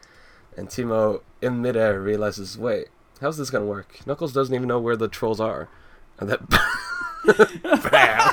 And 0.57 0.69
Timo, 0.69 1.21
in 1.43 1.61
midair, 1.61 2.01
realizes, 2.01 2.57
"Wait, 2.57 2.89
how's 3.21 3.37
this 3.37 3.51
gonna 3.51 3.67
work?" 3.67 3.99
Knuckles 4.07 4.33
doesn't 4.33 4.55
even 4.55 4.69
know 4.69 4.81
where 4.81 4.97
the 4.97 5.09
trolls 5.09 5.41
are, 5.41 5.69
and 6.19 6.31
that. 6.31 6.49
Bam! 7.91 8.33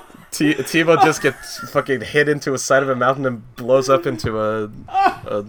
T- 0.40 0.54
Timo 0.54 0.98
just 1.02 1.20
gets 1.20 1.58
fucking 1.70 2.00
hit 2.00 2.26
into 2.26 2.54
a 2.54 2.58
side 2.58 2.82
of 2.82 2.88
a 2.88 2.96
mountain 2.96 3.26
and 3.26 3.54
blows 3.56 3.90
up 3.90 4.06
into 4.06 4.40
a, 4.40 4.70
a 4.88 5.44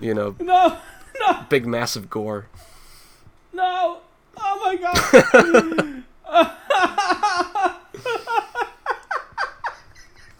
you 0.00 0.14
know, 0.14 0.34
No! 0.40 0.78
No! 1.20 1.44
big 1.50 1.66
massive 1.66 2.08
gore. 2.08 2.46
No! 3.52 3.98
Oh 4.38 4.60
my 4.64 4.76
god! 4.76 6.04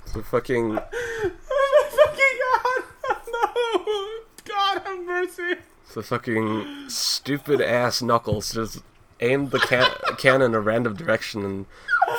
So 0.07 0.23
fucking 0.23 0.79
oh 1.51 1.91
my 1.93 2.07
fucking 2.07 2.39
god! 2.41 2.85
No! 3.29 4.55
God 4.55 4.83
have 4.87 5.05
mercy! 5.05 5.57
The 5.93 6.03
fucking 6.03 6.89
stupid 6.89 7.61
ass 7.61 8.01
Knuckles 8.01 8.53
just 8.55 8.83
aimed 9.21 9.51
the 9.51 9.59
can- 9.59 9.93
cannon 10.17 10.53
in 10.53 10.55
a 10.55 10.61
random 10.61 10.95
direction 10.95 11.45
and 11.45 11.67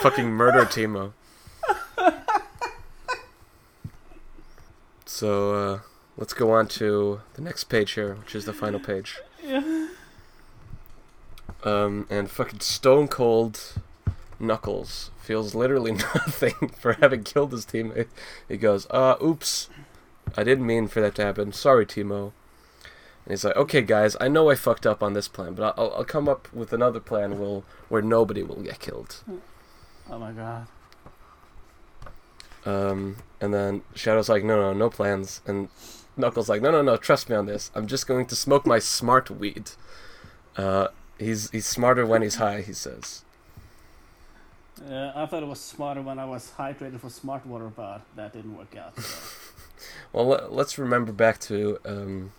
fucking 0.02 0.28
murdered 0.30 0.68
Timo. 0.68 1.14
So, 5.11 5.56
uh, 5.56 5.80
let's 6.18 6.36
go 6.36 6.52
on 6.52 6.68
to 6.68 7.22
the 7.34 7.41
next 7.41 7.64
page 7.64 7.94
here, 7.94 8.14
which 8.14 8.36
is 8.36 8.45
the 8.45 8.53
final 8.53 8.80
page. 8.80 9.18
Yeah. 9.44 9.88
Um, 11.64 12.06
and 12.11 12.30
fucking 12.30 12.60
Stone 12.60 13.07
Cold 13.07 13.60
Knuckles 14.40 15.10
feels 15.19 15.56
literally 15.56 15.91
nothing 16.15 16.69
for 16.80 16.94
having 16.94 17.23
killed 17.23 17.53
his 17.53 17.65
teammate. 17.65 18.07
He 18.48 18.56
goes, 18.56 18.86
uh, 18.91 19.15
oops. 19.22 19.68
I 20.38 20.44
didn't 20.44 20.68
mean 20.68 20.88
for 20.88 21.02
that 21.02 21.15
to 21.15 21.26
happen. 21.26 21.53
Sorry, 21.53 21.88
Timo. 21.88 22.31
And 23.26 23.31
he's 23.31 23.44
like, 23.44 23.56
okay, 23.56 23.81
guys, 23.81 24.15
I 24.22 24.27
know 24.27 24.52
I 24.52 24.56
fucked 24.56 24.86
up 24.86 25.02
on 25.02 25.14
this 25.14 25.27
plan, 25.27 25.56
but 25.56 25.73
I'll, 25.76 25.91
I'll 25.95 26.06
come 26.06 26.30
up 26.30 26.53
with 26.53 26.72
another 26.72 26.99
plan 26.99 27.40
will, 27.40 27.65
where 27.90 28.03
nobody 28.03 28.44
will 28.44 28.61
get 28.61 28.80
killed. 28.80 29.23
Oh 30.07 30.19
my 30.19 30.31
god. 30.31 30.68
Um, 32.65 33.18
and 33.40 33.53
then 33.53 33.81
Shadow's 33.95 34.30
like, 34.30 34.44
no, 34.44 34.56
no, 34.57 34.73
no 34.73 34.90
plans. 34.90 35.41
And 35.45 35.69
Knuckles 36.18 36.49
like, 36.49 36.61
no, 36.61 36.72
no, 36.72 36.81
no, 36.81 36.98
trust 36.98 37.30
me 37.30 37.36
on 37.36 37.45
this. 37.45 37.72
I'm 37.73 37.88
just 37.88 38.07
going 38.07 38.26
to 38.27 38.36
smoke 38.36 38.65
my 38.65 38.80
smart 38.80 39.30
weed. 39.31 39.72
Uh, 40.57 40.88
he's 41.18 41.49
he's 41.52 41.65
smarter 41.65 42.06
when 42.06 42.22
he's 42.22 42.36
high, 42.36 42.61
he 42.61 42.73
says. 42.73 43.23
Yeah, 44.88 45.11
I 45.15 45.26
thought 45.26 45.44
it 45.44 45.48
was 45.48 45.60
smarter 45.60 46.02
when 46.02 46.19
I 46.19 46.26
was 46.26 46.53
hydrated 46.57 46.99
for 47.02 47.10
smart 47.10 47.45
water, 47.45 47.72
but 47.76 48.02
that 48.15 48.34
didn't 48.34 48.57
work 48.57 48.76
out. 48.77 48.99
So. 48.99 49.18
Well, 50.11 50.26
let, 50.27 50.52
let's 50.52 50.77
remember 50.77 51.14
back 51.14 51.40
to 51.41 51.80
um, 51.86 52.34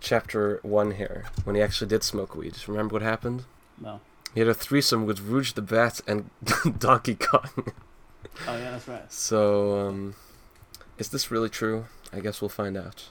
chapter 0.00 0.60
one 0.62 0.92
here 0.92 1.24
when 1.44 1.56
he 1.56 1.60
actually 1.62 1.88
did 1.88 2.02
smoke 2.02 2.34
weed. 2.34 2.56
Remember 2.66 2.94
what 2.94 3.02
happened? 3.02 3.44
no. 3.80 4.00
He 4.32 4.40
had 4.40 4.48
a 4.48 4.54
threesome 4.54 5.04
with 5.06 5.20
Rouge 5.20 5.52
the 5.52 5.62
Bat 5.62 6.00
and 6.08 6.30
Donkey 6.78 7.14
Kong. 7.14 7.72
Oh 8.46 8.56
yeah, 8.56 8.70
that's 8.72 8.88
right. 8.88 9.12
So, 9.12 9.78
um, 9.78 10.14
is 10.98 11.08
this 11.08 11.30
really 11.30 11.48
true? 11.48 11.86
I 12.12 12.20
guess 12.20 12.40
we'll 12.40 12.48
find 12.48 12.76
out. 12.76 13.08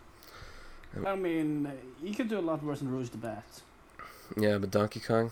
I 1.05 1.15
mean, 1.15 1.71
you 2.03 2.13
could 2.13 2.29
do 2.29 2.37
a 2.37 2.41
lot 2.41 2.63
worse 2.63 2.79
than 2.79 2.89
Rouge 2.91 3.09
the 3.09 3.17
Bat. 3.17 3.61
Yeah, 4.37 4.57
but 4.59 4.71
Donkey 4.71 4.99
Kong. 4.99 5.31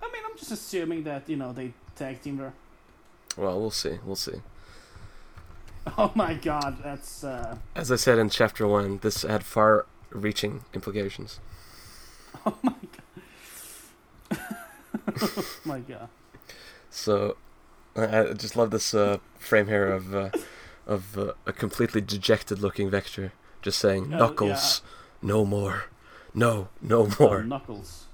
I 0.00 0.06
mean, 0.06 0.22
I'm 0.24 0.36
just 0.38 0.52
assuming 0.52 1.02
that 1.04 1.28
you 1.28 1.36
know 1.36 1.52
they 1.52 1.72
tag 1.96 2.22
teamed 2.22 2.40
her. 2.40 2.52
Well, 3.36 3.60
we'll 3.60 3.70
see. 3.70 3.98
We'll 4.04 4.16
see. 4.16 4.40
Oh 5.98 6.10
my 6.14 6.32
god, 6.32 6.78
that's 6.82 7.22
uh, 7.24 7.58
As 7.76 7.92
I 7.92 7.96
said 7.96 8.18
in 8.18 8.30
chapter 8.30 8.66
one, 8.66 9.00
this 9.02 9.20
had 9.20 9.44
far-reaching 9.44 10.64
implications. 10.72 11.40
oh 12.46 12.56
my 12.62 12.74
god, 14.30 14.38
oh 15.20 15.44
my 15.66 15.80
god. 15.80 16.08
So, 16.94 17.36
I, 17.96 18.20
I 18.20 18.32
just 18.34 18.54
love 18.56 18.70
this 18.70 18.94
uh, 18.94 19.18
frame 19.36 19.66
here 19.66 19.88
of 19.88 20.14
uh, 20.14 20.30
of 20.86 21.18
uh, 21.18 21.32
a 21.44 21.52
completely 21.52 22.00
dejected-looking 22.00 22.88
Vector 22.88 23.32
just 23.62 23.78
saying, 23.80 24.10
"Knuckles, 24.10 24.80
no 25.20 25.44
more, 25.44 25.86
no, 26.34 26.68
no 26.80 27.08
Oh, 27.10 27.16
more." 27.18 27.42
knuckles, 27.42 28.04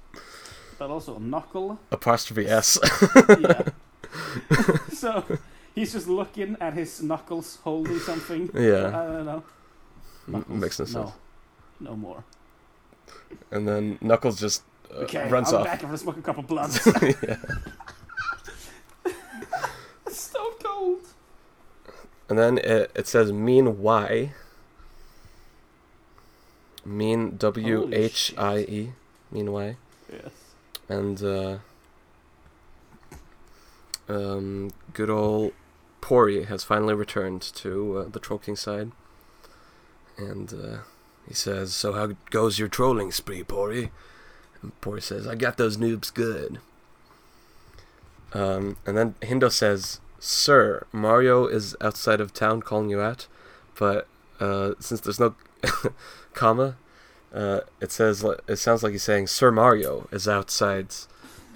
but 0.79 0.89
also 0.89 1.19
knuckle. 1.19 1.77
Apostrophe 1.91 2.47
S. 2.47 2.79
Yeah. 3.39 3.61
so 4.93 5.23
he's 5.75 5.93
just 5.93 6.07
looking 6.07 6.57
at 6.59 6.73
his 6.73 7.01
knuckles 7.03 7.59
holding 7.63 7.99
something. 7.99 8.49
Yeah. 8.53 8.87
I 8.87 9.05
don't 9.13 9.25
know. 9.25 9.43
Knuckles, 10.27 10.59
Makes 10.59 10.79
no 10.79 10.85
sense. 10.85 10.95
No, 10.95 11.13
no 11.91 11.95
more. 11.95 12.23
And 13.51 13.67
then 13.67 13.99
Knuckles 14.01 14.39
just 14.39 14.63
uh, 14.91 15.03
Okay, 15.05 15.29
runs 15.29 15.53
I'm 15.53 15.59
off. 15.59 15.65
back. 15.65 15.79
I'm 15.83 15.89
gonna 15.89 15.97
smoke 15.99 16.17
a 16.17 16.21
couple 16.23 16.43
blunts. 16.51 16.83
yeah. 17.23 17.37
Stone 20.09 20.53
cold. 20.63 20.99
And 22.31 22.39
then 22.39 22.59
it, 22.59 22.91
it 22.95 23.07
says 23.07 23.33
mean 23.33 23.81
Y. 23.81 24.31
Mean 26.85 27.35
W 27.35 27.89
H 27.91 28.33
I 28.37 28.59
E. 28.59 28.93
Mean 29.29 29.51
Y. 29.51 29.75
Yes. 30.09 30.31
And 30.87 31.21
uh, 31.21 31.57
um, 34.07 34.71
good 34.93 35.09
old 35.09 35.51
Pori 35.99 36.45
has 36.45 36.63
finally 36.63 36.93
returned 36.93 37.41
to 37.41 37.97
uh, 37.97 38.09
the 38.09 38.21
Troll 38.21 38.39
King 38.39 38.55
side. 38.55 38.93
And 40.17 40.53
uh, 40.53 40.77
he 41.27 41.33
says, 41.33 41.73
So 41.73 41.91
how 41.91 42.11
goes 42.29 42.57
your 42.57 42.69
trolling 42.69 43.11
spree, 43.11 43.43
Pori? 43.43 43.89
And 44.61 44.71
Pori 44.79 45.03
says, 45.03 45.27
I 45.27 45.35
got 45.35 45.57
those 45.57 45.75
noobs 45.75 46.13
good. 46.13 46.59
Um, 48.31 48.77
and 48.85 48.95
then 48.95 49.15
Hindo 49.21 49.49
says, 49.49 49.99
Sir, 50.23 50.85
Mario 50.91 51.47
is 51.47 51.75
outside 51.81 52.21
of 52.21 52.31
town 52.31 52.61
calling 52.61 52.91
you 52.91 53.01
out, 53.01 53.25
but 53.73 54.07
uh, 54.39 54.75
since 54.79 55.01
there's 55.01 55.19
no 55.19 55.33
comma, 56.35 56.77
uh, 57.33 57.61
it 57.81 57.91
says 57.91 58.23
it 58.47 58.57
sounds 58.57 58.83
like 58.83 58.91
he's 58.91 59.01
saying 59.01 59.25
Sir 59.25 59.51
Mario 59.51 60.07
is 60.11 60.27
outside 60.27 60.93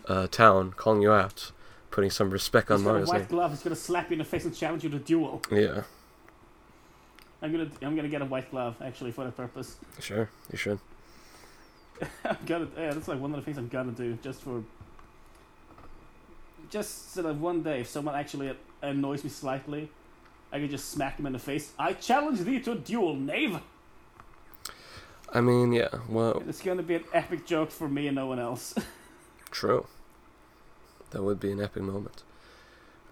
uh, 0.07 0.25
town 0.25 0.73
calling 0.73 1.03
you 1.03 1.11
out, 1.11 1.51
putting 1.91 2.09
some 2.09 2.31
respect 2.31 2.71
on 2.71 2.79
He's 2.79 2.87
got 2.87 2.95
a 2.95 3.05
white 3.05 3.29
glove. 3.29 3.51
He's 3.51 3.61
gonna 3.61 3.75
slap 3.75 4.09
you 4.09 4.15
in 4.15 4.17
the 4.17 4.25
face 4.25 4.45
and 4.45 4.55
challenge 4.55 4.83
you 4.83 4.89
to 4.89 4.97
duel. 4.97 5.43
Yeah, 5.51 5.83
I'm 7.43 7.51
gonna 7.51 7.69
I'm 7.83 7.95
gonna 7.95 8.09
get 8.09 8.23
a 8.23 8.25
white 8.25 8.49
glove 8.49 8.77
actually 8.83 9.11
for 9.11 9.25
that 9.25 9.37
purpose. 9.37 9.77
sure, 9.99 10.31
you 10.51 10.57
should. 10.57 10.79
I'm 12.25 12.37
gonna 12.47 12.67
yeah, 12.75 12.93
that's 12.93 13.07
like 13.07 13.19
one 13.19 13.31
of 13.31 13.37
the 13.37 13.43
things 13.43 13.59
I'm 13.59 13.67
gonna 13.67 13.91
do 13.91 14.17
just 14.23 14.41
for 14.41 14.63
just 16.69 17.13
so 17.13 17.21
that 17.21 17.35
one 17.35 17.63
day 17.63 17.81
if 17.81 17.87
someone 17.87 18.15
actually 18.15 18.55
annoys 18.81 19.23
me 19.23 19.29
slightly, 19.29 19.89
I 20.51 20.59
can 20.59 20.69
just 20.69 20.89
smack 20.91 21.19
him 21.19 21.25
in 21.25 21.33
the 21.33 21.39
face. 21.39 21.71
I 21.77 21.93
challenge 21.93 22.39
thee 22.39 22.59
to 22.61 22.73
a 22.73 22.75
duel, 22.75 23.15
knave. 23.15 23.59
I 25.33 25.41
mean, 25.41 25.73
yeah, 25.73 25.89
well, 26.07 26.43
it's 26.47 26.61
gonna 26.61 26.83
be 26.83 26.95
an 26.95 27.03
epic 27.13 27.45
joke 27.45 27.71
for 27.71 27.89
me 27.89 28.07
and 28.07 28.15
no 28.15 28.27
one 28.27 28.39
else. 28.39 28.73
true. 29.51 29.87
That 31.11 31.23
would 31.23 31.39
be 31.39 31.51
an 31.51 31.61
epic 31.61 31.83
moment. 31.83 32.23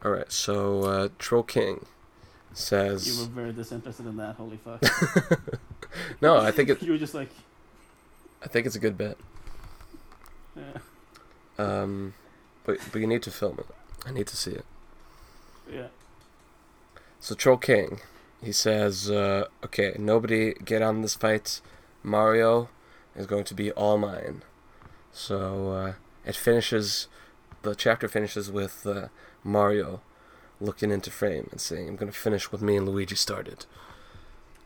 All 0.03 0.11
right, 0.11 0.31
so 0.31 0.84
uh, 0.84 1.09
Troll 1.17 1.43
King 1.43 1.85
says 2.53 3.07
you 3.07 3.23
were 3.23 3.30
very 3.30 3.53
disinterested 3.53 4.05
in 4.05 4.17
that. 4.17 4.35
Holy 4.35 4.57
fuck! 4.57 4.81
"No, 6.21 6.38
I 6.38 6.51
think 6.51 6.69
it, 6.69 6.81
you 6.84 6.91
were 6.91 6.97
just 6.97 7.13
like, 7.13 7.30
I 8.41 8.47
think 8.47 8.65
it's 8.65 8.75
a 8.75 8.80
good 8.80 8.97
bet." 8.97 9.17
yeah. 10.55 10.63
Um, 11.57 12.13
but 12.65 12.77
but 12.91 13.02
you 13.02 13.07
need 13.07 13.23
to 13.23 13.31
film 13.31 13.60
it. 13.60 13.68
I 14.06 14.11
need 14.11 14.27
to 14.27 14.38
see 14.38 14.52
it. 14.52 14.65
Yeah. 15.72 15.88
So 17.19 17.35
Troll 17.35 17.57
King, 17.57 18.02
he 18.41 18.52
says, 18.52 19.10
uh, 19.10 19.45
"Okay, 19.64 19.95
nobody 19.98 20.53
get 20.53 20.81
on 20.81 21.02
this 21.02 21.15
fight. 21.15 21.61
Mario 22.03 22.69
is 23.15 23.26
going 23.26 23.45
to 23.45 23.53
be 23.53 23.72
all 23.72 23.98
mine." 23.98 24.44
So 25.11 25.72
uh, 25.72 25.94
it 26.26 26.35
finishes. 26.35 27.07
The 27.61 27.76
chapter 27.76 28.10
finishes 28.10 28.52
with 28.52 28.85
uh, 28.85 29.07
Mario 29.44 30.02
looking 30.60 30.91
into 30.91 31.11
frame 31.11 31.48
and 31.52 31.61
saying, 31.61 31.88
"I'm 31.88 31.95
going 31.95 32.11
to 32.11 32.18
finish 32.18 32.52
what 32.52 32.61
me 32.61 32.76
and 32.76 32.88
Luigi 32.88 33.15
started." 33.15 33.65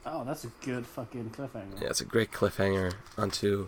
Oh, 0.09 0.23
that's 0.23 0.45
a 0.45 0.51
good 0.63 0.87
fucking 0.87 1.31
cliffhanger. 1.31 1.81
Yeah, 1.81 1.89
it's 1.89 1.99
a 2.01 2.05
great 2.05 2.31
cliffhanger 2.31 2.93
onto 3.17 3.67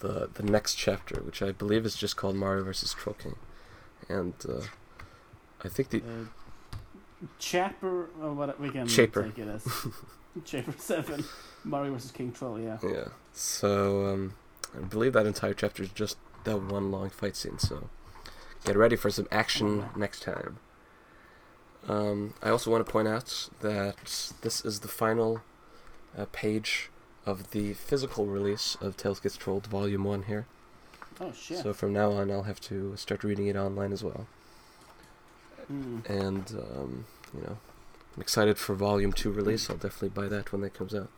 the 0.00 0.30
the 0.32 0.42
next 0.42 0.74
chapter, 0.76 1.20
which 1.20 1.42
I 1.42 1.52
believe 1.52 1.84
is 1.84 1.94
just 1.94 2.16
called 2.16 2.36
Mario 2.36 2.64
versus 2.64 2.94
Troll 2.94 3.14
King, 3.14 3.36
and 4.08 4.34
uh, 4.48 4.60
I 5.64 5.68
think 5.68 5.90
the 5.90 5.98
Uh, 6.00 6.26
Chapter, 7.38 8.08
or 8.20 8.34
what 8.34 8.60
we 8.60 8.70
can 8.70 8.86
Chaper. 8.86 9.22
take 9.24 9.38
it 9.38 9.48
as. 9.48 9.66
Chaper 10.44 10.74
7. 10.76 11.24
Mario 11.64 11.92
vs. 11.94 12.10
King 12.10 12.32
Troll, 12.32 12.60
yeah. 12.60 12.76
Yeah. 12.82 13.08
So 13.32 14.06
um, 14.06 14.34
I 14.76 14.80
believe 14.82 15.14
that 15.14 15.24
entire 15.24 15.54
chapter 15.54 15.82
is 15.82 15.88
just 15.90 16.18
that 16.44 16.60
one 16.60 16.90
long 16.90 17.08
fight 17.08 17.36
scene. 17.36 17.58
So 17.58 17.88
get 18.64 18.76
ready 18.76 18.96
for 18.96 19.10
some 19.10 19.26
action 19.30 19.78
Okay. 19.80 19.88
next 20.00 20.22
time. 20.22 20.58
Um, 21.88 22.34
I 22.42 22.50
also 22.50 22.70
want 22.70 22.84
to 22.84 22.90
point 22.92 23.08
out 23.08 23.48
that 23.60 23.96
this 24.42 24.64
is 24.64 24.80
the 24.80 24.88
final 24.88 25.40
uh, 26.18 26.26
page 26.32 26.90
of 27.24 27.52
the 27.52 27.72
physical 27.74 28.26
release 28.26 28.76
of 28.82 28.96
Tails 28.98 29.20
Gets 29.20 29.36
Trolled 29.38 29.66
Volume 29.66 30.04
One 30.04 30.24
here. 30.24 30.46
Oh, 31.20 31.32
shit. 31.32 31.58
So 31.58 31.72
from 31.72 31.92
now 31.92 32.12
on, 32.12 32.30
I'll 32.30 32.42
have 32.42 32.60
to 32.62 32.96
start 32.96 33.22
reading 33.24 33.46
it 33.46 33.56
online 33.56 33.92
as 33.92 34.02
well. 34.02 34.26
Mm. 35.72 36.08
And 36.10 36.50
um, 36.52 37.04
you 37.34 37.40
know, 37.42 37.56
I'm 38.16 38.20
excited 38.20 38.58
for 38.58 38.74
Volume 38.74 39.12
Two 39.12 39.30
release. 39.30 39.70
I'll 39.70 39.76
definitely 39.76 40.10
buy 40.10 40.28
that 40.28 40.52
when 40.52 40.60
that 40.62 40.74
comes 40.74 40.94
out. 40.94 41.08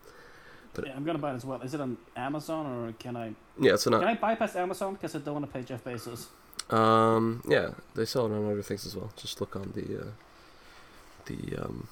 but- 0.74 0.86
yeah, 0.86 0.94
I'm 0.94 1.04
gonna 1.04 1.18
buy 1.18 1.32
it 1.32 1.36
as 1.36 1.44
well. 1.44 1.60
Is 1.62 1.74
it 1.74 1.80
on 1.80 1.96
Amazon 2.16 2.66
or 2.66 2.92
can 2.92 3.16
I 3.16 3.34
Yeah, 3.58 3.74
it's 3.74 3.86
an 3.86 3.94
can 3.94 4.04
I 4.04 4.14
bypass 4.14 4.54
Amazon 4.56 4.94
because 4.94 5.16
I 5.16 5.18
don't 5.18 5.34
want 5.34 5.46
to 5.46 5.52
pay 5.52 5.62
Jeff 5.62 5.82
Bezos? 5.82 6.26
Um, 6.72 7.42
yeah, 7.48 7.70
they 7.94 8.04
sell 8.04 8.26
it 8.26 8.32
on 8.32 8.50
other 8.50 8.62
things 8.62 8.86
as 8.86 8.96
well. 8.96 9.10
Just 9.16 9.40
look 9.40 9.56
on 9.56 9.72
the 9.74 10.00
uh, 10.00 10.10
the 11.26 11.56
um, 11.64 11.88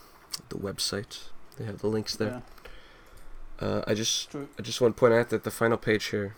the 0.49 0.57
website. 0.57 1.29
They 1.59 1.65
have 1.65 1.79
the 1.79 1.87
links 1.89 2.17
there. 2.17 2.43
Uh, 3.61 3.83
I 3.87 3.95
just 3.95 4.31
True. 4.31 4.49
I 4.59 4.63
just 4.63 4.81
want 4.81 4.97
to 4.97 5.01
point 5.01 5.15
out 5.15 5.31
that 5.31 5.45
the 5.45 5.51
final 5.51 5.77
page 5.77 6.07
here 6.07 6.35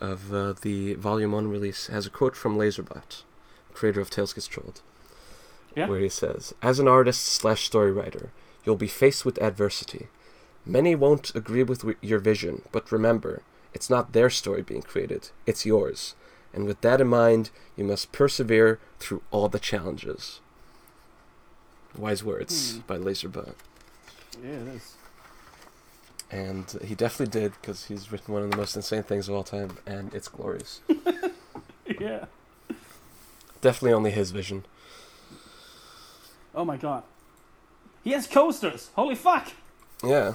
of 0.00 0.32
uh, 0.32 0.54
the 0.60 0.94
volume 0.94 1.32
one 1.32 1.48
release 1.48 1.86
has 1.88 2.06
a 2.06 2.10
quote 2.10 2.36
from 2.36 2.56
Laserbot, 2.56 3.22
creator 3.74 4.00
of 4.00 4.10
Tails 4.10 4.32
Gets 4.32 4.46
Trolled, 4.46 4.82
Yeah. 5.76 5.88
where 5.88 6.00
he 6.00 6.08
says, 6.08 6.54
"As 6.62 6.78
an 6.78 6.88
artist 6.88 7.24
slash 7.26 7.64
story 7.64 7.92
writer, 7.92 8.30
you'll 8.64 8.76
be 8.76 8.88
faced 8.88 9.24
with 9.24 9.40
adversity. 9.42 10.08
Many 10.66 10.94
won't 10.94 11.34
agree 11.34 11.62
with 11.62 11.80
w- 11.80 11.96
your 12.00 12.18
vision, 12.18 12.62
but 12.72 12.92
remember, 12.92 13.42
it's 13.72 13.88
not 13.90 14.12
their 14.12 14.30
story 14.30 14.62
being 14.62 14.82
created; 14.82 15.30
it's 15.46 15.64
yours. 15.66 16.14
And 16.52 16.66
with 16.66 16.80
that 16.82 17.00
in 17.00 17.06
mind, 17.08 17.50
you 17.76 17.84
must 17.84 18.12
persevere 18.12 18.78
through 18.98 19.22
all 19.30 19.48
the 19.48 19.60
challenges." 19.60 20.40
Wise 21.96 22.22
words 22.22 22.74
Hmm. 22.74 22.80
by 22.86 22.96
Laserbot. 22.98 23.54
Yeah, 24.42 24.50
it 24.50 24.68
is. 24.76 24.94
And 26.30 26.70
he 26.84 26.94
definitely 26.94 27.40
did 27.40 27.52
because 27.60 27.86
he's 27.86 28.12
written 28.12 28.32
one 28.32 28.42
of 28.42 28.50
the 28.50 28.56
most 28.56 28.76
insane 28.76 29.02
things 29.02 29.28
of 29.28 29.34
all 29.34 29.42
time, 29.42 29.78
and 29.86 30.14
it's 30.14 30.28
glorious. 30.28 30.80
yeah. 32.00 32.26
definitely 33.60 33.92
only 33.92 34.10
his 34.12 34.30
vision. 34.30 34.64
Oh 36.54 36.64
my 36.64 36.76
god. 36.76 37.02
He 38.04 38.12
has 38.12 38.26
coasters. 38.26 38.90
Holy 38.94 39.14
fuck. 39.14 39.52
Yeah. 40.04 40.34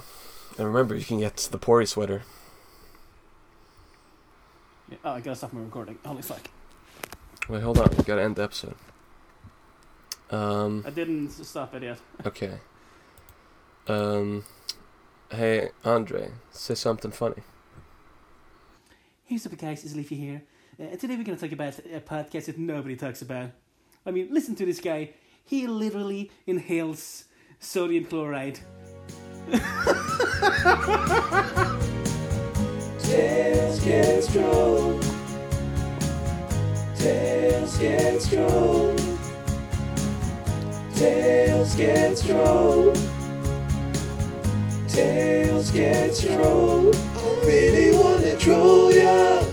And 0.58 0.66
remember, 0.66 0.94
you 0.94 1.04
can 1.04 1.20
get 1.20 1.36
the 1.50 1.58
Pori 1.58 1.88
sweater. 1.88 2.22
Yeah, 4.90 4.96
Oh, 5.04 5.10
I 5.12 5.20
gotta 5.20 5.36
stop 5.36 5.52
my 5.52 5.60
recording. 5.62 5.98
Holy 6.04 6.22
fuck. 6.22 6.48
Wait, 7.48 7.62
hold 7.62 7.78
on. 7.78 7.88
We 7.96 8.04
gotta 8.04 8.22
end 8.22 8.36
the 8.36 8.42
episode. 8.44 8.74
Um. 10.30 10.84
I 10.86 10.90
didn't 10.90 11.30
stop 11.30 11.74
it 11.74 11.82
yet. 11.82 11.98
Okay. 12.26 12.58
Um. 13.88 14.44
Hey, 15.30 15.70
Andre, 15.84 16.30
say 16.52 16.76
something 16.76 17.10
funny. 17.10 17.42
Here's 19.24 19.44
up, 19.44 19.58
guys. 19.58 19.84
It's 19.84 19.96
Leafy 19.96 20.14
here. 20.14 20.42
Uh, 20.80 20.94
today 20.96 21.16
we're 21.16 21.24
going 21.24 21.36
to 21.36 21.48
talk 21.48 21.50
about 21.50 21.76
a 21.80 22.00
podcast 22.00 22.44
that 22.44 22.58
nobody 22.58 22.94
talks 22.94 23.22
about. 23.22 23.50
I 24.06 24.12
mean, 24.12 24.28
listen 24.30 24.54
to 24.54 24.64
this 24.64 24.78
guy. 24.80 25.10
He 25.44 25.66
literally 25.66 26.30
inhales 26.46 27.24
sodium 27.58 28.04
chloride. 28.04 28.60
Tails 33.00 33.80
get 33.80 34.22
strong. 34.22 35.00
Tails 36.96 37.78
get 37.78 38.22
strong. 38.22 38.96
Tails 40.94 41.74
get 41.74 42.16
strong. 42.16 43.15
Tails 44.96 45.70
get 45.72 46.16
troll. 46.16 46.90
I 46.90 47.44
really 47.44 47.94
wanna 47.94 48.34
troll 48.38 48.90
ya. 48.90 49.45